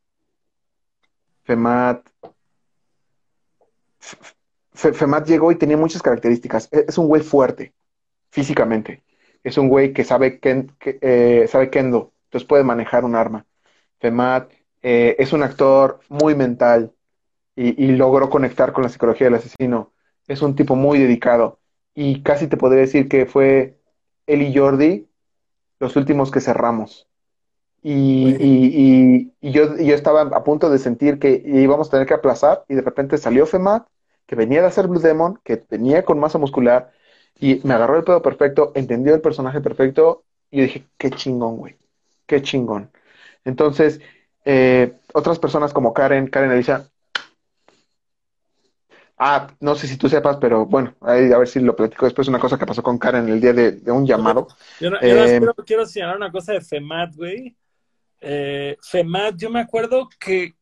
Femat 1.47 2.03
Fe- 4.73 4.93
Femat 4.93 5.27
llegó 5.27 5.51
y 5.53 5.57
tenía 5.57 5.77
muchas 5.77 6.03
características. 6.03 6.69
E- 6.73 6.85
Es 6.89 6.99
un 6.99 7.07
güey 7.09 7.23
fuerte, 7.23 7.75
físicamente. 8.33 9.05
Es 9.45 9.59
un 9.59 9.69
güey 9.71 9.95
que 9.95 10.05
sabe, 10.05 10.41
que, 10.41 10.69
eh, 10.83 11.47
sabe 11.49 11.71
kendo, 11.71 12.13
entonces 12.27 12.49
puede 12.49 12.65
manejar 12.65 13.05
un 13.07 13.17
arma. 13.17 13.47
Femat 14.01 14.53
eh, 14.83 15.17
es 15.21 15.35
un 15.35 15.45
actor 15.45 16.01
muy 16.11 16.37
mental 16.37 16.95
y, 17.57 17.85
y 17.85 17.93
logró 17.97 18.31
conectar 18.31 18.73
con 18.73 18.85
la 18.85 18.89
psicología 18.91 19.27
del 19.29 19.37
asesino. 19.37 19.93
Es 20.29 20.43
un 20.43 20.57
tipo 20.57 20.77
muy 20.77 20.99
dedicado 20.99 21.61
y 21.95 22.23
casi 22.23 22.49
te 22.49 22.57
podría 22.59 22.83
decir 22.83 23.09
que 23.09 23.27
fue 23.27 23.79
él 24.27 24.43
y 24.43 24.57
Jordi 24.57 25.09
los 25.81 25.97
últimos 25.97 26.31
que 26.31 26.41
cerramos. 26.41 27.09
Y, 27.83 28.37
y- 28.41 29.27
y- 29.41 29.49
y 29.49 29.53
yo, 29.53 29.77
yo 29.77 29.95
estaba 29.95 30.23
a 30.23 30.45
punto 30.45 30.71
de 30.71 30.79
sentir 30.79 31.19
que 31.19 31.43
íbamos 31.47 31.89
a 31.89 31.91
tener 31.93 32.07
que 32.07 32.15
aplazar 32.15 32.65
y 32.69 32.75
de 32.75 32.83
repente 32.83 33.17
salió 33.19 33.47
Femat, 33.47 33.87
que 34.27 34.35
venía 34.37 34.61
de 34.61 34.67
hacer 34.69 34.89
Blue 34.89 34.99
Demon, 35.01 35.39
que 35.45 35.65
venía 35.71 36.05
con 36.05 36.19
masa 36.19 36.39
muscular 36.39 36.91
y 37.39 37.61
me 37.65 37.75
agarró 37.75 37.97
el 37.97 38.05
pedo 38.05 38.23
perfecto, 38.23 38.73
entendió 38.75 39.15
el 39.15 39.21
personaje 39.21 39.61
perfecto 39.61 40.25
y 40.51 40.59
yo 40.59 40.63
dije, 40.65 40.87
qué 40.99 41.11
chingón, 41.11 41.59
güey, 41.59 41.77
qué 42.27 42.43
chingón. 42.43 42.91
Entonces, 43.45 44.01
eh, 44.45 44.95
otras 45.15 45.39
personas 45.39 45.73
como 45.73 45.95
Karen, 45.95 46.27
Karen 46.29 46.51
Elisa, 46.53 46.91
ah, 49.19 49.47
no 49.61 49.75
sé 49.75 49.87
si 49.89 49.97
tú 49.97 50.09
sepas, 50.09 50.37
pero 50.39 50.67
bueno, 50.67 50.95
ahí 51.01 51.33
a 51.33 51.39
ver 51.39 51.49
si 51.49 51.61
lo 51.61 51.75
platico 51.77 52.05
después, 52.07 52.29
una 52.29 52.39
cosa 52.39 52.59
que 52.59 52.67
pasó 52.67 52.83
con 52.83 52.99
Karen 52.99 53.29
el 53.29 53.41
día 53.41 53.53
de, 53.53 53.73
de 53.73 53.91
un 53.93 54.07
llamado. 54.07 54.49
Yo, 54.81 54.91
no- 54.91 54.99
Eh, 55.01 55.39
quiero, 55.39 55.55
quiero 55.67 55.87
señalar 55.87 56.17
una 56.17 56.31
cosa 56.33 56.53
de 56.53 56.61
FEMAT, 56.61 57.15
güey. 57.15 57.57
Eh, 58.21 58.77
FEMAT, 58.83 59.37
yo 59.37 59.51
me 59.51 59.61
acuerdo 59.61 60.09
que 60.19 60.55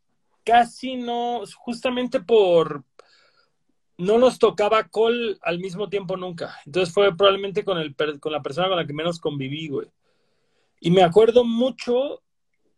casi 0.44 0.96
no, 0.96 1.42
justamente 1.56 2.20
por, 2.20 2.84
no 3.96 4.18
nos 4.18 4.38
tocaba 4.38 4.82
call 4.84 5.38
al 5.42 5.58
mismo 5.58 5.88
tiempo 5.88 6.16
nunca. 6.16 6.56
Entonces 6.66 6.92
fue 6.92 7.16
probablemente 7.16 7.64
con, 7.64 7.78
el, 7.78 7.94
con 8.20 8.32
la 8.32 8.42
persona 8.42 8.68
con 8.68 8.76
la 8.76 8.86
que 8.86 8.92
menos 8.92 9.18
conviví, 9.18 9.68
güey. 9.68 9.88
Y 10.80 10.90
me 10.90 11.02
acuerdo 11.02 11.44
mucho, 11.44 12.22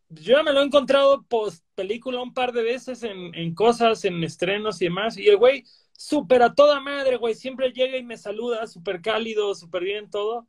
yo 0.08 0.36
ya 0.36 0.42
me 0.44 0.52
lo 0.52 0.60
he 0.60 0.64
encontrado 0.64 1.24
post 1.28 1.64
película 1.76 2.20
un 2.20 2.34
par 2.34 2.52
de 2.52 2.62
veces 2.64 3.04
en, 3.04 3.32
en 3.36 3.54
cosas, 3.54 4.04
en 4.04 4.24
estrenos 4.24 4.82
y 4.82 4.86
demás. 4.86 5.16
Y 5.16 5.28
el 5.28 5.36
güey, 5.36 5.62
súper 5.92 6.42
a 6.42 6.52
toda 6.54 6.80
madre, 6.80 7.16
güey, 7.16 7.34
siempre 7.34 7.70
llega 7.72 7.96
y 7.96 8.02
me 8.02 8.16
saluda, 8.16 8.66
súper 8.66 9.00
cálido, 9.00 9.54
súper 9.54 9.84
bien 9.84 10.10
todo. 10.10 10.48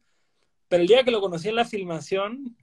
Pero 0.68 0.82
el 0.82 0.88
día 0.88 1.04
que 1.04 1.12
lo 1.12 1.22
conocí 1.22 1.50
en 1.50 1.56
la 1.56 1.66
filmación, 1.66 2.58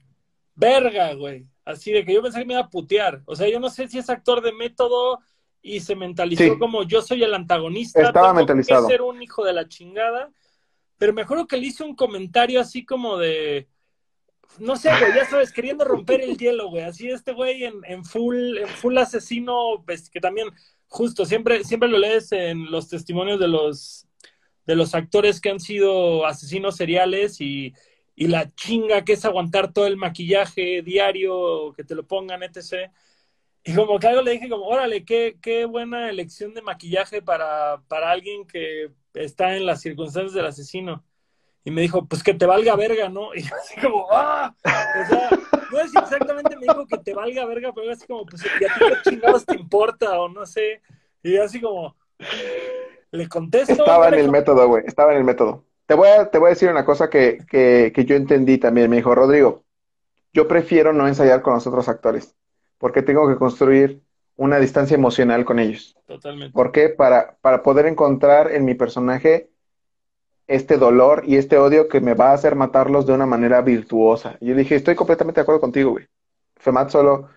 verga, 0.55 1.13
güey. 1.13 1.45
Así 1.63 1.91
de 1.91 2.03
que 2.05 2.13
yo 2.13 2.21
pensé 2.21 2.39
que 2.39 2.45
me 2.45 2.53
iba 2.53 2.63
a 2.63 2.69
putear. 2.69 3.21
O 3.25 3.35
sea, 3.35 3.47
yo 3.49 3.59
no 3.59 3.69
sé 3.69 3.87
si 3.87 3.97
es 3.97 4.09
actor 4.09 4.41
de 4.41 4.51
método 4.51 5.19
y 5.61 5.79
se 5.79 5.95
mentalizó 5.95 6.43
Sí. 6.43 6.59
como 6.59 6.83
yo 6.83 7.01
soy 7.01 7.23
el 7.23 7.33
antagonista. 7.33 8.01
Estaba 8.01 8.27
tengo 8.27 8.35
mentalizado. 8.35 8.85
que 8.87 8.91
ser 8.93 9.01
un 9.01 9.21
hijo 9.23 9.43
de 9.43 9.53
la 9.53 9.67
chingada. 9.67 10.31
Pero 10.97 11.13
me 11.13 11.23
acuerdo 11.23 11.47
que 11.47 11.57
le 11.57 11.67
hice 11.67 11.83
un 11.83 11.95
comentario 11.95 12.59
así 12.61 12.85
como 12.85 13.17
de. 13.17 13.67
No 14.59 14.75
sé, 14.77 14.89
güey, 14.89 15.13
ya 15.15 15.25
sabes, 15.25 15.51
queriendo 15.51 15.83
romper 15.85 16.21
el 16.21 16.37
hielo, 16.37 16.69
güey. 16.69 16.83
Así 16.83 17.09
este 17.09 17.33
güey 17.33 17.65
en, 17.65 17.75
en 17.85 18.05
full, 18.05 18.57
en 18.57 18.67
full 18.67 18.97
asesino, 18.97 19.83
pues, 19.85 20.09
que 20.09 20.21
también, 20.21 20.49
justo, 20.87 21.25
siempre, 21.25 21.63
siempre 21.63 21.89
lo 21.89 21.97
lees 21.97 22.31
en 22.31 22.71
los 22.71 22.87
testimonios 22.87 23.39
de 23.39 23.47
los, 23.47 24.07
de 24.65 24.75
los 24.75 24.95
actores 24.95 25.41
que 25.41 25.49
han 25.49 25.59
sido 25.59 26.25
asesinos 26.25 26.77
seriales 26.77 27.41
y, 27.41 27.73
y 28.15 28.27
la 28.27 28.53
chinga 28.55 29.03
que 29.03 29.13
es 29.13 29.25
aguantar 29.25 29.73
todo 29.73 29.87
el 29.87 29.97
maquillaje 29.97 30.81
diario, 30.81 31.73
que 31.73 31.83
te 31.83 31.95
lo 31.95 32.07
pongan, 32.07 32.43
etc. 32.43 32.91
Y 33.63 33.73
como 33.75 33.99
que 33.99 34.07
algo 34.07 34.21
le 34.21 34.31
dije 34.31 34.47
como, 34.47 34.65
órale, 34.67 35.03
qué, 35.03 35.37
qué 35.41 35.65
buena 35.65 36.09
elección 36.09 36.53
de 36.53 36.61
maquillaje 36.61 37.21
para, 37.21 37.81
para 37.87 38.11
alguien 38.11 38.47
que 38.47 38.91
está 39.13 39.57
en 39.57 39.65
las 39.65 39.81
circunstancias 39.81 40.33
del 40.33 40.45
asesino. 40.45 41.03
Y 41.65 41.71
me 41.71 41.81
dijo, 41.81 42.05
pues 42.05 42.23
que 42.23 42.35
te 42.35 42.45
valga 42.45 42.75
verga, 42.75 43.09
¿no? 43.09 43.33
Y 43.35 43.41
yo 43.41 43.55
así 43.55 43.81
como, 43.81 44.07
¡ah! 44.11 44.55
O 44.63 45.09
sea, 45.09 45.29
no 45.71 45.79
es 45.79 45.95
exactamente 45.95 46.55
me 46.55 46.61
dijo 46.61 46.85
que 46.85 46.97
te 46.99 47.13
valga 47.13 47.45
verga, 47.45 47.73
pero 47.73 47.91
así 47.91 48.05
como, 48.05 48.25
pues, 48.25 48.45
¿y 48.45 48.65
a 48.65 48.67
ti 48.67 48.79
qué 48.79 49.09
chingados 49.09 49.45
te 49.45 49.55
importa? 49.55 50.21
O 50.21 50.29
no 50.29 50.45
sé. 50.45 50.81
Y 51.23 51.33
yo 51.33 51.43
así 51.43 51.59
como, 51.59 51.95
le 53.11 53.27
contesto. 53.27 53.73
Estaba 53.73 54.07
en 54.09 54.13
el 54.13 54.31
método, 54.31 54.67
güey. 54.67 54.83
Estaba 54.85 55.11
en 55.11 55.17
el 55.17 55.23
método. 55.23 55.65
Te 55.87 55.95
voy 55.95 56.09
a, 56.09 56.29
te 56.29 56.37
voy 56.37 56.47
a 56.47 56.49
decir 56.51 56.69
una 56.69 56.85
cosa 56.85 57.09
que, 57.09 57.39
que, 57.49 57.91
que 57.93 58.05
yo 58.05 58.15
entendí 58.15 58.59
también. 58.59 58.89
Me 58.89 58.97
dijo, 58.97 59.15
Rodrigo, 59.15 59.63
yo 60.33 60.47
prefiero 60.47 60.93
no 60.93 61.07
ensayar 61.07 61.41
con 61.41 61.55
los 61.55 61.65
otros 61.65 61.89
actores 61.89 62.35
porque 62.77 63.01
tengo 63.01 63.27
que 63.27 63.37
construir 63.37 64.01
una 64.35 64.59
distancia 64.59 64.95
emocional 64.95 65.45
con 65.45 65.59
ellos. 65.59 65.95
Totalmente. 66.05 66.53
¿Por 66.53 66.71
qué? 66.71 66.89
Para, 66.89 67.37
para 67.41 67.63
poder 67.63 67.85
encontrar 67.85 68.51
en 68.51 68.65
mi 68.65 68.75
personaje 68.75 69.49
este 70.47 70.77
dolor 70.77 71.23
y 71.25 71.37
este 71.37 71.57
odio 71.57 71.87
que 71.87 72.01
me 72.01 72.13
va 72.13 72.31
a 72.31 72.33
hacer 72.33 72.55
matarlos 72.55 73.05
de 73.05 73.13
una 73.13 73.25
manera 73.25 73.61
virtuosa. 73.61 74.37
Y 74.39 74.47
yo 74.47 74.55
dije, 74.55 74.75
estoy 74.75 74.95
completamente 74.95 75.39
de 75.39 75.43
acuerdo 75.43 75.61
contigo, 75.61 75.91
güey. 75.91 76.07
Femat 76.57 76.89
solo 76.89 77.29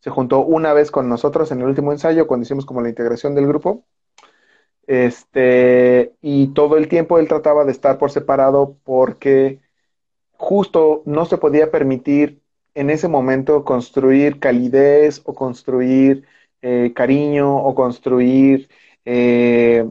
se 0.00 0.10
juntó 0.10 0.40
una 0.40 0.72
vez 0.72 0.90
con 0.90 1.08
nosotros 1.08 1.50
en 1.52 1.60
el 1.60 1.66
último 1.68 1.92
ensayo 1.92 2.26
cuando 2.26 2.44
hicimos 2.44 2.66
como 2.66 2.80
la 2.82 2.88
integración 2.88 3.34
del 3.34 3.46
grupo. 3.46 3.84
Este, 4.86 6.14
y 6.20 6.48
todo 6.48 6.76
el 6.76 6.88
tiempo 6.88 7.18
él 7.18 7.28
trataba 7.28 7.64
de 7.64 7.72
estar 7.72 7.98
por 7.98 8.10
separado 8.10 8.76
porque 8.84 9.60
justo 10.32 11.02
no 11.06 11.26
se 11.26 11.38
podía 11.38 11.70
permitir 11.70 12.42
en 12.74 12.90
ese 12.90 13.08
momento 13.08 13.64
construir 13.64 14.40
calidez 14.40 15.22
o 15.24 15.34
construir 15.34 16.26
eh, 16.62 16.92
cariño 16.94 17.56
o 17.56 17.74
construir 17.74 18.68
eh, 19.04 19.88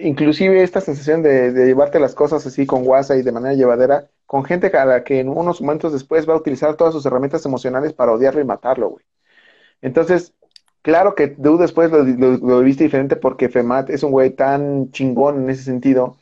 inclusive 0.00 0.62
esta 0.62 0.80
sensación 0.80 1.22
de, 1.22 1.52
llevarte 1.52 2.00
las 2.00 2.14
cosas 2.14 2.46
así 2.46 2.66
con 2.66 2.84
guasa 2.84 3.16
y 3.16 3.22
de 3.22 3.32
manera 3.32 3.54
llevadera 3.54 4.08
con 4.26 4.44
gente 4.44 4.68
a 4.76 4.84
la 4.84 5.04
que 5.04 5.20
en 5.20 5.28
unos 5.28 5.60
momentos 5.60 5.92
después 5.92 6.28
va 6.28 6.34
a 6.34 6.36
utilizar 6.36 6.76
todas 6.76 6.94
sus 6.94 7.06
herramientas 7.06 7.44
emocionales 7.46 7.92
para 7.92 8.12
odiarlo 8.12 8.40
y 8.40 8.44
matarlo, 8.44 8.90
güey. 8.90 9.04
Entonces, 9.82 10.34
claro 10.82 11.14
que 11.14 11.28
tú 11.28 11.58
después 11.58 11.90
lo, 11.90 12.04
lo, 12.04 12.60
viste 12.60 12.84
diferente 12.84 13.16
porque 13.16 13.48
Femat 13.48 13.90
es 13.90 14.02
un 14.02 14.12
güey 14.12 14.30
tan 14.30 14.90
chingón 14.90 15.42
en 15.44 15.50
ese 15.50 15.64
sentido 15.64 16.16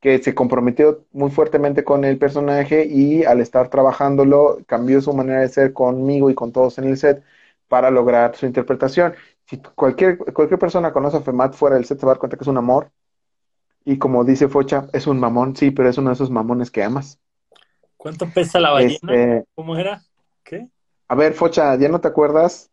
que 0.00 0.22
se 0.22 0.34
comprometió 0.34 1.06
muy 1.12 1.30
fuertemente 1.30 1.84
con 1.84 2.04
el 2.04 2.18
personaje 2.18 2.86
y 2.86 3.24
al 3.24 3.40
estar 3.40 3.68
trabajándolo 3.70 4.58
cambió 4.66 5.00
su 5.00 5.12
manera 5.14 5.40
de 5.40 5.48
ser 5.48 5.72
conmigo 5.72 6.30
y 6.30 6.34
con 6.34 6.52
todos 6.52 6.78
en 6.78 6.84
el 6.84 6.98
set 6.98 7.22
para 7.68 7.90
lograr 7.90 8.36
su 8.36 8.46
interpretación. 8.46 9.14
Si 9.46 9.58
cualquier, 9.58 10.18
cualquier 10.18 10.58
persona 10.58 10.92
conoce 10.92 11.18
a 11.18 11.20
Femat 11.22 11.54
fuera 11.54 11.76
del 11.76 11.84
set 11.86 11.98
se 12.00 12.06
va 12.06 12.12
a 12.12 12.14
dar 12.14 12.20
cuenta 12.20 12.36
que 12.36 12.44
es 12.44 12.48
un 12.48 12.58
amor 12.58 12.90
y 13.88 13.98
como 13.98 14.24
dice 14.24 14.48
Focha, 14.48 14.88
es 14.92 15.06
un 15.06 15.20
mamón, 15.20 15.54
sí, 15.54 15.70
pero 15.70 15.88
es 15.88 15.96
uno 15.96 16.10
de 16.10 16.14
esos 16.14 16.28
mamones 16.28 16.72
que 16.72 16.82
amas. 16.82 17.20
¿Cuánto 17.96 18.28
pesa 18.28 18.58
la 18.58 18.72
ballena? 18.72 19.14
Este, 19.14 19.46
¿Cómo 19.54 19.76
era? 19.76 20.02
¿Qué? 20.42 20.68
A 21.06 21.14
ver, 21.14 21.34
Focha, 21.34 21.76
¿ya 21.76 21.88
no 21.88 22.00
te 22.00 22.08
acuerdas? 22.08 22.68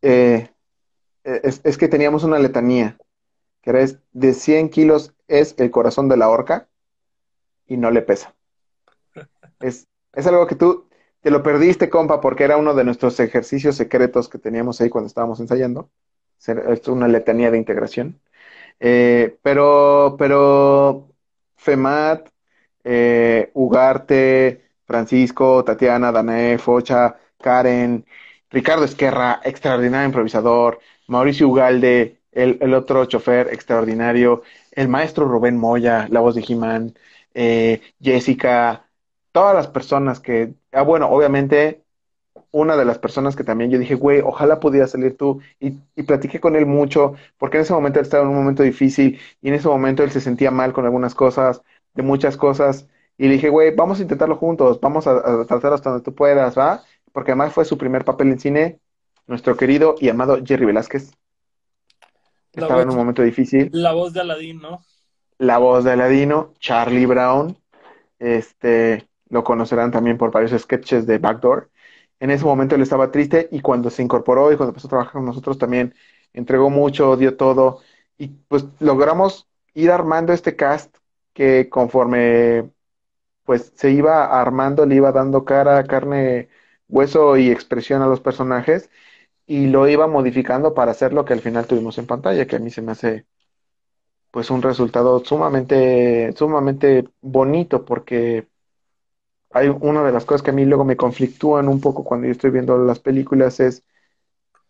Eh, 0.00 0.48
es, 1.24 1.60
es, 1.64 1.76
que 1.76 1.88
teníamos 1.88 2.22
una 2.22 2.38
letanía, 2.38 2.98
que 3.62 3.70
era 3.70 3.84
de 4.12 4.32
100 4.32 4.68
kilos 4.70 5.12
es 5.26 5.56
el 5.58 5.72
corazón 5.72 6.08
de 6.08 6.16
la 6.16 6.28
orca 6.28 6.68
y 7.66 7.76
no 7.76 7.90
le 7.90 8.02
pesa. 8.02 8.34
Es, 9.58 9.88
es 10.14 10.26
algo 10.26 10.46
que 10.46 10.54
tú 10.54 10.88
te 11.20 11.32
lo 11.32 11.42
perdiste, 11.42 11.90
compa, 11.90 12.20
porque 12.20 12.44
era 12.44 12.56
uno 12.56 12.74
de 12.74 12.84
nuestros 12.84 13.18
ejercicios 13.18 13.74
secretos 13.74 14.28
que 14.28 14.38
teníamos 14.38 14.80
ahí 14.80 14.88
cuando 14.88 15.08
estábamos 15.08 15.40
ensayando. 15.40 15.90
Es 16.46 16.88
una 16.88 17.08
letanía 17.08 17.50
de 17.50 17.58
integración. 17.58 18.20
Eh, 18.80 19.38
pero, 19.42 20.16
pero 20.18 21.08
FEMAT, 21.56 22.28
eh, 22.84 23.50
Ugarte, 23.54 24.70
Francisco, 24.86 25.64
Tatiana, 25.64 26.10
Danae, 26.12 26.58
Focha, 26.58 27.16
Karen, 27.40 28.06
Ricardo 28.50 28.84
Esquerra, 28.84 29.40
extraordinario 29.44 30.06
improvisador, 30.06 30.80
Mauricio 31.08 31.48
Ugalde, 31.48 32.20
el, 32.32 32.58
el 32.60 32.74
otro 32.74 33.04
chofer 33.06 33.48
extraordinario, 33.52 34.42
el 34.72 34.88
maestro 34.88 35.26
Rubén 35.28 35.56
Moya, 35.58 36.06
la 36.10 36.20
voz 36.20 36.34
de 36.34 36.42
Jimán, 36.42 36.94
eh, 37.34 37.80
Jessica, 38.00 38.88
todas 39.32 39.54
las 39.54 39.68
personas 39.68 40.20
que, 40.20 40.54
ah, 40.72 40.82
bueno, 40.82 41.08
obviamente 41.10 41.84
una 42.52 42.76
de 42.76 42.84
las 42.84 42.98
personas 42.98 43.36
que 43.36 43.44
también 43.44 43.70
yo 43.70 43.78
dije, 43.78 43.94
güey, 43.94 44.20
ojalá 44.20 44.60
pudiera 44.60 44.86
salir 44.86 45.16
tú, 45.16 45.40
y, 45.60 45.78
y, 45.96 46.02
platiqué 46.02 46.40
con 46.40 46.56
él 46.56 46.66
mucho, 46.66 47.14
porque 47.38 47.58
en 47.58 47.62
ese 47.62 47.72
momento 47.72 47.98
él 48.00 48.04
estaba 48.04 48.24
en 48.24 48.30
un 48.30 48.36
momento 48.36 48.62
difícil, 48.62 49.20
y 49.40 49.48
en 49.48 49.54
ese 49.54 49.68
momento 49.68 50.02
él 50.02 50.10
se 50.10 50.20
sentía 50.20 50.50
mal 50.50 50.72
con 50.72 50.84
algunas 50.84 51.14
cosas, 51.14 51.62
de 51.94 52.02
muchas 52.02 52.36
cosas, 52.36 52.88
y 53.20 53.24
le 53.28 53.34
dije, 53.34 53.50
güey, 53.50 53.74
vamos 53.74 53.98
a 53.98 54.02
intentarlo 54.02 54.36
juntos, 54.36 54.80
vamos 54.80 55.06
a, 55.06 55.44
tratar 55.44 55.74
hasta 55.74 55.90
donde 55.90 56.04
tú 56.04 56.14
puedas, 56.14 56.56
¿va? 56.56 56.82
Porque 57.12 57.32
además 57.32 57.52
fue 57.52 57.66
su 57.66 57.76
primer 57.76 58.04
papel 58.04 58.28
en 58.28 58.40
cine, 58.40 58.80
nuestro 59.26 59.56
querido 59.56 59.94
y 60.00 60.08
amado 60.08 60.38
Jerry 60.44 60.64
Velázquez. 60.64 61.12
Estaba 62.52 62.82
en 62.82 62.88
un 62.88 62.96
momento 62.96 63.22
difícil. 63.22 63.68
La 63.72 63.92
voz 63.92 64.12
de 64.12 64.22
Aladín, 64.22 64.60
¿no? 64.60 64.82
La 65.38 65.58
voz 65.58 65.84
de 65.84 65.92
Aladino, 65.92 66.54
Charlie 66.58 67.06
Brown, 67.06 67.56
este, 68.18 69.06
lo 69.28 69.44
conocerán 69.44 69.90
también 69.90 70.18
por 70.18 70.30
varios 70.30 70.60
sketches 70.60 71.06
de 71.06 71.18
Backdoor. 71.18 71.69
En 72.20 72.30
ese 72.30 72.44
momento 72.44 72.74
él 72.76 72.82
estaba 72.82 73.10
triste 73.10 73.48
y 73.52 73.60
cuando 73.60 73.90
se 73.90 74.02
incorporó 74.02 74.52
y 74.52 74.56
cuando 74.56 74.70
empezó 74.70 74.88
a 74.88 74.90
trabajar 74.90 75.14
con 75.14 75.26
nosotros 75.26 75.58
también 75.58 75.94
entregó 76.34 76.70
mucho, 76.70 77.16
dio 77.16 77.36
todo 77.36 77.80
y 78.18 78.28
pues 78.28 78.66
logramos 78.80 79.48
ir 79.74 79.90
armando 79.90 80.32
este 80.32 80.56
cast 80.56 80.96
que 81.34 81.68
conforme 81.70 82.70
pues 83.44 83.72
se 83.76 83.90
iba 83.92 84.40
armando, 84.40 84.86
le 84.86 84.96
iba 84.96 85.12
dando 85.12 85.44
cara, 85.44 85.84
carne, 85.84 86.48
hueso 86.88 87.36
y 87.36 87.50
expresión 87.50 88.02
a 88.02 88.06
los 88.06 88.20
personajes 88.20 88.90
y 89.46 89.68
lo 89.68 89.88
iba 89.88 90.06
modificando 90.08 90.74
para 90.74 90.92
hacer 90.92 91.12
lo 91.12 91.24
que 91.24 91.34
al 91.34 91.40
final 91.40 91.66
tuvimos 91.66 91.98
en 91.98 92.06
pantalla, 92.06 92.46
que 92.46 92.56
a 92.56 92.60
mí 92.60 92.70
se 92.70 92.82
me 92.82 92.92
hace 92.92 93.26
pues 94.30 94.50
un 94.50 94.62
resultado 94.62 95.24
sumamente, 95.24 96.32
sumamente 96.36 97.04
bonito 97.20 97.84
porque 97.84 98.46
hay 99.50 99.68
una 99.68 100.04
de 100.04 100.12
las 100.12 100.24
cosas 100.24 100.42
que 100.42 100.50
a 100.50 100.54
mí 100.54 100.64
luego 100.64 100.84
me 100.84 100.96
conflictúan 100.96 101.68
un 101.68 101.80
poco 101.80 102.04
cuando 102.04 102.26
yo 102.26 102.32
estoy 102.32 102.50
viendo 102.50 102.78
las 102.78 102.98
películas 103.00 103.60
es 103.60 103.82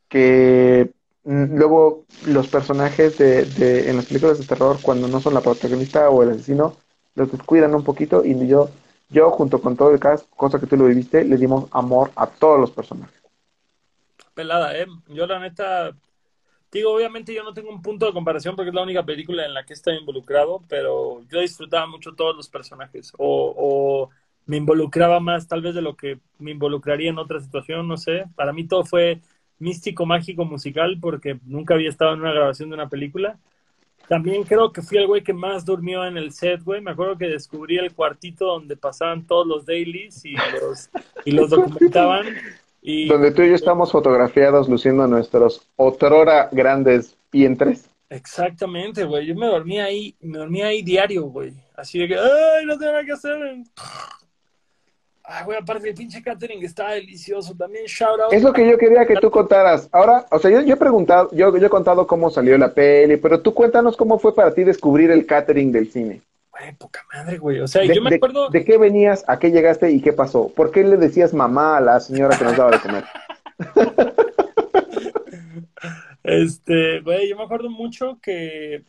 que 0.08 0.90
luego 1.24 2.04
los 2.26 2.48
personajes 2.48 3.18
de, 3.18 3.44
de, 3.44 3.90
en 3.90 3.96
las 3.96 4.06
películas 4.06 4.38
de 4.38 4.46
terror 4.46 4.78
cuando 4.82 5.06
no 5.08 5.20
son 5.20 5.34
la 5.34 5.42
protagonista 5.42 6.08
o 6.10 6.22
el 6.22 6.30
asesino 6.30 6.76
los 7.14 7.30
descuidan 7.30 7.74
un 7.74 7.84
poquito 7.84 8.24
y 8.24 8.46
yo 8.46 8.70
yo 9.10 9.30
junto 9.30 9.60
con 9.60 9.76
todo 9.76 9.90
el 9.92 10.00
cast 10.00 10.26
cosa 10.36 10.58
que 10.58 10.66
tú 10.66 10.76
lo 10.76 10.86
viviste 10.86 11.24
le 11.24 11.36
dimos 11.36 11.66
amor 11.72 12.10
a 12.16 12.26
todos 12.26 12.58
los 12.58 12.70
personajes 12.70 13.20
pelada, 14.40 14.74
¿eh? 14.74 14.86
Yo 15.08 15.26
la 15.26 15.38
neta, 15.38 15.94
digo, 16.72 16.94
obviamente 16.94 17.34
yo 17.34 17.42
no 17.42 17.52
tengo 17.52 17.68
un 17.68 17.82
punto 17.82 18.06
de 18.06 18.14
comparación 18.14 18.56
porque 18.56 18.70
es 18.70 18.74
la 18.74 18.82
única 18.82 19.04
película 19.04 19.44
en 19.44 19.52
la 19.52 19.66
que 19.66 19.74
estoy 19.74 19.96
involucrado, 19.98 20.62
pero 20.66 21.22
yo 21.28 21.40
disfrutaba 21.40 21.86
mucho 21.86 22.14
todos 22.14 22.34
los 22.34 22.48
personajes 22.48 23.12
o, 23.18 24.08
me 24.50 24.56
involucraba 24.56 25.20
más 25.20 25.46
tal 25.46 25.62
vez 25.62 25.76
de 25.76 25.80
lo 25.80 25.94
que 25.94 26.18
me 26.40 26.50
involucraría 26.50 27.08
en 27.08 27.18
otra 27.18 27.38
situación, 27.38 27.86
no 27.86 27.96
sé. 27.96 28.24
Para 28.34 28.52
mí 28.52 28.66
todo 28.66 28.84
fue 28.84 29.20
místico, 29.60 30.06
mágico, 30.06 30.44
musical 30.44 30.98
porque 31.00 31.38
nunca 31.44 31.74
había 31.74 31.88
estado 31.88 32.14
en 32.14 32.20
una 32.22 32.32
grabación 32.32 32.68
de 32.68 32.74
una 32.74 32.88
película. 32.88 33.38
También 34.08 34.42
creo 34.42 34.72
que 34.72 34.82
fui 34.82 34.98
el 34.98 35.06
güey 35.06 35.22
que 35.22 35.32
más 35.32 35.64
durmió 35.64 36.04
en 36.04 36.16
el 36.16 36.32
set, 36.32 36.64
güey. 36.64 36.80
Me 36.80 36.90
acuerdo 36.90 37.16
que 37.16 37.28
descubrí 37.28 37.78
el 37.78 37.94
cuartito 37.94 38.46
donde 38.46 38.76
pasaban 38.76 39.24
todos 39.24 39.46
los 39.46 39.64
dailies 39.66 40.24
y 40.24 40.34
los, 40.34 40.90
y 41.24 41.30
los 41.30 41.50
documentaban. 41.50 42.26
Donde 42.82 43.30
tú 43.30 43.42
y 43.42 43.50
yo 43.50 43.54
estamos 43.54 43.92
fotografiados 43.92 44.68
luciendo 44.68 45.06
nuestros 45.06 45.64
otrora 45.76 46.48
grandes 46.50 47.16
vientres. 47.30 47.88
Exactamente, 48.08 49.04
güey. 49.04 49.26
Yo 49.26 49.36
me 49.36 49.46
dormía 49.46 49.84
ahí, 49.84 50.16
me 50.20 50.38
dormía 50.38 50.66
ahí 50.66 50.82
diario, 50.82 51.26
güey. 51.26 51.52
Así 51.76 52.00
de 52.00 52.08
que, 52.08 52.16
ay, 52.16 52.66
no 52.66 52.76
tengo 52.76 52.90
nada 52.90 53.04
que 53.04 53.12
hacer. 53.12 53.38
Ay, 55.32 55.44
güey, 55.44 55.58
aparte 55.58 55.88
el 55.88 55.94
pinche 55.94 56.22
catering 56.22 56.64
está 56.64 56.90
delicioso. 56.90 57.54
También 57.54 57.84
shout 57.86 58.20
out. 58.20 58.32
Es 58.32 58.42
lo 58.42 58.52
que 58.52 58.68
yo 58.68 58.76
quería 58.76 59.06
que 59.06 59.16
tú 59.16 59.30
contaras. 59.30 59.88
Ahora, 59.92 60.26
o 60.30 60.38
sea, 60.38 60.50
yo, 60.50 60.60
yo 60.62 60.74
he 60.74 60.76
preguntado, 60.76 61.30
yo, 61.32 61.56
yo 61.56 61.66
he 61.66 61.70
contado 61.70 62.06
cómo 62.06 62.30
salió 62.30 62.58
la 62.58 62.74
peli, 62.74 63.16
pero 63.16 63.40
tú 63.40 63.54
cuéntanos 63.54 63.96
cómo 63.96 64.18
fue 64.18 64.34
para 64.34 64.52
ti 64.52 64.64
descubrir 64.64 65.10
el 65.10 65.26
catering 65.26 65.70
del 65.70 65.90
cine 65.90 66.22
poca 66.78 67.04
madre, 67.12 67.38
güey. 67.38 67.60
O 67.60 67.68
sea, 67.68 67.84
yo 67.84 68.02
me 68.02 68.14
acuerdo. 68.14 68.50
De, 68.50 68.64
qué 68.64 68.78
venías, 68.78 69.24
a 69.26 69.38
qué 69.38 69.50
llegaste 69.50 69.90
y 69.90 70.00
qué 70.00 70.12
pasó? 70.12 70.48
¿Por 70.48 70.70
qué 70.70 70.84
le 70.84 70.96
decías 70.96 71.32
mamá 71.32 71.76
a 71.76 71.80
la 71.80 72.00
señora 72.00 72.36
que 72.36 72.44
nos 72.44 72.56
daba 72.56 72.70
de 72.70 72.80
comer? 72.80 73.04
este, 76.22 77.00
güey, 77.00 77.28
yo 77.28 77.36
me 77.36 77.44
acuerdo 77.44 77.70
mucho 77.70 78.18
que. 78.22 78.84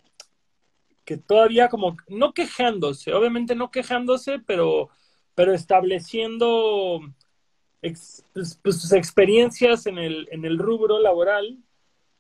que 1.06 1.18
todavía 1.18 1.70
como. 1.70 1.96
No 2.08 2.34
quejándose, 2.34 3.14
obviamente 3.14 3.56
no 3.56 3.72
quejándose, 3.72 4.40
pero. 4.46 4.90
Pero 5.36 5.54
estableciendo. 5.54 7.02
Ex, 7.84 8.24
pues, 8.34 8.60
pues, 8.62 8.80
sus 8.80 8.94
experiencias 8.94 9.88
en 9.88 9.98
el, 9.98 10.28
en 10.32 10.46
el 10.46 10.60
rubro 10.60 11.00
laboral 11.00 11.58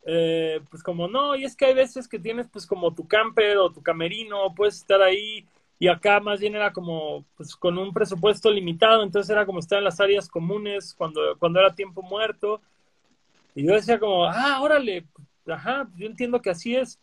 eh, 0.03 0.61
pues 0.69 0.81
como 0.81 1.07
no, 1.07 1.35
y 1.35 1.43
es 1.43 1.55
que 1.55 1.65
hay 1.65 1.73
veces 1.75 2.07
que 2.07 2.17
tienes 2.17 2.47
pues 2.51 2.65
como 2.65 2.93
tu 2.93 3.07
camper 3.07 3.57
o 3.57 3.71
tu 3.71 3.83
camerino, 3.83 4.53
puedes 4.55 4.77
estar 4.77 5.01
ahí 5.01 5.45
y 5.77 5.87
acá 5.87 6.19
más 6.19 6.39
bien 6.39 6.55
era 6.55 6.73
como 6.73 7.23
pues 7.35 7.55
con 7.55 7.77
un 7.77 7.93
presupuesto 7.93 8.49
limitado, 8.49 9.03
entonces 9.03 9.29
era 9.29 9.45
como 9.45 9.59
estar 9.59 9.77
en 9.77 9.83
las 9.83 9.99
áreas 9.99 10.27
comunes 10.27 10.93
cuando, 10.95 11.21
cuando 11.39 11.59
era 11.59 11.73
tiempo 11.75 12.01
muerto. 12.01 12.61
Y 13.55 13.65
yo 13.65 13.73
decía 13.73 13.99
como, 13.99 14.25
ah, 14.25 14.61
órale, 14.61 15.05
ajá, 15.47 15.87
yo 15.95 16.07
entiendo 16.07 16.41
que 16.41 16.49
así 16.51 16.75
es. 16.75 16.99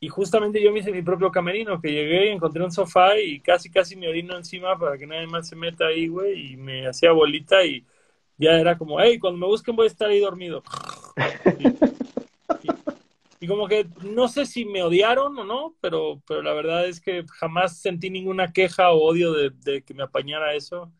Y 0.00 0.08
justamente 0.08 0.62
yo 0.62 0.72
me 0.72 0.78
hice 0.78 0.92
mi 0.92 1.02
propio 1.02 1.30
camerino, 1.30 1.80
que 1.80 1.90
llegué, 1.90 2.30
encontré 2.30 2.62
un 2.62 2.70
sofá 2.70 3.18
y 3.18 3.40
casi, 3.40 3.68
casi 3.68 3.96
me 3.96 4.08
orino 4.08 4.36
encima 4.36 4.78
para 4.78 4.96
que 4.96 5.06
nadie 5.06 5.26
más 5.26 5.48
se 5.48 5.56
meta 5.56 5.86
ahí, 5.86 6.06
güey, 6.06 6.52
y 6.52 6.56
me 6.56 6.86
hacía 6.86 7.10
bolita 7.10 7.64
y 7.64 7.84
ya 8.36 8.52
era 8.52 8.78
como, 8.78 9.00
hey, 9.00 9.18
cuando 9.18 9.38
me 9.38 9.46
busquen 9.46 9.74
voy 9.74 9.86
a 9.86 9.88
estar 9.88 10.08
ahí 10.08 10.20
dormido. 10.20 10.62
Y, 13.40 13.46
como 13.46 13.68
que 13.68 13.86
no 14.02 14.26
sé 14.26 14.46
si 14.46 14.64
me 14.64 14.82
odiaron 14.82 15.38
o 15.38 15.44
no, 15.44 15.76
pero, 15.80 16.20
pero 16.26 16.42
la 16.42 16.52
verdad 16.52 16.86
es 16.86 17.00
que 17.00 17.24
jamás 17.38 17.80
sentí 17.80 18.10
ninguna 18.10 18.52
queja 18.52 18.90
o 18.90 19.04
odio 19.04 19.32
de, 19.32 19.82
que 19.84 19.94
me 19.94 20.02
apañara 20.02 20.54
eso. 20.54 20.92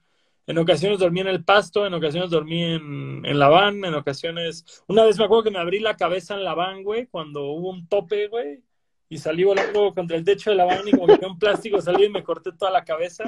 En 0.47 0.57
ocasiones 0.59 1.01
dormí 1.01 1.21
en 1.21 1.27
el 1.29 1.45
pasto, 1.45 1.85
en 1.85 1.95
ocasiones 1.95 2.31
dormí 2.31 2.63
en, 2.63 3.23
en 3.25 3.39
la 3.39 3.49
van, 3.49 3.85
en 3.85 3.95
ocasiones... 3.95 4.85
Una 4.87 5.05
vez 5.05 5.19
me 5.19 5.25
acuerdo 5.25 5.45
que 5.45 5.51
me 5.51 5.59
abrí 5.59 5.81
la 5.81 5.97
cabeza 5.97 6.35
en 6.35 6.45
la 6.45 6.55
van, 6.55 6.85
güey, 6.85 7.07
cuando 7.07 7.45
hubo 7.47 7.71
un 7.71 7.89
tope, 7.89 8.29
güey, 8.29 8.63
y 9.09 9.19
salí 9.19 9.45
volando 9.45 9.95
contra 9.95 10.17
el 10.17 10.25
techo 10.25 10.51
de 10.51 10.57
la 10.57 10.65
van 10.65 10.87
y 10.87 10.93
como 10.93 11.19
que 11.19 11.27
un 11.27 11.39
plástico 11.39 11.81
salí 11.81 12.05
y 12.05 12.11
me 12.11 12.25
corté 12.25 12.53
toda 12.53 12.71
la 12.71 12.85
cabeza. 12.85 13.25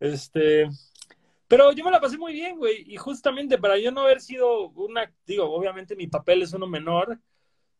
Este, 0.00 0.68
pero 1.46 1.72
yo 1.72 1.84
me 1.84 1.90
la 1.90 2.00
pasé 2.00 2.18
muy 2.18 2.32
bien, 2.32 2.58
güey, 2.58 2.84
y 2.86 2.96
justamente 2.96 3.58
para 3.58 3.78
yo 3.78 3.90
no 3.90 4.02
haber 4.02 4.20
sido 4.20 4.70
una, 4.70 5.10
digo, 5.26 5.44
obviamente 5.44 5.96
mi 5.96 6.06
papel 6.06 6.42
es 6.42 6.52
uno 6.52 6.66
menor, 6.66 7.18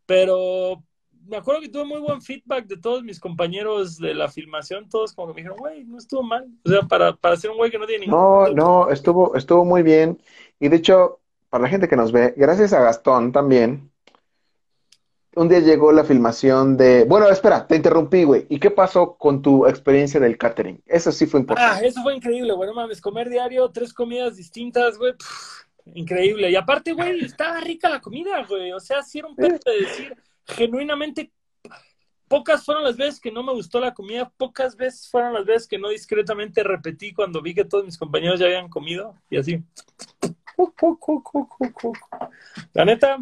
pero 0.06 0.82
me 1.26 1.36
acuerdo 1.36 1.60
que 1.60 1.68
tuve 1.68 1.84
muy 1.84 2.00
buen 2.00 2.22
feedback 2.22 2.66
de 2.66 2.78
todos 2.78 3.02
mis 3.02 3.20
compañeros 3.20 3.98
de 3.98 4.14
la 4.14 4.28
filmación, 4.28 4.88
todos 4.88 5.12
como 5.12 5.28
que 5.28 5.34
me 5.34 5.40
dijeron, 5.42 5.58
güey, 5.58 5.84
no 5.84 5.98
estuvo 5.98 6.22
mal. 6.22 6.48
O 6.64 6.68
sea, 6.70 6.82
para, 6.82 7.14
para 7.14 7.36
ser 7.36 7.50
un 7.50 7.58
güey 7.58 7.70
que 7.70 7.78
no 7.78 7.86
tiene 7.86 8.06
ningún... 8.06 8.18
No, 8.18 8.48
no, 8.48 8.90
estuvo, 8.90 9.36
estuvo 9.36 9.64
muy 9.64 9.82
bien. 9.82 10.18
Y 10.58 10.68
de 10.68 10.76
hecho, 10.76 11.20
para 11.50 11.62
la 11.62 11.68
gente 11.68 11.88
que 11.88 11.96
nos 11.96 12.12
ve, 12.12 12.32
gracias 12.36 12.72
a 12.72 12.80
Gastón 12.80 13.32
también, 13.32 13.87
un 15.38 15.48
día 15.48 15.60
llegó 15.60 15.92
la 15.92 16.04
filmación 16.04 16.76
de... 16.76 17.04
Bueno, 17.04 17.28
espera, 17.28 17.66
te 17.66 17.76
interrumpí, 17.76 18.24
güey. 18.24 18.46
¿Y 18.48 18.58
qué 18.58 18.70
pasó 18.70 19.16
con 19.16 19.40
tu 19.40 19.66
experiencia 19.66 20.18
del 20.18 20.36
catering? 20.36 20.82
Eso 20.84 21.12
sí 21.12 21.26
fue 21.26 21.40
importante. 21.40 21.84
Ah, 21.84 21.86
eso 21.86 22.02
fue 22.02 22.16
increíble, 22.16 22.52
güey. 22.52 22.68
No 22.68 22.74
mames, 22.74 23.00
comer 23.00 23.28
diario, 23.28 23.70
tres 23.70 23.94
comidas 23.94 24.36
distintas, 24.36 24.98
güey. 24.98 25.14
increíble. 25.94 26.50
Y 26.50 26.56
aparte, 26.56 26.92
güey, 26.92 27.24
estaba 27.24 27.60
rica 27.60 27.88
la 27.88 28.00
comida, 28.00 28.44
güey. 28.48 28.72
O 28.72 28.80
sea, 28.80 29.02
sí 29.02 29.20
era 29.20 29.28
un 29.28 29.36
pedo 29.36 29.58
de 29.64 29.80
decir, 29.80 30.16
genuinamente, 30.44 31.32
pocas 32.26 32.64
fueron 32.64 32.82
las 32.82 32.96
veces 32.96 33.20
que 33.20 33.30
no 33.30 33.44
me 33.44 33.52
gustó 33.52 33.80
la 33.80 33.94
comida, 33.94 34.30
pocas 34.36 34.76
veces 34.76 35.08
fueron 35.08 35.34
las 35.34 35.44
veces 35.44 35.68
que 35.68 35.78
no 35.78 35.88
discretamente 35.88 36.64
repetí 36.64 37.12
cuando 37.12 37.40
vi 37.40 37.54
que 37.54 37.64
todos 37.64 37.84
mis 37.84 37.96
compañeros 37.96 38.40
ya 38.40 38.46
habían 38.46 38.68
comido. 38.68 39.14
Y 39.30 39.36
así. 39.36 39.62
La 42.74 42.84
neta, 42.84 43.18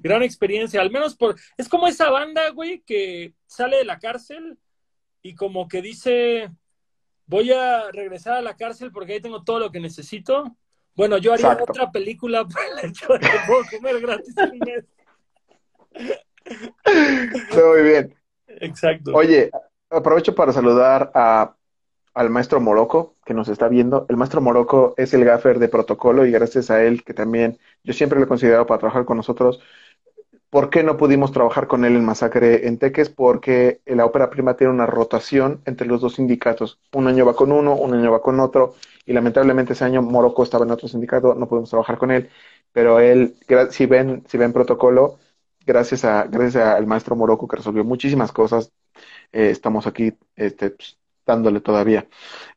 gran 0.00 0.22
experiencia, 0.22 0.80
al 0.80 0.90
menos 0.90 1.14
por... 1.16 1.36
Es 1.56 1.68
como 1.68 1.86
esa 1.86 2.10
banda, 2.10 2.50
güey, 2.50 2.80
que 2.80 3.34
sale 3.46 3.78
de 3.78 3.84
la 3.84 3.98
cárcel 3.98 4.58
y 5.22 5.34
como 5.34 5.68
que 5.68 5.82
dice, 5.82 6.50
voy 7.26 7.52
a 7.52 7.90
regresar 7.92 8.34
a 8.34 8.42
la 8.42 8.56
cárcel 8.56 8.92
porque 8.92 9.14
ahí 9.14 9.20
tengo 9.20 9.44
todo 9.44 9.58
lo 9.58 9.70
que 9.70 9.80
necesito. 9.80 10.56
Bueno, 10.94 11.18
yo 11.18 11.32
haría 11.32 11.58
otra 11.60 11.90
película 11.90 12.44
por 12.44 12.60
el 12.62 12.90
hecho 12.90 13.12
de 13.12 13.20
que 13.20 13.38
puedo 13.46 13.62
comer 13.70 14.00
gratis 14.00 14.34
un 14.36 14.58
mes. 14.58 14.84
Muy 17.54 17.82
bien. 17.82 18.14
Exacto. 18.46 19.12
Oye, 19.14 19.50
aprovecho 19.90 20.34
para 20.34 20.52
saludar 20.52 21.10
a 21.14 21.54
al 22.18 22.30
maestro 22.30 22.60
Morocco 22.60 23.14
que 23.24 23.32
nos 23.32 23.48
está 23.48 23.68
viendo. 23.68 24.04
El 24.08 24.16
maestro 24.16 24.40
Morocco 24.40 24.92
es 24.96 25.14
el 25.14 25.24
gaffer 25.24 25.60
de 25.60 25.68
protocolo 25.68 26.26
y 26.26 26.32
gracias 26.32 26.68
a 26.68 26.82
él, 26.82 27.04
que 27.04 27.14
también 27.14 27.60
yo 27.84 27.92
siempre 27.92 28.18
lo 28.18 28.24
he 28.24 28.28
considerado 28.28 28.66
para 28.66 28.80
trabajar 28.80 29.04
con 29.04 29.18
nosotros. 29.18 29.60
¿Por 30.50 30.70
qué 30.70 30.82
no 30.82 30.96
pudimos 30.96 31.32
trabajar 31.32 31.66
con 31.66 31.84
él 31.84 31.94
en 31.94 32.04
Masacre 32.04 32.66
en 32.66 32.78
Teques? 32.78 33.10
Porque 33.10 33.82
la 33.84 34.06
ópera 34.06 34.30
prima 34.30 34.56
tiene 34.56 34.72
una 34.72 34.86
rotación 34.86 35.60
entre 35.66 35.86
los 35.86 36.00
dos 36.00 36.14
sindicatos. 36.14 36.80
Un 36.92 37.06
año 37.06 37.26
va 37.26 37.36
con 37.36 37.52
uno, 37.52 37.74
un 37.74 37.92
año 37.92 38.10
va 38.10 38.22
con 38.22 38.40
otro, 38.40 38.74
y 39.04 39.12
lamentablemente 39.12 39.74
ese 39.74 39.84
año 39.84 40.00
Morocco 40.00 40.42
estaba 40.42 40.64
en 40.64 40.70
otro 40.70 40.88
sindicato, 40.88 41.34
no 41.34 41.48
pudimos 41.48 41.68
trabajar 41.70 41.98
con 41.98 42.10
él. 42.10 42.30
Pero 42.72 42.98
él, 43.00 43.36
si 43.70 43.86
ven, 43.86 44.24
si 44.26 44.38
ven 44.38 44.52
protocolo, 44.54 45.18
gracias 45.66 46.04
a 46.04 46.24
gracias 46.24 46.64
al 46.64 46.86
maestro 46.86 47.14
Morocco 47.16 47.46
que 47.46 47.56
resolvió 47.56 47.84
muchísimas 47.84 48.32
cosas, 48.32 48.72
eh, 49.32 49.50
estamos 49.50 49.86
aquí 49.86 50.14
este, 50.36 50.70
pues, 50.70 50.98
dándole 51.26 51.60
todavía. 51.60 52.06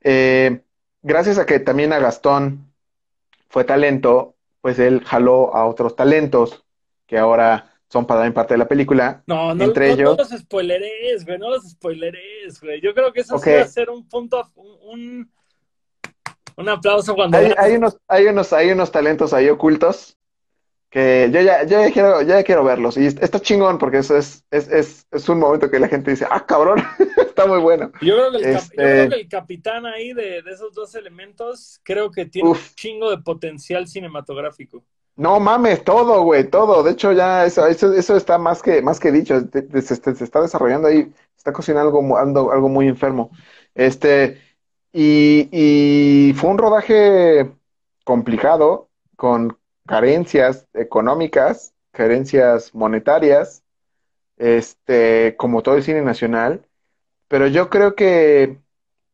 Eh, 0.01 0.61
gracias 1.01 1.37
a 1.39 1.45
que 1.45 1.59
también 1.59 1.91
a 1.93 1.99
Gastón 1.99 2.73
fue 3.49 3.65
talento, 3.65 4.35
pues 4.61 4.79
él 4.79 5.03
jaló 5.05 5.53
a 5.55 5.65
otros 5.67 5.95
talentos 5.95 6.63
que 7.05 7.17
ahora 7.17 7.70
son 7.91 8.07
para 8.07 8.21
dar 8.21 8.33
parte 8.33 8.53
de 8.53 8.57
la 8.59 8.67
película. 8.67 9.21
No, 9.27 9.53
no, 9.53 9.65
entre 9.65 9.91
ellos... 9.91 10.17
no 10.17 10.23
los 10.23 10.29
spoileres, 10.29 11.25
güey, 11.25 11.37
no 11.37 11.49
los 11.49 11.69
spoileres, 11.71 12.61
güey. 12.61 12.79
Yo 12.79 12.93
creo 12.93 13.11
que 13.11 13.19
eso 13.19 13.37
sí 13.37 13.51
va 13.51 13.61
a 13.63 13.67
ser 13.67 13.89
un 13.89 14.07
punto, 14.07 14.49
un, 14.55 15.29
un, 16.55 16.69
aplauso 16.69 17.13
cuando... 17.13 17.37
Hay, 17.37 17.53
hay, 17.57 17.75
unos, 17.75 17.97
hay, 18.07 18.27
unos, 18.27 18.53
hay 18.53 18.71
unos 18.71 18.91
talentos 18.91 19.33
ahí 19.33 19.49
ocultos 19.49 20.17
que 20.89 21.29
yo 21.33 21.41
ya, 21.41 21.63
yo 21.63 21.81
ya 21.81 21.91
quiero, 21.91 22.21
ya 22.21 22.43
quiero 22.43 22.63
verlos. 22.63 22.95
Y 22.95 23.07
está 23.07 23.41
chingón 23.41 23.77
porque 23.77 23.97
eso 23.97 24.15
es, 24.17 24.45
es, 24.51 24.69
es, 24.69 25.07
es 25.11 25.27
un 25.27 25.39
momento 25.39 25.69
que 25.69 25.79
la 25.79 25.89
gente 25.89 26.11
dice, 26.11 26.25
ah, 26.29 26.45
cabrón, 26.45 26.81
está 27.17 27.45
muy 27.45 27.59
bueno. 27.59 27.91
Yo 28.01 28.15
creo 28.15 28.31
que 28.31 28.37
el, 28.37 28.55
este... 28.55 28.75
yo 28.77 28.83
creo 28.83 29.09
que 29.09 29.15
el 29.15 29.27
capitán 29.27 29.85
ahí 29.85 30.13
de, 30.13 30.41
de, 30.41 30.51
esos 30.51 30.73
dos 30.73 30.95
elementos, 30.95 31.81
creo 31.83 32.09
que 32.09 32.25
tiene 32.25 32.49
un 32.49 32.57
chingo 32.75 33.09
de 33.09 33.17
potencial 33.17 33.87
cinematográfico. 33.89 34.81
No 35.15 35.39
mames, 35.39 35.83
todo, 35.83 36.23
güey, 36.23 36.49
todo. 36.49 36.83
De 36.83 36.91
hecho, 36.91 37.11
ya 37.11 37.45
eso, 37.45 37.67
eso, 37.67 37.93
eso 37.93 38.15
está 38.15 38.37
más 38.37 38.61
que, 38.61 38.81
más 38.81 38.99
que 38.99 39.11
dicho. 39.11 39.39
Se, 39.83 39.93
está 40.23 40.41
desarrollando 40.41 40.87
ahí, 40.87 41.13
está 41.37 41.53
cocinando 41.53 41.89
algo, 41.89 42.17
algo, 42.17 42.51
algo 42.51 42.69
muy 42.69 42.87
enfermo. 42.87 43.31
Este, 43.75 44.41
y, 44.93 45.49
y 45.51 46.33
fue 46.33 46.49
un 46.49 46.57
rodaje 46.57 47.51
complicado, 48.03 48.89
con 49.15 49.57
carencias 49.85 50.67
económicas, 50.73 51.73
carencias 51.91 52.73
monetarias, 52.73 53.63
este, 54.37 55.35
como 55.37 55.61
todo 55.61 55.75
el 55.75 55.83
cine 55.83 56.01
nacional, 56.01 56.65
pero 57.27 57.47
yo 57.47 57.69
creo 57.69 57.95
que 57.95 58.57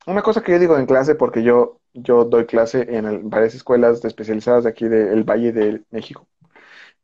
una 0.07 0.21
cosa 0.21 0.41
que 0.41 0.53
yo 0.53 0.59
digo 0.59 0.77
en 0.77 0.85
clase, 0.85 1.15
porque 1.15 1.43
yo, 1.43 1.79
yo 1.97 2.25
doy 2.25 2.45
clase 2.45 2.85
en 2.95 3.29
varias 3.29 3.55
escuelas 3.55 4.03
especializadas 4.05 4.63
de 4.65 4.69
aquí 4.69 4.87
del 4.87 5.23
Valle 5.23 5.51
de 5.51 5.83
México, 5.91 6.27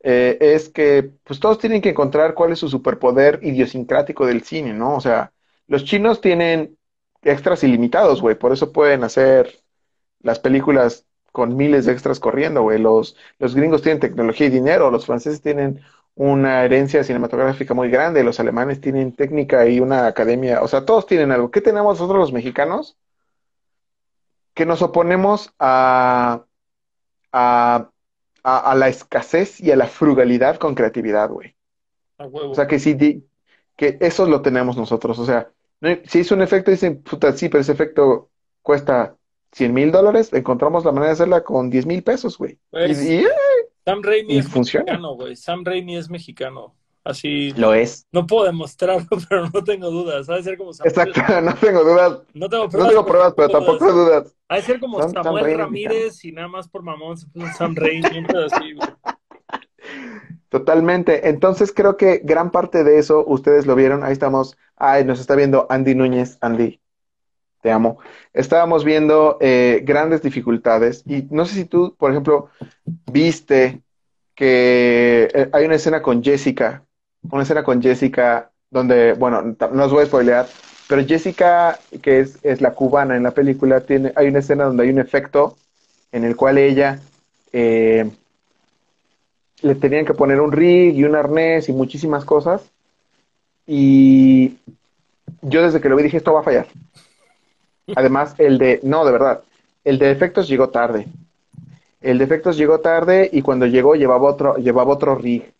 eh, 0.03 0.37
es 0.41 0.69
que 0.69 1.11
pues 1.23 1.39
todos 1.39 1.59
tienen 1.59 1.81
que 1.81 1.89
encontrar 1.89 2.33
cuál 2.33 2.51
es 2.51 2.59
su 2.59 2.69
superpoder 2.69 3.39
idiosincrático 3.43 4.25
del 4.25 4.43
cine, 4.43 4.73
¿no? 4.73 4.95
O 4.95 5.01
sea, 5.01 5.33
los 5.67 5.85
chinos 5.85 6.21
tienen 6.21 6.77
extras 7.21 7.63
ilimitados, 7.63 8.21
güey, 8.21 8.35
por 8.37 8.53
eso 8.53 8.71
pueden 8.73 9.03
hacer 9.03 9.63
las 10.19 10.39
películas 10.39 11.05
con 11.31 11.55
miles 11.57 11.85
de 11.85 11.93
extras 11.93 12.19
corriendo, 12.19 12.61
güey. 12.63 12.79
Los, 12.79 13.17
los 13.39 13.55
gringos 13.55 13.81
tienen 13.81 13.99
tecnología 13.99 14.47
y 14.47 14.49
dinero, 14.49 14.91
los 14.91 15.05
franceses 15.05 15.41
tienen 15.41 15.81
una 16.15 16.63
herencia 16.65 17.03
cinematográfica 17.03 17.73
muy 17.73 17.89
grande, 17.89 18.23
los 18.23 18.39
alemanes 18.39 18.81
tienen 18.81 19.15
técnica 19.15 19.67
y 19.67 19.79
una 19.79 20.07
academia, 20.07 20.61
o 20.61 20.67
sea, 20.67 20.85
todos 20.85 21.05
tienen 21.07 21.31
algo. 21.31 21.51
¿Qué 21.51 21.61
tenemos 21.61 21.99
nosotros 21.99 22.19
los 22.19 22.33
mexicanos? 22.33 22.97
Que 24.53 24.65
nos 24.65 24.81
oponemos 24.81 25.53
a, 25.59 26.45
a, 27.31 27.89
a, 28.43 28.75
la 28.75 28.87
escasez 28.87 29.59
y 29.59 29.71
a 29.71 29.75
la 29.75 29.87
frugalidad 29.87 30.57
con 30.57 30.75
creatividad, 30.75 31.29
güey. 31.29 31.55
O 32.17 32.53
sea, 32.53 32.67
que 32.67 32.79
sí, 32.79 33.25
que 33.75 33.97
eso 33.99 34.25
lo 34.27 34.41
tenemos 34.41 34.77
nosotros, 34.77 35.17
o 35.19 35.25
sea, 35.25 35.51
si 36.05 36.19
es 36.19 36.31
un 36.31 36.41
efecto, 36.41 36.71
dicen, 36.71 37.01
puta, 37.01 37.33
sí, 37.33 37.49
pero 37.49 37.61
ese 37.61 37.73
efecto 37.73 38.29
cuesta 38.61 39.17
100 39.51 39.73
mil 39.73 39.91
dólares, 39.91 40.31
encontramos 40.33 40.85
la 40.85 40.91
manera 40.91 41.07
de 41.07 41.13
hacerla 41.13 41.43
con 41.43 41.69
10 41.69 41.85
mil 41.85 42.03
pesos, 42.03 42.37
güey. 42.37 42.57
Pues, 42.71 43.03
y, 43.03 43.25
Sam 43.83 44.01
Raimi 44.01 44.37
es 44.37 44.55
mexicano, 44.55 45.15
güey. 45.15 45.35
Sam 45.35 45.65
Raimi 45.65 45.97
es 45.97 46.09
mexicano. 46.09 46.75
Así. 47.03 47.51
Lo 47.51 47.73
es. 47.73 48.07
No 48.11 48.25
puedo 48.25 48.45
demostrarlo, 48.45 49.07
pero 49.29 49.49
no 49.49 49.63
tengo 49.63 49.89
dudas. 49.89 50.29
Ha 50.29 50.35
de 50.35 50.43
ser 50.43 50.57
como 50.57 50.73
Samuel. 50.73 50.93
Exacto, 50.95 51.41
no 51.41 51.55
tengo 51.55 51.83
dudas. 51.83 52.21
No 52.33 52.49
tengo 52.49 52.69
pruebas, 52.69 52.87
no 52.87 52.89
tengo 52.89 53.05
pruebas 53.05 53.33
pero, 53.35 53.49
tampoco 53.49 53.77
tengo 53.79 53.91
dudas. 53.91 54.35
Ha 54.47 54.55
de 54.55 54.61
ser 54.61 54.79
como 54.79 55.01
Samuel 55.09 55.57
Ramírez 55.57 56.23
y 56.23 56.31
nada 56.31 56.47
más 56.47 56.67
por 56.67 56.83
mamón 56.83 57.17
se 57.17 57.27
puso 57.27 57.47
Sam 57.57 57.75
Raimi. 57.75 58.25
así. 58.45 58.77
Totalmente. 60.49 61.27
Entonces 61.29 61.73
creo 61.73 61.97
que 61.97 62.21
gran 62.23 62.51
parte 62.51 62.83
de 62.83 62.99
eso 62.99 63.25
ustedes 63.27 63.65
lo 63.65 63.75
vieron. 63.75 64.03
Ahí 64.03 64.13
estamos. 64.13 64.55
Ay, 64.75 65.03
nos 65.03 65.19
está 65.19 65.35
viendo 65.35 65.65
Andy 65.69 65.95
Núñez. 65.95 66.37
Andy, 66.41 66.79
te 67.61 67.71
amo. 67.71 67.99
Estábamos 68.33 68.83
viendo 68.83 69.37
eh, 69.41 69.81
grandes 69.83 70.21
dificultades 70.21 71.03
y 71.05 71.27
no 71.31 71.45
sé 71.45 71.55
si 71.55 71.65
tú, 71.65 71.95
por 71.97 72.11
ejemplo, 72.11 72.49
viste 73.11 73.81
que 74.35 75.29
eh, 75.33 75.49
hay 75.53 75.65
una 75.65 75.75
escena 75.75 76.01
con 76.01 76.23
Jessica, 76.23 76.85
una 77.31 77.43
escena 77.43 77.63
con 77.63 77.81
Jessica 77.81 78.49
donde, 78.69 79.13
bueno, 79.13 79.55
no 79.71 79.85
os 79.85 79.91
voy 79.91 80.03
a 80.03 80.07
spoilear, 80.07 80.47
pero 80.87 81.05
Jessica, 81.05 81.79
que 82.01 82.19
es, 82.19 82.39
es 82.43 82.61
la 82.61 82.71
cubana 82.71 83.15
en 83.15 83.23
la 83.23 83.31
película, 83.31 83.81
tiene, 83.81 84.11
hay 84.15 84.27
una 84.27 84.39
escena 84.39 84.65
donde 84.65 84.83
hay 84.83 84.89
un 84.89 84.99
efecto 84.99 85.55
en 86.11 86.23
el 86.23 86.35
cual 86.35 86.57
ella 86.57 86.99
eh, 87.51 88.09
le 89.61 89.75
tenían 89.75 90.05
que 90.05 90.13
poner 90.13 90.41
un 90.41 90.51
rig 90.51 90.95
y 90.95 91.03
un 91.03 91.15
arnés 91.15 91.69
y 91.69 91.73
muchísimas 91.73 92.25
cosas. 92.25 92.61
Y 93.65 94.57
yo 95.41 95.63
desde 95.63 95.79
que 95.79 95.89
lo 95.89 95.95
vi 95.95 96.03
dije, 96.03 96.17
esto 96.17 96.33
va 96.33 96.41
a 96.41 96.43
fallar. 96.43 96.67
Además, 97.95 98.35
el 98.37 98.57
de, 98.57 98.79
no, 98.83 99.05
de 99.05 99.11
verdad, 99.11 99.41
el 99.83 99.99
de 99.99 100.11
efectos 100.11 100.47
llegó 100.47 100.69
tarde. 100.69 101.07
El 102.01 102.17
de 102.17 102.25
efectos 102.25 102.57
llegó 102.57 102.79
tarde 102.79 103.29
y 103.31 103.41
cuando 103.41 103.65
llegó 103.65 103.95
llevaba 103.95 104.29
otro, 104.29 104.55
llevaba 104.57 104.93
otro 104.93 105.15
rig. 105.15 105.52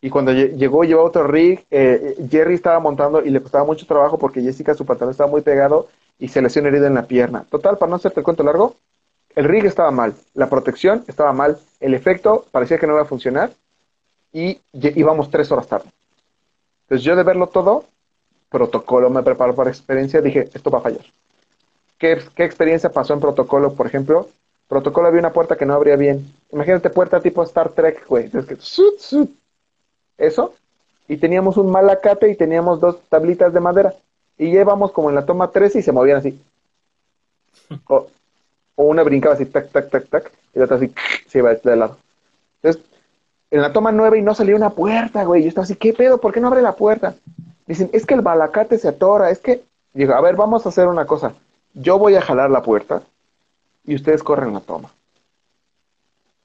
Y 0.00 0.08
cuando 0.08 0.32
llegó 0.32 0.84
llevaba 0.84 1.08
otro 1.08 1.26
rig, 1.26 1.64
eh, 1.70 2.16
Jerry 2.30 2.54
estaba 2.54 2.80
montando 2.80 3.22
y 3.22 3.30
le 3.30 3.42
costaba 3.42 3.64
mucho 3.64 3.86
trabajo 3.86 4.18
porque 4.18 4.40
Jessica, 4.40 4.74
su 4.74 4.86
pantalón 4.86 5.12
estaba 5.12 5.30
muy 5.30 5.42
pegado 5.42 5.88
y 6.18 6.28
se 6.28 6.40
lesionó 6.40 6.68
herida 6.68 6.86
en 6.86 6.94
la 6.94 7.06
pierna. 7.06 7.44
Total, 7.50 7.76
para 7.76 7.90
no 7.90 7.96
hacerte 7.96 8.20
el 8.20 8.24
cuento 8.24 8.42
largo, 8.42 8.76
el 9.34 9.44
rig 9.44 9.66
estaba 9.66 9.90
mal, 9.90 10.14
la 10.34 10.48
protección 10.48 11.04
estaba 11.06 11.32
mal, 11.32 11.58
el 11.80 11.94
efecto 11.94 12.46
parecía 12.50 12.78
que 12.78 12.86
no 12.86 12.94
iba 12.94 13.02
a 13.02 13.06
funcionar 13.06 13.52
y 14.32 14.58
íbamos 14.72 15.30
tres 15.30 15.52
horas 15.52 15.68
tarde. 15.68 15.90
Entonces 16.84 17.04
yo 17.04 17.14
de 17.14 17.22
verlo 17.22 17.48
todo, 17.48 17.84
protocolo, 18.48 19.10
me 19.10 19.22
preparo 19.22 19.54
para 19.54 19.70
experiencia, 19.70 20.20
dije, 20.22 20.48
esto 20.54 20.70
va 20.70 20.78
a 20.78 20.82
fallar. 20.82 21.04
¿qué, 22.00 22.18
qué 22.34 22.44
experiencia 22.44 22.90
pasó 22.90 23.12
en 23.14 23.20
protocolo, 23.20 23.74
por 23.74 23.86
ejemplo? 23.86 24.28
Protocolo 24.66 25.06
había 25.06 25.20
una 25.20 25.32
puerta 25.32 25.56
que 25.56 25.66
no 25.66 25.74
abría 25.74 25.96
bien. 25.96 26.32
Imagínate 26.50 26.90
puerta 26.90 27.20
tipo 27.20 27.42
Star 27.44 27.70
Trek, 27.70 28.06
güey. 28.08 28.30
Es 28.32 28.46
que, 28.46 28.56
sut, 28.58 28.98
sut. 28.98 29.30
Eso. 30.20 30.54
Y 31.08 31.16
teníamos 31.16 31.56
un 31.56 31.70
malacate 31.70 32.30
y 32.30 32.36
teníamos 32.36 32.78
dos 32.78 33.00
tablitas 33.08 33.52
de 33.52 33.58
madera. 33.58 33.94
Y 34.38 34.52
llevamos 34.52 34.92
como 34.92 35.08
en 35.08 35.16
la 35.16 35.26
toma 35.26 35.50
13 35.50 35.80
y 35.80 35.82
se 35.82 35.92
movían 35.92 36.18
así. 36.18 36.40
O, 37.88 38.06
o 38.76 38.84
una 38.84 39.02
brincaba 39.02 39.34
así, 39.34 39.46
tac, 39.46 39.70
tac, 39.70 39.90
tac, 39.90 40.08
tac. 40.08 40.32
Y 40.54 40.58
la 40.58 40.66
otra 40.66 40.76
así, 40.76 40.92
se 41.26 41.38
iba 41.38 41.54
de 41.54 41.76
lado. 41.76 41.96
Entonces, 42.62 42.82
en 43.50 43.62
la 43.62 43.72
toma 43.72 43.92
9 43.92 44.18
y 44.18 44.22
no 44.22 44.34
salía 44.34 44.56
una 44.56 44.70
puerta, 44.70 45.24
güey. 45.24 45.42
Yo 45.42 45.48
estaba 45.48 45.64
así, 45.64 45.76
¿qué 45.76 45.92
pedo? 45.92 46.18
¿Por 46.18 46.32
qué 46.32 46.40
no 46.40 46.48
abre 46.48 46.62
la 46.62 46.76
puerta? 46.76 47.14
Dicen, 47.66 47.90
es 47.92 48.06
que 48.06 48.14
el 48.14 48.20
balacate 48.20 48.78
se 48.78 48.88
atora, 48.88 49.30
es 49.30 49.38
que... 49.38 49.62
Digo, 49.92 50.14
a 50.14 50.20
ver, 50.20 50.36
vamos 50.36 50.64
a 50.64 50.68
hacer 50.68 50.86
una 50.86 51.04
cosa. 51.06 51.34
Yo 51.74 51.98
voy 51.98 52.14
a 52.14 52.22
jalar 52.22 52.50
la 52.50 52.62
puerta 52.62 53.02
y 53.84 53.94
ustedes 53.96 54.22
corren 54.22 54.54
la 54.54 54.60
toma. 54.60 54.90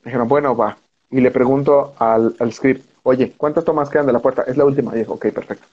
Dijeron, 0.04 0.28
bueno, 0.28 0.56
va. 0.56 0.78
Y 1.12 1.22
le 1.22 1.32
pregunto 1.32 1.94
al, 2.00 2.36
al 2.40 2.54
script, 2.54 2.88
oye, 3.06 3.34
¿cuántas 3.38 3.64
tomas 3.64 3.90
quedan 3.90 4.08
de 4.08 4.14
la 4.14 4.20
puerta? 4.20 4.42
Es 4.48 4.58
la 4.58 4.66
última. 4.66 4.94
Dijo, 4.94 5.14
ok, 5.14 5.28
perfecto. 5.32 5.66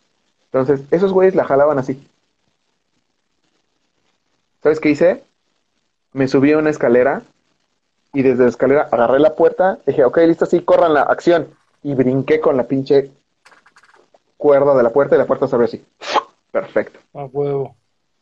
Entonces, 0.52 0.86
esos 0.90 1.12
güeyes 1.12 1.34
la 1.34 1.44
jalaban 1.44 1.78
así. 1.78 2.06
¿Sabes 4.62 4.78
qué 4.78 4.90
hice? 4.90 5.24
Me 6.12 6.28
subí 6.28 6.52
a 6.52 6.58
una 6.58 6.70
escalera 6.70 7.22
y 8.12 8.22
desde 8.22 8.44
la 8.44 8.50
escalera 8.50 8.88
agarré 8.92 9.18
la 9.18 9.34
puerta, 9.34 9.78
dije, 9.86 10.04
ok, 10.04 10.18
listo, 10.18 10.44
sí, 10.44 10.60
corran 10.60 10.92
la 10.92 11.02
acción. 11.02 11.48
Y 11.82 11.94
brinqué 11.94 12.38
con 12.38 12.56
la 12.56 12.64
pinche 12.64 13.10
cuerda 14.36 14.76
de 14.76 14.82
la 14.82 14.90
puerta 14.90 15.16
y 15.16 15.18
la 15.18 15.26
puerta 15.26 15.48
se 15.48 15.54
abrió 15.56 15.66
así. 15.66 15.84
Perfecto. 16.52 17.00
A 17.14 17.24
huevo. 17.24 17.74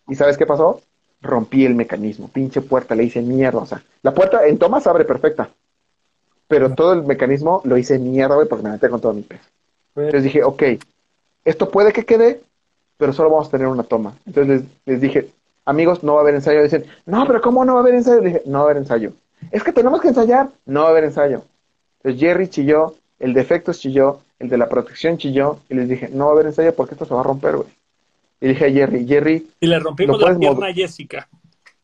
¿Y 0.09 0.15
sabes 0.15 0.39
qué 0.39 0.47
pasó? 0.47 0.81
Rompí 1.21 1.67
el 1.67 1.75
mecanismo. 1.75 2.29
Pinche 2.29 2.61
puerta, 2.61 2.95
le 2.95 3.05
hice 3.05 3.21
mierda. 3.21 3.59
O 3.59 3.67
sea, 3.67 3.83
la 4.03 4.15
puerta 4.15 4.47
en 4.47 4.57
toma 4.57 4.81
se 4.81 4.89
abre 4.89 5.05
perfecta. 5.05 5.51
Pero 6.51 6.75
todo 6.75 6.95
el 6.95 7.05
mecanismo 7.05 7.63
lo 7.65 7.79
hice 7.79 7.97
mierda, 8.01 8.35
güey, 8.35 8.49
porque 8.49 8.65
me 8.65 8.73
metí 8.73 8.89
con 8.89 9.01
todo 9.01 9.13
mi 9.13 9.23
peso. 9.23 9.45
Entonces 9.95 10.25
dije, 10.25 10.43
ok, 10.43 10.63
esto 11.45 11.71
puede 11.71 11.93
que 11.93 12.05
quede, 12.05 12.41
pero 12.97 13.13
solo 13.13 13.31
vamos 13.31 13.47
a 13.47 13.51
tener 13.53 13.69
una 13.69 13.85
toma. 13.85 14.15
Entonces 14.27 14.63
les, 14.63 14.71
les 14.85 15.01
dije, 15.01 15.29
amigos, 15.65 16.03
no 16.03 16.15
va 16.15 16.19
a 16.19 16.23
haber 16.23 16.35
ensayo. 16.35 16.61
Dicen, 16.61 16.87
no, 17.07 17.25
pero 17.25 17.41
¿cómo 17.41 17.65
no 17.65 17.75
va 17.75 17.79
a 17.79 17.83
haber 17.83 17.95
ensayo? 17.95 18.21
Dije, 18.21 18.43
no 18.47 18.59
va 18.59 18.63
a 18.63 18.65
haber 18.65 18.79
ensayo. 18.79 19.13
Es 19.53 19.63
que 19.63 19.73
tenemos 19.73 20.01
que 20.01 20.09
ensayar. 20.09 20.49
No 20.67 20.81
va 20.81 20.89
a 20.89 20.91
haber 20.91 21.05
ensayo. 21.05 21.43
Entonces 21.99 22.21
Jerry 22.21 22.49
chilló, 22.49 22.95
el 23.21 23.33
de 23.33 23.41
efectos 23.43 23.79
chilló, 23.79 24.19
el 24.41 24.49
de 24.49 24.59
la 24.59 24.69
protección 24.69 25.19
chilló, 25.19 25.61
y 25.69 25.75
les 25.75 25.89
dije, 25.89 26.09
no 26.13 26.25
va 26.25 26.31
a 26.31 26.35
haber 26.35 26.47
ensayo 26.47 26.75
porque 26.75 26.95
esto 26.95 27.05
se 27.05 27.15
va 27.15 27.21
a 27.21 27.25
romper, 27.25 27.59
güey. 27.59 27.69
Y 28.41 28.49
dije 28.49 28.67
a 28.67 28.71
Jerry, 28.73 29.07
Jerry. 29.07 29.49
Y 29.61 29.67
le 29.69 29.79
rompimos 29.79 30.19
¿lo 30.19 30.27
la 30.27 30.35
puedes 30.35 30.39
pierna 30.41 30.67
a 30.67 30.75
Jessica. 30.75 31.29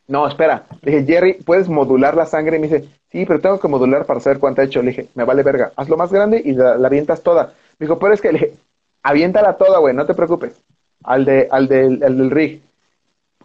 No, 0.09 0.27
espera. 0.29 0.67
Le 0.83 0.93
dije, 0.93 1.13
Jerry, 1.13 1.33
¿puedes 1.35 1.69
modular 1.69 2.15
la 2.15 2.27
sangre? 2.27 2.57
Y 2.57 2.61
me 2.61 2.69
dice, 2.69 2.89
sí, 3.11 3.27
pero 3.27 3.41
tengo 3.41 3.59
que 3.59 3.69
modular 3.69 4.07
para 4.07 4.21
saber 4.21 4.39
cuánto 4.39 4.61
ha 4.61 4.65
hecho. 4.65 4.81
Le 4.83 4.91
dije, 4.91 5.09
me 5.15 5.25
vale 5.25 5.43
verga. 5.43 5.73
Hazlo 5.77 5.97
más 5.97 6.13
grande 6.13 6.41
y 6.45 6.53
la, 6.53 6.75
avientas 6.75 7.23
toda. 7.23 7.53
Me 7.79 7.87
dijo, 7.87 7.99
pero 7.99 8.15
es 8.15 8.21
que 8.21 8.33
le 8.33 8.39
dije, 8.39 8.55
aviéntala 9.03 9.57
toda, 9.57 9.79
güey, 9.79 9.95
no 9.95 10.07
te 10.07 10.15
preocupes. 10.15 10.55
Al, 11.03 11.25
de, 11.25 11.49
al, 11.51 11.69
del, 11.69 12.31
rig. 12.31 12.63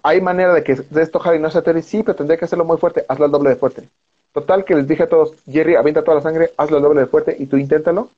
Hay 0.04 0.22
manera 0.22 0.54
de 0.54 0.64
que 0.64 0.76
de 0.76 1.02
esto 1.02 1.20
Javi 1.20 1.40
no 1.40 1.50
se 1.50 1.58
atere. 1.58 1.82
Sí, 1.82 2.04
pero 2.04 2.16
tendría 2.16 2.38
que 2.38 2.46
hacerlo 2.46 2.66
muy 2.66 2.78
fuerte. 2.78 3.06
Hazlo 3.08 3.26
al 3.26 3.32
doble 3.32 3.50
de 3.50 3.56
fuerte. 3.56 3.90
Total, 4.34 4.64
que 4.64 4.76
les 4.76 4.88
dije 4.88 5.04
a 5.04 5.10
todos, 5.10 5.34
Jerry, 5.46 5.76
avienta 5.76 6.04
toda 6.04 6.16
la 6.16 6.24
sangre, 6.24 6.52
hazlo 6.58 6.78
al 6.78 6.84
doble 6.84 7.02
de 7.02 7.08
fuerte 7.08 7.36
y 7.38 7.48
tú 7.48 7.58
inténtalo. 7.58 8.10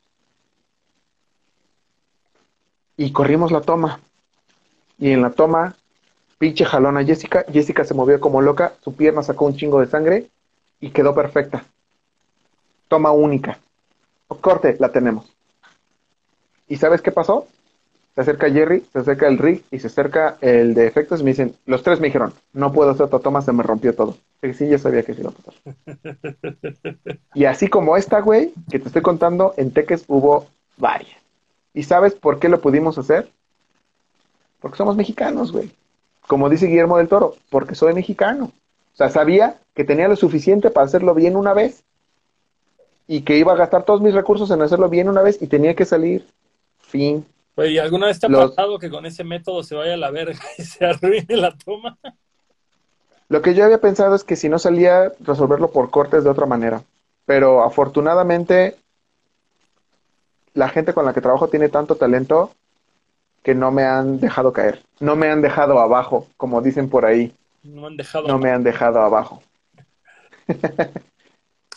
Y 2.98 3.11
corrimos 3.11 3.52
la 3.52 3.61
toma. 3.61 3.99
Y 4.99 5.11
en 5.11 5.22
la 5.22 5.32
toma, 5.32 5.76
pinche 6.38 6.66
jalón 6.66 6.98
a 6.98 7.04
Jessica. 7.04 7.46
Jessica 7.52 7.84
se 7.84 7.94
movió 7.94 8.20
como 8.20 8.42
loca, 8.42 8.74
su 8.84 8.96
pierna 8.96 9.24
sacó 9.24 9.46
un 9.46 9.56
chingo 9.56 9.80
de 9.80 9.88
sangre 9.88 10.28
y 10.80 10.92
quedó 10.92 11.16
perfecta. 11.16 11.66
Toma 12.88 13.12
única. 13.12 13.60
Corte, 14.42 14.76
la 14.80 14.92
tenemos. 14.92 15.32
¿Y 16.68 16.78
sabes 16.78 17.02
qué 17.02 17.12
pasó? 17.12 17.48
Se 18.16 18.22
acerca 18.22 18.50
Jerry, 18.50 18.86
se 18.94 19.00
acerca 19.00 19.28
el 19.28 19.40
Rick 19.40 19.64
y 19.72 19.80
se 19.80 19.88
acerca 19.88 20.38
el 20.42 20.76
de 20.76 20.86
efectos 20.86 21.22
y 21.22 21.24
me 21.24 21.32
dicen, 21.32 21.56
los 21.66 21.82
tres 21.82 22.00
me 22.00 22.08
dijeron, 22.08 22.34
no 22.54 22.72
puedo 22.72 22.92
hacer 22.92 23.04
otra 23.04 23.20
toma, 23.20 23.42
se 23.42 23.52
me 23.54 23.64
rompió 23.64 23.96
todo. 23.96 24.18
Y 24.44 24.54
sí, 24.54 24.68
ya 24.68 24.78
sabía 24.78 25.04
que 25.04 25.14
sí 25.14 25.22
iba 25.22 25.32
a 25.32 25.34
pasar. 25.34 27.18
y 27.34 27.46
así 27.46 27.70
como 27.70 27.98
esta, 27.98 28.20
güey, 28.22 28.54
que 28.70 28.80
te 28.80 28.88
estoy 28.88 29.02
contando, 29.02 29.54
en 29.58 29.72
Teques 29.72 30.06
hubo 30.08 30.48
varias. 30.78 31.18
¿Y 31.74 31.84
sabes 31.84 32.14
por 32.14 32.40
qué 32.40 32.50
lo 32.50 32.62
pudimos 32.62 32.98
hacer? 32.98 33.30
Porque 34.60 34.78
somos 34.78 34.96
mexicanos, 34.96 35.52
güey. 35.52 35.72
Como 36.28 36.50
dice 36.50 36.68
Guillermo 36.68 36.98
del 36.98 37.08
Toro, 37.08 37.36
porque 37.50 37.76
soy 37.76 37.94
mexicano. 37.94 38.52
O 38.94 38.95
sea, 38.95 39.10
sabía 39.10 39.58
que 39.74 39.84
tenía 39.84 40.08
lo 40.08 40.16
suficiente 40.16 40.70
para 40.70 40.86
hacerlo 40.86 41.14
bien 41.14 41.36
una 41.36 41.54
vez 41.54 41.84
y 43.08 43.22
que 43.22 43.38
iba 43.38 43.54
a 43.54 43.58
gastar 43.58 43.84
todos 43.84 44.02
mis 44.02 44.14
recursos 44.14 44.50
en 44.52 44.62
hacerlo 44.62 44.90
bien 44.90 45.10
una 45.10 45.22
vez 45.22 45.41
y 45.41 45.48
tenía 45.48 45.76
que 45.76 45.86
salir. 45.86 46.26
Fin. 46.80 47.26
¿y 47.58 47.78
¿alguna 47.78 48.08
vez 48.08 48.20
te 48.20 48.26
ha 48.26 48.30
Los- 48.30 48.52
pasado 48.52 48.80
que 48.80 48.90
con 48.90 49.06
ese 49.06 49.24
método 49.24 49.64
se 49.64 49.76
vaya 49.76 49.94
a 49.94 49.98
la 49.98 50.12
verga 50.12 50.40
y 50.58 50.64
se 50.64 50.86
arruine 50.86 51.36
la 51.38 51.56
toma? 51.58 51.98
Lo 53.30 53.41
que 53.41 53.54
yo 53.56 53.66
había 53.66 53.82
pensado 53.82 54.16
es 54.16 54.24
que 54.24 54.36
si 54.36 54.48
no 54.50 54.60
salía, 54.60 55.12
resolverlo 55.20 55.72
por 55.72 55.90
cortes 55.90 56.24
de 56.24 56.30
otra 56.30 56.45
manera. 56.45 56.84
Pero 57.26 57.64
afortunadamente, 57.64 58.76
la 60.54 60.70
gente 60.70 60.94
con 60.94 61.06
la 61.06 61.14
que 61.14 61.22
trabajo 61.22 61.48
tiene 61.48 61.70
tanto 61.70 61.95
talento 61.95 62.52
que 63.44 63.53
no 63.53 63.72
me 63.72 63.84
han 63.84 64.20
dejado 64.20 64.52
caer. 64.53 64.82
No 64.99 65.15
me 65.15 65.30
han 65.30 65.41
dejado 65.41 65.80
abajo, 65.80 66.28
como 66.38 66.61
dicen 66.61 66.90
por 66.90 67.06
ahí. 67.06 67.34
No 67.64 67.82
me 67.82 67.88
han 67.88 67.98
dejado. 67.98 68.28
No 68.28 68.38
me 68.40 68.49
han 68.52 68.64
dejado 68.64 68.99
abajo. 69.02 69.44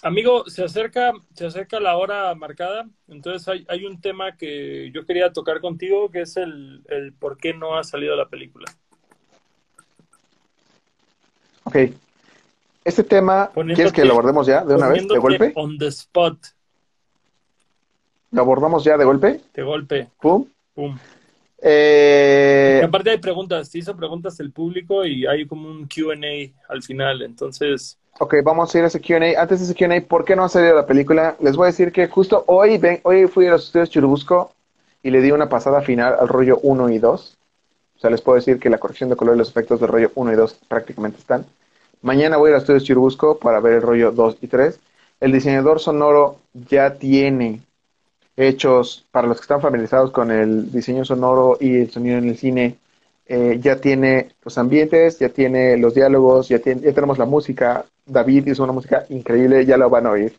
Amigo, 0.02 0.44
se 0.48 0.62
acerca, 0.62 1.12
se 1.34 1.46
acerca 1.46 1.80
la 1.80 1.96
hora 1.96 2.32
marcada, 2.36 2.86
entonces 3.08 3.48
hay, 3.48 3.66
hay 3.68 3.86
un 3.86 4.00
tema 4.00 4.36
que 4.36 4.90
yo 4.94 5.04
quería 5.04 5.32
tocar 5.32 5.60
contigo, 5.60 6.10
que 6.10 6.20
es 6.20 6.36
el, 6.36 6.82
el 6.88 7.12
por 7.14 7.36
qué 7.38 7.54
no 7.54 7.76
ha 7.76 7.82
salido 7.82 8.14
la 8.14 8.28
película. 8.28 8.66
Ok. 11.64 11.76
Este 12.84 13.02
tema, 13.02 13.50
Poniéndote- 13.52 13.74
¿quieres 13.74 13.92
que 13.92 14.04
lo 14.04 14.12
abordemos 14.12 14.46
ya 14.46 14.64
de 14.64 14.74
una 14.76 14.88
vez, 14.88 15.08
de 15.08 15.18
golpe? 15.18 15.52
On 15.56 15.76
the 15.76 15.88
spot, 15.88 16.38
¿Lo 18.30 18.42
abordamos 18.42 18.84
ya 18.84 18.96
de 18.96 19.04
golpe? 19.04 19.40
de 19.54 19.62
golpe, 19.62 20.08
Pum. 20.20 20.46
pum. 20.74 20.96
Eh, 21.68 22.80
aparte 22.84 23.10
hay 23.10 23.18
preguntas, 23.18 23.68
te 23.68 23.78
hizo 23.78 23.96
preguntas 23.96 24.38
el 24.38 24.52
público 24.52 25.04
y 25.04 25.26
hay 25.26 25.46
como 25.46 25.68
un 25.68 25.88
Q&A 25.88 26.72
al 26.72 26.80
final, 26.80 27.22
entonces, 27.22 27.98
ok, 28.20 28.36
vamos 28.44 28.72
a 28.72 28.78
ir 28.78 28.84
a 28.84 28.86
ese 28.86 29.00
Q&A. 29.00 29.40
Antes 29.40 29.58
de 29.58 29.64
ese 29.64 29.74
Q&A, 29.74 30.00
¿por 30.06 30.24
qué 30.24 30.36
no 30.36 30.44
ha 30.44 30.48
salido 30.48 30.76
la 30.76 30.86
película? 30.86 31.36
Les 31.40 31.56
voy 31.56 31.64
a 31.64 31.72
decir 31.72 31.90
que 31.90 32.06
justo 32.06 32.44
hoy, 32.46 32.78
ven, 32.78 33.00
hoy 33.02 33.26
fui 33.26 33.48
a 33.48 33.50
los 33.50 33.66
estudios 33.66 33.90
Churubusco 33.90 34.52
y 35.02 35.10
le 35.10 35.20
di 35.20 35.32
una 35.32 35.48
pasada 35.48 35.80
final 35.82 36.14
al 36.20 36.28
rollo 36.28 36.60
1 36.62 36.88
y 36.90 36.98
2. 36.98 37.36
O 37.96 37.98
sea, 37.98 38.10
les 38.10 38.20
puedo 38.20 38.36
decir 38.36 38.60
que 38.60 38.70
la 38.70 38.78
corrección 38.78 39.10
de 39.10 39.16
color 39.16 39.34
y 39.34 39.38
los 39.38 39.48
efectos 39.48 39.80
del 39.80 39.88
rollo 39.88 40.12
1 40.14 40.32
y 40.32 40.36
2 40.36 40.54
prácticamente 40.68 41.18
están. 41.18 41.46
Mañana 42.02 42.36
voy 42.36 42.48
a 42.48 42.50
ir 42.50 42.54
a 42.54 42.56
los 42.58 42.62
estudios 42.62 42.84
Churubusco 42.84 43.38
para 43.38 43.58
ver 43.58 43.74
el 43.74 43.82
rollo 43.82 44.12
2 44.12 44.38
y 44.40 44.46
3. 44.46 44.78
El 45.18 45.32
diseñador 45.32 45.80
sonoro 45.80 46.36
ya 46.52 46.94
tiene 46.94 47.60
hechos, 48.36 49.04
para 49.10 49.26
los 49.26 49.38
que 49.38 49.42
están 49.42 49.60
familiarizados 49.60 50.10
con 50.10 50.30
el 50.30 50.70
diseño 50.70 51.04
sonoro 51.04 51.56
y 51.60 51.76
el 51.76 51.90
sonido 51.90 52.18
en 52.18 52.28
el 52.28 52.36
cine, 52.36 52.76
eh, 53.26 53.58
ya 53.60 53.80
tiene 53.80 54.28
los 54.44 54.56
ambientes, 54.58 55.18
ya 55.18 55.28
tiene 55.30 55.76
los 55.76 55.94
diálogos, 55.94 56.48
ya, 56.48 56.58
tiene- 56.58 56.82
ya 56.82 56.92
tenemos 56.92 57.18
la 57.18 57.24
música. 57.24 57.84
David 58.04 58.46
hizo 58.46 58.62
una 58.62 58.72
música 58.72 59.04
increíble, 59.08 59.64
ya 59.66 59.76
lo 59.76 59.90
van 59.90 60.06
a 60.06 60.10
oír. 60.12 60.32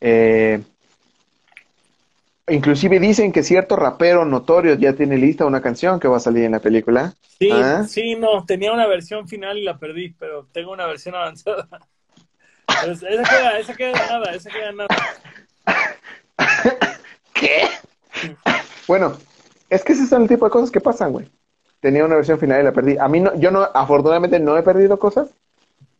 Eh, 0.00 0.60
inclusive 2.48 2.98
dicen 3.00 3.32
que 3.32 3.42
cierto 3.42 3.76
rapero 3.76 4.24
notorio 4.24 4.74
ya 4.74 4.92
tiene 4.92 5.16
lista 5.16 5.46
una 5.46 5.62
canción 5.62 5.98
que 5.98 6.08
va 6.08 6.18
a 6.18 6.20
salir 6.20 6.44
en 6.44 6.52
la 6.52 6.60
película. 6.60 7.14
sí, 7.38 7.48
Ah. 7.50 7.84
sí, 7.88 8.16
no, 8.16 8.44
tenía 8.44 8.72
una 8.72 8.86
versión 8.86 9.26
final 9.28 9.56
y 9.56 9.62
la 9.64 9.78
perdí, 9.78 10.10
pero 10.18 10.46
tengo 10.52 10.72
una 10.72 10.86
versión 10.86 11.14
avanzada. 11.14 11.68
Pues, 12.66 13.02
esa 13.02 13.22
queda, 13.22 13.58
esa 13.58 13.74
queda 13.76 13.92
nada, 13.92 14.34
esa 14.34 14.50
queda 14.50 14.72
nada. 14.72 14.88
¿Qué? 17.34 17.68
Bueno, 18.86 19.16
es 19.68 19.82
que 19.82 19.92
ese 19.92 20.04
es 20.04 20.12
el 20.12 20.28
tipo 20.28 20.44
de 20.46 20.50
cosas 20.50 20.70
que 20.70 20.80
pasan, 20.80 21.12
güey. 21.12 21.30
Tenía 21.80 22.04
una 22.04 22.16
versión 22.16 22.38
final 22.38 22.60
y 22.60 22.64
la 22.64 22.72
perdí. 22.72 22.96
A 22.96 23.08
mí 23.08 23.20
no, 23.20 23.34
yo 23.34 23.50
no, 23.50 23.68
afortunadamente 23.74 24.38
no 24.40 24.56
he 24.56 24.62
perdido 24.62 24.98
cosas, 24.98 25.28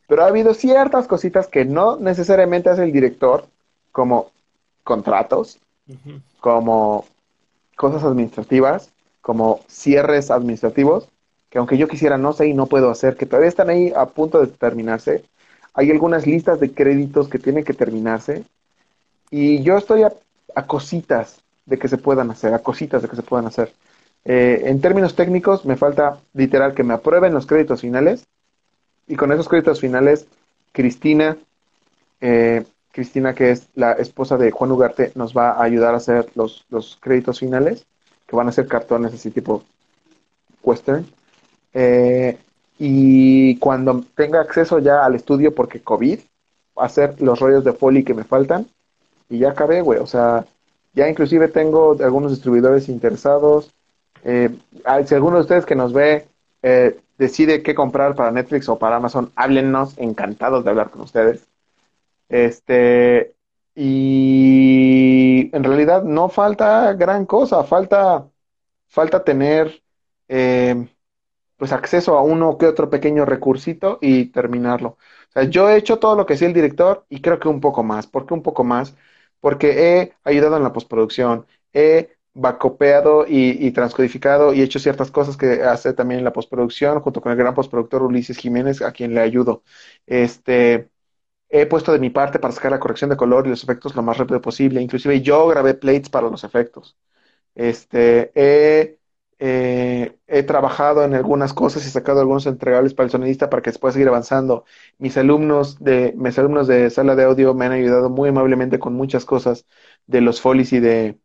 pero 0.06 0.23
ha 0.23 0.28
habido 0.28 0.55
ciertas 0.55 1.06
cositas 1.06 1.48
que 1.48 1.65
no 1.65 1.97
necesariamente 1.97 2.70
hace 2.70 2.85
el 2.85 2.93
director, 2.93 3.47
como 3.93 4.31
contratos, 4.82 5.59
como 6.40 7.05
cosas 7.77 8.05
administrativas, 8.05 8.90
como 9.20 9.61
cierres 9.69 10.31
administrativos, 10.31 11.09
que 11.51 11.59
aunque 11.59 11.78
yo 11.78 11.89
quisiera 11.89 12.19
no 12.19 12.32
sé 12.32 12.48
y 12.48 12.55
no 12.55 12.66
puedo 12.66 12.90
hacer, 12.90 13.16
que 13.16 13.27
todavía 13.27 13.48
están 13.48 13.70
ahí 13.70 13.93
a 13.94 14.06
punto 14.06 14.40
de 14.40 14.48
terminarse. 14.48 15.24
Hay 15.73 15.90
algunas 15.90 16.27
listas 16.27 16.61
de 16.61 16.73
créditos 16.73 17.28
que 17.28 17.39
tienen 17.39 17.65
que 17.65 17.74
terminarse 17.74 18.44
y 19.31 19.62
yo 19.62 19.77
estoy 19.77 20.02
a, 20.02 20.12
a 20.55 20.67
cositas 20.67 21.41
de 21.67 21.79
que 21.79 21.89
se 21.89 21.99
puedan 21.99 22.31
hacer, 22.31 22.55
a 22.55 22.59
cositas 22.61 23.03
de 23.03 23.09
que 23.09 23.17
se 23.17 23.23
puedan 23.23 23.47
hacer. 23.47 23.73
Eh, 24.25 24.63
en 24.67 24.81
términos 24.81 25.15
técnicos, 25.15 25.65
me 25.65 25.77
falta 25.77 26.19
literal 26.33 26.75
que 26.75 26.85
me 26.85 26.95
aprueben 26.95 27.35
los 27.35 27.47
créditos 27.47 27.81
finales. 27.81 28.27
Y 29.07 29.17
con 29.17 29.33
esos 29.33 29.49
créditos 29.49 29.81
finales, 29.81 30.27
Cristina, 30.73 31.37
eh, 32.21 32.65
Cristina, 32.91 33.35
que 33.35 33.51
es 33.51 33.69
la 33.75 33.93
esposa 33.93 34.37
de 34.39 34.51
Juan 34.51 34.73
Ugarte, 34.73 35.13
nos 35.15 35.37
va 35.37 35.51
a 35.51 35.63
ayudar 35.63 35.95
a 35.95 35.99
hacer 35.99 36.31
los, 36.35 36.65
los 36.71 36.97
créditos 37.01 37.41
finales, 37.41 37.87
que 38.27 38.37
van 38.37 38.49
a 38.49 38.53
ser 38.53 38.67
cartones 38.67 39.13
así 39.13 39.31
tipo 39.31 39.63
western. 40.63 41.07
Eh, 41.75 42.39
y 42.79 43.57
cuando 43.59 44.05
tenga 44.15 44.41
acceso 44.41 44.79
ya 44.79 45.05
al 45.05 45.15
estudio, 45.15 45.55
porque 45.55 45.81
COVID, 45.81 46.21
hacer 46.77 47.21
los 47.21 47.39
rollos 47.41 47.65
de 47.65 47.73
foley 47.73 48.05
que 48.05 48.15
me 48.15 48.25
faltan. 48.25 48.67
Y 49.29 49.39
ya 49.39 49.51
acabé, 49.51 49.81
güey. 49.81 49.99
O 50.01 50.07
sea, 50.07 50.45
ya 50.95 51.09
inclusive 51.09 51.49
tengo 51.49 51.97
algunos 52.01 52.33
distribuidores 52.33 52.89
interesados. 52.89 53.75
Eh, 54.25 54.51
si 55.07 55.15
alguno 55.15 55.37
de 55.37 55.43
ustedes 55.43 55.67
que 55.67 55.75
nos 55.75 55.93
ve 55.93 56.27
eh, 56.63 56.99
decide 57.19 57.63
qué 57.63 57.75
comprar 57.75 58.15
para 58.15 58.31
Netflix 58.31 58.69
o 58.69 58.79
para 58.79 58.97
Amazon, 58.97 59.31
háblennos, 59.37 59.99
encantados 59.99 60.65
de 60.65 60.71
hablar 60.71 60.91
con 60.91 61.03
ustedes. 61.03 61.47
Este, 62.29 63.35
y 63.75 65.51
en 65.55 65.65
realidad 65.65 66.05
no 66.05 66.29
falta 66.29 66.93
gran 66.95 67.27
cosa, 67.27 67.65
falta, 67.65 68.27
falta 68.89 69.25
tener 69.25 69.83
eh, 70.29 70.87
pues 71.57 71.73
acceso 71.73 72.17
a 72.19 72.23
uno 72.23 72.59
que 72.59 72.67
otro 72.67 72.91
pequeño 72.91 73.25
recursito 73.25 73.99
y 74.01 74.27
terminarlo. 74.27 74.91
O 75.31 75.33
sea, 75.33 75.45
yo 75.45 75.69
he 75.69 75.77
hecho 75.77 75.99
todo 75.99 76.17
lo 76.17 76.27
que 76.27 76.35
hacía 76.35 76.49
el 76.49 76.55
director 76.55 77.05
y 77.09 77.21
creo 77.21 77.39
que 77.41 77.49
un 77.49 77.61
poco 77.61 77.83
más. 77.83 78.07
¿Por 78.07 78.27
qué 78.27 78.35
un 78.35 78.43
poco 78.43 78.65
más? 78.65 78.95
Porque 79.40 80.01
he 80.01 80.15
ayudado 80.24 80.56
en 80.56 80.62
la 80.62 80.73
postproducción, 80.73 81.47
he 81.73 82.16
bacopeado 82.35 83.27
y, 83.28 83.70
transcodificado 83.73 84.52
y 84.55 84.62
hecho 84.62 84.78
ciertas 84.81 85.11
cosas 85.11 85.36
que 85.36 85.62
hace 85.62 85.93
también 85.93 86.19
en 86.19 86.24
la 86.24 86.32
postproducción 86.32 87.01
junto 87.01 87.20
con 87.20 87.32
el 87.32 87.39
gran 87.39 87.55
postproductor 87.55 88.02
Ulises 88.02 88.39
Jiménez, 88.39 88.82
a 88.82 88.93
quien 88.93 89.15
le 89.15 89.20
ayudo. 89.20 89.62
Este, 90.06 90.90
he 91.48 91.66
puesto 91.66 91.93
de 91.93 91.98
mi 92.01 92.11
parte 92.11 92.39
para 92.39 92.55
sacar 92.55 92.73
la 92.73 92.81
corrección 92.81 93.11
de 93.11 93.16
color 93.16 93.47
y 93.47 93.51
los 93.51 93.62
efectos 93.65 93.94
lo 93.97 94.02
más 94.02 94.19
rápido 94.19 94.40
posible. 94.40 94.82
Inclusive 94.82 95.20
yo 95.23 95.47
grabé 95.48 95.74
plates 95.74 96.09
para 96.11 96.28
los 96.31 96.44
efectos. 96.44 96.97
Este, 97.55 98.32
he 98.35 98.98
eh, 99.39 100.16
he 100.27 100.43
trabajado 100.43 101.05
en 101.05 101.15
algunas 101.15 101.52
cosas 101.55 101.86
y 101.86 101.90
sacado 101.90 102.20
algunos 102.20 102.47
entregables 102.47 102.94
para 102.94 103.06
el 103.06 103.11
sonidista 103.11 103.51
para 103.51 103.62
que 103.62 103.73
se 103.73 103.78
pueda 103.78 103.93
seguir 103.93 104.09
avanzando. 104.09 104.65
Mis 104.98 105.16
alumnos 105.16 105.82
de, 105.82 106.15
mis 106.16 106.39
alumnos 106.39 106.66
de 106.66 106.90
sala 106.90 107.16
de 107.16 107.24
audio 107.24 107.55
me 107.55 107.66
han 107.66 107.73
ayudado 107.73 108.11
muy 108.11 108.28
amablemente 108.31 108.78
con 108.78 108.94
muchas 108.94 109.24
cosas 109.24 109.66
de 110.06 110.20
los 110.20 110.40
folies 110.40 110.73
y 110.73 110.81
de, 110.81 111.19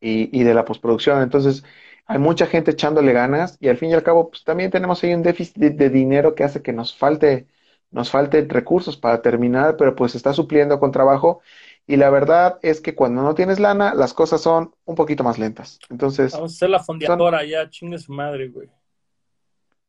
y, 0.00 0.42
de 0.44 0.54
la 0.54 0.64
postproducción. 0.64 1.22
Entonces, 1.22 1.64
hay 2.06 2.18
mucha 2.18 2.46
gente 2.46 2.72
echándole 2.72 3.12
ganas 3.12 3.56
y 3.60 3.68
al 3.68 3.78
fin 3.78 3.90
y 3.90 3.94
al 3.94 4.02
cabo, 4.02 4.30
pues 4.30 4.44
también 4.44 4.70
tenemos 4.70 5.02
ahí 5.04 5.14
un 5.14 5.22
déficit 5.22 5.56
de, 5.56 5.90
dinero 5.90 6.34
que 6.34 6.44
hace 6.44 6.62
que 6.62 6.72
nos 6.72 6.96
falte, 6.96 7.46
nos 7.90 8.10
falte 8.10 8.44
recursos 8.48 8.96
para 8.96 9.22
terminar, 9.22 9.76
pero 9.76 9.94
pues 9.94 10.14
está 10.14 10.32
supliendo 10.32 10.80
con 10.80 10.92
trabajo 10.92 11.40
y 11.86 11.96
la 11.96 12.10
verdad 12.10 12.58
es 12.62 12.80
que 12.80 12.94
cuando 12.94 13.22
no 13.22 13.34
tienes 13.34 13.58
lana, 13.58 13.94
las 13.94 14.14
cosas 14.14 14.40
son 14.40 14.74
un 14.84 14.94
poquito 14.94 15.24
más 15.24 15.38
lentas. 15.38 15.78
Entonces. 15.90 16.32
Vamos 16.32 16.52
a 16.52 16.54
hacer 16.54 16.70
la 16.70 16.82
fondeadora 16.82 17.44
ya, 17.44 17.68
chingue 17.68 17.98
su 17.98 18.12
madre, 18.12 18.48
güey. 18.48 18.68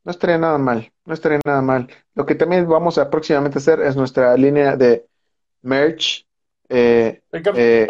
No 0.03 0.11
estaría 0.11 0.37
nada 0.37 0.57
mal, 0.57 0.91
no 1.05 1.13
estaría 1.13 1.39
nada 1.45 1.61
mal. 1.61 1.87
Lo 2.13 2.25
que 2.25 2.35
también 2.35 2.67
vamos 2.67 2.97
a 2.97 3.09
próximamente 3.09 3.59
hacer 3.59 3.79
es 3.79 3.95
nuestra 3.95 4.35
línea 4.35 4.75
de 4.75 5.05
merch, 5.61 6.25
eh, 6.67 7.21
eh, 7.31 7.87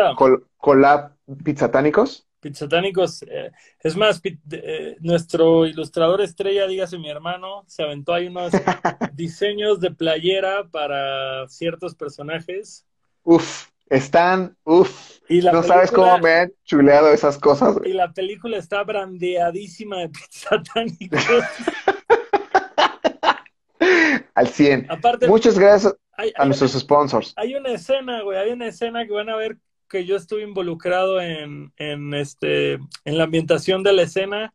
collab 0.57 1.15
pizzatánicos. 1.43 2.27
Pizzatánicos, 2.39 3.23
eh, 3.23 3.51
es 3.79 3.95
más, 3.95 4.21
eh, 4.51 4.97
nuestro 4.99 5.65
ilustrador 5.65 6.21
estrella, 6.21 6.67
dígase 6.67 6.97
mi 6.99 7.09
hermano, 7.09 7.63
se 7.67 7.81
aventó 7.81 8.13
ahí 8.13 8.27
unos 8.27 8.51
diseños 9.13 9.79
de 9.79 9.91
playera 9.91 10.67
para 10.69 11.47
ciertos 11.47 11.95
personajes. 11.95 12.85
Uf, 13.23 13.69
están, 13.93 14.57
uff, 14.63 15.19
no 15.29 15.63
sabes 15.63 15.91
cómo 15.91 16.17
me 16.17 16.31
han 16.31 16.51
chuleado 16.65 17.13
esas 17.13 17.37
cosas. 17.37 17.77
Y 17.85 17.93
la 17.93 18.11
película 18.11 18.57
está 18.57 18.83
brandeadísima 18.83 19.99
de 19.99 20.09
satánicos. 20.31 21.23
Al 24.35 24.47
100. 24.47 24.87
Aparte, 24.89 25.27
Muchas 25.27 25.59
gracias 25.59 25.95
a 26.35 26.45
nuestros 26.45 26.71
sponsors. 26.71 27.33
Hay 27.35 27.53
una 27.55 27.71
escena, 27.71 28.23
güey, 28.23 28.39
hay 28.39 28.51
una 28.51 28.67
escena 28.67 29.05
que 29.05 29.13
van 29.13 29.29
a 29.29 29.35
ver 29.35 29.57
que 29.87 30.05
yo 30.05 30.15
estuve 30.15 30.41
involucrado 30.41 31.21
en, 31.21 31.71
en, 31.77 32.15
este, 32.15 32.73
en 32.73 33.17
la 33.17 33.25
ambientación 33.25 33.83
de 33.83 33.93
la 33.93 34.01
escena, 34.01 34.51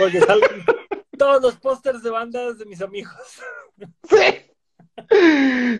porque 0.00 0.20
salen 0.20 0.42
todos 1.18 1.40
los 1.40 1.54
pósters 1.56 2.02
de 2.02 2.10
bandas 2.10 2.58
de 2.58 2.66
mis 2.66 2.82
amigos. 2.82 3.14
Sí. 4.08 4.47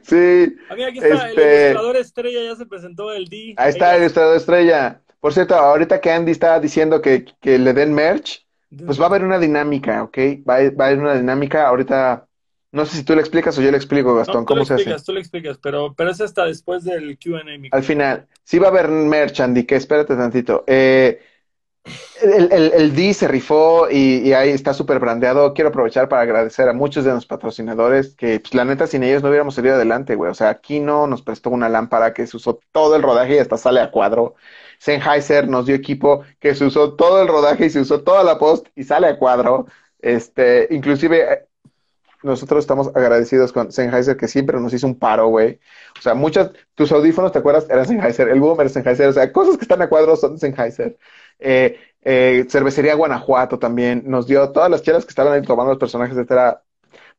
Sí. 0.03 0.57
aquí 0.71 0.99
está, 0.99 1.31
el 1.31 1.39
este, 1.39 1.63
ilustrador 1.63 1.97
estrella 1.97 2.43
ya 2.43 2.57
se 2.57 2.67
presentó 2.67 3.13
el 3.13 3.27
D. 3.27 3.55
Ahí 3.57 3.71
está 3.71 3.95
el 3.95 4.03
ilustrador 4.03 4.37
estrella. 4.37 5.01
Por 5.21 5.33
cierto, 5.33 5.55
ahorita 5.55 6.01
que 6.01 6.13
Andy 6.13 6.33
estaba 6.33 6.61
diciendo 6.61 7.03
que, 7.03 7.25
que 7.41 7.59
le 7.59 7.73
den 7.73 7.93
merch, 7.93 8.47
pues 8.85 9.01
va 9.01 9.05
a 9.05 9.09
haber 9.09 9.25
una 9.25 9.39
dinámica, 9.39 10.03
¿ok? 10.03 10.19
Va 10.49 10.57
a, 10.57 10.71
va 10.71 10.85
a 10.85 10.89
haber 10.89 11.01
una 11.01 11.15
dinámica. 11.15 11.67
Ahorita, 11.67 12.27
no 12.71 12.85
sé 12.87 12.99
si 12.99 13.05
tú 13.05 13.15
le 13.15 13.21
explicas 13.21 13.59
o 13.59 13.63
yo 13.63 13.71
le 13.71 13.77
explico, 13.77 14.15
Gastón, 14.15 14.45
cómo 14.45 14.65
se 14.65 14.75
explicas, 14.75 15.05
Tú 15.05 15.13
le 15.13 15.21
explicas, 15.21 15.59
pero, 15.59 15.95
pero 15.95 16.11
es 16.11 16.21
hasta 16.21 16.45
después 16.45 16.85
del 16.85 17.19
QA. 17.19 17.41
Al 17.73 17.83
final, 17.83 18.27
sí 18.45 18.59
va 18.59 18.69
a 18.69 18.71
haber 18.71 18.89
merch, 18.89 19.41
Andy, 19.41 19.65
que 19.65 19.77
espérate 19.77 20.15
tantito. 20.15 20.65
Eh, 20.67 21.21
el, 22.23 22.53
el, 22.53 22.73
el, 22.75 22.95
D 22.95 23.15
se 23.15 23.29
rifó 23.29 23.89
y, 23.91 24.33
ahí 24.33 24.51
está 24.51 24.75
súper 24.75 24.99
brandeado. 24.99 25.55
Quiero 25.55 25.71
aprovechar 25.71 26.09
para 26.09 26.23
agradecer 26.23 26.69
a 26.69 26.73
muchos 26.73 27.05
de 27.05 27.13
los 27.13 27.27
patrocinadores 27.27 28.15
que, 28.15 28.41
pues, 28.41 28.55
la 28.55 28.65
neta, 28.65 28.87
sin 28.87 29.03
ellos 29.03 29.23
no 29.23 29.29
hubiéramos 29.29 29.55
salido 29.55 29.75
adelante, 29.75 30.15
güey. 30.15 30.31
O 30.31 30.35
sea, 30.35 30.61
Kino 30.61 31.07
nos 31.07 31.23
prestó 31.23 31.51
una 31.51 31.69
lámpara 31.69 32.15
que 32.15 32.27
se 32.27 32.37
usó 32.37 32.61
todo 32.73 32.97
el 32.97 33.03
rodaje 33.03 33.37
y 33.37 33.39
hasta 33.39 33.57
sale 33.57 33.81
a 33.81 33.91
cuadro. 33.91 34.35
Sennheiser 34.79 35.49
nos 35.49 35.67
dio 35.67 35.75
equipo 35.75 36.23
que 36.41 36.55
se 36.55 36.65
usó 36.65 36.95
todo 36.95 37.23
el 37.23 37.29
rodaje 37.29 37.67
y 37.67 37.71
se 37.71 37.81
usó 37.81 38.03
toda 38.03 38.25
la 38.25 38.39
post 38.39 38.67
y 38.77 38.85
sale 38.85 39.09
a 39.09 39.19
cuadro. 39.19 39.67
Este, 40.01 40.69
inclusive, 40.71 41.33
eh, 41.33 41.49
nosotros 42.23 42.61
estamos 42.61 42.89
agradecidos 42.95 43.53
con 43.53 43.71
Sennheiser 43.73 44.17
que 44.17 44.29
siempre 44.29 44.61
nos 44.61 44.73
hizo 44.73 44.87
un 44.87 44.99
paro, 44.99 45.29
güey. 45.29 45.61
O 45.99 46.03
sea, 46.03 46.15
muchas, 46.15 46.51
tus 46.75 46.91
audífonos, 46.93 47.33
¿te 47.33 47.39
acuerdas? 47.39 47.67
Eran 47.71 47.87
Sennheiser, 47.87 48.29
el 48.29 48.41
boom 48.41 48.61
era 48.61 48.69
Sennheiser, 48.71 49.09
o 49.09 49.13
sea, 49.13 49.33
cosas 49.33 49.57
que 49.57 49.65
están 49.65 49.83
a 49.83 49.89
cuadro 49.89 50.17
son 50.17 50.39
Sennheiser. 50.39 50.99
Eh, 51.39 51.79
eh, 52.03 52.47
Cervecería 52.49 52.95
Guanajuato 52.95 53.59
también 53.59 54.03
nos 54.07 54.27
dio 54.27 54.51
todas 54.53 54.71
las 54.71 54.83
chelas 54.83 55.05
que 55.05 55.11
estaban 55.11 55.33
ahí 55.33 55.43
tomando 55.43 55.73
los 55.73 55.79
personajes, 55.81 56.17
etcétera. 56.17 56.63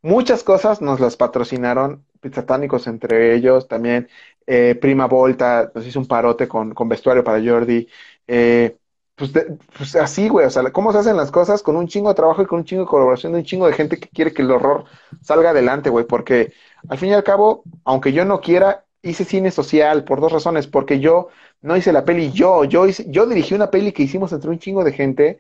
Muchas 0.01 0.43
cosas 0.43 0.81
nos 0.81 0.99
las 0.99 1.17
patrocinaron, 1.17 2.05
Pizzatánicos 2.21 2.87
entre 2.87 3.35
ellos, 3.35 3.67
también 3.67 4.09
eh, 4.47 4.75
Prima 4.81 5.07
Volta 5.07 5.71
nos 5.75 5.85
hizo 5.85 5.99
un 5.99 6.07
parote 6.07 6.47
con, 6.47 6.73
con 6.73 6.89
vestuario 6.89 7.23
para 7.23 7.43
Jordi. 7.43 7.87
Eh, 8.27 8.77
pues, 9.19 9.31
pues, 9.77 9.95
así, 9.97 10.29
güey, 10.29 10.45
o 10.45 10.49
sea, 10.49 10.63
cómo 10.71 10.93
se 10.93 10.99
hacen 10.99 11.17
las 11.17 11.29
cosas 11.29 11.61
con 11.61 11.75
un 11.75 11.87
chingo 11.87 12.07
de 12.09 12.15
trabajo 12.15 12.41
y 12.41 12.45
con 12.45 12.59
un 12.59 12.65
chingo 12.65 12.83
de 12.83 12.87
colaboración 12.87 13.33
de 13.33 13.39
un 13.39 13.45
chingo 13.45 13.67
de 13.67 13.73
gente 13.73 13.99
que 13.99 14.07
quiere 14.07 14.33
que 14.33 14.41
el 14.41 14.51
horror 14.51 14.85
salga 15.21 15.49
adelante, 15.49 15.89
güey, 15.89 16.05
porque 16.05 16.53
al 16.87 16.97
fin 16.97 17.09
y 17.09 17.13
al 17.13 17.23
cabo, 17.25 17.63
aunque 17.83 18.13
yo 18.13 18.23
no 18.23 18.39
quiera, 18.39 18.85
hice 19.01 19.25
cine 19.25 19.51
social 19.51 20.05
por 20.05 20.21
dos 20.21 20.31
razones, 20.31 20.67
porque 20.67 20.99
yo 21.01 21.27
no 21.61 21.75
hice 21.75 21.91
la 21.91 22.05
peli 22.05 22.31
yo, 22.31 22.63
yo, 22.63 22.87
hice, 22.87 23.05
yo 23.09 23.25
dirigí 23.25 23.53
una 23.53 23.69
peli 23.69 23.91
que 23.91 24.03
hicimos 24.03 24.31
entre 24.31 24.49
un 24.49 24.59
chingo 24.59 24.85
de 24.85 24.93
gente 24.93 25.39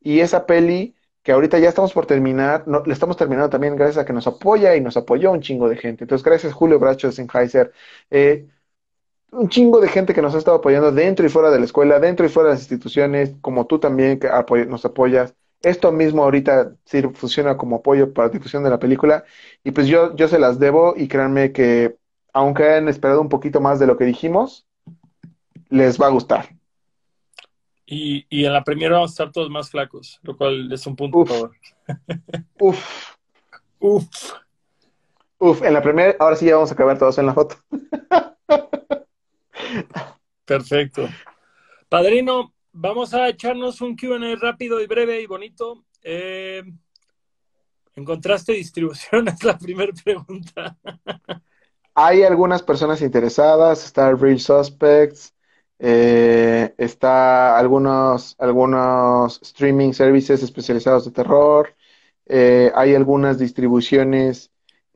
y 0.00 0.20
esa 0.20 0.46
peli 0.46 0.96
que 1.22 1.32
ahorita 1.32 1.58
ya 1.58 1.68
estamos 1.68 1.92
por 1.92 2.06
terminar, 2.06 2.64
no, 2.66 2.82
le 2.86 2.92
estamos 2.94 3.18
terminando 3.18 3.50
también 3.50 3.76
gracias 3.76 3.98
a 3.98 4.06
que 4.06 4.14
nos 4.14 4.26
apoya 4.26 4.74
y 4.76 4.80
nos 4.80 4.96
apoyó 4.96 5.30
un 5.32 5.42
chingo 5.42 5.68
de 5.68 5.76
gente. 5.76 6.04
Entonces, 6.04 6.24
gracias 6.24 6.54
Julio 6.54 6.78
Bracho 6.78 7.08
de 7.08 7.12
Sennheiser, 7.12 7.72
eh, 8.10 8.46
un 9.30 9.48
chingo 9.48 9.80
de 9.80 9.88
gente 9.88 10.14
que 10.14 10.22
nos 10.22 10.34
ha 10.34 10.38
estado 10.38 10.58
apoyando 10.58 10.90
dentro 10.92 11.26
y 11.26 11.28
fuera 11.28 11.50
de 11.50 11.58
la 11.58 11.64
escuela, 11.64 12.00
dentro 12.00 12.26
y 12.26 12.28
fuera 12.28 12.48
de 12.48 12.54
las 12.54 12.62
instituciones, 12.62 13.34
como 13.40 13.66
tú 13.66 13.78
también 13.78 14.18
que 14.18 14.28
nos 14.66 14.84
apoyas. 14.84 15.34
Esto 15.62 15.90
mismo 15.90 16.22
ahorita 16.22 16.72
sí 16.84 17.02
funciona 17.14 17.56
como 17.56 17.76
apoyo 17.76 18.12
para 18.12 18.28
la 18.28 18.32
difusión 18.32 18.62
de 18.62 18.70
la 18.70 18.78
película 18.78 19.24
y 19.64 19.72
pues 19.72 19.88
yo, 19.88 20.14
yo 20.14 20.28
se 20.28 20.38
las 20.38 20.58
debo 20.58 20.94
y 20.96 21.08
créanme 21.08 21.52
que 21.52 21.96
aunque 22.32 22.62
hayan 22.62 22.88
esperado 22.88 23.20
un 23.20 23.28
poquito 23.28 23.60
más 23.60 23.80
de 23.80 23.86
lo 23.86 23.96
que 23.96 24.04
dijimos, 24.04 24.66
les 25.68 26.00
va 26.00 26.06
a 26.06 26.10
gustar. 26.10 26.48
Y, 27.86 28.26
y 28.28 28.44
en 28.44 28.52
la 28.52 28.62
primera 28.62 28.96
vamos 28.96 29.10
a 29.10 29.14
estar 29.14 29.32
todos 29.32 29.50
más 29.50 29.70
flacos, 29.70 30.20
lo 30.22 30.36
cual 30.36 30.70
es 30.72 30.86
un 30.86 30.94
punto. 30.94 31.18
Uf. 31.18 31.50
Uf. 32.60 33.14
Uf. 33.80 34.06
Uf, 35.38 35.62
en 35.62 35.72
la 35.72 35.82
primera, 35.82 36.14
ahora 36.18 36.36
sí 36.36 36.46
ya 36.46 36.54
vamos 36.54 36.70
a 36.70 36.74
acabar 36.74 36.98
todos 36.98 37.18
en 37.18 37.26
la 37.26 37.34
foto. 37.34 37.56
Perfecto. 40.44 41.08
Padrino, 41.88 42.54
vamos 42.72 43.14
a 43.14 43.28
echarnos 43.28 43.80
un 43.80 43.96
QA 43.96 44.18
rápido 44.40 44.80
y 44.80 44.86
breve 44.86 45.20
y 45.22 45.26
bonito. 45.26 45.84
Eh, 46.02 46.62
¿Encontraste 47.94 48.52
distribución? 48.52 49.28
Es 49.28 49.44
la 49.44 49.58
primera 49.58 49.92
pregunta. 50.04 50.76
Hay 51.94 52.22
algunas 52.22 52.62
personas 52.62 53.02
interesadas, 53.02 53.84
está 53.84 54.12
Real 54.14 54.40
Suspects, 54.40 55.34
Eh, 55.80 56.74
está 56.78 57.56
algunos, 57.58 58.34
algunos 58.38 59.40
streaming 59.42 59.92
services 59.92 60.42
especializados 60.42 61.04
de 61.04 61.12
terror. 61.12 61.76
Eh, 62.26 62.72
hay 62.74 62.94
algunas 62.94 63.38
distribuciones 63.38 64.50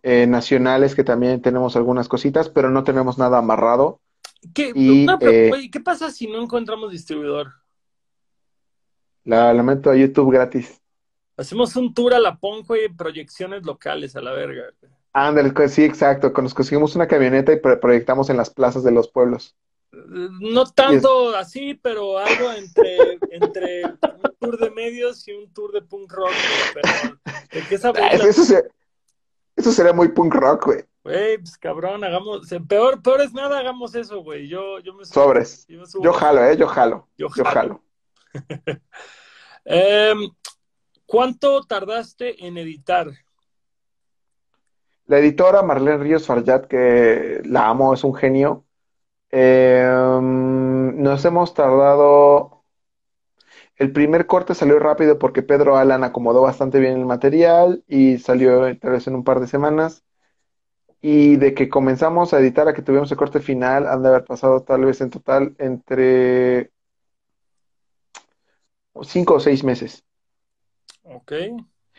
nacionales 0.05 0.95
que 0.97 1.05
también 1.05 1.41
tenemos 1.43 1.77
algunas 1.77 2.09
cositas, 2.09 2.49
pero 2.49 2.71
no 2.71 2.83
tenemos 2.85 3.19
nada 3.19 3.39
amarrado. 3.39 4.02
¿Qué, 4.55 4.73
Y, 4.75 5.05
no, 5.07 5.19
pero, 5.19 5.57
eh, 5.57 5.71
¿qué 5.71 5.81
pasa 5.81 6.11
si 6.11 6.27
no 6.27 6.43
encontramos 6.43 6.91
distribuidor? 6.91 7.53
La 9.25 9.53
lamento 9.55 9.91
a 9.91 9.97
YouTube 9.97 10.33
gratis. 10.33 10.81
Hacemos 11.37 11.77
un 11.77 11.95
tour 11.95 12.15
a 12.15 12.19
la 12.21 12.37
PON, 12.37 12.63
güey, 12.63 12.89
proyecciones 12.89 13.65
locales 13.65 14.17
a 14.17 14.21
la 14.21 14.33
verga. 14.33 14.65
Ándale, 15.13 15.53
sí, 15.69 15.85
exacto. 15.85 16.33
Nos 16.43 16.55
conseguimos 16.55 16.97
una 16.97 17.07
camioneta 17.07 17.53
y 17.53 17.61
pro- 17.61 17.79
proyectamos 17.79 18.31
en 18.31 18.37
las 18.37 18.51
plazas 18.51 18.83
de 18.85 18.93
los 18.93 19.09
pueblos. 19.09 19.55
No 19.93 20.65
tanto 20.65 21.37
así, 21.37 21.75
pero 21.75 22.19
algo 22.19 22.51
entre, 22.53 23.19
entre 23.31 23.85
un 23.85 24.35
tour 24.41 24.59
de 24.59 24.71
medios 24.71 25.27
y 25.29 25.33
un 25.33 25.53
tour 25.53 25.73
de 25.73 25.83
punk 25.83 26.13
rock, 26.13 26.33
pero 26.75 27.19
de 27.53 28.29
Eso, 28.29 28.45
se- 28.45 28.71
eso 29.57 29.73
sería 29.73 29.93
muy 29.93 30.09
punk 30.09 30.35
rock, 30.35 30.67
güey. 30.67 30.85
Güey, 31.05 31.39
pues 31.39 31.59
cabrón, 31.59 32.05
hagamos, 32.05 32.49
peor, 32.69 33.03
peor 33.03 33.21
es 33.23 33.33
nada, 33.33 33.59
hagamos 33.59 33.95
eso, 33.95 34.23
güey. 34.23 34.49
Yo, 34.49 34.79
yo 34.81 34.95
me 34.95 35.05
subo, 35.05 35.25
Sobres. 35.25 35.67
yo 35.69 35.81
me 35.81 35.87
subo. 35.87 36.05
Yo 36.05 36.13
jalo, 36.13 36.45
¿eh? 36.45 36.57
Yo 36.57 36.67
jalo. 36.67 37.09
Yo 37.17 37.29
Yo 37.35 37.45
jalo. 37.45 37.83
Em, 39.65 40.29
¿cuánto 41.07 41.63
tardaste 41.63 42.45
en 42.45 42.59
editar? 42.59 43.13
La 45.07 45.19
editora 45.19 45.63
Marlene 45.63 45.99
Ríos 45.99 46.27
Farjat, 46.27 46.67
que 46.67 47.43
la 47.45 47.69
amo, 47.69 47.95
es 47.95 48.03
un 48.03 48.15
genio. 48.15 48.65
Eh, 49.31 49.89
nos 50.21 51.25
hemos 51.25 51.55
tardado. 51.55 52.65
El 53.77 53.93
primer 53.93 54.27
corte 54.27 54.55
salió 54.55 54.79
rápido 54.79 55.19
porque 55.19 55.43
Pedro 55.43 55.77
Alan 55.77 56.05
acomodó 56.05 56.43
bastante 56.43 56.79
bien 56.79 56.99
el 56.99 57.07
material 57.07 57.83
y 57.89 58.19
salió 58.19 58.77
tal 58.79 58.93
vez 58.93 59.07
en 59.07 59.15
un 59.15 59.25
par 59.25 59.41
de 59.41 59.47
semanas. 59.47 60.05
Y 61.03 61.37
de 61.37 61.53
que 61.53 61.69
comenzamos 61.69 62.33
a 62.33 62.39
editar 62.39 62.69
a 62.69 62.75
que 62.75 62.83
tuvimos 62.83 63.11
el 63.11 63.19
corte 63.19 63.41
final, 63.41 63.87
han 63.87 64.03
de 64.03 64.09
haber 64.09 64.25
pasado 64.25 64.63
tal 64.63 64.85
vez 64.85 65.01
en 65.01 65.11
total 65.11 65.55
entre 65.59 66.71
cinco 69.03 69.35
o 69.35 69.41
seis 69.41 69.65
meses. 69.65 70.05
Ok. 71.03 71.33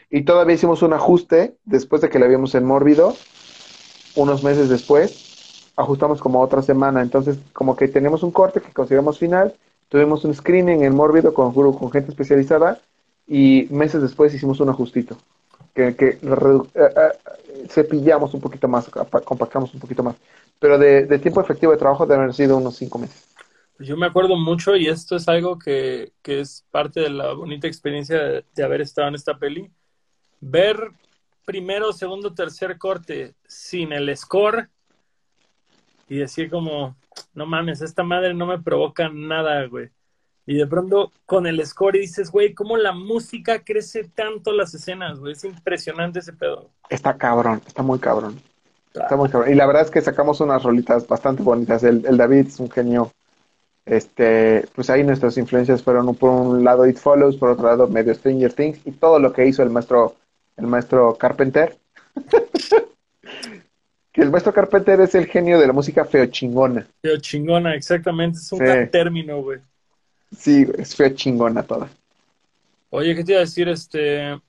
Y 0.09 0.23
todavía 0.23 0.55
hicimos 0.55 0.81
un 0.81 0.93
ajuste 0.93 1.57
después 1.65 2.01
de 2.01 2.09
que 2.09 2.19
la 2.19 2.27
vimos 2.27 2.55
en 2.55 2.65
Mórbido, 2.65 3.15
unos 4.15 4.43
meses 4.43 4.69
después, 4.69 5.71
ajustamos 5.75 6.21
como 6.21 6.39
otra 6.39 6.61
semana. 6.61 7.01
Entonces, 7.01 7.37
como 7.51 7.75
que 7.75 7.87
tenemos 7.87 8.23
un 8.23 8.31
corte 8.31 8.61
que 8.61 8.71
consideramos 8.71 9.17
final, 9.17 9.55
tuvimos 9.89 10.23
un 10.23 10.33
screening 10.33 10.83
en 10.83 10.95
Mórbido 10.95 11.33
con, 11.33 11.53
con 11.53 11.91
gente 11.91 12.11
especializada 12.11 12.79
y 13.27 13.67
meses 13.71 14.01
después 14.01 14.33
hicimos 14.33 14.59
un 14.59 14.69
ajustito, 14.69 15.17
que, 15.73 15.95
que 15.95 16.19
redu- 16.21 16.69
eh, 16.75 17.67
cepillamos 17.69 18.33
un 18.33 18.41
poquito 18.41 18.67
más, 18.67 18.89
compactamos 19.25 19.73
un 19.73 19.79
poquito 19.79 20.03
más. 20.03 20.15
Pero 20.59 20.77
de, 20.77 21.05
de 21.05 21.19
tiempo 21.19 21.41
efectivo 21.41 21.71
de 21.71 21.77
trabajo 21.77 22.05
deben 22.05 22.23
haber 22.23 22.35
sido 22.35 22.57
unos 22.57 22.75
cinco 22.75 22.99
meses. 22.99 23.27
Yo 23.79 23.97
me 23.97 24.05
acuerdo 24.05 24.35
mucho 24.37 24.75
y 24.75 24.87
esto 24.87 25.15
es 25.15 25.27
algo 25.27 25.57
que, 25.57 26.13
que 26.21 26.39
es 26.39 26.65
parte 26.71 27.01
de 27.01 27.09
la 27.09 27.33
bonita 27.33 27.67
experiencia 27.67 28.43
de 28.53 28.63
haber 28.63 28.81
estado 28.81 29.07
en 29.07 29.15
esta 29.15 29.37
peli. 29.37 29.69
Ver 30.39 30.91
primero, 31.43 31.91
segundo, 31.91 32.33
tercer 32.33 32.77
corte 32.77 33.33
sin 33.47 33.91
el 33.91 34.15
score 34.15 34.69
y 36.07 36.17
decir 36.17 36.49
como, 36.49 36.95
no 37.33 37.45
mames, 37.45 37.81
esta 37.81 38.03
madre 38.03 38.33
no 38.33 38.45
me 38.45 38.61
provoca 38.61 39.09
nada, 39.09 39.65
güey. 39.65 39.89
Y 40.45 40.55
de 40.55 40.67
pronto 40.67 41.11
con 41.25 41.47
el 41.47 41.65
score 41.65 41.95
y 41.95 41.99
dices, 42.01 42.29
güey, 42.29 42.53
cómo 42.53 42.75
la 42.77 42.91
música 42.91 43.63
crece 43.63 44.03
tanto 44.13 44.51
las 44.51 44.73
escenas, 44.73 45.19
güey. 45.19 45.33
Es 45.33 45.43
impresionante 45.45 46.19
ese 46.19 46.33
pedo. 46.33 46.69
Está 46.89 47.17
cabrón, 47.17 47.61
está 47.65 47.81
muy 47.81 47.99
cabrón. 47.99 48.41
Está 48.93 49.15
muy 49.15 49.29
cabrón. 49.29 49.51
Y 49.51 49.55
la 49.55 49.65
verdad 49.65 49.83
es 49.83 49.91
que 49.91 50.01
sacamos 50.01 50.41
unas 50.41 50.61
rolitas 50.61 51.07
bastante 51.07 51.41
bonitas. 51.43 51.83
El, 51.83 52.05
el 52.05 52.17
David 52.17 52.47
es 52.47 52.59
un 52.59 52.69
genio. 52.69 53.11
Este, 53.85 54.65
pues 54.75 54.89
ahí 54.89 55.03
nuestras 55.03 55.37
influencias 55.37 55.81
fueron 55.83 56.13
por 56.15 56.29
un 56.29 56.63
lado 56.63 56.87
It 56.87 56.97
Follows, 56.97 57.35
por 57.37 57.49
otro 57.49 57.65
lado 57.65 57.87
medio 57.87 58.13
Stranger 58.13 58.53
Things 58.53 58.79
y 58.85 58.91
todo 58.91 59.19
lo 59.19 59.33
que 59.33 59.45
hizo 59.47 59.63
el 59.63 59.69
maestro, 59.69 60.15
el 60.57 60.67
maestro 60.67 61.15
Carpenter. 61.15 61.77
que 64.11 64.21
el 64.21 64.29
maestro 64.29 64.53
Carpenter 64.53 65.01
es 65.01 65.15
el 65.15 65.25
genio 65.25 65.59
de 65.59 65.67
la 65.67 65.73
música 65.73 66.05
feo 66.05 66.25
chingona. 66.27 66.85
Pero 67.01 67.17
chingona, 67.19 67.75
exactamente. 67.75 68.37
Es 68.37 68.51
un 68.51 68.59
Sí. 68.59 68.65
gran 68.65 68.91
término, 68.91 69.41
güey. 69.41 69.59
Sí, 70.37 70.65
feo 70.65 71.09
chingona 71.09 71.63
toda. 71.63 71.89
Oye, 72.89 73.15
¿qué 73.15 73.23
te 73.23 73.31
iba 73.31 73.39
a 73.39 73.45
decir? 73.45 73.67
Este. 73.67 74.39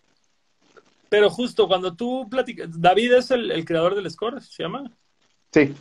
Pero 1.09 1.31
justo 1.31 1.69
cuando 1.69 1.95
tú 1.95 2.29
platicas. 2.29 2.69
David 2.81 3.15
es 3.15 3.31
el, 3.31 3.51
el 3.51 3.65
creador 3.65 3.95
del 3.95 4.11
score, 4.11 4.41
¿se 4.43 4.63
llama? 4.63 4.91
Sí, 5.53 5.75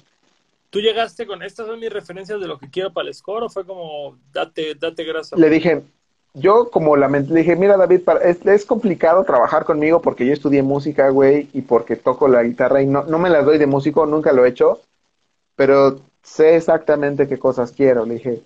¿Tú 0.73 0.80
llegaste 0.80 1.27
con 1.27 1.43
estas 1.43 1.67
son 1.67 1.80
mis 1.80 1.93
referencias 1.93 2.39
de 2.41 2.47
lo 2.47 2.57
que 2.57 2.67
quiero 2.67 2.91
para 2.91 3.07
el 3.07 3.13
score 3.13 3.43
o 3.43 3.49
fue 3.49 3.63
como 3.63 4.17
date, 4.34 4.73
date 4.73 5.03
grasa? 5.03 5.35
le 5.35 5.47
dije, 5.51 5.84
yo 6.34 6.71
como 6.71 6.97
la 6.97 7.07
mente, 7.07 7.31
le 7.31 7.41
dije, 7.41 7.55
mira 7.55 7.77
David, 7.77 8.01
para, 8.01 8.21
es, 8.21 8.43
es 8.43 8.65
complicado 8.65 9.23
trabajar 9.23 9.65
conmigo 9.65 10.01
porque 10.01 10.25
yo 10.25 10.34
estudié 10.34 10.63
música, 10.63 11.09
güey, 11.09 11.47
y 11.53 11.61
porque 11.61 11.95
toco 11.95 12.27
la 12.27 12.41
guitarra 12.41 12.81
y 12.81 12.88
no, 12.88 13.03
no 13.03 13.19
me 13.19 13.30
las 13.30 13.45
doy 13.45 13.59
de 13.59 13.67
músico, 13.67 14.07
nunca 14.07 14.34
lo 14.34 14.45
he 14.45 14.49
hecho, 14.49 14.81
pero 15.55 15.99
sé 16.23 16.55
exactamente 16.55 17.27
qué 17.27 17.38
cosas 17.38 17.71
quiero, 17.71 18.07
le 18.07 18.15
dije. 18.15 18.41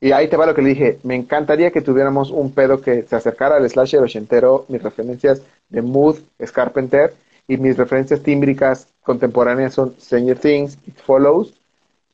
Y 0.00 0.12
ahí 0.12 0.28
te 0.28 0.36
va 0.36 0.46
lo 0.46 0.54
que 0.54 0.62
le 0.62 0.68
dije, 0.68 0.98
me 1.02 1.16
encantaría 1.16 1.72
que 1.72 1.80
tuviéramos 1.80 2.30
un 2.30 2.52
pedo 2.52 2.80
que 2.80 3.02
se 3.02 3.16
acercara 3.16 3.56
al 3.56 3.68
slasher 3.68 4.00
ochentero, 4.00 4.64
mis 4.68 4.82
referencias 4.82 5.42
de 5.68 5.82
Mood, 5.82 6.18
es 6.38 6.52
Carpenter, 6.52 7.14
y 7.48 7.56
mis 7.56 7.76
referencias 7.76 8.22
tímbricas 8.22 8.86
contemporáneas 9.02 9.74
son 9.74 9.94
Stranger 10.00 10.38
Things, 10.38 10.78
It 10.86 10.98
Follows, 10.98 11.52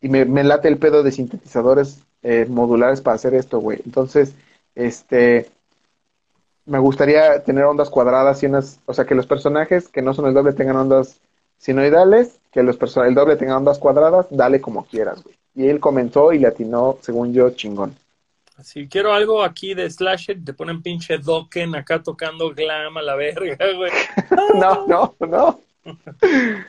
y 0.00 0.08
me, 0.08 0.24
me 0.24 0.44
late 0.44 0.68
el 0.68 0.78
pedo 0.78 1.02
de 1.02 1.12
sintetizadores 1.12 2.00
eh, 2.22 2.46
modulares 2.48 3.02
para 3.02 3.16
hacer 3.16 3.34
esto, 3.34 3.58
güey. 3.58 3.80
Entonces, 3.84 4.32
este, 4.74 5.50
me 6.64 6.78
gustaría 6.78 7.42
tener 7.42 7.64
ondas 7.64 7.90
cuadradas 7.90 8.42
y 8.42 8.46
unas, 8.46 8.80
o 8.86 8.94
sea, 8.94 9.04
que 9.04 9.14
los 9.14 9.26
personajes 9.26 9.88
que 9.88 10.02
no 10.02 10.14
son 10.14 10.26
el 10.26 10.34
doble 10.34 10.52
tengan 10.54 10.76
ondas 10.76 11.20
sinoidales, 11.58 12.38
que 12.54 12.62
los 12.62 12.76
person 12.76 13.04
el 13.04 13.16
doble 13.16 13.34
tenga 13.34 13.56
ondas 13.56 13.80
cuadradas, 13.80 14.26
dale 14.30 14.60
como 14.60 14.84
quieras, 14.86 15.24
güey. 15.24 15.34
Y 15.56 15.66
él 15.66 15.80
comenzó 15.80 16.32
y 16.32 16.38
le 16.38 16.46
atinó, 16.46 16.98
según 17.02 17.32
yo, 17.32 17.50
chingón. 17.50 17.96
Si 18.62 18.86
quiero 18.86 19.12
algo 19.12 19.42
aquí 19.42 19.74
de 19.74 19.90
slasher, 19.90 20.38
te 20.44 20.54
ponen 20.54 20.80
pinche 20.80 21.18
Dokken 21.18 21.74
acá 21.74 22.00
tocando 22.00 22.54
glam 22.54 22.96
a 22.96 23.02
la 23.02 23.16
verga, 23.16 23.58
güey. 23.76 23.90
No, 24.54 24.86
no, 24.86 25.14
no. 25.18 25.60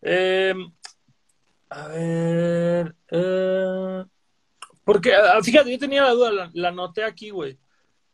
Eh, 0.00 0.54
a 1.70 1.88
ver. 1.88 2.94
eh, 3.10 4.04
porque, 4.84 5.12
ah, 5.12 5.42
fíjate, 5.42 5.72
yo 5.72 5.78
tenía 5.78 6.04
la 6.04 6.12
duda, 6.12 6.30
la, 6.30 6.50
la 6.54 6.68
anoté 6.68 7.02
aquí, 7.02 7.30
güey. 7.30 7.58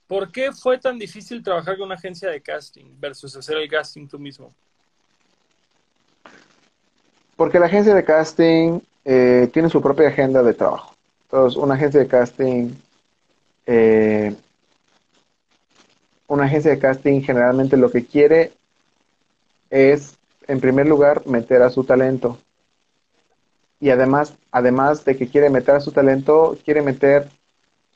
¿Por 0.06 0.32
qué 0.32 0.50
fue 0.50 0.78
tan 0.78 0.98
difícil 0.98 1.42
trabajar 1.42 1.76
con 1.76 1.84
una 1.86 1.94
agencia 1.96 2.30
de 2.30 2.40
casting 2.40 2.98
versus 2.98 3.36
hacer 3.36 3.58
el 3.58 3.68
casting 3.68 4.08
tú 4.08 4.18
mismo? 4.18 4.54
Porque 7.36 7.58
la 7.58 7.66
agencia 7.66 7.94
de 7.94 8.04
casting 8.04 8.80
eh, 9.04 9.48
tiene 9.52 9.68
su 9.68 9.82
propia 9.82 10.08
agenda 10.08 10.42
de 10.42 10.54
trabajo. 10.54 10.94
Entonces, 11.24 11.58
una 11.58 11.74
agencia 11.74 12.00
de 12.00 12.06
casting, 12.06 12.70
eh, 13.66 14.34
una 16.28 16.44
agencia 16.44 16.70
de 16.70 16.78
casting 16.78 17.20
generalmente 17.22 17.76
lo 17.76 17.90
que 17.90 18.04
quiere 18.04 18.52
es, 19.70 20.16
en 20.46 20.60
primer 20.60 20.86
lugar, 20.86 21.26
meter 21.26 21.62
a 21.62 21.70
su 21.70 21.84
talento. 21.84 22.38
Y 23.80 23.90
además, 23.90 24.34
además 24.52 25.04
de 25.04 25.16
que 25.16 25.28
quiere 25.28 25.50
meter 25.50 25.74
a 25.74 25.80
su 25.80 25.92
talento, 25.92 26.56
quiere 26.64 26.82
meter 26.82 27.28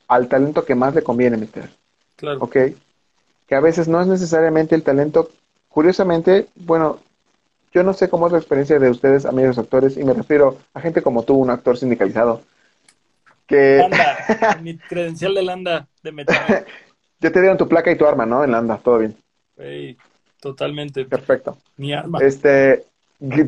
al 0.09 0.29
talento 0.29 0.65
que 0.65 0.75
más 0.75 0.95
le 0.95 1.03
conviene 1.03 1.37
meter. 1.37 1.71
Claro. 2.17 2.41
¿ok? 2.41 2.57
Que 3.47 3.55
a 3.55 3.61
veces 3.61 3.89
no 3.89 4.01
es 4.01 4.09
necesariamente 4.09 4.75
el 4.75 4.83
talento. 4.83 5.31
Curiosamente, 5.69 6.49
bueno, 6.57 6.99
yo 7.73 7.83
no 7.83 7.93
sé 7.93 8.09
cómo 8.09 8.27
es 8.27 8.33
la 8.33 8.39
experiencia 8.39 8.79
de 8.79 8.91
ustedes, 8.91 9.27
amigos 9.27 9.59
actores, 9.59 9.97
y 9.97 10.05
me 10.05 10.15
refiero 10.15 10.59
a 10.75 10.81
gente 10.81 11.03
como 11.03 11.23
tú, 11.23 11.35
un 11.37 11.51
actor 11.51 11.77
sindicalizado, 11.77 12.43
que 13.47 13.79
Landa, 13.79 14.59
mi 14.63 14.77
credencial 14.77 15.35
de 15.35 15.43
Landa 15.43 15.87
de 16.03 16.13
metal. 16.13 16.67
ya 17.21 17.31
te 17.33 17.41
dieron 17.41 17.59
tu 17.59 17.69
placa 17.69 17.91
y 17.91 17.97
tu 17.97 18.07
arma, 18.07 18.27
¿no? 18.27 18.45
En 18.45 18.51
la 18.53 18.59
anda, 18.59 18.79
todo 18.79 18.99
bien. 18.99 19.17
Totalmente. 20.41 21.05
Perfecto. 21.05 21.59
Mi 21.77 21.93
arma, 21.93 22.21
Este, 22.21 22.85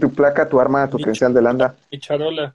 tu 0.00 0.10
placa, 0.12 0.48
tu 0.48 0.60
arma, 0.60 0.88
tu 0.88 0.96
Mi- 0.96 1.04
credencial 1.04 1.32
de 1.32 1.42
landa. 1.42 1.74
mi 1.90 1.98
charola. 2.00 2.54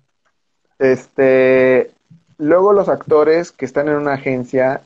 Este, 0.77 1.91
luego 2.37 2.73
los 2.73 2.89
actores 2.89 3.51
que 3.51 3.65
están 3.65 3.87
en 3.87 3.95
una 3.95 4.13
agencia 4.13 4.81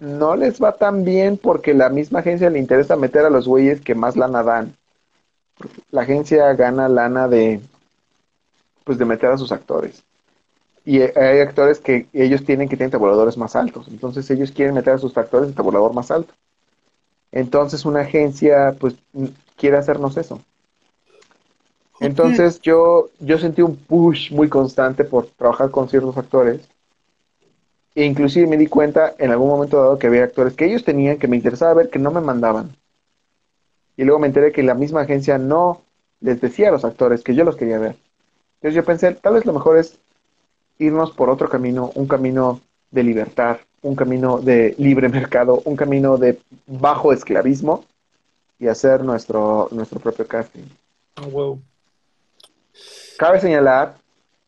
no 0.00 0.34
les 0.34 0.60
va 0.60 0.72
tan 0.72 1.04
bien 1.04 1.36
porque 1.38 1.74
la 1.74 1.88
misma 1.88 2.18
agencia 2.20 2.50
le 2.50 2.58
interesa 2.58 2.96
meter 2.96 3.24
a 3.24 3.30
los 3.30 3.46
güeyes 3.46 3.80
que 3.80 3.94
más 3.94 4.16
lana 4.16 4.42
dan. 4.42 4.74
La 5.90 6.02
agencia 6.02 6.54
gana 6.54 6.88
lana 6.88 7.28
de, 7.28 7.60
pues, 8.84 8.98
de 8.98 9.04
meter 9.04 9.30
a 9.30 9.38
sus 9.38 9.52
actores. 9.52 10.04
y 10.84 11.00
hay 11.02 11.40
actores 11.40 11.80
que 11.80 12.08
ellos 12.14 12.44
tienen 12.44 12.68
que 12.68 12.76
tener 12.76 12.90
tabuladores 12.92 13.36
más 13.36 13.56
altos. 13.56 13.88
Entonces 13.88 14.30
ellos 14.30 14.52
quieren 14.52 14.74
meter 14.74 14.94
a 14.94 14.98
sus 14.98 15.16
actores 15.18 15.48
en 15.50 15.54
tabulador 15.54 15.94
más 15.94 16.10
alto. 16.10 16.34
Entonces 17.32 17.86
una 17.86 18.00
agencia 18.02 18.76
pues 18.78 18.96
quiere 19.56 19.78
hacernos 19.78 20.16
eso. 20.18 20.44
Entonces 22.00 22.60
yo, 22.60 23.10
yo 23.20 23.38
sentí 23.38 23.62
un 23.62 23.76
push 23.76 24.32
muy 24.32 24.48
constante 24.48 25.04
por 25.04 25.26
trabajar 25.30 25.70
con 25.70 25.88
ciertos 25.88 26.16
actores. 26.16 26.68
E 27.94 28.02
inclusive 28.06 28.46
me 28.46 28.56
di 28.56 28.66
cuenta 28.66 29.14
en 29.18 29.30
algún 29.30 29.48
momento 29.50 29.76
dado 29.76 29.98
que 29.98 30.06
había 30.06 30.24
actores 30.24 30.54
que 30.54 30.64
ellos 30.64 30.84
tenían 30.84 31.18
que 31.18 31.28
me 31.28 31.36
interesaba 31.36 31.74
ver 31.74 31.90
que 31.90 31.98
no 31.98 32.10
me 32.10 32.22
mandaban. 32.22 32.74
Y 33.98 34.04
luego 34.04 34.20
me 34.20 34.28
enteré 34.28 34.52
que 34.52 34.62
la 34.62 34.74
misma 34.74 35.02
agencia 35.02 35.36
no 35.38 35.82
les 36.20 36.40
decía 36.40 36.68
a 36.68 36.72
los 36.72 36.84
actores 36.84 37.22
que 37.22 37.34
yo 37.34 37.44
los 37.44 37.56
quería 37.56 37.80
ver. 37.80 37.96
Entonces 38.54 38.74
yo 38.74 38.84
pensé, 38.84 39.12
tal 39.12 39.34
vez 39.34 39.44
lo 39.44 39.52
mejor 39.52 39.76
es 39.76 39.98
irnos 40.78 41.10
por 41.10 41.28
otro 41.28 41.48
camino, 41.48 41.90
un 41.96 42.06
camino 42.06 42.60
de 42.92 43.02
libertad, 43.02 43.58
un 43.82 43.96
camino 43.96 44.38
de 44.38 44.76
libre 44.78 45.08
mercado, 45.08 45.62
un 45.64 45.74
camino 45.74 46.16
de 46.16 46.38
bajo 46.66 47.12
esclavismo 47.12 47.84
y 48.60 48.68
hacer 48.68 49.02
nuestro, 49.02 49.68
nuestro 49.72 49.98
propio 49.98 50.26
casting. 50.28 50.62
Oh, 51.20 51.58
Cabe 53.18 53.40
señalar 53.40 53.96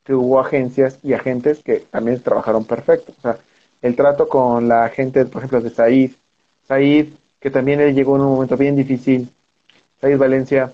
que 0.05 0.15
hubo 0.15 0.39
agencias 0.39 1.01
y 1.03 1.13
agentes 1.13 1.61
que 1.65 1.81
también 1.91 2.23
trabajaron 2.23 2.65
perfecto. 2.65 3.13
O 3.19 3.21
sea, 3.21 3.39
el 3.83 3.97
trato 3.97 4.29
con 4.29 4.69
la 4.69 4.89
gente, 4.91 5.25
por 5.25 5.41
ejemplo, 5.41 5.61
de 5.61 5.71
Said, 5.71 6.13
Said, 6.69 7.09
que 7.41 7.51
también 7.51 7.81
él 7.81 7.95
llegó 7.97 8.15
en 8.15 8.23
un 8.23 8.35
momento 8.35 8.57
bien 8.57 8.77
difícil, 8.77 9.29
Said 10.01 10.19
Valencia, 10.19 10.73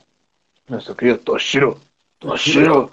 nuestro 0.68 0.96
querido 0.96 1.18
Toshiro, 1.18 1.78
Toshiro, 2.18 2.90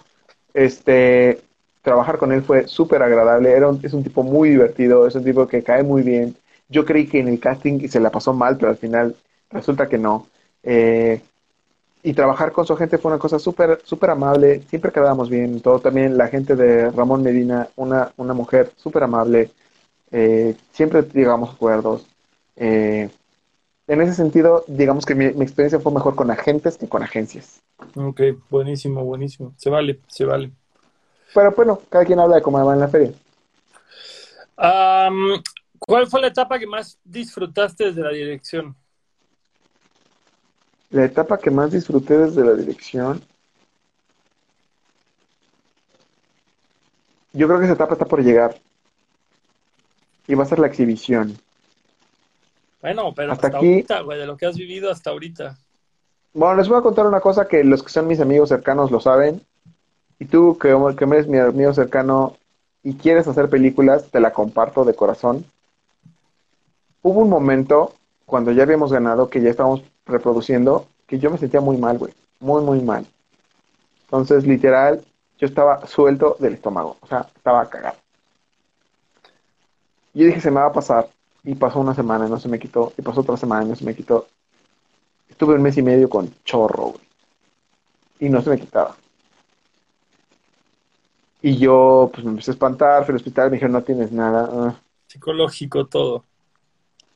este, 0.54 1.42
trabajar 1.82 2.18
con 2.18 2.32
él 2.32 2.42
fue 2.42 2.68
súper 2.68 3.04
agradable. 3.04 3.52
Era 3.52 3.70
es 3.82 3.94
un 3.94 4.04
tipo 4.04 4.24
muy 4.24 4.50
divertido, 4.50 5.08
es 5.08 5.16
un 5.16 5.24
tipo 5.24 5.48
que 5.48 5.64
cae 5.64 5.84
muy 5.84 6.02
bien. 6.02 6.36
Yo 6.70 6.86
creí 6.86 7.08
que 7.08 7.20
en 7.20 7.28
el 7.28 7.40
casting 7.40 7.88
se 7.88 8.00
la 8.00 8.10
pasó 8.10 8.34
mal, 8.34 8.58
pero 8.58 8.72
al 8.72 8.78
final 8.78 9.16
resulta 9.52 9.88
que 9.88 9.98
no. 9.98 10.28
Eh, 10.64 11.22
y 12.02 12.14
trabajar 12.14 12.52
con 12.52 12.66
su 12.66 12.76
gente 12.76 12.98
fue 12.98 13.12
una 13.12 13.20
cosa 13.20 13.40
súper 13.40 13.80
súper 13.84 14.10
amable, 14.10 14.62
siempre 14.70 14.92
quedábamos 14.92 15.30
bien. 15.30 15.62
Todo 15.62 15.80
también 15.80 16.18
la 16.18 16.28
gente 16.28 16.56
de 16.56 16.90
Ramón 16.92 17.24
Medina, 17.24 17.70
una, 17.76 18.12
una 18.18 18.34
mujer 18.34 18.72
súper 18.76 19.04
amable, 19.04 19.52
eh, 20.12 20.56
siempre 20.72 21.04
llegamos 21.14 21.50
a 21.50 21.54
acuerdos. 21.54 22.06
Eh, 22.56 23.10
en 23.88 24.02
ese 24.02 24.14
sentido, 24.14 24.64
digamos 24.68 25.06
que 25.06 25.16
mi, 25.16 25.32
mi, 25.34 25.44
experiencia 25.44 25.80
fue 25.80 25.92
mejor 25.92 26.16
con 26.16 26.32
agentes 26.32 26.78
que 26.78 26.88
con 26.88 27.04
agencias. 27.04 27.62
Ok, 27.96 28.22
buenísimo, 28.50 29.04
buenísimo. 29.04 29.54
Se 29.58 29.70
vale, 29.70 30.00
se 30.08 30.26
vale. 30.26 30.52
Pero 31.34 31.52
bueno, 31.52 31.82
cada 31.90 32.06
quien 32.06 32.20
habla 32.20 32.38
de 32.38 32.42
cómo 32.42 32.64
va 32.64 32.74
en 32.74 32.80
la 32.80 32.88
feria. 32.88 33.12
Um, 34.58 35.42
¿Cuál 35.80 36.08
fue 36.08 36.22
la 36.22 36.28
etapa 36.28 36.60
que 36.60 36.68
más 36.68 36.98
disfrutaste 37.04 37.86
desde 37.86 38.02
la 38.02 38.12
dirección? 38.12 38.76
La 40.92 41.06
etapa 41.06 41.38
que 41.38 41.52
más 41.52 41.72
disfruté 41.72 42.18
desde 42.18 42.46
la 42.46 42.54
dirección. 42.54 43.22
Yo 47.34 47.48
creo 47.48 47.60
que 47.60 47.66
esa 47.66 47.74
etapa 47.74 47.94
está 47.94 48.06
por 48.06 48.24
llegar. 48.24 48.56
Y 50.28 50.36
va 50.36 50.44
a 50.44 50.48
ser 50.48 50.60
la 50.60 50.68
exhibición. 50.68 51.38
Bueno, 52.84 53.14
pero 53.16 53.32
hasta, 53.32 53.48
hasta 53.48 53.58
aquí, 53.58 53.68
ahorita, 53.76 54.02
güey, 54.02 54.20
de 54.20 54.28
lo 54.28 54.36
que 54.36 54.46
has 54.46 54.58
vivido 54.58 54.92
hasta 54.92 55.10
ahorita. 55.10 55.58
Bueno, 56.34 56.56
les 56.56 56.68
voy 56.68 56.78
a 56.78 56.82
contar 56.82 57.08
una 57.08 57.22
cosa 57.22 57.48
que 57.48 57.64
los 57.64 57.82
que 57.82 57.90
son 57.90 58.08
mis 58.08 58.20
amigos 58.20 58.50
cercanos 58.50 58.92
lo 58.92 59.00
saben. 59.00 59.42
Y 60.20 60.26
tú, 60.26 60.58
que, 60.58 60.76
que 60.98 61.06
eres 61.06 61.28
mi 61.28 61.38
amigo 61.38 61.74
cercano 61.74 62.36
y 62.84 62.96
quieres 62.96 63.26
hacer 63.26 63.50
películas, 63.50 64.10
te 64.12 64.20
la 64.20 64.34
comparto 64.34 64.84
de 64.84 64.96
corazón. 64.96 65.46
Hubo 67.02 67.22
un 67.22 67.30
momento, 67.30 67.94
cuando 68.26 68.52
ya 68.52 68.64
habíamos 68.64 68.92
ganado, 68.92 69.30
que 69.30 69.42
ya 69.42 69.50
estábamos 69.50 69.82
reproduciendo, 70.06 70.86
que 71.08 71.20
yo 71.20 71.32
me 71.32 71.38
sentía 71.38 71.62
muy 71.62 71.78
mal, 71.78 71.98
güey. 71.98 72.14
Muy, 72.42 72.64
muy 72.64 72.82
mal. 72.82 73.08
Entonces, 74.08 74.46
literal, 74.46 75.02
yo 75.40 75.48
estaba 75.48 75.88
suelto 75.88 76.36
del 76.38 76.56
estómago. 76.56 76.98
O 77.00 77.08
sea, 77.08 77.28
estaba 77.34 77.70
cagado. 77.70 77.96
Yo 80.14 80.26
dije, 80.26 80.42
se 80.42 80.52
me 80.52 80.60
va 80.60 80.66
a 80.66 80.74
pasar. 80.74 81.08
Y 81.44 81.56
pasó 81.56 81.80
una 81.80 81.94
semana 81.94 82.28
y 82.28 82.30
no 82.30 82.40
se 82.40 82.48
me 82.48 82.60
quitó. 82.60 82.94
Y 82.98 83.02
pasó 83.02 83.22
otra 83.22 83.38
semana 83.38 83.66
y 83.66 83.70
no 83.70 83.76
se 83.76 83.86
me 83.86 83.96
quitó. 83.96 84.28
Estuve 85.30 85.56
un 85.56 85.62
mes 85.62 85.78
y 85.78 85.82
medio 85.82 86.10
con 86.10 86.34
chorro, 86.44 86.90
güey. 86.90 87.04
Y 88.20 88.30
no 88.30 88.42
se 88.42 88.50
me 88.50 88.60
quitaba. 88.60 88.96
Y 91.42 91.58
yo, 91.58 92.10
pues 92.14 92.24
me 92.24 92.32
empecé 92.32 92.52
a 92.52 92.54
espantar, 92.54 93.04
fui 93.04 93.12
al 93.12 93.18
hospital, 93.18 93.50
me 93.50 93.58
dijeron, 93.58 93.74
no 93.74 93.84
tienes 93.84 94.12
nada. 94.14 94.50
Ah. 94.54 94.76
Psicológico 95.08 95.88
todo. 95.88 96.24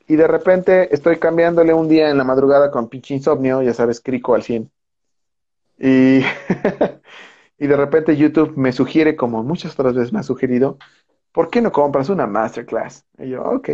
Y 0.08 0.18
de 0.18 0.28
repente 0.28 0.94
estoy 0.94 1.18
cambiándole 1.18 1.74
un 1.74 1.88
día 1.88 2.10
en 2.10 2.18
la 2.18 2.26
madrugada 2.26 2.70
con 2.70 2.90
pinche 2.90 3.14
insomnio, 3.14 3.62
ya 3.62 3.74
sabes, 3.74 4.02
crico 4.02 4.36
al 4.36 4.44
100. 4.44 4.70
Y, 5.80 6.20
y 7.58 7.68
de 7.68 7.78
repente 7.78 8.18
YouTube 8.18 8.58
me 8.58 8.74
sugiere, 8.74 9.16
como 9.16 9.44
muchas 9.44 9.74
otras 9.74 9.96
veces 9.96 10.12
me 10.12 10.20
ha 10.20 10.24
sugerido, 10.24 10.78
¿por 11.32 11.50
qué 11.50 11.62
no 11.62 11.72
compras 11.72 12.10
una 12.10 12.28
masterclass? 12.28 13.06
Y 13.18 13.30
yo, 13.30 13.44
ok. 13.44 13.70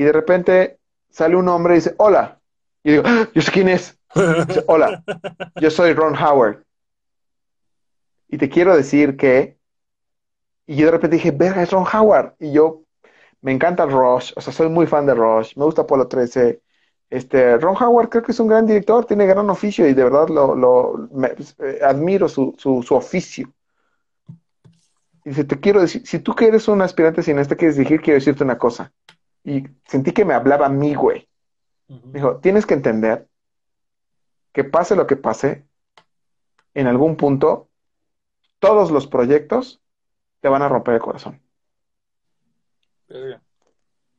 Y 0.00 0.02
de 0.02 0.12
repente 0.12 0.78
sale 1.10 1.36
un 1.36 1.46
hombre 1.50 1.74
y 1.74 1.76
dice, 1.76 1.94
hola. 1.98 2.40
Y 2.82 2.92
digo, 2.92 3.02
¡Ah! 3.04 3.28
¿yo 3.34 3.42
sé 3.42 3.52
quién 3.52 3.68
es? 3.68 3.98
Dice, 4.46 4.64
hola, 4.66 5.04
yo 5.60 5.70
soy 5.70 5.92
Ron 5.92 6.16
Howard. 6.16 6.64
Y 8.28 8.38
te 8.38 8.48
quiero 8.48 8.74
decir 8.74 9.18
que, 9.18 9.58
y 10.66 10.76
yo 10.76 10.86
de 10.86 10.92
repente 10.92 11.16
dije, 11.16 11.32
verga, 11.32 11.62
es 11.62 11.70
Ron 11.70 11.84
Howard. 11.84 12.32
Y 12.38 12.50
yo, 12.50 12.80
me 13.42 13.52
encanta 13.52 13.84
Rush, 13.84 14.32
o 14.36 14.40
sea, 14.40 14.54
soy 14.54 14.70
muy 14.70 14.86
fan 14.86 15.04
de 15.04 15.12
Rush, 15.12 15.54
me 15.58 15.66
gusta 15.66 15.82
Apolo 15.82 16.08
13. 16.08 16.62
Este, 17.10 17.58
Ron 17.58 17.76
Howard 17.76 18.08
creo 18.08 18.22
que 18.22 18.32
es 18.32 18.40
un 18.40 18.48
gran 18.48 18.64
director, 18.64 19.04
tiene 19.04 19.26
gran 19.26 19.50
oficio 19.50 19.86
y 19.86 19.92
de 19.92 20.04
verdad 20.04 20.30
lo, 20.30 20.54
lo 20.54 21.10
eh, 21.58 21.80
admiro 21.82 22.26
su, 22.26 22.54
su, 22.56 22.82
su, 22.82 22.94
oficio. 22.94 23.52
Y 25.26 25.28
dice, 25.28 25.44
te 25.44 25.60
quiero 25.60 25.82
decir, 25.82 26.06
si 26.06 26.20
tú 26.20 26.34
que 26.34 26.46
eres 26.46 26.68
un 26.68 26.80
aspirante 26.80 27.22
cineasta 27.22 27.54
quieres 27.54 27.76
dirigir, 27.76 28.00
quiero 28.00 28.18
decirte 28.18 28.44
una 28.44 28.56
cosa. 28.56 28.90
Y 29.44 29.64
sentí 29.86 30.12
que 30.12 30.24
me 30.24 30.34
hablaba 30.34 30.66
a 30.66 30.70
mí, 30.70 30.94
güey. 30.94 31.28
Uh 31.88 31.94
-huh. 31.94 32.12
Dijo, 32.12 32.36
tienes 32.36 32.66
que 32.66 32.74
entender 32.74 33.28
que 34.52 34.64
pase 34.64 34.96
lo 34.96 35.06
que 35.06 35.16
pase, 35.16 35.66
en 36.74 36.86
algún 36.86 37.16
punto 37.16 37.68
todos 38.58 38.90
los 38.90 39.06
proyectos 39.06 39.80
te 40.40 40.48
van 40.48 40.62
a 40.62 40.68
romper 40.68 40.94
el 40.94 41.00
corazón. 41.00 41.40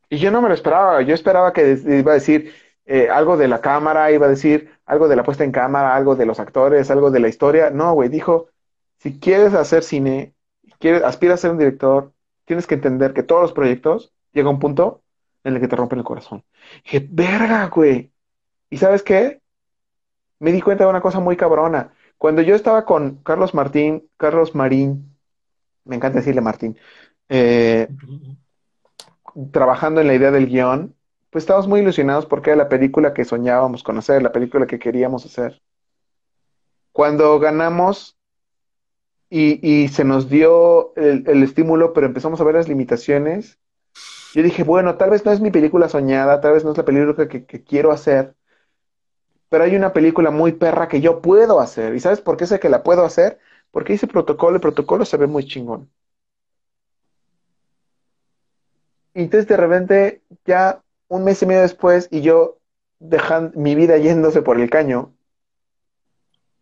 Y 0.10 0.18
yo 0.18 0.32
no 0.32 0.42
me 0.42 0.50
lo 0.50 0.54
esperaba, 0.54 1.02
yo 1.02 1.14
esperaba 1.14 1.54
que 1.54 1.80
iba 1.86 2.12
a 2.12 2.16
decir 2.16 2.54
eh, 2.86 3.10
algo 3.10 3.38
de 3.38 3.48
la 3.48 3.62
cámara, 3.62 4.12
iba 4.12 4.26
a 4.26 4.30
decir 4.30 4.72
algo 4.86 5.08
de 5.08 5.16
la 5.16 5.24
puesta 5.24 5.44
en 5.44 5.52
cámara, 5.52 5.96
algo 5.96 6.16
de 6.16 6.26
los 6.26 6.40
actores, 6.40 6.92
algo 6.92 7.12
de 7.12 7.20
la 7.22 7.30
historia. 7.30 7.70
No, 7.70 7.94
güey, 7.94 8.10
dijo, 8.10 8.50
si 8.98 9.20
quieres 9.20 9.54
hacer 9.54 9.84
cine, 9.84 10.34
quieres, 10.80 11.04
aspiras 11.04 11.40
a 11.40 11.42
ser 11.44 11.52
un 11.52 11.58
director, 11.58 12.12
tienes 12.46 12.68
que 12.68 12.76
entender 12.76 13.14
que 13.14 13.24
todos 13.24 13.42
los 13.42 13.54
proyectos 13.54 14.14
llega 14.34 14.50
a 14.50 14.52
un 14.52 14.60
punto 14.60 15.02
en 15.44 15.56
el 15.56 15.62
que 15.62 15.68
te 15.68 15.76
rompen 15.76 16.00
el 16.00 16.06
corazón. 16.06 16.44
Y 16.92 17.00
verga, 17.00 17.68
güey. 17.68 18.12
¿Y 18.70 18.78
sabes 18.78 19.04
qué? 19.04 19.42
Me 20.40 20.52
di 20.52 20.62
cuenta 20.62 20.86
de 20.86 20.90
una 20.90 21.02
cosa 21.02 21.20
muy 21.20 21.38
cabrona. 21.38 21.94
Cuando 22.18 22.42
yo 22.42 22.56
estaba 22.56 22.86
con 22.86 23.18
Carlos 23.24 23.54
Martín, 23.54 24.10
Carlos 24.18 24.56
Marín, 24.56 25.16
me 25.86 25.96
encanta 25.96 26.20
decirle 26.20 26.42
Martín, 26.42 26.78
eh, 27.30 27.88
trabajando 29.52 30.02
en 30.02 30.08
la 30.08 30.14
idea 30.14 30.32
del 30.32 30.48
guion, 30.48 30.96
pues 31.32 31.44
estábamos 31.44 31.68
muy 31.68 31.80
ilusionados 31.80 32.26
porque 32.26 32.52
era 32.52 32.58
la 32.58 32.70
película 32.70 33.14
que 33.14 33.26
soñábamos 33.26 33.84
con 33.84 33.98
hacer, 33.98 34.22
la 34.22 34.32
película 34.32 34.68
que 34.68 34.80
queríamos 34.80 35.26
hacer. 35.26 35.62
Cuando 36.92 37.40
ganamos 37.40 38.18
y, 39.30 39.88
se 39.88 40.04
nos 40.04 40.30
dio 40.30 40.94
el, 40.98 41.42
estímulo, 41.42 41.94
pero 41.94 42.06
empezamos 42.06 42.42
a 42.42 42.44
ver 42.44 42.56
las 42.56 42.68
limitaciones, 42.68 43.58
yo 44.34 44.44
dije, 44.44 44.64
bueno, 44.64 44.98
tal 44.98 45.10
vez 45.10 45.26
no 45.26 45.32
es 45.32 45.42
mi 45.42 45.52
película 45.52 45.90
soñada, 45.90 46.42
tal 46.42 46.54
vez 46.54 46.64
no 46.64 46.72
es 46.72 46.78
la 46.78 46.86
película 46.86 47.28
que, 47.28 47.46
quiero 47.64 47.92
hacer, 47.92 48.36
pero 49.50 49.64
hay 49.66 49.76
una 49.76 49.94
película 49.94 50.32
muy 50.32 50.54
perra 50.54 50.88
que 50.88 51.02
yo 51.02 51.22
puedo 51.22 51.60
hacer. 51.60 51.96
¿Y 51.96 52.00
sabes 52.00 52.22
por 52.22 52.38
qué 52.38 52.48
sé 52.48 52.60
que 52.60 52.70
la 52.70 52.84
puedo 52.84 53.04
hacer? 53.04 53.40
Porque 53.72 53.94
hice 53.94 54.08
protocolo, 54.08 54.56
el 54.56 54.62
protocolo 54.62 55.06
se 55.06 55.18
ve 55.18 55.28
muy 55.28 55.46
chingón. 55.46 55.90
Y 59.14 59.24
entonces 59.24 59.48
de 59.48 59.58
repente, 59.58 60.22
ya 60.46 60.82
un 61.10 61.24
mes 61.26 61.42
y 61.42 61.46
medio 61.46 61.62
después, 61.62 62.08
y 62.12 62.22
yo 62.22 62.60
dejando 63.00 63.60
mi 63.60 63.76
vida 63.76 63.98
yéndose 63.98 64.42
por 64.42 64.60
el 64.60 64.70
caño, 64.70 65.14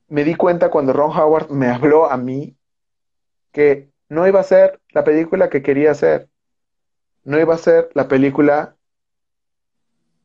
me 0.07 0.23
di 0.23 0.35
cuenta 0.35 0.71
cuando 0.71 0.93
Ron 0.93 1.11
Howard 1.11 1.51
me 1.51 1.67
habló 1.67 2.09
a 2.09 2.17
mí 2.17 2.57
que 3.51 3.91
no 4.09 4.27
iba 4.27 4.39
a 4.39 4.43
ser 4.43 4.79
la 4.89 5.03
película 5.03 5.49
que 5.49 5.61
quería 5.61 5.91
hacer. 5.91 6.28
No 7.23 7.39
iba 7.39 7.55
a 7.55 7.57
ser 7.57 7.89
la 7.93 8.07
película 8.09 8.75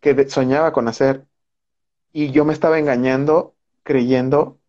que 0.01 0.29
soñaba 0.29 0.73
con 0.73 0.89
hacer. 0.89 1.27
Y 2.13 2.33
yo 2.33 2.45
me 2.47 2.53
estaba 2.55 2.79
engañando 2.81 3.57
creyendo 3.85 4.61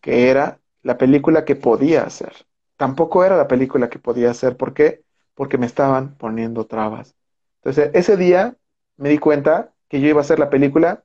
que 0.00 0.30
era 0.30 0.60
la 0.82 0.98
película 0.98 1.44
que 1.44 1.56
podía 1.56 2.04
hacer. 2.04 2.32
tampoco 2.76 3.24
era 3.24 3.36
la 3.36 3.48
película 3.48 3.88
que 3.90 3.98
podía 3.98 4.30
hacer. 4.30 4.56
¿Por 4.56 4.74
qué? 4.74 5.02
Porque 5.34 5.58
me 5.58 5.66
estaban 5.66 6.14
poniendo 6.16 6.66
trabas. 6.66 7.14
Entonces, 7.62 7.90
ese 7.94 8.16
día 8.18 8.56
me 8.98 9.08
di 9.10 9.18
cuenta 9.18 9.72
que 9.88 10.00
yo 10.00 10.08
iba 10.08 10.20
a 10.20 10.22
hacer 10.24 10.38
la 10.38 10.50
película 10.50 11.04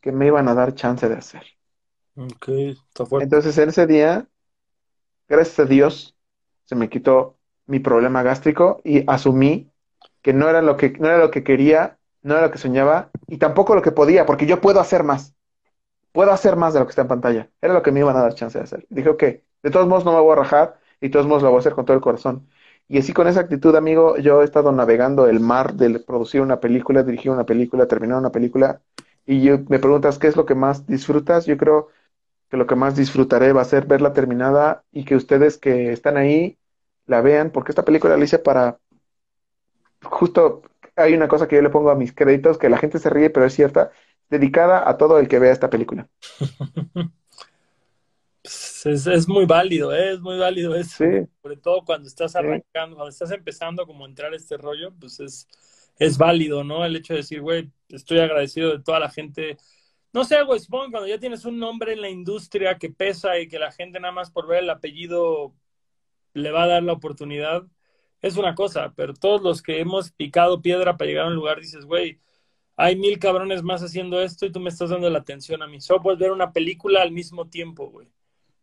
que 0.00 0.12
me 0.12 0.26
iban 0.26 0.48
a 0.48 0.54
dar 0.54 0.74
chance 0.74 1.08
de 1.08 1.14
hacer. 1.16 1.42
Ok, 2.16 2.48
está 2.48 3.04
fuerte. 3.06 3.24
Entonces, 3.24 3.56
en 3.58 3.68
ese 3.70 3.86
día, 3.86 4.28
gracias 5.28 5.58
a 5.60 5.64
Dios, 5.64 6.16
se 6.64 6.76
me 6.76 6.88
quitó 6.88 7.38
mi 7.66 7.80
problema 7.80 8.22
gástrico 8.22 8.80
y 8.84 9.04
asumí 9.10 9.71
que 10.22 10.32
no 10.32 10.48
era 10.48 10.62
lo 10.62 10.76
que, 10.76 10.90
no 10.98 11.08
era 11.08 11.18
lo 11.18 11.30
que 11.30 11.44
quería, 11.44 11.98
no 12.22 12.34
era 12.34 12.46
lo 12.46 12.52
que 12.52 12.58
soñaba 12.58 13.10
y 13.26 13.38
tampoco 13.38 13.74
lo 13.74 13.82
que 13.82 13.92
podía, 13.92 14.26
porque 14.26 14.46
yo 14.46 14.60
puedo 14.60 14.80
hacer 14.80 15.04
más. 15.04 15.34
Puedo 16.12 16.32
hacer 16.32 16.56
más 16.56 16.74
de 16.74 16.80
lo 16.80 16.86
que 16.86 16.90
está 16.90 17.02
en 17.02 17.08
pantalla. 17.08 17.50
Era 17.60 17.74
lo 17.74 17.82
que 17.82 17.92
me 17.92 18.00
iban 18.00 18.16
a 18.16 18.22
dar 18.22 18.34
chance 18.34 18.58
de 18.58 18.64
hacer. 18.64 18.86
Dije, 18.90 19.08
ok, 19.08 19.22
de 19.62 19.70
todos 19.70 19.88
modos 19.88 20.04
no 20.04 20.12
me 20.12 20.20
voy 20.20 20.32
a 20.32 20.36
rajar 20.36 20.78
y 21.00 21.06
de 21.08 21.12
todos 21.12 21.26
modos 21.26 21.42
lo 21.42 21.50
voy 21.50 21.58
a 21.58 21.60
hacer 21.60 21.74
con 21.74 21.84
todo 21.84 21.96
el 21.96 22.02
corazón. 22.02 22.48
Y 22.88 22.98
así 22.98 23.12
con 23.12 23.26
esa 23.26 23.40
actitud, 23.40 23.74
amigo, 23.74 24.18
yo 24.18 24.42
he 24.42 24.44
estado 24.44 24.72
navegando 24.72 25.26
el 25.26 25.40
mar 25.40 25.74
de 25.74 26.00
producir 26.00 26.40
una 26.42 26.60
película, 26.60 27.02
dirigir 27.02 27.30
una 27.30 27.46
película, 27.46 27.86
terminar 27.86 28.18
una 28.18 28.30
película. 28.32 28.82
Y 29.24 29.42
yo, 29.42 29.58
me 29.68 29.78
preguntas, 29.78 30.18
¿qué 30.18 30.26
es 30.26 30.36
lo 30.36 30.46
que 30.46 30.54
más 30.54 30.86
disfrutas? 30.86 31.46
Yo 31.46 31.56
creo 31.56 31.88
que 32.50 32.56
lo 32.58 32.66
que 32.66 32.76
más 32.76 32.96
disfrutaré 32.96 33.52
va 33.52 33.62
a 33.62 33.64
ser 33.66 33.86
verla 33.86 34.12
terminada 34.12 34.84
y 34.92 35.04
que 35.04 35.16
ustedes 35.16 35.58
que 35.58 35.92
están 35.92 36.16
ahí 36.18 36.58
la 37.06 37.22
vean, 37.22 37.50
porque 37.50 37.72
esta 37.72 37.84
película 37.84 38.16
la 38.16 38.24
hice 38.24 38.38
para... 38.38 38.78
Justo 40.02 40.62
hay 40.96 41.14
una 41.14 41.28
cosa 41.28 41.48
que 41.48 41.56
yo 41.56 41.62
le 41.62 41.70
pongo 41.70 41.90
a 41.90 41.94
mis 41.94 42.12
créditos, 42.12 42.58
que 42.58 42.68
la 42.68 42.78
gente 42.78 42.98
se 42.98 43.10
ríe, 43.10 43.30
pero 43.30 43.46
es 43.46 43.54
cierta, 43.54 43.90
dedicada 44.28 44.88
a 44.88 44.96
todo 44.96 45.18
el 45.18 45.28
que 45.28 45.38
vea 45.38 45.52
esta 45.52 45.70
película. 45.70 46.08
Pues, 48.42 49.06
es, 49.06 49.28
muy 49.28 49.46
válido, 49.46 49.94
¿eh? 49.94 50.14
es 50.14 50.20
muy 50.20 50.36
válido 50.36 50.74
eso. 50.74 51.04
Sobre 51.40 51.56
todo 51.56 51.84
cuando 51.84 52.08
estás 52.08 52.34
arrancando, 52.34 52.96
cuando 52.96 53.10
estás 53.10 53.30
empezando 53.30 53.86
como 53.86 54.04
a 54.04 54.08
entrar 54.08 54.34
este 54.34 54.56
rollo, 54.56 54.92
pues 54.98 55.20
es, 55.20 55.46
es 55.98 56.18
válido, 56.18 56.64
¿no? 56.64 56.84
El 56.84 56.96
hecho 56.96 57.12
de 57.12 57.20
decir, 57.20 57.40
güey, 57.40 57.70
estoy 57.88 58.18
agradecido 58.18 58.72
de 58.72 58.82
toda 58.82 58.98
la 58.98 59.08
gente. 59.08 59.56
No 60.12 60.24
sé, 60.24 60.42
güey, 60.42 60.58
supongo 60.58 60.90
cuando 60.90 61.06
ya 61.06 61.18
tienes 61.20 61.44
un 61.44 61.58
nombre 61.60 61.92
en 61.92 62.00
la 62.00 62.08
industria 62.08 62.78
que 62.78 62.90
pesa 62.90 63.38
y 63.38 63.46
que 63.46 63.60
la 63.60 63.70
gente 63.70 64.00
nada 64.00 64.12
más 64.12 64.32
por 64.32 64.48
ver 64.48 64.64
el 64.64 64.70
apellido 64.70 65.54
le 66.34 66.50
va 66.50 66.64
a 66.64 66.68
dar 66.68 66.82
la 66.82 66.94
oportunidad, 66.94 67.62
es 68.22 68.36
una 68.36 68.54
cosa, 68.54 68.92
pero 68.96 69.12
todos 69.12 69.42
los 69.42 69.60
que 69.60 69.80
hemos 69.80 70.12
picado 70.12 70.62
piedra 70.62 70.96
para 70.96 71.10
llegar 71.10 71.26
a 71.26 71.28
un 71.28 71.34
lugar, 71.34 71.60
dices, 71.60 71.84
güey, 71.84 72.20
hay 72.76 72.96
mil 72.96 73.18
cabrones 73.18 73.62
más 73.62 73.82
haciendo 73.82 74.22
esto 74.22 74.46
y 74.46 74.52
tú 74.52 74.60
me 74.60 74.70
estás 74.70 74.90
dando 74.90 75.10
la 75.10 75.18
atención 75.18 75.62
a 75.62 75.66
mí. 75.66 75.80
Solo 75.80 76.00
puedes 76.00 76.18
ver 76.18 76.32
una 76.32 76.52
película 76.52 77.02
al 77.02 77.12
mismo 77.12 77.48
tiempo, 77.48 77.90
güey 77.90 78.08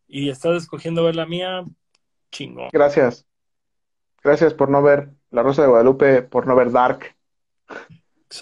y 0.10 0.30
estás 0.30 0.64
escogiendo 0.64 1.03
ver 1.03 1.15
la 1.15 1.26
mía, 1.26 1.64
chingón. 2.31 2.69
Gracias. 2.73 3.26
Gracias 4.22 4.53
por 4.53 4.69
no 4.69 4.81
ver 4.81 5.11
La 5.30 5.44
Rosa 5.44 5.61
de 5.61 5.69
Guadalupe, 5.69 6.23
por 6.23 6.48
no 6.48 6.56
ver 6.56 6.72
Dark, 6.72 7.15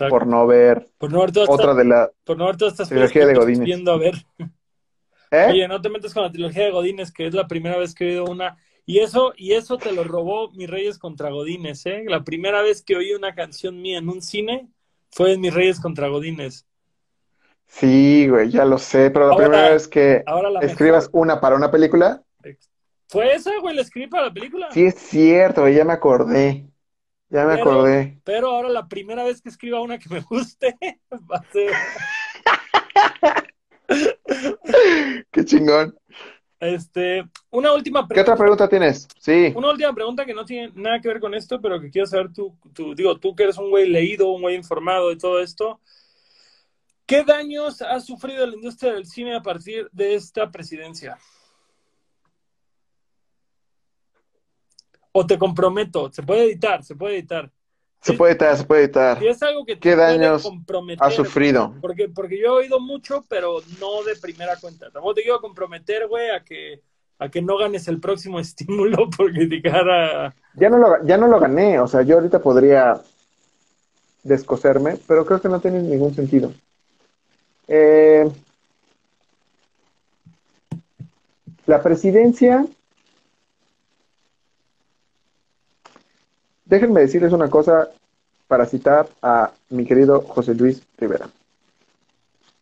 por 0.09 0.25
no 0.25 0.47
ver, 0.47 0.89
por 0.97 1.11
no 1.11 1.19
ver 1.19 1.31
otra 1.47 1.75
de 1.75 1.83
la 1.83 2.09
por 2.23 2.37
no 2.37 2.45
ver 2.47 2.57
todas 2.57 2.73
estas 2.73 2.89
trilogía 2.89 3.27
de 3.27 3.35
Godínez. 3.35 3.65
Viendo 3.65 3.91
a 3.91 3.97
ver. 3.97 4.15
¿Eh? 5.29 5.47
Oye, 5.49 5.67
no 5.67 5.81
te 5.81 5.89
metas 5.89 6.13
con 6.13 6.23
la 6.23 6.31
trilogía 6.31 6.63
de 6.63 6.71
Godínez, 6.71 7.11
que 7.11 7.27
es 7.27 7.33
la 7.33 7.47
primera 7.47 7.77
vez 7.77 7.93
que 7.93 8.05
he 8.05 8.07
oído 8.11 8.31
una. 8.31 8.57
Y 8.89 8.99
eso, 8.99 9.33
y 9.35 9.51
eso 9.51 9.77
te 9.77 9.91
lo 9.91 10.05
robó 10.05 10.49
Mis 10.53 10.69
Reyes 10.69 10.97
contra 10.97 11.29
Godínez, 11.29 11.85
¿eh? 11.85 12.05
La 12.07 12.23
primera 12.23 12.61
vez 12.61 12.81
que 12.81 12.95
oí 12.95 13.13
una 13.13 13.35
canción 13.35 13.81
mía 13.81 13.97
en 13.97 14.07
un 14.07 14.21
cine 14.21 14.69
fue 15.11 15.33
en 15.33 15.41
Mis 15.41 15.53
Reyes 15.53 15.81
contra 15.81 16.07
Godínez. 16.07 16.65
Sí, 17.67 18.29
güey, 18.29 18.49
ya 18.49 18.63
lo 18.63 18.77
sé, 18.77 19.11
pero 19.11 19.27
la 19.27 19.35
primera 19.35 19.69
vez 19.71 19.89
que 19.89 20.23
escribas 20.61 21.09
una 21.11 21.41
para 21.41 21.57
una 21.57 21.69
película. 21.69 22.23
¿Fue 23.09 23.33
esa, 23.33 23.51
güey, 23.59 23.75
la 23.75 23.81
escribí 23.81 24.07
para 24.07 24.27
la 24.27 24.33
película? 24.33 24.71
Sí, 24.71 24.85
es 24.85 24.95
cierto, 24.95 25.63
güey, 25.63 25.75
ya 25.75 25.83
me 25.83 25.91
acordé. 25.91 26.65
Ya 27.27 27.43
me 27.45 27.55
acordé. 27.55 28.21
Pero 28.23 28.51
ahora 28.51 28.69
la 28.69 28.87
primera 28.87 29.25
vez 29.25 29.41
que 29.41 29.49
escriba 29.49 29.81
una 29.81 29.99
que 29.99 30.07
me 30.07 30.21
guste 30.21 30.77
va 31.11 31.39
a 31.39 31.51
ser. 31.51 31.73
Qué 35.31 35.43
chingón. 35.43 35.93
Este, 36.59 37.23
una 37.51 37.71
última 37.71 38.07
pregunta. 38.07 38.15
¿Qué 38.15 38.21
otra 38.21 38.35
pregunta 38.35 38.67
tienes? 38.67 39.07
Sí. 39.19 39.53
Una 39.55 39.69
última 39.69 39.93
pregunta 39.93 40.25
que 40.25 40.33
no 40.33 40.43
tiene 40.43 40.71
nada 40.73 40.99
que 40.99 41.07
ver 41.07 41.19
con 41.19 41.35
esto, 41.35 41.61
pero 41.61 41.79
que 41.79 41.91
quiero 41.91 42.07
saber 42.07 42.33
tú, 42.33 42.57
tú 42.73 42.95
digo, 42.95 43.17
tú 43.19 43.35
que 43.35 43.43
eres 43.43 43.57
un 43.57 43.69
güey 43.69 43.87
leído, 43.87 44.29
un 44.29 44.41
güey 44.41 44.55
informado 44.55 45.09
de 45.09 45.17
todo 45.17 45.39
esto. 45.39 45.79
¿Qué 47.05 47.23
daños 47.23 47.81
ha 47.81 47.99
sufrido 47.99 48.45
la 48.45 48.55
industria 48.55 48.93
del 48.93 49.05
cine 49.05 49.35
a 49.35 49.41
partir 49.41 49.87
de 49.91 50.15
esta 50.15 50.51
presidencia? 50.51 51.17
O 55.11 55.25
te 55.25 55.37
comprometo, 55.37 56.11
se 56.11 56.23
puede 56.23 56.43
editar, 56.43 56.83
se 56.83 56.95
puede 56.95 57.15
editar. 57.15 57.51
Se 58.07 58.13
puede 58.13 58.31
editar, 58.31 58.57
se 58.57 58.63
puede 58.63 58.83
editar. 58.83 59.21
Y 59.21 59.27
es 59.27 59.43
algo 59.43 59.65
que 59.65 59.77
¿Qué 59.77 59.95
daños 59.95 60.49
ha 60.99 61.11
sufrido? 61.11 61.75
Porque, 61.81 62.07
porque 62.07 62.39
yo 62.39 62.45
he 62.45 62.63
oído 62.63 62.79
mucho, 62.79 63.25
pero 63.27 63.57
no 63.81 64.01
de 64.03 64.15
primera 64.15 64.55
cuenta. 64.55 64.89
Tampoco 64.89 65.15
te 65.15 65.23
quiero 65.23 65.41
comprometer, 65.41 66.07
güey, 66.07 66.29
a 66.29 66.41
que, 66.41 66.81
a 67.19 67.27
que 67.27 67.41
no 67.41 67.57
ganes 67.57 67.89
el 67.89 67.99
próximo 67.99 68.39
estímulo 68.39 69.09
por 69.09 69.33
criticar 69.33 69.89
a... 69.89 70.35
Ya 70.55 70.69
no, 70.69 70.77
lo, 70.77 71.05
ya 71.05 71.17
no 71.17 71.27
lo 71.27 71.37
gané, 71.37 71.81
o 71.81 71.87
sea, 71.87 72.01
yo 72.03 72.15
ahorita 72.15 72.39
podría 72.39 73.01
descoserme, 74.23 74.97
pero 75.05 75.25
creo 75.25 75.41
que 75.41 75.49
no 75.49 75.59
tiene 75.59 75.81
ningún 75.81 76.15
sentido. 76.15 76.53
Eh, 77.67 78.31
la 81.65 81.83
presidencia, 81.83 82.65
déjenme 86.63 87.01
decirles 87.01 87.33
una 87.33 87.49
cosa 87.49 87.89
para 88.47 88.65
citar 88.65 89.07
a 89.21 89.51
mi 89.69 89.85
querido 89.85 90.21
José 90.21 90.55
Luis 90.55 90.81
Rivera. 90.97 91.29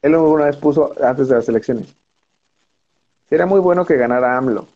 Él 0.02 0.16
una 0.16 0.46
vez 0.46 0.58
puso 0.58 0.94
antes 1.04 1.28
de 1.28 1.36
las 1.36 1.50
elecciones. 1.50 1.96
Sería 3.30 3.46
muy 3.46 3.60
bueno 3.60 3.86
que 3.86 3.98
ganara 3.98 4.38
AMLO. 4.38 4.68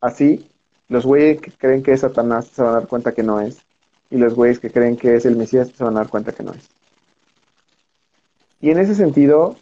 Así, 0.00 0.48
los 0.88 1.04
güeyes 1.04 1.40
que 1.40 1.50
creen 1.50 1.82
que 1.82 1.92
es 1.92 2.00
Satanás 2.00 2.46
se 2.46 2.62
van 2.62 2.70
a 2.70 2.74
dar 2.80 2.88
cuenta 2.88 3.12
que 3.12 3.22
no 3.22 3.40
es. 3.40 3.58
Y 4.10 4.16
los 4.16 4.34
güeyes 4.34 4.58
que 4.58 4.70
creen 4.70 4.96
que 4.96 5.14
es 5.16 5.24
el 5.24 5.36
Mesías 5.36 5.70
se 5.76 5.84
van 5.84 5.96
a 5.96 6.00
dar 6.00 6.08
cuenta 6.08 6.32
que 6.32 6.42
no 6.42 6.52
es. 6.52 6.68
Y 8.60 8.70
en 8.70 8.78
ese 8.78 8.94
sentido, 8.94 9.56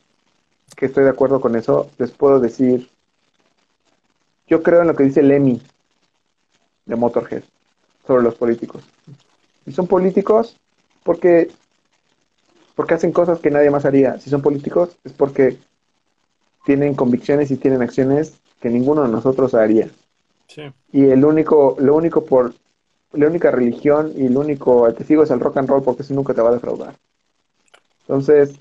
que 0.76 0.86
estoy 0.86 1.04
de 1.04 1.10
acuerdo 1.10 1.40
con 1.40 1.56
eso, 1.56 1.90
les 1.98 2.10
puedo 2.10 2.40
decir, 2.40 2.90
yo 4.46 4.62
creo 4.62 4.82
en 4.82 4.88
lo 4.88 4.94
que 4.94 5.04
dice 5.04 5.22
Lemmy 5.22 5.62
de 6.86 6.96
Motorhead 6.96 7.44
sobre 8.06 8.22
los 8.22 8.34
políticos. 8.34 8.84
Y 9.66 9.72
son 9.72 9.86
políticos 9.86 10.56
porque, 11.08 11.48
porque 12.74 12.92
hacen 12.92 13.12
cosas 13.12 13.38
que 13.38 13.50
nadie 13.50 13.70
más 13.70 13.86
haría. 13.86 14.20
Si 14.20 14.28
son 14.28 14.42
políticos 14.42 14.90
es 15.04 15.14
porque 15.14 15.56
tienen 16.66 16.94
convicciones 16.94 17.50
y 17.50 17.56
tienen 17.56 17.80
acciones 17.80 18.34
que 18.60 18.68
ninguno 18.68 19.04
de 19.04 19.08
nosotros 19.08 19.54
haría. 19.54 19.88
Y 20.92 21.06
el 21.06 21.24
único, 21.24 21.76
lo 21.78 21.96
único 21.96 22.26
por, 22.26 22.52
la 23.14 23.26
única 23.26 23.50
religión 23.50 24.12
y 24.18 24.26
el 24.26 24.36
único 24.36 24.92
testigo 24.92 25.22
es 25.22 25.30
el 25.30 25.40
rock 25.40 25.56
and 25.56 25.70
roll 25.70 25.82
porque 25.82 26.02
eso 26.02 26.12
nunca 26.12 26.34
te 26.34 26.42
va 26.42 26.50
a 26.50 26.52
defraudar. 26.52 26.94
Entonces, 28.02 28.54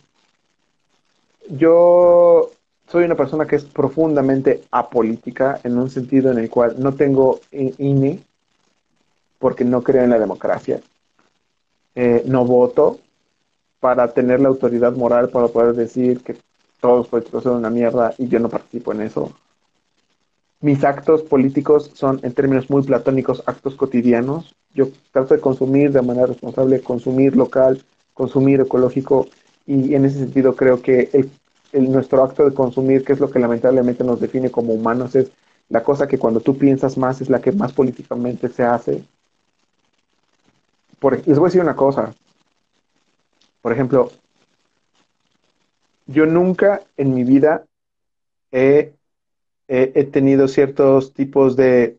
yo 1.49 2.52
soy 2.90 3.03
una 3.03 3.15
persona 3.15 3.45
que 3.45 3.57
es 3.57 3.65
profundamente 3.65 4.64
apolítica 4.72 5.60
en 5.65 5.78
un 5.78 5.90
sentido 5.90 6.32
en 6.32 6.38
el 6.38 6.49
cual 6.49 6.76
no 6.78 6.94
tengo 6.94 7.41
INE 7.52 8.22
porque 9.38 9.65
no 9.65 9.82
creo 9.84 10.06
en 10.06 10.11
la 10.11 10.19
democracia. 10.19 10.80
Eh, 11.99 12.22
no 12.28 12.45
voto 12.45 12.99
para 13.80 14.14
tener 14.14 14.40
la 14.40 14.49
autoridad 14.49 14.94
moral 14.94 15.30
para 15.30 15.48
poder 15.48 15.74
decir 15.74 16.22
que 16.22 16.38
todos 16.80 16.99
los 16.99 17.07
políticos 17.07 17.41
son 17.41 17.56
una 17.56 17.72
mierda 17.72 18.14
y 18.19 18.28
yo 18.28 18.38
no 18.40 18.49
participo 18.49 18.91
en 18.91 19.02
eso. 19.02 19.34
Mis 20.61 20.84
actos 20.84 21.24
políticos 21.24 21.90
son, 21.95 22.19
en 22.22 22.34
términos 22.34 22.69
muy 22.69 22.84
platónicos, 22.84 23.41
actos 23.48 23.74
cotidianos. 23.74 24.53
Yo 24.76 24.90
trato 25.11 25.34
de 25.34 25.41
consumir 25.41 25.91
de 25.91 26.03
manera 26.03 26.28
responsable, 26.28 26.82
consumir 26.82 27.36
local, 27.36 27.84
consumir 28.14 28.61
ecológico 28.61 29.26
y 29.65 29.95
en 29.95 30.06
ese 30.06 30.19
sentido 30.19 30.56
creo 30.56 30.84
que 30.84 31.10
el, 31.74 31.91
nuestro 31.91 32.24
acto 32.24 32.48
de 32.48 32.53
consumir, 32.53 33.03
que 33.03 33.14
es 33.14 33.19
lo 33.19 33.32
que 33.32 33.40
lamentablemente 33.40 34.03
nos 34.03 34.19
define 34.19 34.52
como 34.52 34.72
humanos, 34.72 35.15
es 35.15 35.32
la 35.68 35.82
cosa 35.82 36.07
que 36.07 36.19
cuando 36.19 36.41
tú 36.41 36.60
piensas 36.60 36.95
más 36.95 37.22
es 37.22 37.30
la 37.32 37.41
que 37.41 37.53
más 37.53 37.74
políticamente 37.74 38.49
se 38.49 38.61
hace. 38.61 39.03
Por, 40.99 41.28
les 41.28 41.38
voy 41.38 41.48
a 41.48 41.49
decir 41.49 41.61
una 41.61 41.76
cosa. 41.76 42.14
Por 43.61 43.72
ejemplo, 43.72 44.11
yo 46.06 46.26
nunca 46.26 46.82
en 46.95 47.14
mi 47.14 47.24
vida 47.24 47.65
he, 48.52 48.94
he 49.68 50.03
tenido 50.06 50.48
ciertos 50.48 51.14
tipos 51.14 51.56
de 51.56 51.98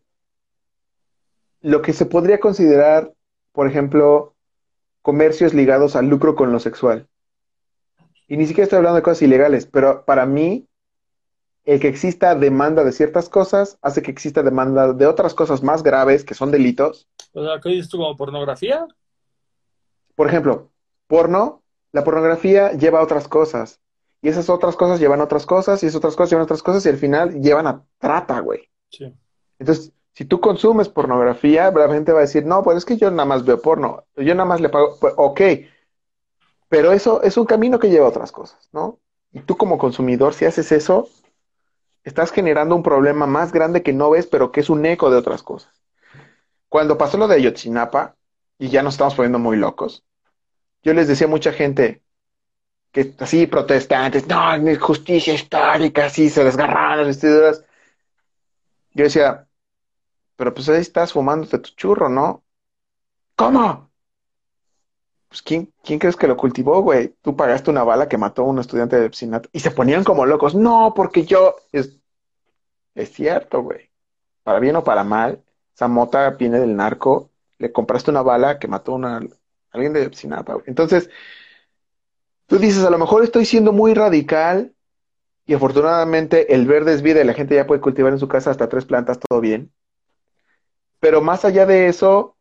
lo 1.61 1.81
que 1.81 1.93
se 1.93 2.05
podría 2.05 2.39
considerar, 2.39 3.13
por 3.51 3.67
ejemplo, 3.67 4.33
comercios 5.01 5.53
ligados 5.53 5.95
al 5.95 6.07
lucro 6.07 6.35
con 6.35 6.51
lo 6.51 6.59
sexual. 6.59 7.07
Y 8.27 8.37
ni 8.37 8.45
siquiera 8.45 8.63
estoy 8.65 8.77
hablando 8.77 8.97
de 8.97 9.03
cosas 9.03 9.23
ilegales, 9.23 9.65
pero 9.65 10.05
para 10.05 10.25
mí 10.25 10.67
el 11.65 11.79
que 11.79 11.87
exista 11.87 12.35
demanda 12.35 12.83
de 12.83 12.91
ciertas 12.91 13.29
cosas 13.29 13.77
hace 13.81 14.01
que 14.01 14.11
exista 14.11 14.43
demanda 14.43 14.93
de 14.93 15.07
otras 15.07 15.33
cosas 15.33 15.63
más 15.63 15.83
graves 15.83 16.23
que 16.23 16.33
son 16.33 16.51
delitos. 16.51 17.07
O 17.33 17.43
sea, 17.43 17.59
¿qué 17.61 17.69
dices 17.69 17.89
tú 17.89 17.97
como 17.97 18.15
pornografía? 18.17 18.87
Por 20.15 20.27
ejemplo, 20.27 20.69
porno, 21.07 21.63
la 21.91 22.03
pornografía 22.03 22.73
lleva 22.73 22.99
a 22.99 23.03
otras 23.03 23.27
cosas. 23.27 23.79
Y 24.21 24.27
esas 24.27 24.49
otras 24.49 24.75
cosas 24.75 24.99
llevan 24.99 25.21
a 25.21 25.25
otras 25.25 25.45
cosas, 25.45 25.81
y 25.81 25.85
esas 25.85 25.97
otras 25.97 26.15
cosas 26.15 26.31
llevan 26.31 26.41
a 26.41 26.45
otras 26.45 26.63
cosas, 26.63 26.85
y 26.85 26.89
al 26.89 26.97
final 26.97 27.41
llevan 27.41 27.67
a 27.67 27.85
trata, 27.99 28.39
güey. 28.41 28.69
Sí. 28.89 29.15
Entonces, 29.59 29.93
si 30.13 30.25
tú 30.25 30.41
consumes 30.41 30.89
pornografía, 30.89 31.71
la 31.71 31.87
gente 31.87 32.11
va 32.11 32.19
a 32.19 32.23
decir, 32.23 32.45
no, 32.45 32.61
pues 32.63 32.77
es 32.77 32.85
que 32.85 32.97
yo 32.97 33.09
nada 33.09 33.25
más 33.25 33.45
veo 33.45 33.61
porno, 33.61 34.03
yo 34.17 34.35
nada 34.35 34.45
más 34.45 34.59
le 34.59 34.67
pago, 34.67 34.97
pues, 34.99 35.13
ok, 35.15 35.41
pero 36.67 36.91
eso 36.91 37.23
es 37.23 37.37
un 37.37 37.45
camino 37.45 37.79
que 37.79 37.89
lleva 37.89 38.05
a 38.05 38.09
otras 38.09 38.31
cosas, 38.31 38.69
¿no? 38.73 38.99
Y 39.31 39.39
tú 39.39 39.55
como 39.55 39.77
consumidor, 39.77 40.33
si 40.33 40.43
haces 40.43 40.71
eso, 40.71 41.07
estás 42.03 42.31
generando 42.31 42.75
un 42.75 42.83
problema 42.83 43.27
más 43.27 43.51
grande 43.51 43.81
que 43.81 43.93
no 43.93 44.09
ves, 44.09 44.27
pero 44.27 44.51
que 44.51 44.59
es 44.59 44.69
un 44.69 44.85
eco 44.85 45.09
de 45.09 45.17
otras 45.17 45.41
cosas. 45.41 45.73
Cuando 46.69 46.97
pasó 46.97 47.17
lo 47.17 47.27
de 47.27 47.35
Ayotzinapa, 47.35 48.15
y 48.57 48.69
ya 48.69 48.83
nos 48.83 48.93
estamos 48.93 49.15
poniendo 49.15 49.39
muy 49.39 49.57
locos, 49.57 50.05
yo 50.83 50.93
les 50.93 51.07
decía 51.07 51.27
a 51.27 51.29
mucha 51.29 51.51
gente 51.51 52.03
que 52.91 53.13
así 53.19 53.47
protestantes, 53.47 54.27
no, 54.27 54.37
justicia 54.79 55.33
histórica, 55.33 56.05
así 56.05 56.29
se 56.29 56.43
desgarraron 56.43 56.99
las 56.99 57.07
vestiduras. 57.07 57.65
Yo 58.93 59.03
decía, 59.03 59.47
pero 60.35 60.53
pues 60.53 60.69
ahí 60.69 60.81
estás 60.81 61.13
fumándote 61.13 61.59
tu 61.59 61.71
churro, 61.71 62.09
¿no? 62.09 62.43
¿Cómo? 63.35 63.91
Pues 65.27 65.41
¿quién, 65.43 65.71
quién 65.83 65.99
crees 65.99 66.15
que 66.15 66.27
lo 66.27 66.35
cultivó, 66.35 66.81
güey? 66.81 67.15
Tú 67.21 67.35
pagaste 67.35 67.69
una 67.69 67.83
bala 67.83 68.09
que 68.09 68.17
mató 68.17 68.41
a 68.41 68.45
un 68.45 68.59
estudiante 68.59 68.99
de 68.99 69.09
piscinato 69.09 69.49
y 69.51 69.59
se 69.59 69.71
ponían 69.71 70.03
como 70.03 70.25
locos. 70.25 70.55
No, 70.55 70.93
porque 70.95 71.23
yo... 71.23 71.55
Es, 71.71 71.99
es 72.95 73.11
cierto, 73.13 73.61
güey. 73.61 73.91
Para 74.43 74.59
bien 74.59 74.75
o 74.75 74.83
para 74.83 75.03
mal, 75.03 75.43
esa 75.79 75.87
mota 75.87 76.31
viene 76.31 76.59
del 76.59 76.75
narco, 76.75 77.31
le 77.57 77.71
compraste 77.71 78.11
una 78.11 78.21
bala 78.21 78.59
que 78.59 78.67
mató 78.67 78.97
a 78.97 79.21
alguien 79.71 79.93
de 79.93 80.03
Epsinapa. 80.03 80.57
Entonces, 80.65 81.09
tú 82.47 82.57
dices, 82.57 82.83
a 82.83 82.89
lo 82.89 82.97
mejor 82.97 83.23
estoy 83.23 83.45
siendo 83.45 83.71
muy 83.71 83.93
radical 83.93 84.73
y 85.45 85.53
afortunadamente 85.53 86.53
el 86.53 86.67
verde 86.67 86.93
es 86.93 87.01
vida 87.01 87.21
y 87.21 87.23
la 87.23 87.33
gente 87.33 87.55
ya 87.55 87.65
puede 87.65 87.79
cultivar 87.79 88.11
en 88.11 88.19
su 88.19 88.27
casa 88.27 88.51
hasta 88.51 88.67
tres 88.67 88.83
plantas, 88.83 89.21
todo 89.21 89.39
bien. 89.39 89.71
Pero 90.99 91.21
más 91.21 91.45
allá 91.45 91.65
de 91.65 91.87
eso, 91.87 92.35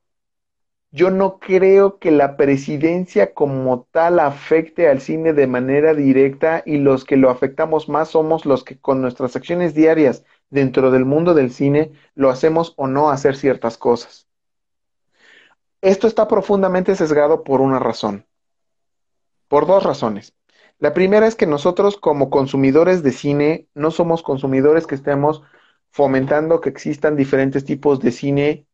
yo 0.90 1.12
no 1.12 1.38
creo 1.38 2.00
que 2.00 2.10
la 2.10 2.36
presidencia 2.36 3.34
como 3.34 3.86
tal 3.92 4.18
afecte 4.18 4.88
al 4.88 5.00
cine 5.00 5.32
de 5.32 5.46
manera 5.46 5.94
directa 5.94 6.64
y 6.66 6.78
los 6.78 7.04
que 7.04 7.16
lo 7.16 7.30
afectamos 7.30 7.88
más 7.88 8.08
somos 8.08 8.46
los 8.46 8.64
que 8.64 8.80
con 8.80 9.00
nuestras 9.00 9.36
acciones 9.36 9.74
diarias 9.74 10.24
dentro 10.50 10.90
del 10.90 11.04
mundo 11.04 11.34
del 11.34 11.52
cine 11.52 11.92
lo 12.14 12.30
hacemos 12.30 12.74
o 12.76 12.86
no 12.86 13.10
hacer 13.10 13.36
ciertas 13.36 13.78
cosas. 13.78 14.28
Esto 15.80 16.06
está 16.06 16.26
profundamente 16.26 16.96
sesgado 16.96 17.44
por 17.44 17.60
una 17.60 17.78
razón, 17.78 18.26
por 19.46 19.66
dos 19.66 19.84
razones. 19.84 20.34
La 20.80 20.94
primera 20.94 21.26
es 21.26 21.34
que 21.34 21.46
nosotros 21.46 21.96
como 21.96 22.30
consumidores 22.30 23.02
de 23.02 23.12
cine 23.12 23.68
no 23.74 23.90
somos 23.90 24.22
consumidores 24.22 24.86
que 24.86 24.94
estemos 24.94 25.42
fomentando 25.90 26.60
que 26.60 26.68
existan 26.68 27.16
diferentes 27.16 27.64
tipos 27.64 28.00
de 28.00 28.12
cine 28.12 28.66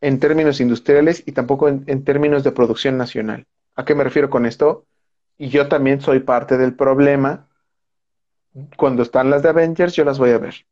en 0.00 0.18
términos 0.18 0.60
industriales 0.60 1.22
y 1.26 1.32
tampoco 1.32 1.68
en, 1.68 2.04
términos 2.04 2.42
de 2.44 2.52
producción 2.52 2.96
nacional. 2.96 3.46
¿A 3.76 3.84
qué 3.84 3.94
me 3.94 4.04
refiero 4.04 4.30
con 4.30 4.46
esto? 4.46 4.86
Y 5.38 5.48
yo 5.48 5.68
también 5.68 6.00
soy 6.00 6.20
parte 6.20 6.58
del 6.58 6.74
problema. 6.74 7.48
Cuando 8.76 9.02
están 9.02 9.30
las 9.30 9.42
de 9.42 9.50
Avengers, 9.50 9.94
yo 9.94 10.04
las 10.04 10.18
voy 10.18 10.30
a 10.30 10.38
ver. 10.38 10.66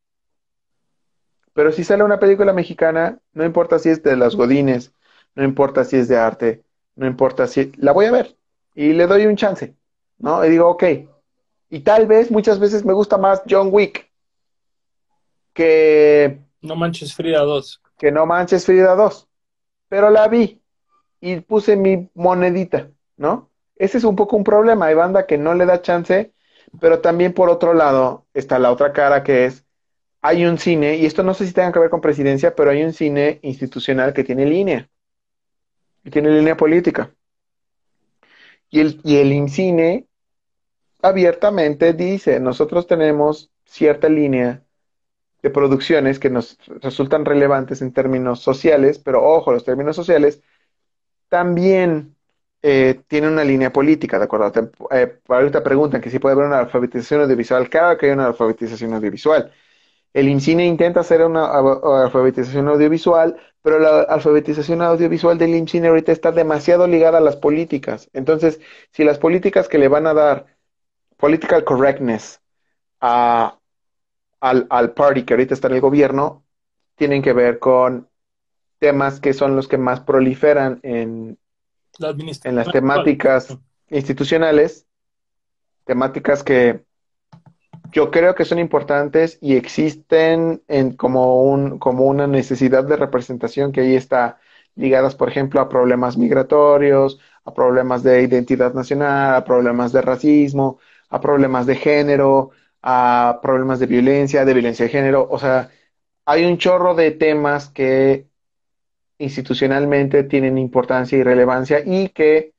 Pero 1.52 1.72
si 1.72 1.84
sale 1.84 2.04
una 2.04 2.18
película 2.18 2.52
mexicana, 2.52 3.18
no 3.32 3.44
importa 3.44 3.78
si 3.78 3.88
es 3.88 4.02
de 4.02 4.16
las 4.16 4.36
Godines, 4.36 4.94
no 5.34 5.44
importa 5.44 5.84
si 5.84 5.96
es 5.96 6.08
de 6.08 6.16
arte, 6.16 6.62
no 6.94 7.06
importa 7.06 7.46
si... 7.46 7.72
La 7.76 7.92
voy 7.92 8.06
a 8.06 8.12
ver 8.12 8.36
y 8.74 8.92
le 8.92 9.06
doy 9.06 9.26
un 9.26 9.36
chance, 9.36 9.74
¿no? 10.18 10.44
Y 10.44 10.50
digo, 10.50 10.68
ok. 10.68 10.84
Y 11.70 11.80
tal 11.80 12.06
vez, 12.06 12.30
muchas 12.30 12.58
veces 12.58 12.84
me 12.84 12.92
gusta 12.92 13.18
más 13.18 13.42
John 13.48 13.68
Wick 13.70 14.10
que... 15.52 16.40
No 16.62 16.76
manches 16.76 17.14
Frida 17.14 17.40
2. 17.40 17.82
Que 17.98 18.12
no 18.12 18.26
manches 18.26 18.66
Frida 18.66 18.94
2. 18.94 19.28
Pero 19.88 20.10
la 20.10 20.28
vi 20.28 20.62
y 21.20 21.40
puse 21.40 21.76
mi 21.76 22.08
monedita, 22.14 22.90
¿no? 23.16 23.50
Ese 23.76 23.98
es 23.98 24.04
un 24.04 24.16
poco 24.16 24.36
un 24.36 24.44
problema. 24.44 24.86
Hay 24.86 24.94
banda 24.94 25.26
que 25.26 25.38
no 25.38 25.54
le 25.54 25.66
da 25.66 25.82
chance, 25.82 26.32
pero 26.80 27.00
también 27.00 27.32
por 27.32 27.48
otro 27.48 27.74
lado 27.74 28.26
está 28.34 28.58
la 28.58 28.72
otra 28.72 28.92
cara 28.92 29.22
que 29.22 29.46
es, 29.46 29.64
hay 30.22 30.44
un 30.44 30.58
cine, 30.58 30.96
y 30.96 31.06
esto 31.06 31.22
no 31.22 31.34
sé 31.34 31.46
si 31.46 31.52
tenga 31.52 31.72
que 31.72 31.78
ver 31.78 31.90
con 31.90 32.00
presidencia, 32.00 32.54
pero 32.54 32.70
hay 32.70 32.82
un 32.82 32.92
cine 32.92 33.38
institucional 33.42 34.12
que 34.12 34.24
tiene 34.24 34.44
línea 34.46 34.88
y 36.04 36.10
tiene 36.10 36.30
línea 36.30 36.56
política. 36.56 37.14
Y 38.70 38.80
el, 38.80 39.00
y 39.02 39.16
el 39.16 39.32
INCINE 39.32 40.06
abiertamente 41.02 41.92
dice, 41.92 42.40
nosotros 42.40 42.86
tenemos 42.86 43.50
cierta 43.64 44.08
línea 44.08 44.62
de 45.42 45.50
producciones 45.50 46.18
que 46.18 46.30
nos 46.30 46.58
resultan 46.82 47.24
relevantes 47.24 47.80
en 47.82 47.92
términos 47.92 48.40
sociales, 48.40 48.98
pero 48.98 49.24
ojo, 49.24 49.52
los 49.52 49.64
términos 49.64 49.96
sociales 49.96 50.42
también 51.28 52.16
eh, 52.62 53.00
tienen 53.08 53.32
una 53.32 53.44
línea 53.44 53.72
política, 53.72 54.18
¿de 54.18 54.24
acuerdo? 54.24 54.52
Eh, 54.90 55.18
ahorita 55.28 55.62
preguntan 55.62 56.00
que 56.00 56.10
si 56.10 56.18
puede 56.18 56.34
haber 56.34 56.46
una 56.46 56.58
alfabetización 56.58 57.22
audiovisual. 57.22 57.70
Claro 57.70 57.96
que 57.96 58.06
hay 58.06 58.12
una 58.12 58.26
alfabetización 58.26 58.92
audiovisual. 58.92 59.50
El 60.12 60.28
INCINE 60.28 60.66
intenta 60.66 61.00
hacer 61.00 61.24
una 61.24 61.46
alfabetización 61.46 62.68
audiovisual, 62.68 63.36
pero 63.62 63.78
la 63.78 64.00
alfabetización 64.02 64.82
audiovisual 64.82 65.38
del 65.38 65.54
INCINE 65.54 65.88
ahorita 65.88 66.12
está 66.12 66.32
demasiado 66.32 66.86
ligada 66.86 67.18
a 67.18 67.20
las 67.20 67.36
políticas. 67.36 68.08
Entonces, 68.12 68.60
si 68.92 69.04
las 69.04 69.18
políticas 69.18 69.68
que 69.68 69.78
le 69.78 69.88
van 69.88 70.06
a 70.06 70.14
dar 70.14 70.46
political 71.16 71.64
correctness 71.64 72.40
a, 73.00 73.58
al, 74.40 74.66
al 74.70 74.92
party 74.94 75.24
que 75.24 75.34
ahorita 75.34 75.54
está 75.54 75.68
en 75.68 75.74
el 75.74 75.80
gobierno, 75.80 76.44
tienen 76.96 77.22
que 77.22 77.32
ver 77.32 77.58
con 77.58 78.08
temas 78.78 79.20
que 79.20 79.32
son 79.32 79.54
los 79.54 79.68
que 79.68 79.78
más 79.78 80.00
proliferan 80.00 80.80
en, 80.82 81.38
en 82.44 82.56
las 82.56 82.70
temáticas 82.72 83.56
institucionales, 83.90 84.86
temáticas 85.84 86.42
que 86.42 86.84
yo 87.92 88.10
creo 88.10 88.34
que 88.34 88.44
son 88.44 88.58
importantes 88.58 89.38
y 89.40 89.56
existen 89.56 90.62
en, 90.68 90.96
como, 90.96 91.44
un, 91.44 91.78
como 91.78 92.06
una 92.06 92.26
necesidad 92.26 92.84
de 92.84 92.96
representación 92.96 93.72
que 93.72 93.82
ahí 93.82 93.96
está 93.96 94.38
ligadas, 94.76 95.14
por 95.14 95.28
ejemplo, 95.28 95.60
a 95.60 95.68
problemas 95.68 96.16
migratorios, 96.16 97.18
a 97.44 97.54
problemas 97.54 98.02
de 98.02 98.22
identidad 98.22 98.74
nacional, 98.74 99.34
a 99.34 99.44
problemas 99.44 99.92
de 99.92 100.02
racismo, 100.02 100.78
a 101.08 101.20
problemas 101.20 101.66
de 101.66 101.76
género, 101.76 102.50
a 102.82 103.40
problemas 103.42 103.80
de 103.80 103.86
violencia, 103.86 104.44
de 104.44 104.54
violencia 104.54 104.84
de 104.86 104.90
género. 104.90 105.28
O 105.30 105.38
sea, 105.38 105.70
hay 106.24 106.44
un 106.44 106.58
chorro 106.58 106.94
de 106.94 107.10
temas 107.12 107.68
que 107.68 108.28
institucionalmente 109.18 110.24
tienen 110.24 110.58
importancia 110.58 111.18
y 111.18 111.22
relevancia 111.22 111.82
y 111.84 112.08
que 112.10 112.54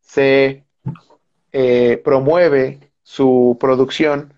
se 0.00 0.66
eh, 1.52 2.00
promueve 2.04 2.80
su 3.02 3.56
producción 3.60 4.34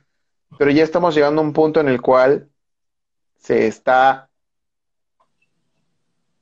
pero 0.58 0.70
ya 0.70 0.84
estamos 0.84 1.14
llegando 1.14 1.40
a 1.40 1.44
un 1.44 1.52
punto 1.52 1.80
en 1.80 1.88
el 1.88 2.00
cual 2.00 2.48
se 3.38 3.66
está 3.66 4.28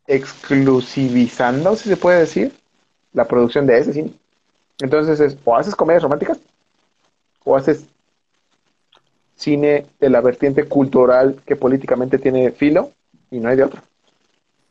exclusivizando, 0.07 1.77
si 1.77 1.89
se 1.89 1.97
puede 1.97 2.21
decir, 2.21 2.53
la 3.13 3.27
producción 3.27 3.67
de 3.67 3.79
ese 3.79 3.93
cine. 3.93 4.13
Entonces 4.81 5.21
es, 5.21 5.39
o 5.45 5.57
haces 5.57 5.75
comedias 5.75 6.03
románticas, 6.03 6.39
o 7.45 7.57
haces 7.57 7.87
cine 9.37 9.87
de 9.99 10.11
la 10.11 10.21
vertiente 10.21 10.65
cultural 10.65 11.41
que 11.47 11.57
políticamente 11.57 12.19
tiene 12.19 12.53
filo, 12.53 12.93
y 13.31 13.39
no 13.39 13.49
hay 13.49 13.57
de 13.57 13.65
otro. 13.65 13.81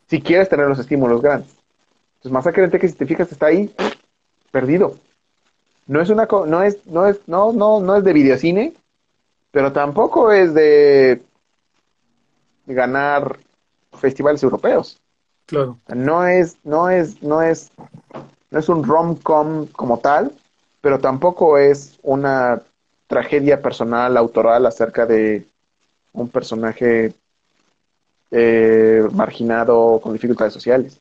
Si 0.07 0.21
quieres 0.21 0.49
tener 0.49 0.67
los 0.67 0.79
estímulos 0.79 1.21
grandes. 1.21 1.49
Entonces, 2.17 2.31
más 2.31 2.71
que 2.71 2.79
que 2.79 2.87
si 2.87 2.93
te 2.93 3.05
fijas 3.05 3.31
está 3.31 3.47
ahí, 3.47 3.73
perdido. 4.51 4.95
No 5.87 6.01
es 6.01 6.09
una 6.09 6.27
no 6.47 6.63
es, 6.63 6.85
no 6.85 7.07
es, 7.07 7.19
no, 7.27 7.51
no, 7.51 7.79
no 7.79 7.95
es 7.95 8.03
de 8.03 8.13
videocine, 8.13 8.73
pero 9.51 9.71
tampoco 9.71 10.31
es 10.31 10.53
de 10.53 11.21
ganar 12.65 13.37
festivales 13.93 14.41
europeos. 14.43 14.99
Claro. 15.45 15.77
No 15.93 16.25
es, 16.25 16.57
no 16.63 16.89
es, 16.89 17.21
no 17.21 17.41
es, 17.41 17.71
no 18.49 18.59
es 18.59 18.69
un 18.69 18.83
rom-com 18.83 19.67
como 19.67 19.99
tal, 19.99 20.31
pero 20.79 20.99
tampoco 20.99 21.57
es 21.57 21.99
una 22.01 22.61
tragedia 23.07 23.61
personal, 23.61 24.15
autoral 24.15 24.65
acerca 24.65 25.05
de 25.05 25.45
un 26.13 26.29
personaje 26.29 27.13
eh, 28.31 29.05
marginado 29.11 29.99
con 30.01 30.13
dificultades 30.13 30.53
sociales. 30.53 30.99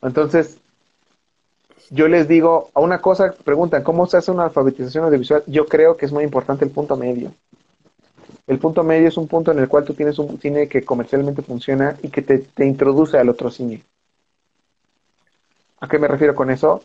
Entonces, 0.00 0.58
yo 1.90 2.06
les 2.06 2.28
digo, 2.28 2.70
a 2.74 2.80
una 2.80 3.00
cosa, 3.00 3.34
preguntan, 3.44 3.82
¿cómo 3.82 4.06
se 4.06 4.18
hace 4.18 4.30
una 4.30 4.44
alfabetización 4.44 5.04
audiovisual? 5.04 5.42
Yo 5.46 5.66
creo 5.66 5.96
que 5.96 6.06
es 6.06 6.12
muy 6.12 6.22
importante 6.22 6.64
el 6.64 6.70
punto 6.70 6.96
medio. 6.96 7.32
El 8.48 8.58
punto 8.58 8.82
medio 8.82 9.08
es 9.08 9.18
un 9.18 9.28
punto 9.28 9.52
en 9.52 9.58
el 9.58 9.68
cual 9.68 9.84
tú 9.84 9.92
tienes 9.92 10.18
un 10.18 10.40
cine 10.40 10.68
que 10.68 10.82
comercialmente 10.82 11.42
funciona 11.42 11.96
y 12.02 12.08
que 12.08 12.22
te, 12.22 12.64
introduce 12.64 13.18
al 13.18 13.28
otro 13.28 13.50
cine. 13.50 13.82
¿A 15.80 15.86
qué 15.86 15.98
me 15.98 16.08
refiero 16.08 16.34
con 16.34 16.50
eso? 16.50 16.82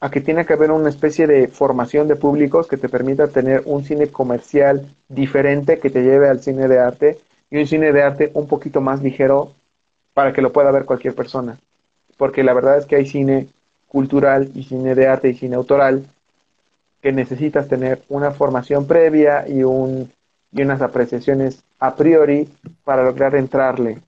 A 0.00 0.10
que 0.10 0.22
tiene 0.22 0.46
que 0.46 0.54
haber 0.54 0.70
una 0.70 0.88
especie 0.88 1.26
de 1.26 1.48
formación 1.48 2.08
de 2.08 2.16
públicos 2.16 2.66
que 2.66 2.78
te 2.78 2.88
permita 2.88 3.28
tener 3.28 3.62
un 3.66 3.84
cine 3.84 4.06
comercial 4.06 4.88
diferente 5.06 5.78
que 5.78 5.90
te 5.90 6.02
lleve 6.02 6.30
al 6.30 6.40
cine 6.40 6.66
de 6.66 6.78
arte 6.78 7.18
y 7.50 7.58
un 7.58 7.66
cine 7.66 7.92
de 7.92 8.02
arte 8.02 8.30
un 8.32 8.48
poquito 8.48 8.80
más 8.80 9.02
ligero 9.02 9.52
para 10.14 10.32
que 10.32 10.40
lo 10.40 10.50
pueda 10.50 10.70
ver 10.70 10.86
cualquier 10.86 11.14
persona. 11.14 11.58
Porque 12.16 12.42
la 12.42 12.54
verdad 12.54 12.78
es 12.78 12.86
que 12.86 12.96
hay 12.96 13.06
cine 13.06 13.48
cultural 13.86 14.50
y 14.54 14.62
cine 14.62 14.94
de 14.94 15.08
arte 15.08 15.28
y 15.28 15.34
cine 15.34 15.56
autoral 15.56 16.06
que 17.02 17.12
necesitas 17.12 17.68
tener 17.68 18.00
una 18.08 18.30
formación 18.30 18.86
previa 18.86 19.46
y, 19.46 19.62
un, 19.62 20.10
y 20.52 20.62
unas 20.62 20.82
apreciaciones 20.82 21.62
a 21.78 21.94
priori 21.94 22.48
para 22.84 23.04
lograr 23.04 23.34
entrarle, 23.34 23.98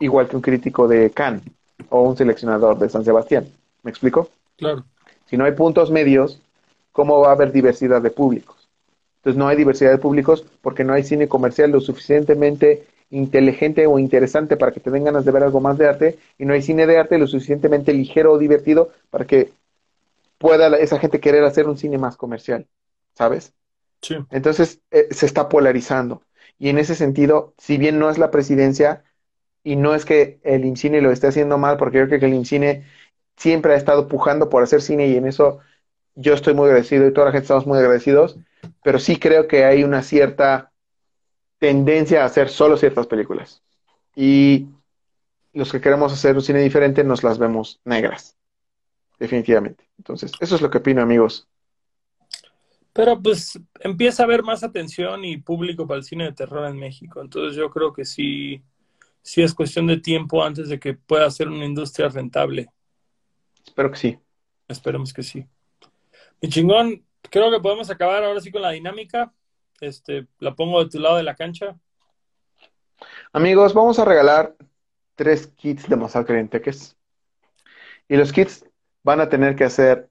igual 0.00 0.28
que 0.28 0.36
un 0.36 0.42
crítico 0.42 0.88
de 0.88 1.10
Cannes 1.10 1.42
o 1.88 2.02
un 2.02 2.16
seleccionador 2.16 2.78
de 2.78 2.88
San 2.88 3.04
Sebastián. 3.04 3.46
¿Me 3.82 3.90
explico? 3.90 4.28
Claro. 4.56 4.84
Si 5.26 5.36
no 5.36 5.44
hay 5.44 5.52
puntos 5.52 5.90
medios, 5.90 6.40
¿cómo 6.92 7.20
va 7.20 7.28
a 7.28 7.32
haber 7.32 7.52
diversidad 7.52 8.02
de 8.02 8.10
públicos? 8.10 8.68
Entonces 9.18 9.38
no 9.38 9.48
hay 9.48 9.56
diversidad 9.56 9.90
de 9.90 9.98
públicos 9.98 10.44
porque 10.62 10.84
no 10.84 10.92
hay 10.92 11.02
cine 11.02 11.28
comercial 11.28 11.70
lo 11.70 11.80
suficientemente 11.80 12.86
inteligente 13.10 13.86
o 13.86 13.98
interesante 13.98 14.56
para 14.56 14.72
que 14.72 14.80
te 14.80 14.90
den 14.90 15.04
ganas 15.04 15.24
de 15.24 15.32
ver 15.32 15.42
algo 15.42 15.60
más 15.60 15.78
de 15.78 15.88
arte 15.88 16.18
y 16.38 16.44
no 16.44 16.52
hay 16.52 16.62
cine 16.62 16.86
de 16.86 16.98
arte 16.98 17.18
lo 17.18 17.26
suficientemente 17.26 17.92
ligero 17.92 18.32
o 18.32 18.38
divertido 18.38 18.90
para 19.10 19.26
que 19.26 19.50
pueda 20.38 20.76
esa 20.78 20.98
gente 20.98 21.20
querer 21.20 21.44
hacer 21.44 21.68
un 21.68 21.78
cine 21.78 21.98
más 21.98 22.16
comercial, 22.16 22.66
¿sabes? 23.14 23.52
Entonces 24.30 24.80
eh, 24.90 25.08
se 25.10 25.26
está 25.26 25.48
polarizando 25.48 26.22
y 26.58 26.68
en 26.70 26.78
ese 26.78 26.94
sentido, 26.94 27.54
si 27.58 27.78
bien 27.78 27.98
no 27.98 28.10
es 28.10 28.18
la 28.18 28.30
presidencia 28.30 29.04
y 29.62 29.76
no 29.76 29.94
es 29.94 30.04
que 30.04 30.40
el 30.42 30.64
INCINE 30.64 31.00
lo 31.00 31.10
esté 31.10 31.28
haciendo 31.28 31.58
mal, 31.58 31.76
porque 31.76 31.98
yo 31.98 32.06
creo 32.08 32.20
que 32.20 32.26
el 32.26 32.34
INCINE 32.34 32.84
siempre 33.36 33.74
ha 33.74 33.76
estado 33.76 34.08
pujando 34.08 34.48
por 34.48 34.62
hacer 34.62 34.82
cine 34.82 35.06
y 35.06 35.16
en 35.16 35.26
eso 35.26 35.60
yo 36.14 36.34
estoy 36.34 36.54
muy 36.54 36.66
agradecido 36.66 37.06
y 37.06 37.12
toda 37.12 37.26
la 37.26 37.32
gente 37.32 37.44
estamos 37.44 37.66
muy 37.66 37.78
agradecidos, 37.78 38.38
pero 38.82 38.98
sí 38.98 39.18
creo 39.18 39.46
que 39.46 39.64
hay 39.64 39.84
una 39.84 40.02
cierta 40.02 40.72
tendencia 41.58 42.22
a 42.22 42.26
hacer 42.26 42.48
solo 42.48 42.76
ciertas 42.76 43.06
películas. 43.06 43.62
Y 44.16 44.66
los 45.52 45.70
que 45.70 45.80
queremos 45.80 46.12
hacer 46.12 46.34
un 46.34 46.42
cine 46.42 46.60
diferente 46.60 47.04
nos 47.04 47.22
las 47.22 47.38
vemos 47.38 47.80
negras, 47.84 48.36
definitivamente. 49.20 49.88
Entonces, 49.96 50.32
eso 50.40 50.56
es 50.56 50.60
lo 50.60 50.70
que 50.70 50.78
opino, 50.78 51.02
amigos. 51.02 51.48
Pero 52.98 53.22
pues 53.22 53.56
empieza 53.78 54.24
a 54.24 54.26
haber 54.26 54.42
más 54.42 54.64
atención 54.64 55.24
y 55.24 55.36
público 55.36 55.86
para 55.86 55.98
el 55.98 56.04
cine 56.04 56.24
de 56.24 56.32
terror 56.32 56.66
en 56.66 56.76
México. 56.76 57.20
Entonces 57.20 57.56
yo 57.56 57.70
creo 57.70 57.92
que 57.92 58.04
sí, 58.04 58.60
sí 59.22 59.40
es 59.40 59.54
cuestión 59.54 59.86
de 59.86 59.98
tiempo 59.98 60.42
antes 60.42 60.68
de 60.68 60.80
que 60.80 60.94
pueda 60.94 61.30
ser 61.30 61.46
una 61.46 61.64
industria 61.64 62.08
rentable. 62.08 62.72
Espero 63.64 63.92
que 63.92 63.98
sí. 63.98 64.18
Esperemos 64.66 65.12
que 65.12 65.22
sí. 65.22 65.46
Mi 66.42 66.48
chingón, 66.48 67.04
creo 67.30 67.52
que 67.52 67.60
podemos 67.60 67.88
acabar 67.88 68.24
ahora 68.24 68.40
sí 68.40 68.50
con 68.50 68.62
la 68.62 68.72
dinámica. 68.72 69.32
Este, 69.80 70.26
la 70.40 70.56
pongo 70.56 70.82
de 70.82 70.90
tu 70.90 70.98
lado 70.98 71.18
de 71.18 71.22
la 71.22 71.36
cancha. 71.36 71.78
Amigos, 73.32 73.74
vamos 73.74 74.00
a 74.00 74.04
regalar 74.04 74.56
tres 75.14 75.46
kits 75.46 75.88
de 75.88 75.94
masacre 75.94 76.40
en 76.40 76.48
Teques. 76.48 76.96
Y 78.08 78.16
los 78.16 78.32
kits 78.32 78.66
van 79.04 79.20
a 79.20 79.28
tener 79.28 79.54
que 79.54 79.62
hacer 79.62 80.10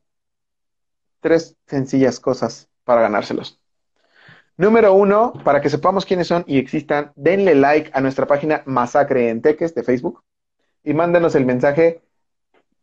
tres 1.19 1.57
sencillas 1.65 2.22
cosas 2.22 2.69
para 2.88 3.01
ganárselos. 3.01 3.59
Número 4.55 4.93
uno, 4.93 5.34
para 5.43 5.61
que 5.61 5.69
sepamos 5.69 6.05
quiénes 6.05 6.27
son 6.27 6.45
y 6.47 6.57
existan, 6.57 7.11
denle 7.15 7.53
like 7.53 7.91
a 7.93 7.99
nuestra 7.99 8.26
página 8.26 8.64
Masacre 8.65 9.30
en 9.30 9.41
Teques 9.41 9.76
de 9.76 9.84
Facebook 9.84 10.23
y 10.84 10.93
mándenos 10.93 11.35
el 11.35 11.45
mensaje, 11.45 12.01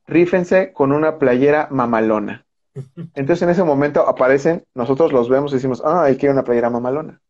rífense 0.06 0.72
con 0.74 0.92
una 0.92 1.18
playera 1.18 1.68
mamalona. 1.70 2.44
Entonces 3.14 3.42
en 3.42 3.48
ese 3.48 3.64
momento 3.64 4.06
aparecen, 4.06 4.64
nosotros 4.74 5.12
los 5.12 5.28
vemos 5.30 5.52
y 5.52 5.56
decimos, 5.56 5.82
ah, 5.84 6.04
hay 6.04 6.16
que 6.16 6.28
una 6.28 6.44
playera 6.44 6.68
mamalona. 6.68 7.20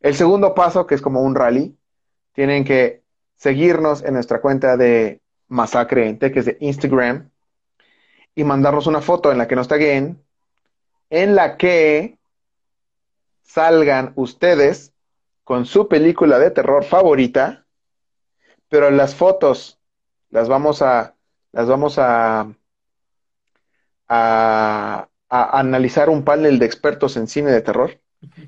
El 0.00 0.14
segundo 0.14 0.54
paso, 0.54 0.86
que 0.86 0.94
es 0.94 1.02
como 1.02 1.22
un 1.22 1.34
rally, 1.34 1.76
tienen 2.34 2.64
que 2.64 3.02
seguirnos 3.36 4.04
en 4.04 4.14
nuestra 4.14 4.40
cuenta 4.40 4.76
de 4.76 5.20
Masacre 5.48 6.08
en 6.08 6.20
Teques 6.20 6.44
de 6.44 6.56
Instagram 6.60 7.30
y 8.34 8.44
mandarnos 8.44 8.86
una 8.86 9.00
foto 9.00 9.32
en 9.32 9.38
la 9.38 9.48
que 9.48 9.56
nos 9.56 9.66
taguen, 9.66 10.24
en 11.14 11.36
la 11.36 11.56
que 11.56 12.18
salgan 13.42 14.12
ustedes 14.16 14.92
con 15.44 15.64
su 15.64 15.86
película 15.86 16.40
de 16.40 16.50
terror 16.50 16.82
favorita, 16.82 17.66
pero 18.68 18.90
las 18.90 19.14
fotos 19.14 19.78
las 20.30 20.48
vamos 20.48 20.82
a 20.82 21.14
las 21.52 21.68
vamos 21.68 21.98
a 22.00 22.52
a, 24.08 25.08
analizar 25.28 26.10
un 26.10 26.24
panel 26.24 26.58
de 26.58 26.66
expertos 26.66 27.16
en 27.16 27.28
cine 27.28 27.52
de 27.52 27.62
terror. 27.62 28.00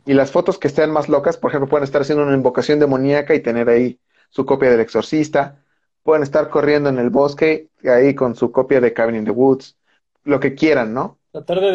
Y 0.05 0.15
las 0.15 0.33
fotos 0.33 0.59
que 0.59 0.67
estén 0.67 0.91
más 0.91 1.09
locas, 1.09 1.37
por 1.37 1.51
ejemplo, 1.51 1.69
pueden 1.69 1.85
estar 1.85 2.03
haciendo 2.03 2.25
una 2.25 2.35
invocación 2.35 2.81
demoníaca 2.81 3.35
y 3.35 3.41
tener 3.41 3.69
ahí 3.69 4.01
su 4.31 4.45
copia 4.45 4.71
del 4.71 4.81
exorcista. 4.81 5.65
Pueden 6.03 6.25
estar 6.25 6.51
corriendo 6.51 6.89
en 6.89 6.99
el 6.99 7.11
bosque, 7.11 7.69
ahí 7.85 8.15
con 8.17 8.35
su 8.35 8.51
copia 8.51 8.81
de 8.81 8.93
Cabin 8.93 9.17
in 9.17 9.25
the 9.25 9.31
Woods. 9.31 9.77
Lo 10.25 10.41
que 10.41 10.57
quieran, 10.57 10.95
¿no? 10.95 11.19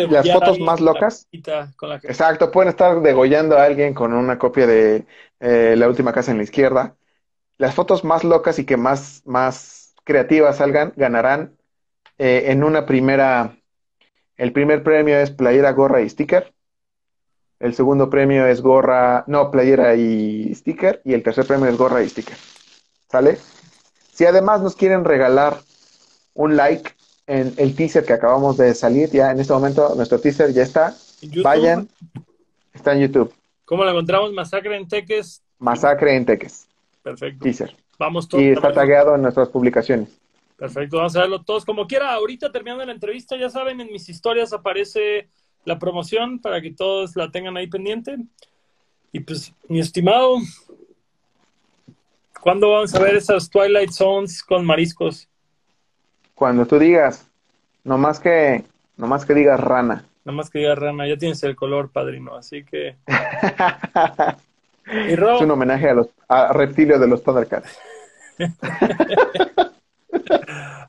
Las 0.09 0.31
fotos 0.31 0.59
más 0.59 0.79
locas. 0.81 1.27
Exacto, 2.03 2.51
pueden 2.51 2.69
estar 2.69 3.01
degollando 3.01 3.57
a 3.57 3.63
alguien 3.63 3.93
con 3.93 4.13
una 4.13 4.37
copia 4.37 4.67
de 4.67 5.05
eh, 5.39 5.75
La 5.77 5.87
última 5.87 6.13
casa 6.13 6.31
en 6.31 6.37
la 6.37 6.43
izquierda. 6.43 6.95
Las 7.57 7.75
fotos 7.75 8.03
más 8.03 8.23
locas 8.23 8.59
y 8.59 8.65
que 8.65 8.77
más, 8.77 9.21
más 9.25 9.93
creativas 10.03 10.57
salgan 10.57 10.93
ganarán 10.95 11.55
eh, 12.17 12.45
en 12.47 12.63
una 12.63 12.85
primera 12.85 13.55
el 14.41 14.53
primer 14.53 14.81
premio 14.81 15.19
es 15.19 15.29
playera, 15.29 15.71
gorra 15.71 16.01
y 16.01 16.09
sticker. 16.09 16.51
El 17.59 17.75
segundo 17.75 18.09
premio 18.09 18.47
es 18.47 18.61
gorra, 18.61 19.23
no, 19.27 19.51
playera 19.51 19.93
y 19.93 20.51
sticker. 20.55 20.99
Y 21.05 21.13
el 21.13 21.21
tercer 21.21 21.45
premio 21.45 21.67
es 21.67 21.77
gorra 21.77 22.01
y 22.01 22.09
sticker. 22.09 22.35
¿Sale? 23.07 23.37
Si 24.11 24.25
además 24.25 24.61
nos 24.61 24.75
quieren 24.75 25.05
regalar 25.05 25.59
un 26.33 26.57
like 26.57 26.89
en 27.27 27.53
el 27.57 27.75
teaser 27.75 28.05
que 28.05 28.13
acabamos 28.13 28.57
de 28.57 28.73
salir, 28.73 29.09
ya 29.09 29.31
en 29.31 29.39
este 29.39 29.53
momento 29.53 29.95
nuestro 29.95 30.19
teaser 30.19 30.53
ya 30.53 30.63
está. 30.63 30.95
Vayan, 31.43 31.87
está 32.73 32.93
en 32.93 33.01
YouTube. 33.01 33.33
¿Cómo 33.65 33.83
lo 33.83 33.91
encontramos? 33.91 34.33
Masacre 34.33 34.75
en 34.75 34.87
Teques. 34.87 35.41
Masacre 35.59 36.15
en 36.15 36.25
Teques. 36.25 36.67
Perfecto. 37.03 37.43
Teaser. 37.43 37.75
Vamos 37.97 38.27
todos. 38.27 38.43
Y 38.43 38.49
está 38.49 38.73
tagueado 38.73 39.15
en 39.15 39.21
nuestras 39.21 39.49
publicaciones. 39.49 40.09
Perfecto, 40.61 40.97
vamos 40.97 41.15
a 41.15 41.21
verlo 41.21 41.41
todos 41.41 41.65
como 41.65 41.87
quiera. 41.87 42.13
Ahorita 42.13 42.51
terminando 42.51 42.85
la 42.85 42.91
entrevista, 42.91 43.35
ya 43.35 43.49
saben, 43.49 43.81
en 43.81 43.91
mis 43.91 44.07
historias 44.09 44.53
aparece 44.53 45.27
la 45.65 45.79
promoción 45.79 46.39
para 46.39 46.61
que 46.61 46.71
todos 46.71 47.15
la 47.15 47.31
tengan 47.31 47.57
ahí 47.57 47.67
pendiente. 47.67 48.17
Y 49.11 49.21
pues, 49.21 49.53
mi 49.67 49.79
estimado, 49.79 50.37
¿cuándo 52.41 52.69
vamos 52.69 52.93
a 52.93 52.99
ver 52.99 53.15
esas 53.15 53.49
Twilight 53.49 53.91
Zones 53.91 54.43
con 54.43 54.63
mariscos? 54.63 55.27
Cuando 56.41 56.65
tú 56.65 56.79
digas, 56.79 57.29
no 57.83 57.99
más 57.99 58.19
que, 58.19 58.63
no 58.97 59.05
más 59.05 59.27
que 59.27 59.35
digas 59.35 59.59
rana. 59.59 60.05
No 60.25 60.33
más 60.33 60.49
que 60.49 60.57
digas 60.57 60.75
rana, 60.75 61.07
ya 61.07 61.15
tienes 61.15 61.43
el 61.43 61.55
color, 61.55 61.91
padrino, 61.91 62.35
así 62.35 62.63
que. 62.65 62.95
y 64.87 65.13
es 65.13 65.19
un 65.19 65.51
homenaje 65.51 65.91
a 65.91 65.93
los 65.93 66.07
a 66.27 66.51
reptilios 66.51 66.99
de 66.99 67.07
los 67.07 67.23
Thundercats. 67.23 67.77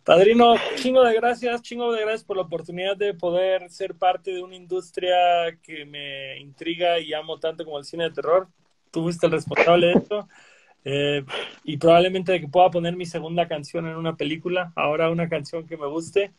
Padrino, 0.05 0.55
chingo 0.77 1.05
de 1.05 1.13
gracias, 1.17 1.61
chingo 1.61 1.93
de 1.93 2.01
gracias 2.01 2.25
por 2.25 2.39
la 2.39 2.45
oportunidad 2.45 2.97
de 2.97 3.13
poder 3.13 3.69
ser 3.69 3.95
parte 3.95 4.31
de 4.31 4.43
una 4.43 4.57
industria 4.57 5.19
que 5.63 5.85
me 5.85 6.39
intriga 6.41 6.99
y 6.99 7.13
amo 7.13 7.39
tanto 7.39 7.63
como 7.67 7.77
el 7.79 7.85
cine 7.85 8.05
de 8.05 8.13
terror. 8.13 8.49
Tú 8.91 9.03
fuiste 9.03 9.27
el 9.27 9.33
responsable 9.33 9.89
de 9.89 9.93
esto. 9.99 10.27
Eh, 10.85 11.25
y 11.65 11.77
probablemente 11.77 12.33
de 12.33 12.41
que 12.41 12.49
pueda 12.49 12.71
poner 12.71 12.97
mi 12.97 13.07
segunda 13.07 13.47
canción 13.47 13.87
en 13.87 13.97
una 13.97 14.17
película, 14.17 14.73
ahora 14.75 15.11
una 15.11 15.29
canción 15.29 15.67
que 15.67 15.77
me 15.77 15.87
guste. 15.87 16.33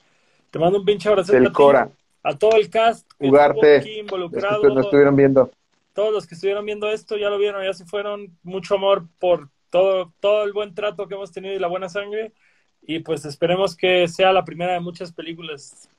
Te 0.51 0.59
mando 0.59 0.79
un 0.79 0.85
pinche 0.85 1.09
abrazo 1.09 1.33
a, 1.33 1.91
a 2.23 2.37
todo 2.37 2.57
el 2.57 2.69
cast 2.69 3.09
que 3.19 3.27
Jugarte, 3.27 3.77
aquí 3.77 3.99
involucrado. 3.99 4.63
Nos 4.63 4.85
estuvieron 4.85 5.15
viendo. 5.15 5.51
Todos 5.93 6.11
los 6.11 6.27
que 6.27 6.35
estuvieron 6.35 6.65
viendo 6.65 6.89
esto 6.89 7.17
ya 7.17 7.29
lo 7.29 7.37
vieron, 7.37 7.63
ya 7.63 7.73
se 7.73 7.85
fueron. 7.85 8.37
Mucho 8.43 8.75
amor 8.75 9.05
por 9.19 9.49
todo, 9.69 10.11
todo 10.19 10.43
el 10.43 10.53
buen 10.53 10.73
trato 10.73 11.07
que 11.07 11.15
hemos 11.15 11.31
tenido 11.31 11.53
y 11.53 11.59
la 11.59 11.67
buena 11.67 11.89
sangre. 11.89 12.33
Y 12.81 12.99
pues 12.99 13.25
esperemos 13.25 13.75
que 13.75 14.07
sea 14.07 14.33
la 14.33 14.43
primera 14.43 14.73
de 14.73 14.79
muchas 14.79 15.13
películas. 15.13 15.89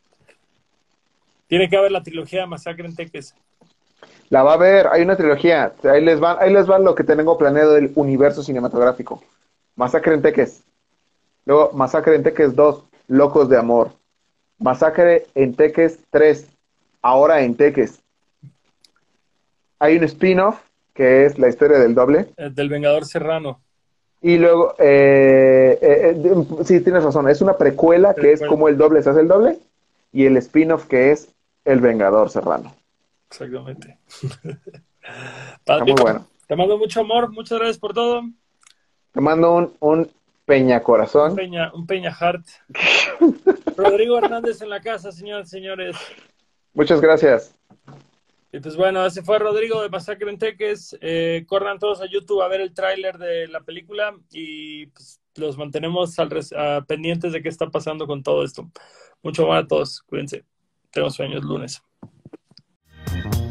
Tiene 1.46 1.68
que 1.68 1.76
haber 1.76 1.92
la 1.92 2.02
trilogía 2.02 2.42
de 2.42 2.46
Masacre 2.46 2.86
en 2.86 2.94
Teques. 2.94 3.34
La 4.30 4.42
va 4.42 4.54
a 4.54 4.56
ver, 4.56 4.88
hay 4.88 5.02
una 5.02 5.16
trilogía. 5.16 5.72
Ahí 5.84 6.04
les 6.04 6.20
van, 6.20 6.36
ahí 6.40 6.52
les 6.52 6.66
lo 6.66 6.94
que 6.94 7.04
tengo 7.04 7.38
planeado 7.38 7.72
del 7.74 7.92
universo 7.94 8.42
cinematográfico. 8.42 9.22
Masacre 9.76 10.14
en 10.14 10.22
Teques. 10.22 10.62
Luego 11.46 11.72
Masacre 11.72 12.16
en 12.16 12.22
Teques 12.22 12.54
2, 12.56 12.82
Locos 13.08 13.48
de 13.48 13.58
Amor. 13.58 13.90
Masacre 14.58 15.26
en 15.34 15.54
Teques 15.54 15.98
3, 16.10 16.48
Ahora 17.02 17.42
en 17.42 17.54
Teques. 17.56 18.00
Hay 19.78 19.96
un 19.96 20.04
spin-off 20.04 20.58
que 20.94 21.26
es 21.26 21.38
la 21.38 21.48
historia 21.48 21.78
del 21.78 21.94
doble. 21.94 22.28
Del 22.36 22.68
Vengador 22.68 23.04
Serrano. 23.04 23.60
Y 24.22 24.38
luego, 24.38 24.74
eh, 24.78 25.78
eh, 25.82 26.22
eh, 26.24 26.64
sí, 26.64 26.80
tienes 26.80 27.04
razón, 27.04 27.28
es 27.28 27.42
una 27.42 27.58
precuela 27.58 28.14
que 28.14 28.32
es 28.32 28.40
Precuela. 28.40 28.48
como 28.48 28.68
el 28.68 28.78
doble 28.78 29.02
se 29.02 29.10
hace 29.10 29.20
el 29.20 29.28
doble 29.28 29.58
y 30.12 30.24
el 30.24 30.38
spin-off 30.38 30.86
que 30.86 31.10
es 31.10 31.28
El 31.66 31.80
Vengador 31.80 32.30
Serrano. 32.30 32.72
Exactamente. 33.34 33.98
Está 35.58 35.78
muy 35.84 35.92
bueno. 36.00 36.26
Te 36.46 36.56
mando 36.56 36.78
mucho 36.78 37.00
amor, 37.00 37.30
muchas 37.32 37.58
gracias 37.58 37.78
por 37.78 37.92
todo. 37.92 38.22
Te 39.12 39.20
mando 39.20 39.52
un, 39.52 39.74
un 39.80 40.10
peña 40.44 40.78
Un 40.78 40.82
corazón. 40.82 41.34
peña, 41.34 41.72
un 41.74 41.86
peña 41.86 42.12
heart. 42.14 42.44
Rodrigo 43.76 44.18
Hernández 44.18 44.60
en 44.62 44.70
la 44.70 44.80
casa, 44.80 45.10
señoras 45.12 45.48
y 45.48 45.50
señores. 45.50 45.96
Muchas 46.74 47.00
gracias. 47.00 47.54
Y 48.52 48.60
pues 48.60 48.76
bueno, 48.76 49.04
ese 49.04 49.22
fue 49.22 49.38
Rodrigo 49.38 49.82
de 49.82 49.88
Masacre 49.88 50.30
en 50.30 50.38
Teques. 50.38 50.96
Eh, 51.00 51.44
corran 51.48 51.78
todos 51.78 52.00
a 52.00 52.06
YouTube 52.06 52.42
a 52.42 52.48
ver 52.48 52.60
el 52.60 52.72
tráiler 52.72 53.18
de 53.18 53.48
la 53.48 53.60
película 53.60 54.14
y 54.30 54.86
pues, 54.86 55.20
los 55.36 55.58
mantenemos 55.58 56.16
al 56.20 56.30
res- 56.30 56.52
a- 56.52 56.82
pendientes 56.86 57.32
de 57.32 57.42
qué 57.42 57.48
está 57.48 57.68
pasando 57.70 58.06
con 58.06 58.22
todo 58.22 58.44
esto. 58.44 58.70
Mucho 59.22 59.42
amor 59.44 59.56
a 59.56 59.66
todos. 59.66 60.02
Cuídense. 60.02 60.44
Tengo 60.92 61.10
sueños 61.10 61.42
lunes. 61.42 61.82
Thank 63.14 63.34
you. 63.36 63.43